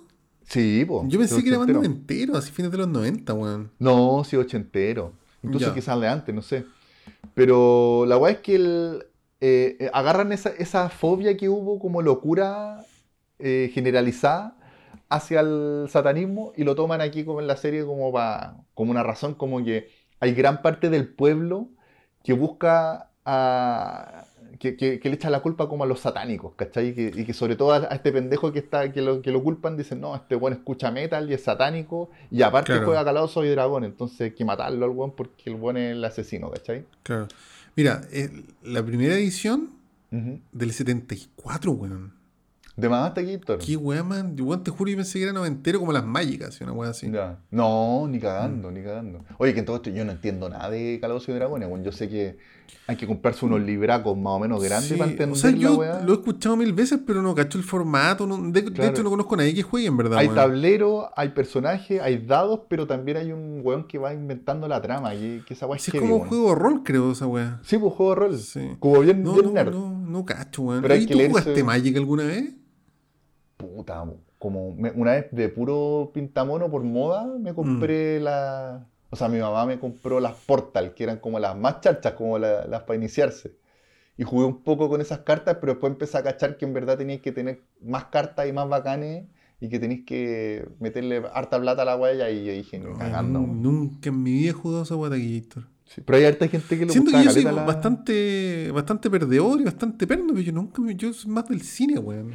Sí, 0.46 0.84
po, 0.86 1.06
Yo 1.08 1.18
pensé 1.18 1.36
sí, 1.36 1.42
que 1.42 1.48
era 1.50 1.58
más 1.58 1.68
noventero, 1.68 2.36
así 2.36 2.52
fines 2.52 2.70
de 2.72 2.78
los 2.78 2.88
90, 2.88 3.34
weón. 3.34 3.70
No, 3.78 4.22
sí, 4.24 4.36
ochentero. 4.36 5.12
Incluso 5.42 5.66
Ya. 5.66 5.74
quizás 5.74 6.00
de 6.00 6.08
antes, 6.08 6.34
no 6.34 6.42
sé. 6.42 6.64
Pero 7.34 8.04
la 8.06 8.16
weá 8.18 8.32
es 8.32 8.38
que 8.40 8.54
el, 8.56 9.06
eh, 9.40 9.76
eh, 9.80 9.90
agarran 9.92 10.32
esa, 10.32 10.50
esa 10.50 10.88
fobia 10.90 11.36
que 11.36 11.48
hubo 11.48 11.78
como 11.78 12.02
locura 12.02 12.84
eh, 13.38 13.70
generalizada 13.74 14.56
hacia 15.08 15.40
el 15.40 15.86
satanismo 15.88 16.52
y 16.56 16.64
lo 16.64 16.74
toman 16.74 17.00
aquí 17.00 17.24
como 17.24 17.40
en 17.40 17.46
la 17.46 17.56
serie 17.56 17.84
como, 17.84 18.12
pa- 18.12 18.64
como 18.74 18.90
una 18.90 19.02
razón, 19.02 19.34
como 19.34 19.62
que 19.64 19.88
hay 20.20 20.34
gran 20.34 20.62
parte 20.62 20.90
del 20.90 21.08
pueblo 21.14 21.68
que 22.22 22.32
busca 22.34 23.10
a... 23.24 24.31
Que, 24.62 24.76
que- 24.76 25.00
que 25.00 25.08
le 25.08 25.16
echa 25.16 25.28
la 25.28 25.40
culpa 25.40 25.68
como 25.68 25.82
a 25.82 25.88
los 25.88 25.98
satánicos, 25.98 26.52
¿cachai? 26.54 26.90
Y 26.90 26.94
que, 26.94 27.12
y 27.16 27.24
que 27.24 27.32
sobre 27.32 27.56
todo 27.56 27.72
a, 27.72 27.78
a 27.78 27.96
este 27.96 28.12
pendejo 28.12 28.52
que 28.52 28.60
está 28.60 28.92
que 28.92 29.02
lo, 29.02 29.20
que 29.20 29.32
lo 29.32 29.42
culpan, 29.42 29.76
dicen, 29.76 30.00
no, 30.00 30.14
este 30.14 30.36
weón 30.36 30.52
escucha 30.52 30.92
metal 30.92 31.28
y 31.28 31.34
es 31.34 31.42
satánico, 31.42 32.10
y 32.30 32.42
aparte 32.42 32.66
Claro. 32.72 32.86
juega 32.86 33.04
Calabozos 33.04 33.44
y 33.44 33.48
Dragón, 33.48 33.82
entonces 33.82 34.20
hay 34.20 34.30
que 34.30 34.44
matarlo 34.44 34.84
al 34.84 34.92
weón 34.92 35.16
porque 35.16 35.50
el 35.50 35.56
weón 35.56 35.78
es 35.78 35.92
el 35.96 36.04
asesino, 36.04 36.48
¿cachai? 36.48 36.84
Claro. 37.02 37.26
Mira, 37.74 38.02
eh, 38.12 38.30
la 38.62 38.84
primera 38.84 39.14
edición 39.16 39.70
Ujú. 40.12 40.38
del 40.52 40.72
74, 40.72 41.72
weón. 41.72 42.12
¿De 42.76 42.88
más 42.88 43.08
hasta 43.08 43.20
aquí, 43.20 43.32
Héctor? 43.32 43.58
Qué 43.58 43.76
weá, 43.76 44.02
man. 44.04 44.34
Weón, 44.40 44.62
te 44.62 44.70
juro, 44.70 44.90
yo 44.90 44.96
pensé 44.96 45.18
que 45.18 45.24
era 45.24 45.32
noventero 45.32 45.78
como 45.80 45.92
las 45.92 46.04
mágicas, 46.06 46.58
una 46.60 46.72
weá 46.72 46.90
así. 46.90 47.10
Ya. 47.10 47.38
No, 47.50 48.06
ni 48.08 48.18
cagando, 48.20 48.70
Mm. 48.70 48.74
ni 48.74 48.82
cagando. 48.82 49.24
Oye, 49.38 49.52
que 49.54 49.58
en 49.60 49.66
todo 49.66 49.76
esto 49.76 49.90
yo 49.90 50.04
no 50.04 50.12
entiendo 50.12 50.48
nada 50.48 50.70
de 50.70 50.98
Calabozos 51.00 51.28
y 51.30 51.32
Dragones, 51.32 51.68
weón. 51.68 51.82
Yo 51.84 51.92
sé 51.92 52.08
que 52.08 52.38
hay 52.86 52.96
que 52.96 53.06
comprarse 53.06 53.44
unos 53.46 53.60
libracos 53.60 54.16
más 54.18 54.32
o 54.32 54.38
menos 54.40 54.62
grandes 54.62 54.88
Sí, 54.90 54.96
para 54.96 55.10
entender 55.10 55.36
o 55.36 55.38
sea, 55.40 55.50
la 55.52 55.56
yo 55.56 55.74
weá. 55.78 56.00
lo 56.02 56.12
he 56.12 56.16
escuchado 56.16 56.56
mil 56.56 56.72
veces, 56.72 56.98
pero 57.06 57.22
no 57.22 57.34
cacho 57.34 57.56
el 57.58 57.64
formato. 57.64 58.26
no- 58.26 58.38
de, 58.50 58.60
hecho, 58.60 59.02
no 59.02 59.10
conozco 59.10 59.34
a 59.34 59.38
nadie 59.38 59.54
que 59.54 59.62
juegue, 59.62 59.86
en 59.86 59.96
verdad. 59.96 60.18
Hay 60.18 60.26
weón. 60.26 60.36
tablero, 60.36 61.10
hay 61.16 61.28
personajes, 61.30 62.00
hay 62.00 62.18
dados, 62.18 62.60
pero 62.68 62.86
también 62.86 63.16
hay 63.18 63.32
un 63.32 63.60
weón 63.62 63.86
que 63.86 63.98
va 63.98 64.12
inventando 64.12 64.66
la 64.68 64.82
trama. 64.82 65.14
Y 65.14 65.42
que 65.46 65.54
esa 65.54 65.66
weá 65.66 65.76
es 65.76 65.82
Sí, 65.82 65.90
es 65.90 65.92
heavy, 65.94 66.06
como 66.10 66.22
un 66.22 66.28
juego 66.28 66.48
de 66.50 66.54
rol, 66.56 66.82
creo, 66.82 67.12
esa 67.12 67.26
weá. 67.26 67.60
Sí, 67.62 67.78
pues 67.78 67.92
juego 67.94 68.10
de 68.14 68.20
rol. 68.20 68.38
Sí. 68.38 68.70
Como 68.80 69.00
bien, 69.00 69.22
No, 69.22 69.32
bien 69.34 69.46
no, 69.46 69.52
nerd. 69.52 69.72
no, 69.72 69.98
no 69.98 70.24
cacho, 70.24 70.62
weón. 70.62 70.82
Pero 70.82 70.96
¿Y 70.96 71.06
tú 71.06 71.18
leerse- 71.18 71.28
jugaste 71.30 71.64
Magic 71.64 71.96
alguna 71.96 72.24
vez? 72.24 72.52
Puta, 73.56 74.04
como 74.38 74.74
me- 74.74 74.90
una 74.90 75.12
vez 75.12 75.26
de 75.30 75.48
puro 75.48 76.10
pintamono 76.12 76.68
por 76.70 76.82
moda 76.82 77.26
me 77.38 77.54
compré 77.54 78.18
Mm. 78.18 78.24
la... 78.24 78.86
O 79.12 79.16
sea, 79.16 79.28
mi 79.28 79.38
mamá 79.38 79.66
me 79.66 79.78
compró 79.78 80.20
las 80.20 80.32
Portal, 80.34 80.94
que 80.94 81.04
eran 81.04 81.18
como 81.18 81.38
las 81.38 81.54
más 81.54 81.82
charchas, 81.82 82.14
como 82.14 82.38
la- 82.38 82.66
las 82.66 82.84
para 82.84 82.96
iniciarse. 82.96 83.54
Y 84.16 84.24
jugué 84.24 84.46
un 84.46 84.62
poco 84.62 84.88
con 84.88 85.02
esas 85.02 85.18
cartas, 85.20 85.58
pero 85.60 85.74
después 85.74 85.92
empecé 85.92 86.16
a 86.16 86.22
cachar 86.22 86.56
que 86.56 86.64
en 86.64 86.72
verdad 86.72 86.96
teníais 86.96 87.20
que 87.20 87.30
tener 87.30 87.60
más 87.82 88.06
cartas 88.06 88.48
y 88.48 88.52
más 88.54 88.66
bacanes 88.70 89.26
y 89.60 89.68
que 89.68 89.78
tenéis 89.78 90.06
que 90.06 90.66
meterle 90.80 91.22
harta 91.34 91.60
plata 91.60 91.82
a 91.82 91.84
la 91.84 91.96
huella 91.96 92.30
y 92.30 92.42
yo 92.46 92.52
dije, 92.52 92.78
Weón, 92.80 92.98
cagando. 92.98 93.40
Nunca 93.40 94.08
en 94.08 94.22
mi 94.22 94.32
vida 94.32 94.50
he 94.50 94.54
jugado 94.54 94.84
esa 94.84 94.96
weá 94.96 95.10
de 95.10 95.18
Gator. 95.40 95.64
Sí, 95.84 96.00
Pero 96.00 96.16
hay 96.16 96.24
harta 96.24 96.48
gente 96.48 96.78
que 96.78 96.86
le 96.86 96.92
Siento 96.92 97.10
que 97.10 97.22
yo 97.22 97.30
soy 97.30 97.42
la- 97.42 97.52
bastante, 97.52 98.70
bastante 98.72 99.10
perdedor 99.10 99.60
y 99.60 99.64
bastante 99.64 100.06
perno, 100.06 100.28
pero 100.28 100.40
yo 100.40 100.52
nunca 100.52 100.80
yo 100.96 101.12
soy 101.12 101.30
más 101.30 101.46
del 101.48 101.60
cine, 101.60 101.98
weón. 101.98 102.34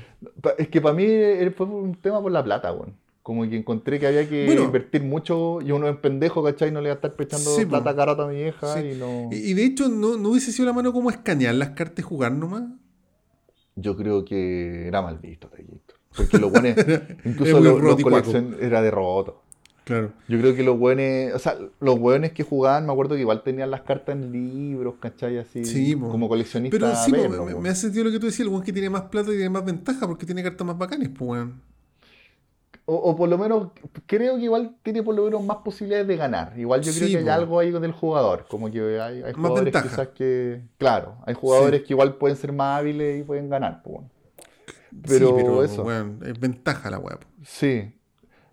Es 0.60 0.68
que 0.68 0.80
para 0.80 0.94
mí 0.94 1.08
fue 1.56 1.66
un 1.66 1.96
tema 1.96 2.22
por 2.22 2.32
la 2.32 2.44
plata, 2.44 2.72
weón. 2.72 2.94
Como 3.28 3.44
que 3.50 3.58
encontré 3.58 4.00
que 4.00 4.08
había 4.08 4.30
que 4.30 4.46
Bueno. 4.46 4.64
invertir 4.64 5.04
mucho 5.04 5.60
y 5.62 5.74
uno 5.74 5.90
es 5.90 5.98
pendejo, 5.98 6.42
¿cachai? 6.42 6.72
No 6.72 6.80
le 6.80 6.88
va 6.88 6.94
a 6.94 6.96
estar 6.96 7.14
pechando 7.14 7.54
Sí, 7.58 7.66
plata 7.66 7.94
cara 7.94 8.14
a 8.14 8.26
mi 8.26 8.36
vieja 8.36 8.74
Sí. 8.74 8.92
y 8.94 8.96
no... 8.96 9.28
Y, 9.34 9.52
y 9.52 9.54
de 9.54 9.66
hecho, 9.66 9.90
no, 9.90 10.16
no 10.16 10.30
hubiese 10.30 10.54
sido 10.54 10.66
la 10.66 10.72
mano 10.72 10.94
como 10.94 11.10
escanear 11.10 11.54
las 11.56 11.72
cartas 11.72 12.00
y 12.00 12.02
jugar 12.04 12.32
nomás. 12.32 12.64
Yo 13.76 13.98
creo 13.98 14.24
que 14.24 14.88
era 14.88 15.02
mal 15.02 15.18
visto, 15.18 15.50
Taquito. 15.50 15.96
Porque 16.16 16.38
los 16.38 16.50
buenos, 16.54 16.74
incluso 17.26 17.60
los, 17.60 17.82
los 17.82 18.34
era 18.62 18.82
de 18.82 18.92
roto. 18.92 19.44
Claro. 19.84 20.14
Yo 20.30 20.40
creo 20.40 20.56
que 20.56 20.64
los 20.64 20.80
buenos, 20.80 21.36
o 21.36 21.40
sea, 21.40 21.58
los 21.82 22.00
buenos 22.00 22.32
que 22.32 22.44
jugaban, 22.44 22.86
me 22.86 22.94
acuerdo 22.94 23.16
que 23.16 23.22
igual 23.22 23.44
tenían 23.44 23.72
las 23.72 23.82
cartas 23.82 24.16
en 24.16 24.32
libros, 24.32 24.96
¿cachai? 25.02 25.38
Así, 25.38 25.66
Sí, 25.66 25.96
como 25.96 26.30
coleccionistas. 26.30 26.80
Pero 26.80 26.96
sí, 26.96 27.12
verlo, 27.12 27.44
me, 27.44 27.56
me 27.56 27.68
hace 27.68 27.82
sentido 27.82 28.06
lo 28.06 28.12
que 28.12 28.20
tú 28.20 28.28
decías, 28.28 28.48
el 28.48 28.54
weón 28.54 28.64
que 28.64 28.72
tiene 28.72 28.90
más 28.90 29.02
plata 29.04 29.32
y 29.32 29.36
tiene 29.36 29.50
más 29.50 29.66
ventaja 29.66 30.08
porque 30.08 30.26
tiene 30.26 30.42
cartas 30.44 30.66
más 30.66 30.78
bacanes, 30.78 31.10
pues 31.10 31.30
weón. 31.30 31.62
O, 32.90 32.96
o 32.96 33.16
por 33.18 33.28
lo 33.28 33.38
menos, 33.38 33.68
creo 34.06 34.38
que 34.38 34.44
igual 34.44 34.78
tiene 34.82 35.04
por 35.04 35.14
lo 35.14 35.26
menos 35.26 35.44
más 35.44 35.58
posibilidades 35.58 36.08
de 36.08 36.16
ganar. 36.16 36.58
Igual 36.58 36.82
yo 36.82 36.94
creo 36.94 37.10
que 37.10 37.18
hay 37.18 37.28
algo 37.28 37.60
ahí 37.60 37.70
del 37.70 37.92
jugador. 37.92 38.46
Como 38.50 38.72
que 38.72 39.02
hay, 39.02 39.24
hay 39.24 39.34
jugadores 39.34 39.76
quizás 39.84 40.08
que. 40.10 40.62
Claro, 40.78 41.18
hay 41.26 41.34
jugadores 41.34 41.84
que 41.84 41.92
igual 41.92 42.16
pueden 42.16 42.38
ser 42.38 42.54
más 42.54 42.80
hábiles 42.80 43.20
y 43.20 43.24
pueden 43.24 43.50
ganar. 43.50 43.82
bueno. 43.84 44.10
Pero, 45.06 45.28
sí, 45.28 45.34
pero 45.36 45.64
eso. 45.64 45.84
weón, 45.84 46.22
es 46.26 46.40
ventaja 46.40 46.90
la 46.90 47.02
po. 47.02 47.10
Sí. 47.44 47.94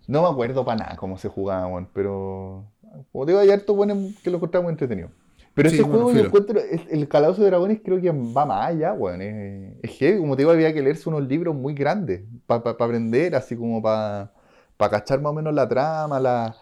No 0.05 0.21
me 0.21 0.27
acuerdo 0.27 0.65
para 0.65 0.79
nada 0.79 0.95
cómo 0.97 1.17
se 1.17 1.29
jugaba, 1.29 1.87
pero. 1.93 2.65
Como 3.13 3.25
te 3.25 3.31
digo, 3.31 3.39
hay 3.39 3.51
hartos 3.51 3.73
buenos 3.73 4.15
que 4.21 4.29
lo 4.29 4.35
encontramos 4.35 4.69
entretenido. 4.69 5.11
Pero 5.55 5.69
Sí, 5.69 5.77
bueno, 5.85 6.05
juego 6.05 6.11
yo 6.13 6.23
filo. 6.23 6.25
encuentro, 6.25 6.59
el, 6.61 7.07
Calabozo 7.07 7.41
de 7.43 7.47
Dragones 7.49 7.81
creo 7.83 8.01
que 8.01 8.11
va 8.11 8.45
más 8.45 8.67
allá, 8.69 8.93
weón. 8.93 9.21
Es, 9.21 9.77
es 9.83 9.91
heavy, 9.97 10.19
como 10.19 10.35
te 10.35 10.41
digo, 10.43 10.51
había 10.51 10.73
que 10.73 10.81
leerse 10.83 11.09
unos 11.09 11.23
libros 11.27 11.55
muy 11.55 11.73
grandes 11.73 12.23
para 12.45 12.61
aprender, 12.71 13.35
así 13.35 13.55
como 13.57 13.81
para 13.81 14.31
cachar 14.77 15.21
más 15.21 15.31
o 15.31 15.33
menos 15.35 15.53
la 15.53 15.67
trama, 15.67 16.19
la... 16.19 16.61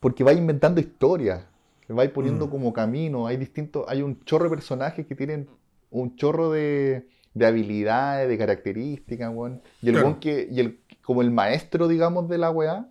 porque 0.00 0.24
va 0.24 0.32
inventando 0.32 0.80
historias, 0.80 1.44
le 1.88 1.94
va 1.94 2.04
poniendo 2.12 2.46
Mm. 2.46 2.50
como 2.50 2.72
camino, 2.72 3.26
hay 3.26 3.36
distintos, 3.36 3.84
hay 3.88 4.02
un 4.02 4.24
chorro 4.24 4.44
de 4.44 4.50
personajes 4.50 5.06
que 5.06 5.14
tienen 5.14 5.48
un 5.90 6.16
chorro 6.16 6.50
de, 6.50 7.08
de 7.34 7.46
habilidades, 7.46 8.28
de 8.28 8.38
características, 8.38 9.30
weón. 9.34 9.62
Y 9.80 9.90
el 9.90 9.94
Claro. 9.96 10.18
que, 10.20 10.48
y 10.50 10.60
el, 10.60 10.80
como 11.02 11.22
el 11.22 11.30
maestro, 11.30 11.88
digamos, 11.88 12.28
de 12.28 12.38
la 12.38 12.50
weá, 12.50 12.88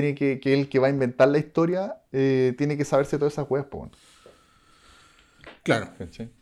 tiene 0.00 0.14
que, 0.16 0.40
que 0.40 0.52
el 0.54 0.68
que 0.68 0.78
va 0.80 0.88
a 0.88 0.90
inventar 0.90 1.28
la 1.28 1.38
historia, 1.38 1.98
eh, 2.10 2.52
tiene 2.58 2.76
que 2.76 2.84
saberse 2.84 3.16
todas 3.16 3.32
esas 3.34 3.46
weas, 3.48 3.66
weón. 3.72 3.92
Claro. 5.62 5.88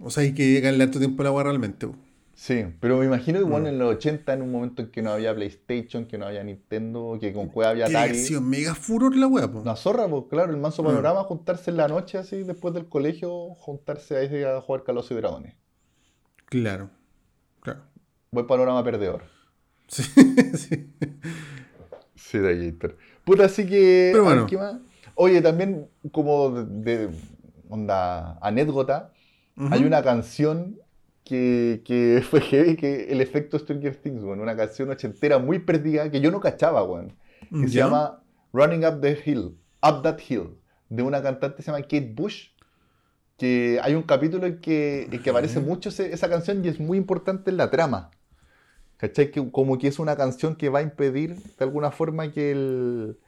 O 0.00 0.10
sea, 0.10 0.22
hay 0.22 0.34
que 0.34 0.60
ganarle 0.60 0.84
harto 0.84 0.98
tiempo 0.98 1.22
a 1.22 1.24
la 1.24 1.32
weá 1.32 1.44
realmente. 1.44 1.86
po. 1.86 1.94
Sí, 2.34 2.64
pero 2.80 2.96
me 2.96 3.04
imagino 3.04 3.38
igual 3.38 3.62
Mm. 3.64 3.66
en 3.66 3.78
los 3.78 3.94
80, 3.96 4.32
en 4.32 4.42
un 4.42 4.50
momento 4.50 4.82
en 4.82 4.90
que 4.90 5.02
no 5.02 5.12
había 5.12 5.34
PlayStation, 5.34 6.06
que 6.06 6.16
no 6.18 6.26
había 6.26 6.42
Nintendo, 6.42 7.18
que 7.20 7.32
con 7.32 7.48
cueva 7.48 7.70
había 7.72 7.86
Atari. 7.86 8.18
sido 8.18 8.40
mega 8.40 8.74
furor 8.74 9.14
la 9.14 9.26
weá, 9.28 9.52
po. 9.52 9.60
Una 9.60 9.76
zorra, 9.76 10.08
pues 10.08 10.24
claro, 10.30 10.50
el 10.50 10.56
manso 10.58 10.82
Mm. 10.82 10.86
panorama, 10.86 11.22
juntarse 11.24 11.70
en 11.70 11.76
la 11.76 11.88
noche 11.88 12.18
así, 12.18 12.42
después 12.42 12.72
del 12.74 12.88
colegio, 12.88 13.30
juntarse 13.54 14.16
ahí 14.16 14.42
a 14.42 14.60
jugar 14.60 14.82
Caloso 14.82 15.14
y 15.14 15.18
Dragones. 15.18 15.54
Claro. 16.46 16.90
Claro. 17.60 17.80
Buen 18.32 18.46
panorama 18.46 18.82
perdedor. 18.82 19.24
Sí, 19.88 20.02
sí. 20.56 20.90
Sí, 22.16 22.38
de 22.38 22.70
Gator. 22.70 22.96
Puta, 23.24 23.44
así 23.44 23.66
que. 23.66 24.10
Pero 24.12 24.24
bueno. 24.24 24.46
¿qué 24.46 24.56
más? 24.56 24.76
Oye, 25.14 25.40
también, 25.42 25.88
como 26.10 26.50
de, 26.50 27.06
de 27.06 27.14
onda 27.68 28.38
anécdota, 28.40 29.12
Ujú. 29.56 29.68
hay 29.72 29.84
una 29.84 30.02
canción 30.02 30.78
que, 31.24 31.82
que 31.84 32.22
fue 32.28 32.40
heavy, 32.40 32.76
que 32.76 33.04
el 33.12 33.20
efecto 33.20 33.58
Stranger 33.58 33.96
Things, 33.96 34.22
weón. 34.22 34.40
Una 34.40 34.56
canción 34.56 34.90
ochentera 34.90 35.38
muy 35.38 35.58
perdida 35.60 36.10
que 36.10 36.20
yo 36.20 36.30
no 36.30 36.40
cachaba, 36.40 36.82
weón. 36.84 37.12
Que 37.50 37.68
se 37.68 37.74
¿Ya? 37.74 37.84
llama 37.84 38.22
Running 38.52 38.84
Up 38.86 39.00
the 39.00 39.18
Hill, 39.24 39.56
Up 39.82 40.02
That 40.02 40.18
Hill, 40.28 40.56
de 40.88 41.02
una 41.02 41.22
cantante 41.22 41.56
que 41.56 41.62
se 41.62 41.70
llama 41.70 41.82
Kate 41.82 42.12
Bush. 42.14 42.48
Que 43.38 43.80
hay 43.82 43.94
un 43.94 44.02
capítulo 44.02 44.46
en 44.46 44.60
que, 44.60 45.08
en 45.10 45.22
que 45.22 45.30
aparece 45.30 45.58
mucho 45.60 45.88
ese- 45.88 46.12
esa 46.12 46.28
canción 46.28 46.64
y 46.64 46.68
es 46.68 46.78
muy 46.78 46.96
importante 46.98 47.50
en 47.50 47.56
la 47.56 47.70
trama. 47.70 48.10
¿Cachai? 49.02 49.32
Que, 49.32 49.50
como 49.50 49.78
que 49.78 49.88
es 49.88 49.98
una 49.98 50.14
canción 50.14 50.54
que 50.54 50.68
va 50.68 50.78
a 50.78 50.82
impedir 50.82 51.34
de 51.34 51.64
alguna 51.64 51.90
forma 51.90 52.30
que 52.30 52.52
el, 52.52 53.18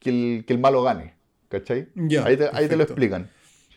que 0.00 0.10
el, 0.10 0.44
que 0.44 0.52
el 0.52 0.58
malo 0.58 0.82
gane. 0.82 1.14
¿Cachai? 1.48 1.90
Ya, 1.94 2.24
ahí, 2.24 2.36
te, 2.36 2.50
ahí 2.52 2.66
te 2.66 2.74
lo 2.74 2.82
explican. 2.82 3.30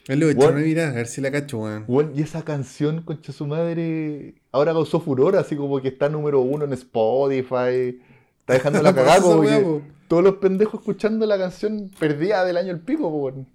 Él 0.08 0.22
lo 0.22 0.34
Bueno. 0.34 0.58
mirar, 0.58 0.90
a 0.90 0.94
ver 0.94 1.06
si 1.06 1.22
la 1.22 1.30
cacho, 1.32 1.60
weón. 1.60 1.86
Bueno, 1.86 2.10
y 2.16 2.24
esa 2.24 2.44
canción, 2.44 3.04
concha 3.04 3.32
su 3.32 3.46
madre, 3.46 4.34
ahora 4.52 4.74
causó 4.74 5.00
furor, 5.00 5.36
así 5.36 5.56
como 5.56 5.80
que 5.82 5.90
está 5.90 6.10
número 6.10 6.42
uno 6.42 6.66
en 6.66 6.74
Spotify. 6.74 8.02
Está 8.40 8.54
dejando 8.54 8.82
la 8.82 8.96
cagada, 8.96 9.22
como 9.22 9.44
que 9.44 9.82
todos 10.08 10.24
los 10.24 10.38
pendejos 10.38 10.80
escuchando 10.80 11.28
la 11.28 11.38
canción 11.38 11.92
perdida 12.00 12.44
del 12.44 12.58
año 12.58 12.72
el 12.72 12.80
pico, 12.80 13.08
weón. 13.08 13.46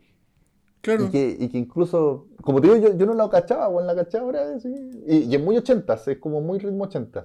Claro. 0.80 1.06
Y 1.06 1.10
que, 1.10 1.36
y 1.40 1.48
que 1.48 1.58
incluso, 1.58 2.28
como 2.40 2.60
te 2.60 2.68
digo, 2.68 2.88
yo, 2.88 2.96
yo 2.96 3.04
no 3.06 3.14
la 3.14 3.28
cachaba, 3.28 3.68
weón, 3.68 3.88
la 3.88 3.96
cachaba 3.96 4.26
ahora, 4.26 4.60
sí. 4.60 4.72
Y, 5.08 5.16
y 5.24 5.34
es 5.34 5.42
muy 5.42 5.56
ochentas, 5.56 6.06
es 6.06 6.18
como 6.18 6.40
muy 6.40 6.60
ritmo 6.60 6.84
ochentas. 6.84 7.24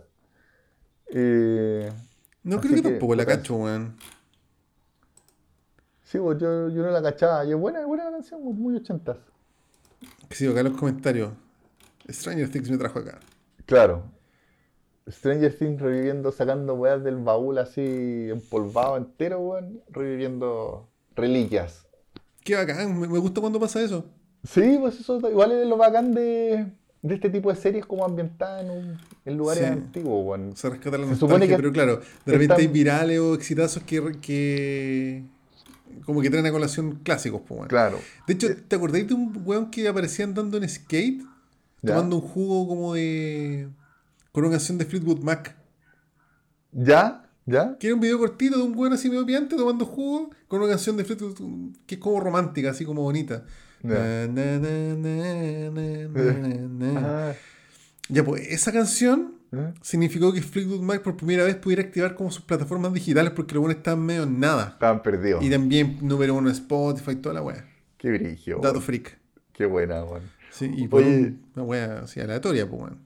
Eh, 1.08 1.92
No 2.44 2.60
creo 2.60 2.76
que 2.76 2.82
que, 2.82 2.90
tampoco 2.90 3.16
la 3.16 3.26
cacho, 3.26 3.56
weón. 3.56 3.96
sí, 6.04 6.18
pues 6.20 6.38
yo, 6.40 6.70
yo 6.70 6.84
no 6.84 6.92
la 6.92 7.02
cachaba, 7.02 7.46
y 7.46 7.52
es 7.52 7.58
buena, 7.58 7.82
es 7.82 7.86
buena 7.88 8.10
canción, 8.12 8.44
muy, 8.44 8.54
muy 8.54 8.76
ochentas. 8.76 9.18
Que 10.30 10.36
sigo 10.36 10.52
acá 10.52 10.62
en 10.62 10.68
los 10.70 10.78
comentarios. 10.78 11.32
Stranger 12.10 12.50
Things 12.50 12.70
me 12.70 12.78
trajo 12.78 13.00
acá. 13.00 13.20
Claro. 13.66 14.04
Stranger 15.10 15.56
Things 15.58 15.82
reviviendo, 15.82 16.32
sacando 16.32 16.74
weas 16.76 17.04
del 17.04 17.18
baúl 17.18 17.58
así 17.58 18.28
empolvado 18.30 18.98
entero, 18.98 19.40
weón. 19.40 19.82
Reviviendo 19.90 20.88
reliquias. 21.16 21.88
Qué 22.44 22.56
bacán, 22.56 23.00
me, 23.00 23.08
me 23.08 23.20
gusta 23.20 23.42
cuando 23.42 23.60
pasa 23.60 23.82
eso. 23.82 24.06
Sí, 24.44 24.78
pues 24.80 25.00
eso 25.00 25.18
igual 25.30 25.52
es 25.52 25.68
lo 25.68 25.78
bacán 25.78 26.14
de, 26.14 26.72
de 27.08 27.16
este 27.16 27.30
tipo 27.30 27.50
de 27.52 27.56
series 27.56 27.86
como 27.86 28.04
ambientadas 28.06 28.64
en, 28.64 28.72
un- 28.72 28.98
en 29.26 29.38
lugares 29.38 29.64
Sí. 29.64 29.70
antiguos, 29.72 30.26
weón. 30.26 30.56
Se 30.58 30.70
rescata 30.70 30.98
la 30.98 31.04
Se 31.06 31.12
nostalgia, 31.12 31.48
que 31.48 31.56
pero 31.56 31.72
claro, 31.72 31.98
de 31.98 32.32
repente 32.32 32.44
están- 32.46 32.60
hay 32.62 32.68
virales 32.68 33.20
o 33.20 33.34
exitazos 33.36 33.84
que, 33.84 34.02
que 34.22 35.24
como 36.06 36.22
que 36.22 36.30
traen 36.30 36.46
a 36.48 36.52
colación 36.52 37.00
clásicos, 37.04 37.42
pues. 37.48 37.68
Claro. 37.68 38.00
De 38.28 38.34
hecho, 38.34 38.48
¿te 38.68 38.76
acordáis 38.76 39.08
de 39.08 39.14
un 39.14 39.42
weón 39.46 39.70
que 39.70 39.88
aparecía 39.88 40.26
andando 40.26 40.58
en 40.58 40.68
skate? 40.68 41.22
¿Ya? 41.82 41.94
Tomando 41.94 42.16
un 42.18 42.22
jugo 42.24 42.68
como 42.68 42.94
de. 42.96 43.70
con 44.32 44.44
una 44.44 44.52
canción 44.54 44.78
de 44.78 44.86
Fleetwood 44.86 45.20
Mac. 45.22 45.56
¿Ya? 46.72 47.22
¿Ya? 47.46 47.78
Que 47.78 47.88
era 47.88 47.94
un 47.96 48.02
video 48.02 48.18
cortito 48.18 48.58
de 48.58 48.64
un 48.64 48.76
weón 48.76 48.94
así 48.94 49.08
medio 49.10 49.26
piante 49.26 49.56
tomando 49.56 49.86
jugo 49.86 50.32
con 50.48 50.60
una 50.60 50.70
canción 50.70 50.98
de 50.98 51.06
Fleetwood 51.06 51.36
que 51.86 51.96
es 51.96 52.02
como 52.02 52.20
romántica, 52.20 52.72
así 52.72 52.84
como 52.86 53.04
bonita. 53.04 53.46
Ya. 53.88 54.28
Na, 54.28 54.60
na, 54.60 54.96
na. 56.68 57.30
Ah, 57.30 57.34
pues 58.24 58.48
esa 58.50 58.72
canción 58.72 59.36
¿eh? 59.52 59.74
significó 59.82 60.32
que 60.34 60.42
Fleetwood 60.42 60.82
Mac 60.82 61.02
por 61.02 61.18
primera 61.18 61.44
vez 61.44 61.56
pudiera 61.56 61.82
activar 61.84 62.16
como 62.16 62.32
sus 62.32 62.44
plataformas 62.44 62.94
digitales 62.94 63.32
porque 63.36 63.54
los 63.56 63.62
buenos 63.62 63.78
estaban 63.78 64.06
medio 64.06 64.24
en 64.24 64.40
nada. 64.40 64.70
Estaban 64.74 65.02
perdidos. 65.02 65.44
Y 65.44 65.50
también 65.50 65.98
número 66.02 66.36
uno 66.36 66.50
en 66.50 66.56
Spotify 66.56 67.12
y 67.12 67.16
toda 67.16 67.36
la 67.36 67.42
wea. 67.42 67.66
Qué 67.98 68.12
brillo. 68.12 68.60
Dato 68.62 68.82
freak. 68.82 69.18
Qué 69.54 69.66
buena, 69.66 70.04
weón. 70.04 70.24
Sí, 70.52 70.72
y 70.76 70.88
Oye. 70.92 71.06
un- 71.08 71.46
una 71.56 71.64
wea 71.66 72.00
así 72.04 72.20
aleatoria, 72.20 72.70
pues 72.70 72.82
weón. 72.82 73.06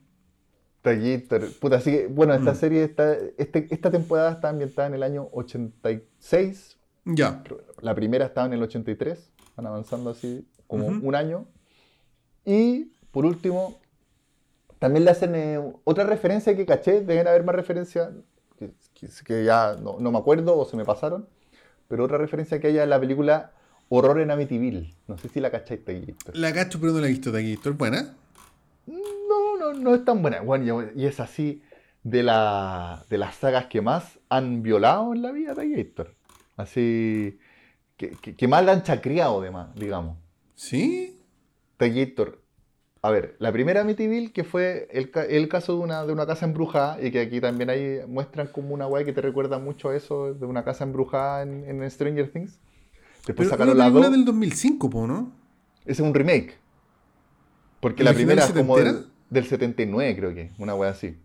Puta, 1.60 1.76
así 1.77 1.91
que, 1.91 2.07
bueno, 2.07 2.34
esta 2.34 2.53
Mm. 2.53 2.56
serie, 2.56 2.84
está, 2.84 3.15
este, 3.38 3.68
esta 3.69 3.91
temporada 3.91 4.31
está 4.31 4.49
ambientada 4.49 4.88
en 4.88 4.93
el 4.95 5.03
año 5.03 5.27
86. 5.34 6.77
Ya. 7.06 7.43
La 7.81 7.93
primera 7.95 8.26
estaba 8.26 8.47
en 8.47 8.53
el 8.53 8.64
83. 8.64 9.31
Van 9.56 9.68
avanzando 9.68 10.10
así 10.10 10.47
como 10.70 10.88
un 10.88 11.16
año. 11.16 11.46
Y, 12.46 12.91
por 13.12 13.26
último, 13.26 13.80
también 14.78 15.04
le 15.04 15.12
hacen 15.12 15.36
eh, 15.36 15.60
otra 15.84 16.06
referencia 16.06 16.56
que 16.56 16.66
caché. 16.66 17.02
Deben 17.02 17.28
haber 17.28 17.44
más 17.44 17.56
referencias 17.56 18.12
que, 18.58 18.72
que- 18.94 19.10
que 19.26 19.44
ya 19.44 19.76
no, 19.82 19.98
no 20.00 20.12
me 20.12 20.18
acuerdo 20.20 20.58
o 20.58 20.64
se 20.66 20.78
me 20.78 20.86
pasaron. 20.86 21.28
Pero 21.88 22.06
otra 22.06 22.18
referencia 22.20 22.60
que 22.60 22.68
haya 22.68 22.84
en 22.84 22.90
la 22.91 23.00
película 23.00 23.52
Horror 23.90 24.20
en 24.22 24.30
Amityville. 24.32 24.94
No 25.08 25.18
sé 25.18 25.28
si 25.30 25.40
la 25.40 25.50
cacháis, 25.50 25.84
Taquillator. 25.84 26.38
La 26.38 26.54
cacho, 26.54 26.80
pero 26.80 26.94
no 26.94 27.00
la 27.00 27.08
he 27.08 27.10
visto 27.10 27.32
de 27.32 27.40
aquí. 27.41 27.54
¿Esto 27.54 27.72
es 27.72 27.78
buena? 27.78 28.16
No, 28.86 29.58
no, 29.60 29.74
no 29.74 29.96
es 29.96 30.06
tan 30.06 30.22
buena. 30.22 30.41
Bueno, 30.41 30.88
y, 30.96 31.06
es 31.06 31.20
así 31.20 31.64
de, 32.04 32.22
la, 32.22 33.04
de 33.10 33.18
las 33.18 33.36
sagas 33.36 33.66
que 33.66 33.82
más 33.82 34.20
han 34.30 34.62
violado 34.62 35.14
en 35.14 35.24
la 35.24 35.32
vida 35.32 35.56
Gator. 35.56 36.16
Así 36.58 37.40
que, 37.98 38.12
que, 38.12 38.36
que 38.36 38.48
más 38.48 38.64
la 38.64 38.74
han 38.74 38.84
chacreado, 38.84 39.41
además, 39.41 39.74
digamos. 39.76 40.18
¿Sí? 40.60 41.18
Gator. 41.80 42.41
A 43.02 43.11
ver, 43.11 43.38
la 43.40 43.53
primera 43.53 43.80
Amityville, 43.80 44.34
que 44.34 44.44
fue 44.44 44.90
el, 44.91 45.10
el 45.30 45.48
caso 45.48 45.77
de 45.77 45.80
una, 45.80 46.06
de 46.06 46.11
una 46.11 46.26
casa 46.27 46.45
embrujada, 46.45 47.02
y 47.02 47.11
que 47.11 47.22
aquí 47.22 47.40
también 47.40 47.69
ahí 47.69 47.99
muestran 48.10 48.48
como 48.48 48.73
una 48.73 48.86
weá 48.86 49.06
que 49.06 49.14
te 49.14 49.22
recuerda 49.22 49.57
mucho 49.57 49.88
a 49.88 49.95
eso, 49.95 50.34
de 50.34 50.45
una 50.45 50.65
casa 50.65 50.84
embrujada 50.84 51.44
en, 51.44 51.64
en 51.64 51.90
Stranger 51.90 52.30
Things. 52.30 52.60
Después 53.26 53.48
Pero 53.48 53.49
sacaron 53.52 53.77
la 53.77 53.90
2. 53.90 54.11
del 54.11 54.26
2005, 54.26 54.90
po, 54.90 55.07
¿no? 55.07 55.31
Ese 55.84 56.02
es 56.02 56.07
un 56.07 56.14
remake. 56.14 56.57
Porque 57.80 58.02
¿El 58.02 58.07
la 58.07 58.14
primera 58.14 58.44
es 58.44 58.52
como 58.52 58.76
del, 58.76 59.06
del 59.30 59.45
79, 59.45 60.15
creo 60.18 60.34
que, 60.36 60.52
una 60.57 60.76
weá 60.76 60.91
así. 60.91 61.15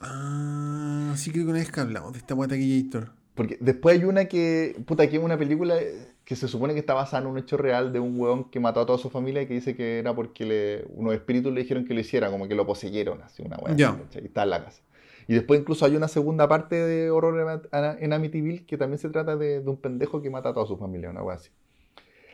Ah, 0.00 1.12
sí 1.18 1.32
creo 1.32 1.44
que 1.44 1.50
una 1.50 1.58
vez 1.58 1.70
que 1.70 1.80
hablamos 1.80 2.14
de 2.14 2.18
esta 2.20 2.32
guata 2.32 2.56
Gator. 2.56 3.12
Porque 3.34 3.58
después 3.60 3.98
hay 3.98 4.04
una 4.04 4.24
que, 4.24 4.74
puta, 4.86 5.06
que 5.06 5.18
es 5.18 5.22
una 5.22 5.36
película 5.36 5.76
que 6.24 6.36
se 6.36 6.48
supone 6.48 6.74
que 6.74 6.80
está 6.80 6.94
basada 6.94 7.22
en 7.22 7.28
un 7.28 7.38
hecho 7.38 7.56
real 7.56 7.92
de 7.92 8.00
un 8.00 8.18
huevón 8.18 8.50
que 8.50 8.60
mató 8.60 8.80
a 8.80 8.86
toda 8.86 8.98
su 8.98 9.10
familia 9.10 9.42
y 9.42 9.46
que 9.46 9.54
dice 9.54 9.74
que 9.74 9.98
era 9.98 10.14
porque 10.14 10.44
le, 10.44 10.84
unos 10.94 11.14
espíritus 11.14 11.52
le 11.52 11.62
dijeron 11.62 11.84
que 11.84 11.94
lo 11.94 12.00
hiciera, 12.00 12.30
como 12.30 12.46
que 12.46 12.54
lo 12.54 12.66
poseyeron, 12.66 13.22
así 13.22 13.42
una 13.42 13.56
hueá. 13.56 13.74
¿cachai? 13.74 14.22
Y 14.22 14.26
está 14.26 14.44
en 14.44 14.50
la 14.50 14.64
casa. 14.64 14.82
Y 15.26 15.34
después 15.34 15.60
incluso 15.60 15.84
hay 15.84 15.96
una 15.96 16.08
segunda 16.08 16.48
parte 16.48 16.76
de 16.76 17.10
Horror 17.10 17.68
en 17.72 18.12
Amityville 18.12 18.64
que 18.64 18.76
también 18.76 18.98
se 18.98 19.08
trata 19.10 19.36
de, 19.36 19.60
de 19.60 19.70
un 19.70 19.76
pendejo 19.76 20.22
que 20.22 20.30
mata 20.30 20.50
a 20.50 20.54
toda 20.54 20.66
su 20.66 20.76
familia, 20.76 21.10
una 21.10 21.22
hueá 21.22 21.36
así. 21.36 21.50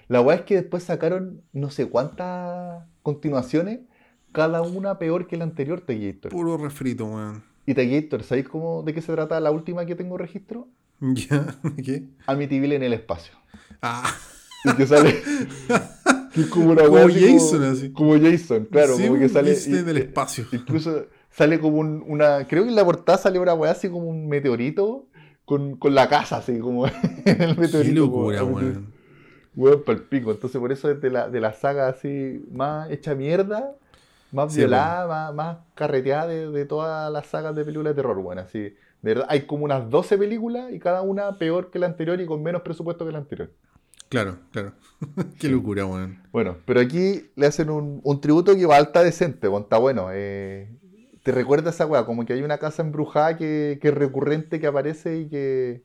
La 0.08 0.20
hueá 0.20 0.36
es 0.36 0.42
que 0.42 0.54
después 0.54 0.84
sacaron 0.84 1.42
no 1.52 1.70
sé 1.70 1.88
cuántas 1.88 2.84
continuaciones, 3.02 3.80
cada 4.32 4.62
una 4.62 4.98
peor 4.98 5.26
que 5.26 5.36
la 5.36 5.44
anterior, 5.44 5.80
Tegator. 5.80 6.30
Puro 6.30 6.56
refrito, 6.56 7.06
weón. 7.06 7.42
Y 7.66 7.74
Tegator, 7.74 8.22
¿sabéis 8.22 8.48
cómo, 8.48 8.82
de 8.82 8.94
qué 8.94 9.02
se 9.02 9.12
trata 9.12 9.40
la 9.40 9.50
última 9.50 9.84
que 9.86 9.96
tengo 9.96 10.16
registro? 10.16 10.68
¿Ya? 11.00 11.56
¿Qué? 11.84 12.04
Amityville 12.26 12.76
en 12.76 12.82
el 12.84 12.92
espacio. 12.92 13.34
Ah, 13.82 14.14
Y 14.64 14.72
que 14.74 14.86
sale. 14.86 15.14
que 16.34 16.40
es 16.40 16.46
como 16.48 16.70
una 16.70 16.82
Como 16.82 16.94
wea 16.94 17.06
así 17.06 17.32
Jason, 17.38 17.64
así. 17.64 17.92
Como 17.92 18.18
Jason, 18.18 18.64
claro. 18.70 18.96
sí, 18.96 19.06
como 19.06 19.18
que 19.18 19.28
sale. 19.28 19.52
y- 19.66 19.70
del 19.70 19.96
espacio. 19.98 20.44
Incluso 20.52 21.06
sale 21.30 21.60
como 21.60 21.78
un- 21.78 22.04
una. 22.06 22.46
Creo 22.46 22.64
que 22.64 22.70
en 22.70 22.76
la 22.76 22.84
portada 22.84 23.18
sale 23.18 23.38
una 23.38 23.54
weá 23.54 23.72
así 23.72 23.88
como 23.88 24.08
un 24.08 24.28
meteorito 24.28 25.06
con, 25.44 25.76
con 25.76 25.94
la 25.94 26.08
casa, 26.08 26.38
así 26.38 26.58
como 26.58 26.86
en 27.24 27.42
el 27.42 27.56
meteorito. 27.56 27.82
Qué 27.82 27.92
locura, 27.92 28.40
como- 28.40 28.56
weón. 28.56 28.94
Weón, 29.54 29.82
palpico. 29.84 30.32
Entonces, 30.32 30.60
por 30.60 30.70
eso 30.72 30.90
es 30.90 31.00
de 31.00 31.10
la, 31.10 31.30
de 31.30 31.40
la 31.40 31.52
saga 31.54 31.88
así 31.88 32.44
más 32.52 32.90
hecha 32.90 33.14
mierda, 33.14 33.72
más 34.30 34.52
Sí, 34.52 34.58
violada, 34.58 35.06
más, 35.06 35.34
más 35.34 35.56
carreteada 35.74 36.26
de, 36.26 36.50
de 36.50 36.64
todas 36.66 37.10
las 37.10 37.26
sagas 37.26 37.54
de 37.56 37.64
películas 37.64 37.92
de 37.96 38.02
terror, 38.02 38.18
weón. 38.18 38.38
Así, 38.38 38.74
de 39.06 39.14
verdad, 39.14 39.26
hay 39.30 39.46
como 39.46 39.64
unas 39.64 39.88
12 39.90 40.18
películas 40.18 40.72
y 40.72 40.78
cada 40.80 41.02
una 41.02 41.38
peor 41.38 41.70
que 41.70 41.78
la 41.78 41.86
anterior 41.86 42.20
y 42.20 42.26
con 42.26 42.42
menos 42.42 42.62
presupuesto 42.62 43.06
que 43.06 43.12
la 43.12 43.18
anterior. 43.18 43.52
Claro, 44.08 44.38
claro. 44.52 44.74
Qué 45.38 45.48
locura, 45.48 45.86
weón. 45.86 46.22
Bueno, 46.32 46.58
pero 46.66 46.80
aquí 46.80 47.30
le 47.36 47.46
hacen 47.46 47.70
un, 47.70 48.00
un 48.04 48.20
tributo 48.20 48.54
que 48.54 48.60
igual 48.60 48.82
está 48.84 49.02
decente, 49.04 49.48
weón, 49.48 49.64
está 49.64 49.78
bueno. 49.78 50.08
eh, 50.12 50.68
te 51.22 51.32
recuerda 51.32 51.70
esa 51.70 51.86
weá, 51.86 52.04
como 52.06 52.24
que 52.24 52.32
hay 52.34 52.42
una 52.42 52.58
casa 52.58 52.82
embrujada 52.82 53.36
que, 53.36 53.78
que 53.80 53.88
es 53.88 53.94
recurrente, 53.94 54.60
que 54.60 54.66
aparece 54.68 55.18
y 55.18 55.28
que, 55.28 55.84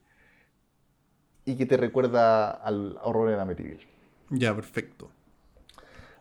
y 1.45 1.56
que 1.57 1.65
te 1.65 1.77
recuerda 1.77 2.52
al 2.52 2.98
horror 3.03 3.31
en 3.31 3.39
Amityville. 3.39 3.88
Ya, 4.30 4.56
perfecto. 4.56 5.11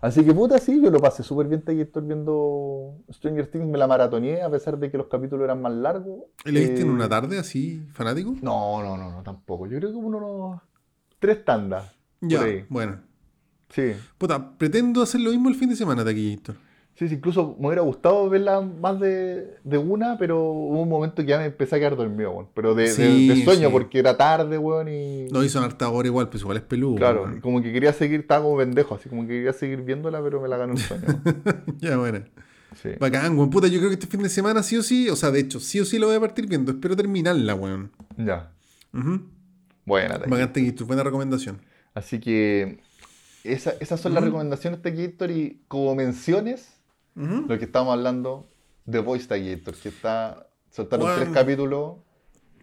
Así 0.00 0.24
que 0.24 0.32
puta, 0.32 0.58
sí, 0.58 0.80
yo 0.82 0.90
lo 0.90 0.98
pasé 0.98 1.22
súper 1.22 1.46
bien 1.46 1.62
y 1.68 1.80
estoy 1.82 2.02
viendo 2.04 2.96
Stranger 3.12 3.46
Things, 3.48 3.66
me 3.66 3.76
la 3.76 3.86
maratoneé 3.86 4.40
a 4.42 4.50
pesar 4.50 4.78
de 4.78 4.90
que 4.90 4.96
los 4.96 5.08
capítulos 5.08 5.44
eran 5.44 5.60
más 5.60 5.72
largos. 5.72 6.20
¿Y 6.46 6.52
¿Le 6.52 6.60
viste 6.60 6.80
en 6.80 6.88
Eh, 6.88 6.90
una 6.90 7.08
tarde 7.08 7.38
así, 7.38 7.82
fanático? 7.92 8.34
No, 8.40 8.82
no, 8.82 8.96
no, 8.96 9.10
no, 9.10 9.22
tampoco. 9.22 9.66
Yo 9.66 9.76
creo 9.78 9.90
que 9.90 9.94
como 9.94 10.08
unos 10.08 10.60
tres 11.18 11.44
tandas. 11.44 11.94
Ya, 12.22 12.40
bueno. 12.70 13.00
Sí. 13.68 13.92
Puta, 14.18 14.56
pretendo 14.56 15.02
hacer 15.02 15.20
lo 15.20 15.30
mismo 15.30 15.48
el 15.48 15.54
fin 15.54 15.68
de 15.68 15.76
semana, 15.76 16.04
Taquillator. 16.04 16.56
Sí, 17.00 17.08
sí, 17.08 17.14
incluso 17.14 17.56
me 17.58 17.68
hubiera 17.68 17.80
gustado 17.80 18.28
verla 18.28 18.60
más 18.60 19.00
de, 19.00 19.54
de 19.64 19.78
una, 19.78 20.18
pero 20.18 20.38
hubo 20.52 20.82
un 20.82 20.88
momento 20.90 21.22
que 21.22 21.28
ya 21.28 21.38
me 21.38 21.46
empecé 21.46 21.76
a 21.76 21.78
quedar 21.78 21.96
dormido, 21.96 22.30
weón. 22.30 22.48
Pero 22.54 22.74
de, 22.74 22.82
de- 22.82 22.88
Sí, 22.90 23.26
de 23.28 23.42
sueño, 23.42 23.68
sí. 23.68 23.72
porque 23.72 23.98
era 24.00 24.18
tarde, 24.18 24.58
weón, 24.58 24.88
y... 24.90 25.24
No 25.32 25.42
hizo 25.42 25.60
harta 25.60 25.88
hora 25.88 26.08
igual, 26.08 26.28
pues 26.28 26.42
igual 26.42 26.58
es 26.58 26.62
peludo. 26.62 26.96
Claro, 26.96 27.22
weón. 27.22 27.40
como 27.40 27.62
que 27.62 27.72
quería 27.72 27.94
seguir, 27.94 28.20
estaba 28.20 28.44
como 28.44 28.58
pendejo, 28.58 28.96
así 28.96 29.08
como 29.08 29.22
que 29.22 29.28
quería 29.28 29.54
seguir 29.54 29.80
viéndola, 29.80 30.22
pero 30.22 30.42
me 30.42 30.48
la 30.48 30.58
ganó 30.58 30.72
un 30.74 30.78
sueño. 30.78 31.04
ya, 31.78 31.96
bueno. 31.96 32.20
Sí. 32.82 32.90
Bacán, 33.00 33.34
weón. 33.36 33.48
Puta, 33.48 33.66
yo 33.68 33.78
creo 33.78 33.88
que 33.88 33.94
este 33.94 34.06
fin 34.06 34.22
de 34.22 34.28
semana 34.28 34.62
sí 34.62 34.76
o 34.76 34.82
sí, 34.82 35.08
o 35.08 35.16
sea, 35.16 35.30
de 35.30 35.40
hecho, 35.40 35.58
sí 35.58 35.80
o 35.80 35.86
sí 35.86 35.98
lo 35.98 36.06
voy 36.06 36.16
a 36.16 36.20
partir 36.20 36.46
viendo. 36.46 36.70
Espero 36.70 36.94
terminarla, 36.96 37.54
weón. 37.54 37.90
Ya. 38.18 38.52
Ujú. 38.92 39.22
Buena, 39.86 40.16
Taquito. 40.18 40.30
Bacán, 40.30 40.52
Taquito, 40.52 40.84
buena 40.84 41.02
recomendación. 41.02 41.62
Así 41.94 42.20
que 42.20 42.78
esa- 43.42 43.74
esas 43.80 44.00
son 44.00 44.12
las 44.12 44.20
Ujú. 44.22 44.26
recomendaciones 44.32 44.82
de 44.82 44.90
Taquillator 44.90 45.30
y 45.30 45.62
como 45.66 45.94
menciones, 45.94 46.76
Lo 47.14 47.58
que 47.58 47.64
estamos 47.64 47.92
hablando, 47.92 48.48
The 48.90 49.00
Voice 49.00 49.26
Taquillator, 49.26 49.74
que 49.74 49.88
está, 49.90 50.46
soltaron 50.70 51.06
Weón. 51.06 51.20
tres 51.20 51.30
capítulos 51.32 51.96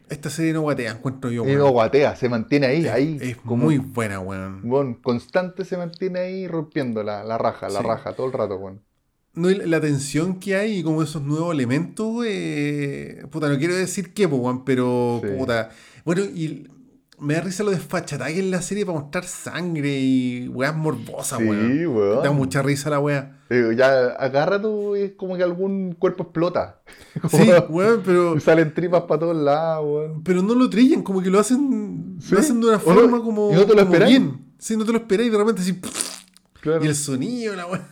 Esta 0.09 0.29
serie 0.29 0.53
no 0.53 0.61
guatea, 0.61 0.91
encuentro 0.93 1.29
yo, 1.31 1.43
weón. 1.43 1.57
no 1.57 1.69
guatea, 1.69 2.15
se 2.15 2.29
mantiene 2.29 2.67
ahí, 2.67 2.85
Es- 2.85 2.91
ahí. 2.91 3.17
Es 3.21 3.37
como- 3.37 3.65
muy 3.65 3.77
buena, 3.77 4.19
weón. 4.21 4.61
Bueno, 4.63 4.97
constante 5.03 5.65
se 5.65 5.75
mantiene 5.77 6.19
ahí 6.19 6.47
rompiendo 6.47 7.03
la, 7.03 7.23
la 7.25 7.37
raja, 7.37 7.67
la 7.67 7.81
Sí. 7.81 7.85
raja, 7.85 8.13
todo 8.13 8.27
el 8.27 8.33
rato, 8.33 8.55
weón. 8.55 8.81
No, 9.33 9.49
la 9.49 9.79
tensión 9.81 10.39
que 10.39 10.55
hay 10.55 10.79
y 10.79 10.83
como 10.83 11.03
esos 11.03 11.21
nuevos 11.21 11.53
elementos, 11.53 12.25
eh, 12.25 13.23
puta, 13.29 13.49
no 13.49 13.57
quiero 13.57 13.75
decir 13.75 14.13
qué, 14.13 14.25
weón, 14.25 14.63
pero 14.65 15.19
Sí. 15.23 15.29
puta. 15.37 15.69
Bueno, 16.05 16.23
y 16.23 16.67
me 17.19 17.33
da 17.33 17.41
risa 17.41 17.63
lo 17.63 17.71
desfachatá 17.71 18.27
que 18.27 18.39
en 18.39 18.51
la 18.51 18.61
serie 18.61 18.85
para 18.85 18.99
mostrar 18.99 19.23
sangre 19.25 19.99
y 19.99 20.47
weas 20.49 20.75
morbosas, 20.75 21.39
Sí, 21.39 21.45
weón. 21.45 21.87
weón. 21.87 22.23
Da 22.23 22.31
mucha 22.31 22.61
risa 22.61 22.89
la 22.89 22.99
wea. 22.99 23.33
Eh, 23.49 23.73
ya 23.77 24.07
agarra 24.09 24.61
tú 24.61 24.95
y 24.95 25.01
es 25.01 25.11
como 25.13 25.35
que 25.37 25.43
algún 25.43 25.93
cuerpo 25.93 26.23
explota. 26.23 26.81
Sí, 27.31 27.49
weón, 27.69 28.01
pero, 28.05 28.35
Y 28.37 28.41
salen 28.41 28.73
tripas 28.73 29.03
para 29.03 29.19
todos 29.21 29.35
lados, 29.35 29.85
weón. 29.85 30.23
pero 30.23 30.41
no 30.43 30.53
lo 30.53 30.69
trillan, 30.69 31.01
como 31.01 31.21
que 31.23 31.29
lo 31.29 31.39
hacen, 31.39 32.17
Sí. 32.21 32.33
lo 32.33 32.39
hacen 32.39 32.59
de 32.61 32.67
una 32.67 32.77
O 32.77 32.79
no- 32.79 32.99
forma 33.01 33.21
como, 33.23 33.51
y 33.51 33.55
no 33.55 33.65
te 33.65 33.73
lo 33.75 33.85
como 33.87 34.05
bien. 34.05 34.45
Sí, 34.59 34.75
no 34.77 34.85
te 34.85 34.91
lo 34.91 34.97
esperáis 34.99 35.29
y 35.29 35.31
de 35.31 35.37
repente 35.37 35.61
así. 35.61 35.79
Claro. 36.61 36.83
Y 36.83 36.87
el 36.87 36.95
sonido, 36.95 37.55
la 37.55 37.65
wea. 37.67 37.87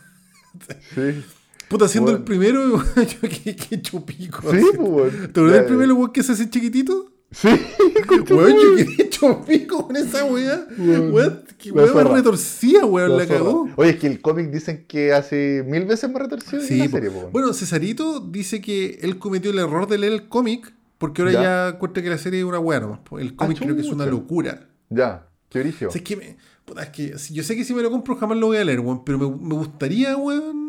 Sí, 0.94 1.24
Puta, 1.68 1.88
siendo 1.88 2.12
Weón. 2.12 2.20
el 2.20 2.24
primero, 2.24 2.76
yo 2.96 3.20
que, 3.28 3.56
que 3.56 3.82
chupico. 3.82 4.40
sí, 4.52 4.56
así. 4.58 4.66
pues, 4.76 4.88
weón. 4.88 5.10
¿Te 5.32 5.40
acuerdas 5.40 5.52
del 5.54 5.64
primero, 5.66 5.94
weón, 5.96 6.12
que 6.12 6.22
se 6.22 6.32
hace 6.32 6.48
chiquitito? 6.48 7.12
Sí, 7.30 7.48
Weón, 8.30 8.54
yo 8.54 8.76
quedé 8.76 8.94
hecho 9.02 9.44
pico 9.44 9.86
con 9.86 9.96
esa 9.96 10.24
weá. 10.24 10.66
Weón. 10.78 11.12
Weón, 11.12 11.42
que 11.58 11.72
weón 11.72 11.94
me 11.94 12.04
retorcía, 12.14 12.84
weón, 12.86 13.16
la, 13.18 13.26
cagó. 13.26 13.68
Oye, 13.76 13.90
es 13.90 13.96
que 13.96 14.06
el 14.06 14.20
cómic 14.20 14.50
dicen 14.50 14.84
que 14.86 15.12
hace 15.12 15.64
mil 15.66 15.84
veces 15.84 16.10
más 16.10 16.22
retorcido 16.22 16.60
que 16.62 16.68
Sí, 16.68 16.78
la 16.78 16.88
serie, 16.88 17.10
po, 17.10 17.18
weón. 17.18 17.32
bueno, 17.32 17.52
Cesarito 17.52 18.20
dice 18.20 18.60
que 18.60 18.98
él 19.02 19.18
cometió 19.18 19.50
el 19.50 19.58
error 19.58 19.86
de 19.88 19.98
leer 19.98 20.12
el 20.12 20.28
cómic 20.28 20.72
porque 20.98 21.22
ahora 21.22 21.32
Ya. 21.34 21.42
ya, 21.42 21.68
encuentra 21.74 22.02
que 22.02 22.08
la 22.10 22.18
serie 22.18 22.40
es 22.40 22.46
una 22.46 22.58
weá 22.58 22.80
nomás. 22.80 23.00
El 23.18 23.34
cómic 23.36 23.58
creo 23.58 23.74
que 23.74 23.82
es 23.82 23.88
una 23.88 24.06
locura. 24.06 24.68
Ya, 24.88 25.26
qué 25.50 25.58
brillo. 25.60 25.88
O 25.88 25.90
sea, 25.90 25.98
es 26.00 26.04
que, 26.08 26.16
me- 26.16 26.36
puta, 26.64 26.82
es 26.84 26.88
que 26.90 27.14
yo 27.32 27.42
sé 27.42 27.54
que 27.56 27.64
si 27.64 27.74
me 27.74 27.82
lo 27.82 27.90
compro 27.90 28.16
jamás 28.16 28.38
lo 28.38 28.46
voy 28.46 28.56
a 28.58 28.64
leer, 28.64 28.80
weón, 28.80 29.04
pero 29.04 29.18
me, 29.18 29.26
me 29.28 29.54
gustaría, 29.54 30.16
weón, 30.16 30.65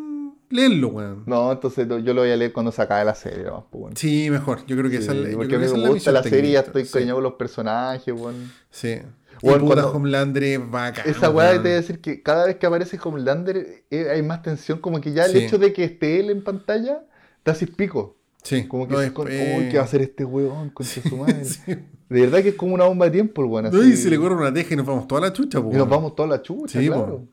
leerlo, 0.50 0.90
weón. 0.90 1.24
No, 1.26 1.52
entonces 1.52 1.88
no, 1.88 2.00
yo 2.00 2.14
lo 2.14 2.22
voy 2.22 2.32
a 2.32 2.36
leer 2.38 2.54
cuando 2.54 2.72
se 2.72 2.82
acabe 2.82 3.04
la 3.06 3.16
serie, 3.16 3.46
weón. 3.72 3.96
Sí, 3.96 4.30
mejor. 4.30 4.66
Yo 4.66 4.78
creo 4.78 4.90
que 4.90 4.98
esa 4.98 5.12
es 5.12 5.18
la- 5.20 5.26
Sí, 5.26 5.32
yo 5.32 5.38
porque 5.38 5.56
a 5.56 5.60
mí 5.60 5.66
me 5.68 5.78
la 5.78 5.90
gusta 5.90 6.12
la 6.12 6.20
misión 6.22 6.34
serie, 6.34 6.52
ya 6.52 6.60
estoy 6.62 6.86
Sí. 6.86 6.92
cariñado 6.94 7.18
con 7.18 7.24
los 7.24 7.34
personajes, 7.34 8.14
weón. 8.14 8.52
Sí. 8.70 8.96
Weón, 9.44 9.66
cuando- 9.68 9.92
Homelander 9.92 10.44
es 10.44 10.72
bacán. 10.72 11.08
Esa 11.10 11.30
weá 11.30 11.50
weón. 11.52 11.64
te 11.64 11.70
voy 11.70 11.72
a 11.72 11.76
decir 11.82 12.02
que 12.02 12.24
cada 12.24 12.46
vez 12.48 12.56
que 12.56 12.66
aparece 12.66 12.98
Homelander 13.04 13.84
eh, 13.92 14.10
hay 14.12 14.22
más 14.24 14.42
tensión, 14.42 14.80
como 14.80 15.00
que 15.00 15.14
ya 15.14 15.26
el 15.26 15.32
Sí. 15.34 15.38
hecho 15.40 15.58
de 15.58 15.74
que 15.74 15.84
esté 15.84 16.20
él 16.20 16.30
en 16.32 16.44
pantalla 16.44 17.04
te 17.44 17.52
haces 17.52 17.70
pico. 17.70 18.18
Sí. 18.44 18.68
Como 18.68 18.88
que 18.88 18.94
no, 18.94 19.02
es 19.02 19.12
con, 19.12 19.28
eh, 19.30 19.58
"Uy, 19.60 19.70
¿qué 19.70 19.78
va 19.78 19.84
a 19.84 19.86
hacer 19.86 20.02
este 20.02 20.24
weón 20.26 20.70
con 20.72 20.86
su 20.86 21.02
madre? 21.18 21.44
sí. 21.46 21.62
De 22.10 22.22
verdad 22.22 22.42
que 22.42 22.50
es 22.50 22.56
como 22.56 22.74
una 22.74 22.86
bomba 22.86 23.06
de 23.06 23.12
tiempo 23.12 23.44
el 23.44 23.50
weón. 23.50 23.70
No, 23.72 23.80
así. 23.82 23.92
y 23.92 23.98
se 23.98 24.10
le 24.10 24.18
corre 24.18 24.36
una 24.36 24.54
teja 24.54 24.74
y 24.74 24.78
nos 24.78 24.86
vamos 24.86 25.08
toda 25.08 25.20
la 25.22 25.34
chucha, 25.34 25.60
po, 25.62 25.68
Y 25.68 25.72
nos 25.74 25.80
weón. 25.82 25.90
vamos 25.90 26.16
toda 26.16 26.30
la 26.30 26.42
chucha, 26.42 26.80
Sí, 26.80 26.88
claro. 26.88 27.06
po. 27.08 27.28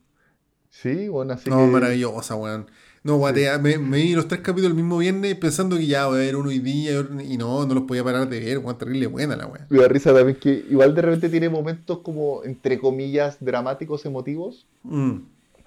Sí, 0.71 1.09
bueno, 1.09 1.35
así 1.35 1.49
No, 1.49 1.59
que... 1.59 1.67
maravillosa, 1.69 2.35
weón. 2.35 2.67
No, 3.05 3.17
guatea, 3.19 3.59
me, 3.59 3.77
me 3.77 3.99
vi 3.99 4.15
los 4.15 4.29
tres 4.29 4.41
capítulos 4.41 4.71
el 4.71 4.77
mismo 4.77 4.97
viernes 4.97 5.35
pensando 5.35 5.77
que 5.77 5.87
ya 5.87 6.07
voy 6.07 6.17
a 6.17 6.21
ver 6.21 6.37
uno 6.37 6.49
hoy 6.49 6.59
día 6.59 7.05
y 7.23 7.37
no, 7.37 7.67
no 7.67 7.75
los 7.75 7.85
podía 7.85 8.03
parar 8.03 8.27
de 8.31 8.41
ver, 8.41 8.59
weón, 8.59 8.79
terrible 8.79 9.09
buena 9.09 9.37
la 9.37 9.47
weón. 9.47 9.67
Me 9.69 9.79
da 9.83 9.89
risa 9.89 10.15
también 10.15 10.39
que 10.41 10.65
igual 10.71 10.95
de 10.95 11.03
repente 11.03 11.29
tiene 11.29 11.51
momentos 11.51 11.99
como, 11.99 12.43
entre 12.45 12.79
comillas, 12.79 13.37
dramáticos, 13.41 14.07
emotivos, 14.07 14.67
Mm. 14.85 15.19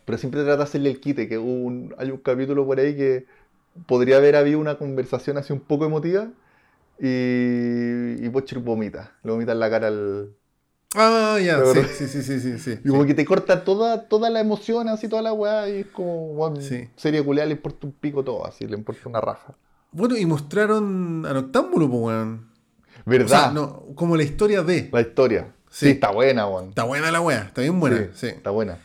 pero 0.03 0.18
siempre 0.18 0.41
trata 0.41 0.57
de 0.57 0.64
hacerle 0.64 0.89
el 0.89 0.99
quite, 0.99 1.27
que 1.30 1.38
hubo 1.38 1.51
un- 1.65 1.93
hay 1.99 2.09
un 2.09 2.18
capítulo 2.18 2.65
por 2.65 2.80
ahí 2.80 2.95
que 2.95 3.26
podría 3.85 4.18
haber 4.18 4.35
habido 4.35 4.57
una 4.59 4.80
conversación 4.80 5.38
así 5.38 5.53
un 5.53 5.59
poco 5.59 5.85
emotiva 5.85 6.30
y, 6.99 7.05
y 8.26 8.27
Butcher 8.30 8.59
vomita, 8.59 9.11
le 9.23 9.31
vomita 9.31 9.51
en 9.51 9.59
la 9.59 9.69
cara 9.69 9.88
al... 9.89 10.30
Ah, 10.95 11.38
ya, 11.43 11.59
sí, 11.73 11.81
sí, 11.97 12.07
sí, 12.07 12.22
sí, 12.23 12.39
sí, 12.39 12.59
sí. 12.59 12.80
Y 12.84 12.89
como 12.89 13.05
que 13.05 13.14
te 13.14 13.26
corta 13.26 13.64
toda, 13.64 14.07
toda 14.07 14.30
la 14.30 14.39
emoción, 14.39 14.88
así 14.88 15.07
toda 15.09 15.22
la 15.22 15.34
weá, 15.34 15.69
y 15.69 15.81
es 15.81 15.88
como, 15.88 16.27
weón, 16.31 16.61
Sí. 16.61 16.88
serie 16.95 17.23
culiada 17.23 17.47
le 17.47 17.55
importa 17.55 17.85
un 17.88 17.93
pico 17.93 18.23
todo, 18.23 18.45
así, 18.47 18.65
le 18.65 18.77
importa 18.77 19.01
una 19.09 19.19
raja. 19.19 19.53
Bueno, 19.91 20.15
y 20.18 20.26
mostraron 20.26 21.26
a 21.26 21.34
Noctámbulo, 21.34 21.89
po, 21.89 21.97
weón. 21.97 22.47
¿Verdad? 23.05 23.26
O 23.26 23.30
sea, 23.30 23.51
no, 23.51 23.84
como 23.95 24.15
la 24.15 24.23
historia 24.23 24.64
de. 24.64 24.89
La 24.91 25.01
historia. 25.01 25.53
Sí, 25.69 25.85
Sí. 25.88 25.91
está 25.91 26.11
buena, 26.11 26.47
weón. 26.47 26.69
Está 26.69 26.84
buena 26.84 27.11
la 27.11 27.22
weá, 27.22 27.39
está 27.43 27.61
bien 27.61 27.80
buena, 27.80 28.07
sí. 28.14 28.27
Está 28.27 28.49
buena. 28.51 28.77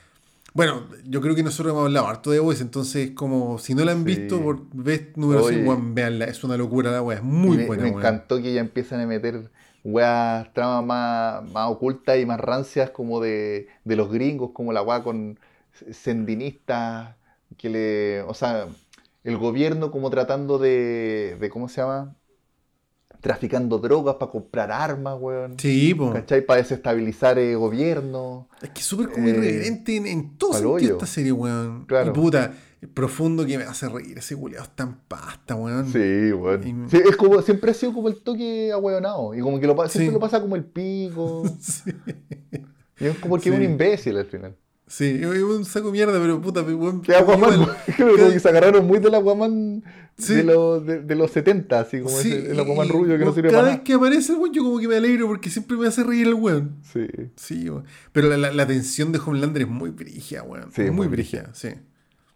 Bueno, 0.54 0.86
yo 1.06 1.20
creo 1.22 1.34
que 1.34 1.42
nosotros 1.42 1.72
hemos 1.72 1.86
hablado 1.86 2.08
harto 2.08 2.30
de 2.30 2.38
Voice, 2.40 2.62
entonces 2.62 3.12
como 3.12 3.58
si 3.58 3.74
no 3.74 3.84
la 3.84 3.92
han 3.92 4.04
visto 4.04 4.38
por 4.42 4.60
vez 4.74 5.16
número 5.16 5.44
Oye. 5.44 5.58
5, 5.60 5.70
weón, 5.70 5.94
veanla, 5.94 6.26
es 6.26 6.44
una 6.44 6.56
locura 6.58 6.90
la 6.90 7.00
weá, 7.00 7.18
es 7.18 7.22
muy 7.24 7.56
me, 7.58 7.66
buena, 7.66 7.84
me 7.84 7.88
encantó 7.90 8.36
que 8.42 8.52
ya 8.52 8.60
empiezan 8.60 9.00
a 9.00 9.06
meter 9.06 9.50
weas, 9.84 10.52
tramas 10.52 10.84
más, 10.84 11.52
más 11.52 11.70
ocultas 11.70 12.18
y 12.18 12.26
más 12.26 12.38
rancias 12.40 12.90
como 12.90 13.20
de, 13.20 13.68
de 13.84 13.96
los 13.96 14.10
gringos, 14.10 14.50
como 14.52 14.72
la 14.72 14.82
wea 14.82 15.02
con 15.02 15.38
sendinistas, 15.90 17.16
que 17.56 17.68
le, 17.68 18.22
o 18.22 18.34
sea, 18.34 18.66
el 19.24 19.38
gobierno 19.38 19.90
como 19.90 20.10
tratando 20.10 20.58
de, 20.58 21.36
de 21.40 21.50
¿cómo 21.50 21.68
se 21.68 21.80
llama? 21.80 22.14
Traficando 23.20 23.78
drogas 23.78 24.16
para 24.16 24.32
comprar 24.32 24.72
armas, 24.72 25.16
weón. 25.20 25.56
Sí, 25.58 25.94
po. 25.94 26.12
¿Cachai? 26.12 26.44
Para 26.44 26.60
desestabilizar 26.60 27.38
el 27.38 27.56
gobierno. 27.56 28.48
Es 28.60 28.70
que 28.70 28.80
es 28.80 28.86
súper 28.86 29.10
como 29.10 29.28
Eh, 29.28 29.30
irreverente 29.30 29.96
en, 29.96 30.06
en 30.08 30.36
todo 30.36 30.54
sentido 30.54 30.96
esta 30.96 31.06
serie, 31.06 31.30
weón. 31.30 31.84
Claro. 31.86 32.10
Y 32.10 32.14
puta, 32.14 32.52
profundo 32.94 33.46
que 33.46 33.58
me 33.58 33.64
hace 33.64 33.88
reír. 33.88 34.18
Ese 34.18 34.36
culiado 34.36 34.64
está 34.64 34.82
en 34.84 34.94
pasta, 35.08 35.54
weón. 35.54 35.86
Sí, 35.92 36.32
weón. 36.32 36.86
Y- 36.86 36.90
Sí, 36.90 36.98
es 37.08 37.16
como, 37.16 37.40
siempre 37.42 37.70
ha 37.70 37.74
sido 37.74 37.92
como 37.92 38.08
el 38.08 38.22
toque 38.22 38.72
ahueonado. 38.72 39.34
Y 39.34 39.40
como 39.40 39.60
que 39.60 39.66
lo, 39.66 39.74
siempre 39.88 40.06
Sí. 40.08 40.12
lo 40.12 40.20
pasa 40.20 40.40
como 40.40 40.56
el 40.56 40.64
pico. 40.64 41.44
Sí, 41.60 41.90
Y 43.00 43.06
es 43.06 43.18
como 43.18 43.38
que 43.38 43.48
es 43.48 43.54
un 43.56 43.62
imbécil 43.62 44.16
al 44.16 44.26
final. 44.26 44.56
sí, 44.86 45.18
es 45.22 45.42
un 45.42 45.64
saco 45.64 45.86
de 45.86 45.92
mierda, 45.92 46.18
pero 46.20 46.40
puta, 46.40 46.62
weón. 46.62 47.00
Que 47.02 47.14
Aquaman, 47.16 47.66
creo 47.96 48.14
que 48.30 48.38
se 48.40 48.48
agarraron 48.48 48.86
muy 48.86 48.98
del 49.00 49.14
Aquaman 49.14 49.82
de, 50.18 50.44
los, 50.44 50.84
de, 50.86 51.00
de 51.00 51.14
los 51.16 51.30
70, 51.30 51.80
así 51.80 52.00
como 52.00 52.18
ese- 52.20 52.50
el 52.52 52.60
Aquaman 52.60 52.88
rubio 52.88 53.16
que 53.18 53.24
no 53.24 53.32
sirve 53.32 53.48
Cada 53.48 53.62
para 53.62 53.68
vez 53.68 53.74
nada. 53.78 53.84
que 53.84 53.94
aparece 53.94 54.32
el 54.34 54.38
weón, 54.38 54.52
yo 54.52 54.62
como 54.62 54.78
que 54.78 54.86
me 54.88 54.96
alegro 54.96 55.26
porque 55.26 55.50
siempre 55.50 55.76
me 55.76 55.86
hace 55.86 56.04
reír 56.04 56.26
el 56.28 56.34
weón. 56.34 56.76
Sí, 56.92 57.06
Sí, 57.36 57.68
weón. 57.70 57.84
Pero 58.12 58.28
la, 58.28 58.36
la, 58.36 58.52
la 58.52 58.66
tensión 58.66 59.10
de 59.12 59.18
Homelander 59.24 59.62
es 59.62 59.68
muy 59.68 59.90
brígida, 59.90 60.42
weón. 60.42 60.70
Sí, 60.72 60.82
muy 60.82 60.90
muy 60.92 61.06
brígida, 61.08 61.48
sí. 61.54 61.68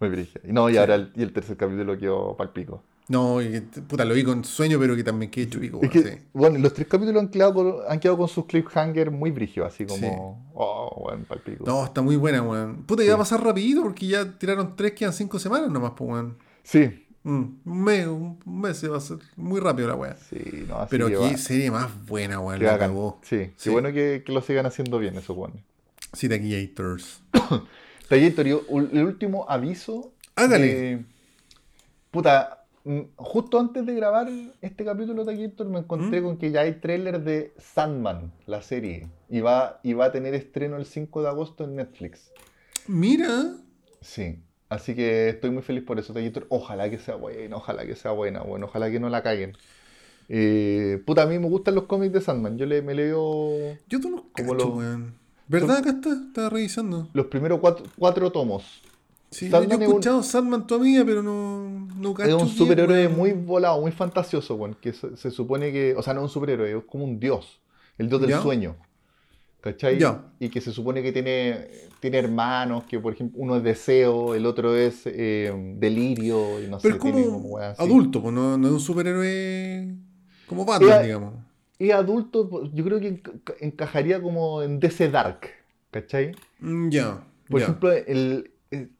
Muy. 0.01 0.28
Y 0.47 0.52
no, 0.52 0.68
y 0.70 0.77
ahora 0.77 0.94
el, 0.97 1.12
y 1.14 1.23
el 1.23 1.32
tercer 1.32 1.56
capítulo 1.56 1.97
quedó 1.98 2.36
pal 2.36 2.52
pico. 2.52 2.82
No, 3.09 3.40
y 3.40 3.51
que- 3.51 3.82
puta, 3.82 4.05
lo 4.05 4.14
vi 4.14 4.24
con 4.24 4.43
sueño, 4.44 4.78
pero 4.81 4.97
que 4.97 5.05
también 5.05 5.31
quedé 5.31 5.48
chupico, 5.48 5.77
Es 5.81 5.82
weón. 5.82 5.90
que, 5.93 6.02
sí. 6.02 6.18
bueno, 6.32 6.59
los 6.59 6.74
tres 6.74 6.89
capítulos 6.89 7.23
han 7.23 7.28
quedado 7.28 7.55
con, 7.55 7.74
han 7.89 8.01
quedado 8.01 8.18
con 8.18 8.27
sus 8.28 8.47
cliffhangers 8.47 9.12
muy 9.12 9.31
brígidos, 9.31 9.73
así 9.73 9.86
como, 9.86 10.01
Sí. 10.44 10.51
oh, 10.55 11.02
bueno, 11.05 11.24
pal 11.28 11.40
pico. 11.40 11.64
No, 11.66 11.85
está 11.85 12.02
muy 12.02 12.16
buena, 12.16 12.43
weón. 12.43 12.82
Puta, 12.85 13.05
y 13.05 13.09
va 13.09 13.14
a 13.14 13.18
pasar 13.18 13.44
rapidito 13.44 13.82
porque 13.82 14.06
ya 14.09 14.36
tiraron 14.39 14.74
tres, 14.74 14.93
quedan 14.93 15.12
cinco 15.12 15.39
semanas 15.39 15.70
nomás, 15.70 15.93
pues, 15.97 16.10
weón. 16.10 16.36
Sí, 16.62 17.02
Mm, 17.23 17.59
un 17.64 17.82
mes, 17.82 18.06
un 18.06 18.39
mes 18.44 18.77
se 18.77 18.86
va 18.86 18.94
a 18.94 18.98
hacer 18.98 19.18
muy 19.35 19.59
rápido 19.60 19.89
la 19.89 19.97
weá. 19.97 20.16
sí, 20.16 20.64
no, 20.68 20.77
así 20.78 20.86
Pero 20.90 21.09
qué 21.09 21.16
va. 21.16 21.36
serie 21.36 21.73
más 21.73 22.06
buena, 22.06 22.39
weón. 22.39 22.62
La 22.62 22.74
acabó. 22.74 23.18
Sí, 23.23 23.47
Sí. 23.56 23.64
qué 23.64 23.70
bueno 23.70 23.93
que, 23.93 24.23
que 24.24 24.31
lo 24.32 24.40
sigan 24.43 24.64
haciendo 24.66 24.98
bien 25.01 25.16
esos 25.16 25.35
buenos. 25.35 25.59
Sí, 26.12 26.28
Taquillators. 26.28 27.23
Trayectorio, 28.09 28.62
el 28.93 29.05
último 29.05 29.47
aviso. 29.49 30.12
Hágale. 30.35 30.66
de- 30.66 31.05
Puta, 32.11 32.65
mm, 32.85 33.01
justo 33.16 33.59
antes 33.59 33.85
de 33.85 33.95
grabar 33.95 34.28
este 34.62 34.85
capítulo 34.85 35.24
de 35.24 35.35
me 35.66 35.78
encontré 35.81 36.20
¿Mm? 36.20 36.24
con 36.24 36.37
que 36.39 36.51
ya 36.51 36.61
hay 36.61 36.74
tráiler 36.74 37.23
de 37.23 37.53
Sandman, 37.59 38.33
la 38.47 38.62
serie. 38.62 39.09
Y 39.28 39.41
va, 39.41 39.81
y 39.83 39.93
va 39.93 40.07
a 40.07 40.12
tener 40.12 40.35
estreno 40.35 40.77
el 40.77 40.87
5 40.87 41.23
de 41.23 41.28
agosto 41.28 41.65
en 41.65 41.77
Netflix. 41.77 42.31
Mira. 42.87 43.55
Sí. 44.01 44.39
Así 44.69 44.95
que 44.95 45.28
estoy 45.28 45.51
muy 45.51 45.62
feliz 45.62 45.85
por 45.85 45.99
eso, 45.99 46.12
Trayector. 46.12 46.47
Ojalá 46.49 46.91
que 46.91 46.99
sea 46.99 47.15
buena, 47.16 47.57
ojalá 47.57 47.87
que 47.87 47.95
sea 47.97 48.11
buena, 48.12 48.43
bueno, 48.43 48.66
ojalá 48.66 48.91
que 48.91 48.99
no 48.99 49.09
la 49.09 49.23
caguen. 49.23 49.57
Eh, 50.28 51.01
puta, 51.07 51.23
a 51.23 51.27
mí 51.27 51.39
me 51.39 51.49
gustan 51.49 51.74
los 51.77 51.85
cómics 51.85 52.12
de 52.12 52.20
Sandman. 52.20 52.59
Yo 52.59 52.66
le, 52.66 52.83
me 52.83 52.95
leo 52.95 53.77
Yo 53.89 53.99
no 54.01 54.11
los 54.11 54.23
Como 54.33 54.53
cacho, 54.55 54.69
weón. 54.74 55.15
¿Verdad? 55.48 55.78
Acá 55.78 55.90
está, 55.90 56.12
estaba 56.12 56.51
revisando. 56.51 57.09
los 57.12 57.27
primeros 57.27 57.60
cuatro, 57.60 57.86
cuatro 57.98 58.31
tomos. 58.32 58.82
Sí, 59.31 59.48
yo 59.51 59.59
he 59.59 59.64
es 59.64 59.68
un- 59.77 59.82
escuchado 59.82 60.23
Sandman 60.23 60.66
amiga, 60.70 61.05
pero 61.05 61.23
no, 61.23 61.68
no 61.98 62.14
Es 62.20 62.32
un 62.32 62.48
superhéroe 62.48 63.09
muy 63.09 63.32
volado, 63.32 63.81
muy 63.81 63.93
fantasioso, 63.93 64.55
weón, 64.55 64.74
que 64.81 64.93
se, 64.93 65.16
se 65.16 65.31
supone 65.31 65.73
que, 65.73 65.94
o 65.97 66.02
sea, 66.02 66.14
no 66.14 66.20
es 66.20 66.24
un 66.24 66.31
superhéroe, 66.31 66.78
es 66.78 66.85
como 66.85 67.05
un 67.05 67.18
dios, 67.18 67.60
el 67.98 68.09
dios 68.09 68.20
del 68.20 68.31
¿Ya? 68.31 68.40
sueño. 68.40 68.77
¿Cachai? 69.60 69.98
Ya. 69.98 70.23
Y 70.39 70.48
que 70.48 70.60
se 70.60 70.70
supone 70.70 71.02
que 71.02 71.10
tiene, 71.12 71.66
tiene 72.01 72.18
hermanos, 72.18 72.85
que 72.85 73.01
por 73.01 73.12
ejemplo 73.14 73.40
uno 73.43 73.56
es 73.56 73.64
deseo, 73.64 74.35
el 74.35 74.47
otro 74.47 74.77
es 74.77 75.02
eh, 75.06 75.52
delirio, 75.77 76.60
y 76.62 76.68
no 76.68 76.78
Pero 76.78 76.94
sé, 76.94 76.98
es 76.98 77.02
tiene 77.02 77.24
como 77.27 77.43
como 77.43 77.59
adulto, 77.59 78.23
pues 78.23 78.32
no, 78.35 78.56
no 78.56 78.68
es 78.68 78.73
un 78.74 78.81
superhéroe 78.81 79.97
como 80.47 80.64
Batman, 80.64 81.02
digamos. 81.02 81.35
Y 81.78 81.90
adulto, 81.90 82.48
pues, 82.48 82.70
yo 82.73 82.85
creo 82.85 83.01
que 83.01 83.23
enca- 83.23 83.55
encajaría 83.61 84.20
como 84.23 84.62
en 84.62 84.81
DC 84.81 85.11
Dark, 85.11 85.40
¿cachai? 85.90 86.35
Mm, 86.61 86.89
Ya. 86.90 87.23
Por 87.48 87.61
ejemplo, 87.62 87.93
el, 87.93 88.51
el- 88.70 88.90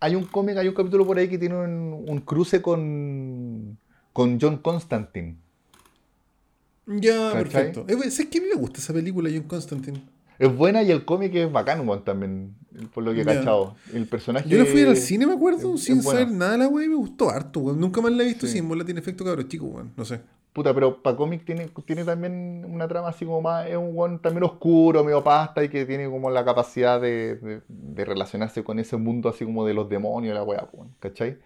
hay 0.00 0.14
un 0.14 0.24
cómic, 0.24 0.56
hay 0.58 0.68
un 0.68 0.74
capítulo 0.74 1.06
por 1.06 1.16
ahí 1.18 1.28
que 1.28 1.38
tiene 1.38 1.54
un, 1.56 2.04
un 2.08 2.20
cruce 2.20 2.60
con, 2.60 3.78
con 4.12 4.38
John 4.40 4.58
Constantine. 4.58 5.36
Ya, 6.86 7.32
¿Cachai? 7.32 7.42
perfecto. 7.44 7.84
Eh, 7.88 7.96
Es 8.04 8.24
que 8.26 8.38
a 8.38 8.42
mí 8.42 8.48
me 8.52 8.60
gusta 8.60 8.78
esa 8.80 8.92
película, 8.92 9.30
John 9.32 9.44
Constantine. 9.44 10.02
Es 10.38 10.54
buena 10.54 10.82
y 10.82 10.90
el 10.90 11.04
cómic 11.04 11.32
es 11.34 11.50
bacán, 11.50 11.88
weón, 11.88 12.04
también, 12.04 12.54
por 12.92 13.04
lo 13.04 13.14
que 13.14 13.20
he 13.20 13.24
Ya. 13.24 13.36
cachado. 13.36 13.76
El 13.92 14.06
personaje... 14.06 14.48
Yo 14.48 14.58
la 14.58 14.64
fui 14.66 14.82
al 14.82 14.96
cine, 14.96 15.26
me 15.26 15.32
acuerdo, 15.34 15.76
es- 15.76 15.82
sin 15.84 15.98
es 15.98 16.04
saber 16.04 16.30
nada 16.30 16.58
la 16.58 16.68
wea 16.68 16.84
y 16.86 16.88
me 16.88 16.96
gustó 16.96 17.30
harto, 17.30 17.60
weón. 17.60 17.80
Nunca 17.80 18.00
más 18.00 18.12
la 18.12 18.24
he 18.24 18.26
visto 18.26 18.46
Sí. 18.46 18.54
sin 18.54 18.68
bola 18.68 18.84
tiene 18.84 19.00
efecto 19.00 19.24
cabros 19.24 19.48
chicos, 19.48 19.68
weón. 19.72 19.92
No 19.96 20.04
sé. 20.04 20.20
Puta, 20.54 20.72
pero 20.74 21.02
para 21.02 21.16
cómic 21.16 21.44
tiene, 21.44 21.68
tiene 21.84 22.04
también 22.04 22.64
una 22.68 22.88
trama 22.88 23.08
así 23.10 23.26
como 23.26 23.42
más, 23.42 23.66
es 23.68 23.76
un 23.76 23.90
weón 23.96 24.20
también 24.22 24.44
oscuro, 24.44 25.04
medio 25.04 25.24
pasta 25.24 25.64
y 25.64 25.68
que 25.68 25.84
tiene 25.84 26.08
como 26.08 26.30
la 26.30 26.44
capacidad 26.44 27.00
de, 27.00 27.36
de- 27.36 27.62
de 27.68 28.04
relacionarse 28.06 28.64
con 28.64 28.78
ese 28.78 28.96
mundo 28.96 29.28
así 29.28 29.44
como 29.44 29.66
de 29.66 29.74
los 29.74 29.88
demonios, 29.88 30.34
la 30.34 30.44
weá, 30.44 30.68
¿cachai? 31.00 31.38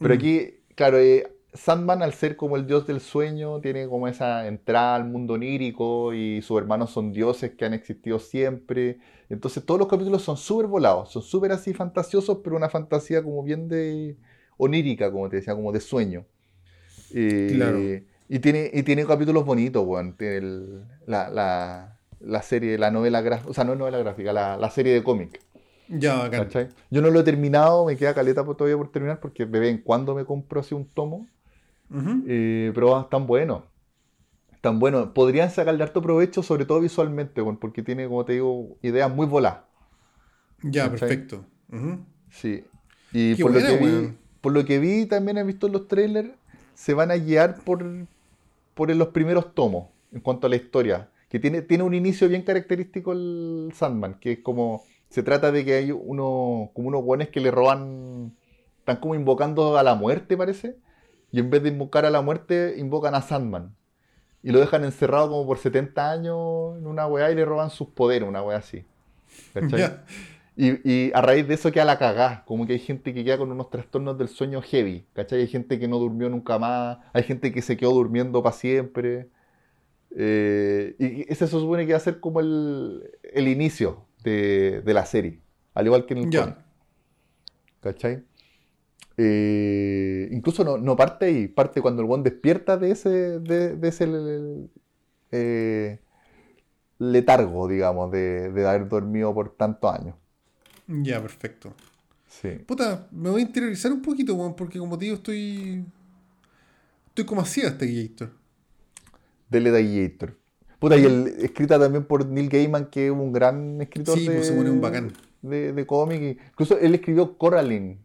Pero 0.00 0.14
Mm. 0.14 0.16
aquí, 0.16 0.54
claro, 0.74 0.98
eh, 0.98 1.32
Sandman 1.54 2.02
al 2.02 2.12
ser 2.12 2.36
como 2.36 2.56
el 2.56 2.66
dios 2.66 2.86
del 2.88 3.00
sueño, 3.00 3.60
tiene 3.60 3.88
como 3.88 4.08
esa 4.08 4.46
entrada 4.48 4.96
al 4.96 5.04
mundo 5.06 5.34
onírico 5.34 6.12
y 6.12 6.42
sus 6.42 6.58
hermanos 6.58 6.90
son 6.90 7.12
dioses 7.12 7.52
que 7.54 7.64
han 7.64 7.72
existido 7.74 8.18
siempre. 8.18 8.98
Entonces 9.30 9.64
todos 9.64 9.78
los 9.80 9.88
capítulos 9.88 10.22
son 10.22 10.36
súper 10.36 10.66
volados, 10.66 11.10
son 11.12 11.22
súper 11.22 11.52
así 11.52 11.72
fantasiosos, 11.72 12.38
pero 12.44 12.56
una 12.56 12.68
fantasía 12.68 13.22
como 13.22 13.42
bien 13.44 13.68
de 13.68 14.16
onírica, 14.58 15.10
como 15.12 15.28
te 15.30 15.36
decía, 15.36 15.54
como 15.54 15.72
de 15.72 15.80
sueño. 15.80 16.26
Eh, 17.10 17.46
Claro. 17.46 18.06
Y 18.28 18.38
tiene, 18.40 18.70
y 18.72 18.82
tiene 18.82 19.04
capítulos 19.06 19.44
bonitos, 19.44 19.84
weón. 19.86 20.16
Tiene 20.16 20.36
el- 20.38 20.84
la, 21.06 21.28
la, 21.30 21.98
la 22.20 22.42
serie, 22.42 22.76
la 22.78 22.90
novela 22.90 23.20
gráfica, 23.20 23.50
o 23.50 23.54
sea, 23.54 23.64
no 23.64 23.72
es 23.74 23.78
novela 23.78 23.98
gráfica, 23.98 24.32
la, 24.32 24.56
la 24.56 24.70
serie 24.70 24.92
de 24.94 25.02
cómic. 25.04 25.40
Ya, 25.88 26.16
bacán. 26.16 26.44
¿cachai? 26.44 26.68
Yo 26.90 27.00
no 27.02 27.10
lo 27.10 27.20
he 27.20 27.22
terminado, 27.22 27.84
me 27.86 27.96
queda 27.96 28.14
caleta 28.14 28.44
por- 28.44 28.56
todavía 28.56 28.76
por 28.76 28.90
terminar, 28.90 29.20
porque 29.20 29.46
de 29.46 29.58
vez 29.60 29.70
en 29.70 29.78
cuando 29.78 30.14
me 30.14 30.24
compro 30.24 30.60
así 30.60 30.74
un 30.74 30.86
tomo, 30.86 31.26
Ujú. 31.90 32.24
eh, 32.26 32.72
pero 32.74 33.00
están 33.00 33.26
buenos. 33.28 33.62
Están 34.52 34.80
buenos. 34.80 35.10
Podrían 35.10 35.50
sacarle 35.50 35.84
harto 35.84 36.02
provecho, 36.02 36.42
sobre 36.42 36.64
todo 36.64 36.80
visualmente, 36.80 37.40
weón, 37.40 37.58
porque 37.58 37.82
tiene, 37.84 38.08
como 38.08 38.24
te 38.24 38.32
digo, 38.32 38.76
ideas 38.82 39.14
muy 39.14 39.26
voladas. 39.26 39.60
Ya, 40.62 40.90
¿cachai? 40.90 41.08
perfecto. 41.08 41.44
Sí. 42.30 42.64
Y 43.12 43.34
por, 43.36 43.52
buena, 43.52 43.70
lo 43.70 43.78
que 43.78 43.86
vi, 43.86 44.12
por 44.40 44.52
lo 44.52 44.64
que 44.64 44.78
vi, 44.80 45.06
también 45.06 45.38
he 45.38 45.44
visto 45.44 45.68
en 45.68 45.74
los 45.74 45.86
trailers, 45.86 46.30
se 46.74 46.94
van 46.94 47.10
a 47.12 47.16
guiar 47.16 47.60
por, 47.62 47.84
por 48.76 48.94
los 48.94 49.08
primeros 49.08 49.54
tomos 49.54 49.88
en 50.12 50.20
cuanto 50.20 50.46
a 50.46 50.50
la 50.50 50.56
historia. 50.56 51.08
Que 51.30 51.40
tiene, 51.40 51.62
tiene 51.62 51.82
un 51.82 51.94
inicio 51.94 52.28
bien 52.28 52.42
característico 52.42 53.12
el 53.12 53.72
Sandman, 53.74 54.20
que 54.20 54.32
es 54.32 54.38
como. 54.40 54.84
Se 55.08 55.22
trata 55.22 55.50
de 55.50 55.64
que 55.64 55.74
hay 55.74 55.90
uno, 55.90 56.70
como 56.74 56.88
unos 56.88 57.02
guanes 57.02 57.30
que 57.30 57.40
le 57.40 57.50
roban. 57.50 58.36
Están 58.78 58.96
como 58.98 59.14
invocando 59.14 59.78
a 59.78 59.82
la 59.82 59.94
muerte, 59.94 60.36
parece. 60.36 60.76
Y 61.32 61.40
en 61.40 61.48
vez 61.48 61.62
de 61.62 61.70
invocar 61.70 62.04
a 62.04 62.10
la 62.10 62.20
muerte, 62.20 62.74
invocan 62.76 63.14
a 63.14 63.22
Sandman. 63.22 63.74
Y 64.42 64.52
lo 64.52 64.60
dejan 64.60 64.84
encerrado 64.84 65.30
como 65.30 65.46
por 65.46 65.58
70 65.58 66.10
años 66.10 66.76
en 66.76 66.86
una 66.86 67.06
weá 67.06 67.30
y 67.30 67.34
le 67.34 67.46
roban 67.46 67.70
sus 67.70 67.88
poderes, 67.88 68.28
una 68.28 68.42
weá 68.42 68.58
así. 68.58 68.84
¿Cachai? 69.54 70.00
Y, 70.56 70.90
y 70.90 71.12
a 71.14 71.20
raíz 71.20 71.46
de 71.46 71.54
eso 71.54 71.70
queda 71.70 71.84
la 71.84 71.98
cagá, 71.98 72.44
como 72.46 72.66
que 72.66 72.72
hay 72.74 72.78
gente 72.78 73.12
que 73.12 73.24
queda 73.24 73.36
con 73.38 73.52
unos 73.52 73.68
trastornos 73.70 74.16
del 74.18 74.28
sueño 74.28 74.62
heavy, 74.62 75.06
¿cachai? 75.12 75.40
Hay 75.42 75.48
gente 75.48 75.78
que 75.78 75.86
no 75.88 75.98
durmió 75.98 76.30
nunca 76.30 76.58
más, 76.58 76.98
hay 77.12 77.24
gente 77.24 77.52
que 77.52 77.60
se 77.62 77.76
quedó 77.76 77.92
durmiendo 77.92 78.42
para 78.42 78.56
siempre. 78.56 79.28
Eh, 80.16 80.96
y 80.98 81.22
ese 81.32 81.46
se 81.46 81.52
supone 81.52 81.86
que 81.86 81.92
va 81.92 81.98
a 81.98 82.00
ser 82.00 82.20
como 82.20 82.40
el, 82.40 83.10
el 83.22 83.48
inicio 83.48 84.06
de, 84.24 84.82
de 84.82 84.94
la 84.94 85.04
serie, 85.06 85.40
al 85.74 85.86
igual 85.86 86.06
que 86.06 86.14
en 86.14 86.20
el 86.20 86.30
cómic, 86.30 86.56
¿cachai? 87.80 88.24
Eh, 89.18 90.28
incluso 90.32 90.64
no, 90.64 90.78
no 90.78 90.96
parte 90.96 91.26
ahí, 91.26 91.48
parte 91.48 91.80
cuando 91.82 92.02
el 92.02 92.10
one 92.10 92.22
despierta 92.22 92.76
de 92.76 92.90
ese, 92.90 93.40
de, 93.40 93.76
de 93.76 93.88
ese 93.88 94.06
eh, 95.32 96.00
letargo, 96.98 97.68
digamos, 97.68 98.10
de, 98.10 98.50
de 98.52 98.68
haber 98.68 98.88
dormido 98.88 99.34
por 99.34 99.56
tantos 99.56 99.92
años. 99.94 100.16
Ya, 100.88 101.20
perfecto. 101.20 101.74
Sí. 102.28 102.50
Puta, 102.66 103.08
me 103.10 103.30
voy 103.30 103.40
a 103.40 103.44
interiorizar 103.44 103.92
un 103.92 104.02
poquito, 104.02 104.34
weón, 104.34 104.54
porque 104.54 104.78
como 104.78 104.96
te 104.98 105.04
digo, 105.06 105.16
estoy. 105.16 105.84
Estoy 107.08 107.24
como 107.24 107.40
así 107.40 107.62
hasta 107.62 107.84
aquí, 107.84 108.00
Héctor. 108.00 108.30
Del 109.48 109.64
Gladiator. 109.64 110.36
Puta, 110.78 110.96
y 110.98 111.04
el, 111.04 111.28
escrita 111.38 111.78
también 111.78 112.04
por 112.04 112.26
Neil 112.26 112.48
Gaiman, 112.50 112.86
que 112.90 113.06
es 113.06 113.12
un 113.12 113.32
gran 113.32 113.80
escritor 113.80 114.18
Sí, 114.18 114.28
de, 114.28 114.34
pues 114.34 114.46
se 114.48 114.52
pone 114.54 114.70
un 114.70 114.80
bacán. 114.80 115.12
de, 115.40 115.72
de 115.72 115.86
cómic. 115.86 116.38
Incluso 116.50 116.78
él 116.78 116.94
escribió 116.94 117.38
Coraline. 117.38 117.98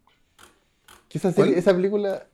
Que 1.08 1.18
esa, 1.18 1.30
serie- 1.32 1.50
¿Cuál? 1.52 1.58
esa 1.58 1.74
película, 1.74 2.26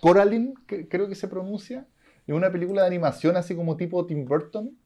Coraline, 0.00 0.52
que- 0.66 0.86
creo 0.88 1.08
que 1.08 1.14
se 1.14 1.26
pronuncia, 1.28 1.86
es 2.26 2.34
una 2.34 2.52
película 2.52 2.82
de 2.82 2.88
animación 2.88 3.36
así 3.36 3.54
como 3.56 3.76
tipo 3.78 4.04
Tim 4.04 4.26
Burton, 4.26 4.76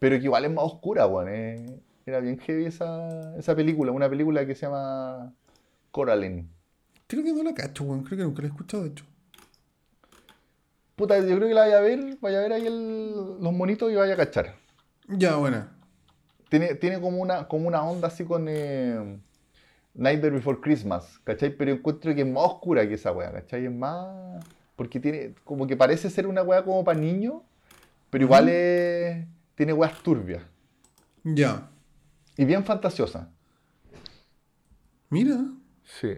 pero 0.00 0.18
que 0.18 0.24
igual 0.24 0.44
es 0.44 0.50
más 0.50 0.64
oscura, 0.64 1.06
weón. 1.06 1.28
eh. 1.30 1.80
Era 2.10 2.18
bien 2.18 2.38
heavy 2.40 2.64
esa, 2.66 3.36
esa 3.38 3.54
película, 3.54 3.92
una 3.92 4.10
película 4.10 4.44
que 4.44 4.56
se 4.56 4.66
llama 4.66 5.32
Coraline. 5.92 6.48
Creo 7.06 7.22
que 7.22 7.32
no 7.32 7.44
la 7.44 7.54
cacho, 7.54 7.84
weón. 7.84 8.02
Creo 8.02 8.18
que 8.18 8.24
nunca 8.24 8.42
la 8.42 8.48
he 8.48 8.50
escuchado, 8.50 8.82
de 8.82 8.88
hecho. 8.90 9.04
Puta, 10.96 11.18
yo 11.20 11.36
creo 11.36 11.46
que 11.48 11.54
la 11.54 11.60
vaya 11.62 11.78
a 11.78 11.82
ver, 11.82 12.18
vaya 12.20 12.38
a 12.40 12.42
ver 12.42 12.52
ahí 12.52 12.66
el- 12.66 13.38
los 13.40 13.52
monitos 13.52 13.92
y 13.92 13.94
vaya 13.94 14.14
a 14.14 14.16
cachar. 14.16 14.56
Ya, 15.06 15.36
buena. 15.36 15.72
Tiene, 16.48 16.74
tiene 16.74 17.00
como 17.00 17.18
una, 17.18 17.46
como 17.46 17.68
una 17.68 17.82
onda 17.84 18.08
así 18.08 18.24
con 18.24 18.46
eh, 18.48 19.18
Nightmare 19.94 20.34
Before 20.34 20.58
Christmas, 20.60 21.20
¿cachai? 21.22 21.56
Pero 21.56 21.70
encuentro 21.70 22.12
que 22.12 22.22
es 22.22 22.26
más 22.26 22.42
oscura 22.44 22.86
que 22.88 22.94
esa 22.94 23.12
weá, 23.12 23.30
¿cachai? 23.32 23.66
Es 23.66 23.72
más. 23.72 24.44
Porque 24.74 24.98
tiene. 24.98 25.34
Como 25.44 25.66
que 25.68 25.76
parece 25.76 26.10
ser 26.10 26.26
una 26.26 26.42
weá 26.42 26.64
como 26.64 26.82
para 26.82 26.98
niños, 26.98 27.42
pero 28.10 28.24
igual 28.24 28.48
es, 28.48 29.26
tiene 29.54 29.72
weas 29.72 29.94
turbias. 30.02 30.42
Ya. 31.22 31.70
Y 32.40 32.44
bien 32.46 32.64
fantasiosa. 32.64 33.30
Mira. 35.10 35.44
Sí. 36.00 36.08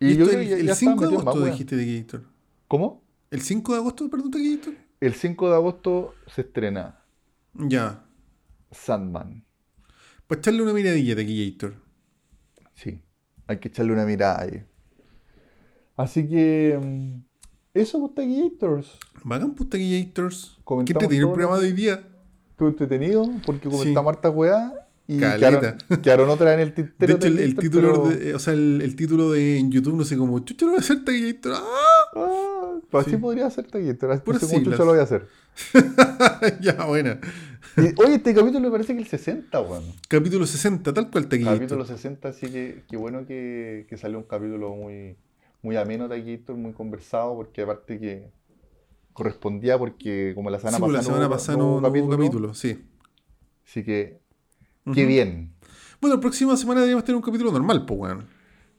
Y, 0.00 0.14
yo 0.16 0.24
esto 0.24 0.26
creo 0.26 0.40
el, 0.40 0.44
que 0.44 0.50
ya- 0.50 0.56
el 0.58 0.66
ya 0.66 0.74
5 0.74 0.92
estaba 0.92 1.10
de 1.10 1.16
agosto 1.18 1.44
dijiste 1.44 1.76
de 1.76 1.98
Gator. 2.00 2.24
¿Cómo? 2.68 3.02
¿El 3.30 3.40
5 3.40 3.72
de 3.72 3.78
agosto, 3.78 4.08
perdón, 4.10 4.30
de 4.30 4.56
Gator? 4.56 4.74
El 5.00 5.14
5 5.14 5.48
de 5.48 5.54
agosto 5.56 6.14
se 6.26 6.42
estrena 6.42 7.02
Ya. 7.54 8.04
Sandman. 8.70 9.44
Pues 10.26 10.38
echarle 10.38 10.62
una 10.62 10.72
miradilla 10.72 11.14
de 11.14 11.24
Gator. 11.24 11.74
Sí. 12.74 13.00
Hay 13.46 13.58
que 13.58 13.68
echarle 13.68 13.92
una 13.92 14.04
mirada 14.04 14.42
ahí. 14.42 14.64
Así 15.96 16.28
que. 16.28 16.78
mm, 16.80 17.24
Eso, 17.74 18.12
pues, 18.14 18.28
Gators. 18.28 18.98
Vagan 19.24 19.54
pues 19.54 19.68
Gators. 19.70 20.58
¿Qué 20.86 20.94
te 20.94 21.06
tiene 21.08 21.24
el 21.24 21.32
programa 21.32 21.58
de 21.58 21.66
hoy 21.66 21.72
día? 21.72 22.06
Estuvo 22.50 22.68
entretenido 22.68 23.24
porque 23.46 23.68
Sí. 23.68 23.76
comentamos 23.76 24.14
harta 24.14 24.30
weá 24.30 24.87
y 25.08 25.18
Caleta. 25.18 25.76
quedaron, 25.78 26.02
quedaron 26.02 26.28
otras 26.30 26.54
en 26.54 26.60
el 26.60 26.68
De 26.68 26.74
tintero. 26.84 27.14
hecho, 27.16 27.26
el, 27.26 27.34
del 27.36 27.44
el 27.44 27.50
Gator, 27.54 27.62
título, 27.64 28.02
pero- 28.04 28.16
de- 28.18 28.34
o 28.34 28.38
sea, 28.38 28.52
el, 28.52 28.80
el 28.82 28.94
título 28.94 29.30
de 29.32 29.58
en 29.58 29.72
YouTube, 29.72 29.96
no 29.96 30.04
sé 30.04 30.16
cómo, 30.16 30.38
chucha, 30.40 30.66
lo 30.66 30.72
voy 30.72 30.78
a 30.78 30.80
hacer 30.82 30.98
Gator. 31.04 31.52
¡Ah! 31.56 31.62
Ah, 32.14 32.78
pues 32.90 33.06
así 33.06 33.16
Sí. 33.16 33.16
podría 33.20 33.50
ser. 33.50 33.66
No 33.72 33.80
sé 33.80 34.20
cómo 34.24 34.38
chucha 34.38 34.46
siglas. 34.46 34.78
lo 34.78 34.84
voy 34.86 34.98
a 34.98 35.02
hacer. 35.02 35.26
ya, 36.60 36.84
buena. 36.84 37.18
Y, 37.76 37.80
oye, 38.00 38.16
este 38.16 38.34
capítulo 38.34 38.60
me 38.60 38.70
parece 38.70 38.94
que 38.94 39.00
el 39.00 39.06
60, 39.08 39.60
weón. 39.60 39.82
Capítulo 40.08 40.46
60, 40.46 40.92
tal 40.94 41.10
cual 41.10 41.24
Gator. 41.24 41.54
Capítulo 41.54 41.84
60, 41.84 42.28
así 42.28 42.46
que 42.48 42.84
qué 42.88 42.96
bueno 42.96 43.26
que, 43.26 43.86
que 43.88 43.96
salió 43.96 44.18
un 44.18 44.24
capítulo 44.24 44.74
muy, 44.74 45.16
muy 45.62 45.76
ameno 45.76 46.06
de 46.08 46.22
Gator, 46.22 46.56
muy 46.56 46.72
conversado, 46.72 47.34
porque 47.34 47.62
aparte 47.62 47.98
que 47.98 48.30
correspondía, 49.12 49.78
porque 49.78 50.32
como 50.34 50.50
la 50.50 50.58
semana 50.58 50.76
Sí, 50.76 50.82
pues, 50.82 50.92
pasada 50.96 51.02
la 51.08 51.14
semana 51.14 51.28
pasada 51.30 51.58
no 51.58 51.64
no, 51.64 51.70
hubo 51.72 51.80
no 51.80 51.88
hubo 52.04 52.10
capítulo, 52.16 52.54
sí. 52.54 52.84
Así 53.66 53.82
que, 53.84 54.20
qué 54.92 55.02
Ujú. 55.02 55.08
bien. 55.08 55.52
Bueno, 56.00 56.16
la 56.16 56.20
próxima 56.20 56.56
semana 56.56 56.80
deberíamos 56.80 57.04
tener 57.04 57.16
un 57.16 57.22
capítulo 57.22 57.50
normal, 57.52 57.84
pues, 57.84 58.00
weón. 58.00 58.24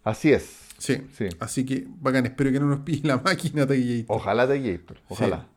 Así 0.04 0.32
es. 0.32 0.58
Sí. 0.78 0.98
Sí. 1.14 1.28
Así 1.40 1.66
que, 1.66 1.86
bacán, 2.00 2.26
espero 2.26 2.52
que 2.52 2.60
no 2.60 2.68
nos 2.68 2.80
pille 2.80 3.02
la 3.08 3.18
máquina 3.24 3.66
Gator. 3.66 4.06
Ojalá 4.08 4.46
Gator, 4.46 4.98
ojalá. 5.10 5.48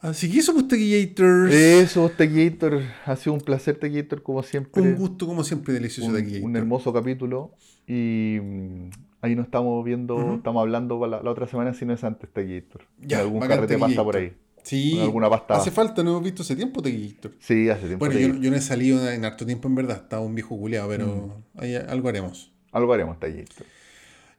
Así 0.00 0.30
que 0.30 0.38
eso, 0.38 0.52
pues, 0.52 0.66
Gators. 0.68 1.52
Eso, 1.52 2.10
Gator, 2.18 2.82
ha 3.06 3.16
sido 3.16 3.34
un 3.34 3.40
placer, 3.40 3.78
Gator, 3.80 4.22
como 4.22 4.42
siempre. 4.42 4.80
Un 4.82 4.94
gusto, 4.94 5.26
como 5.26 5.42
siempre, 5.42 5.74
delicioso 5.74 6.12
Gator. 6.12 6.42
un 6.42 6.56
hermoso 6.56 6.92
capítulo. 6.92 7.52
Y 7.86 8.38
mm, 8.42 8.90
ahí 9.22 9.34
nos 9.34 9.46
estamos 9.46 9.84
viendo, 9.84 10.34
estamos 10.36 10.60
hablando 10.60 11.04
la, 11.06 11.22
la 11.22 11.30
otra 11.30 11.46
semana, 11.46 11.72
si 11.74 11.84
no 11.84 11.92
es 11.94 12.04
antes, 12.04 12.28
Gator. 12.34 12.86
Ya, 13.00 13.20
algún 13.20 13.40
bacán, 13.40 13.56
carrete 13.58 13.78
pasa 13.78 14.04
por 14.04 14.16
ahí. 14.16 14.32
Sí, 14.68 14.92
Con 14.94 15.02
alguna 15.04 15.30
pasta. 15.30 15.54
hace 15.56 15.70
falta, 15.70 16.02
no 16.02 16.10
hemos 16.10 16.24
visto 16.24 16.42
hace 16.42 16.56
tiempo 16.56 16.82
Tequillator. 16.82 17.30
Sí, 17.38 17.68
hace 17.70 17.86
tiempo. 17.86 18.04
Bueno, 18.04 18.18
yo, 18.18 18.34
yo 18.34 18.50
no 18.50 18.56
he 18.56 18.60
salido 18.60 19.08
en 19.08 19.24
harto 19.24 19.46
tiempo 19.46 19.68
en 19.68 19.76
verdad, 19.76 19.98
estaba 20.02 20.22
un 20.22 20.34
viejo 20.34 20.56
culeado, 20.58 20.88
pero 20.88 21.06
Mm. 21.54 21.60
ahí 21.60 21.74
algo 21.76 22.08
haremos. 22.08 22.52
Algo 22.72 22.92
haremos, 22.92 23.20
Tallator. 23.20 23.64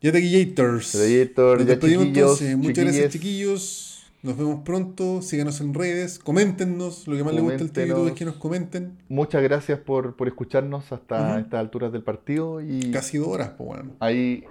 Ya 0.02 0.12
Tequillators. 0.12 0.92
Tequillator, 0.92 1.60
Nos 1.60 1.68
ya 1.68 1.74
chiquillos, 1.80 2.04
entonces. 2.04 2.58
Muchas 2.58 2.84
gracias, 2.84 3.14
chiquillos. 3.14 4.04
Nos 4.22 4.38
vemos 4.38 4.64
pronto. 4.66 5.22
Síganos 5.22 5.62
en 5.62 5.74
redes. 5.74 6.20
Coméntenos. 6.20 7.08
Lo 7.08 7.16
que 7.16 7.24
más 7.24 7.34
les 7.34 7.42
gusta 7.44 7.58
del 7.60 7.72
TV 7.72 8.08
es 8.08 8.14
que 8.14 8.26
nos 8.26 8.36
comenten. 8.36 8.98
Muchas 9.08 9.42
gracias 9.42 9.80
por, 9.80 10.18
por 10.18 10.28
escucharnos 10.28 10.92
hasta 10.92 11.40
estas 11.40 11.60
alturas 11.62 11.92
del 11.94 12.04
partido 12.04 12.60
y 12.62 12.92
Casi 12.92 13.18
dos 13.18 13.30
horas, 13.30 13.52
pues 13.58 13.66
bueno. 13.68 13.92
ahí 14.02 14.44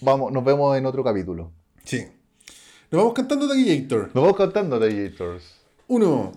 vamos, 0.00 0.30
nos 0.32 0.44
vemos 0.44 0.76
en 0.78 0.86
otro 0.86 1.02
capítulo. 1.02 1.50
Sí. 1.84 2.04
Nos 2.90 3.02
vamos 3.02 3.14
cantando 3.14 3.48
Tequillator. 3.48 4.10
Nos 4.12 4.14
vamos 4.14 4.36
cantando, 4.36 4.80
Taillators. 4.80 5.44
Uno, 5.86 6.32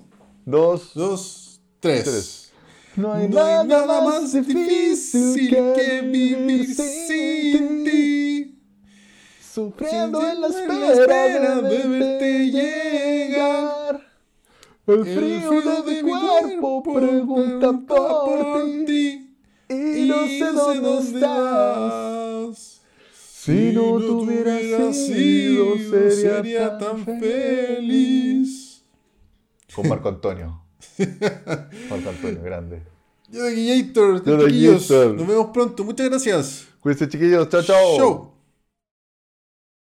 Dos, 0.45 0.91
dos, 0.93 1.61
tres. 1.80 2.03
Tres. 2.03 2.51
No 2.95 3.11
hay 3.11 3.27
No 3.27 3.43
hay 3.43 3.67
nada 3.67 4.01
más 4.01 4.34
difícil 4.34 5.49
que 5.49 6.01
vivir 6.01 6.75
sin 6.75 7.84
ti. 7.84 8.59
Sufriendo 9.41 10.21
en 10.30 10.41
la 10.41 10.47
espera 10.47 11.61
de 11.61 11.88
verte 11.88 12.51
llegar. 12.51 14.01
El 14.85 15.05
frío 15.05 15.84
de 15.84 16.03
mi 16.03 16.11
cuerpo 16.11 16.84
pregunta 16.84 17.71
por 17.88 18.63
ti. 18.85 19.38
Y 19.69 20.05
no 20.07 20.27
sé 20.27 20.51
dónde 20.51 20.99
estás. 20.99 22.62
Si 23.44 23.74
no 23.74 23.99
tuviera 23.99 24.94
sido, 24.94 25.76
sería 26.10 26.78
tan 26.78 27.03
feliz. 27.03 28.86
Con 29.76 29.90
Marco 29.90 30.07
Antonio. 30.07 30.61
Marco 31.90 32.10
Antonio, 32.10 32.41
grande. 32.41 32.84
Yo 33.30 33.44
chiquillos. 33.44 34.24
Tequillator. 34.24 35.15
Nos 35.15 35.28
vemos 35.28 35.48
pronto. 35.53 35.84
Muchas 35.84 36.07
gracias. 36.10 36.68
Cuídense, 36.80 37.10
chiquillos. 37.10 37.49
Chao, 37.49 37.64
chao. 37.64 37.98
Show. 37.98 38.32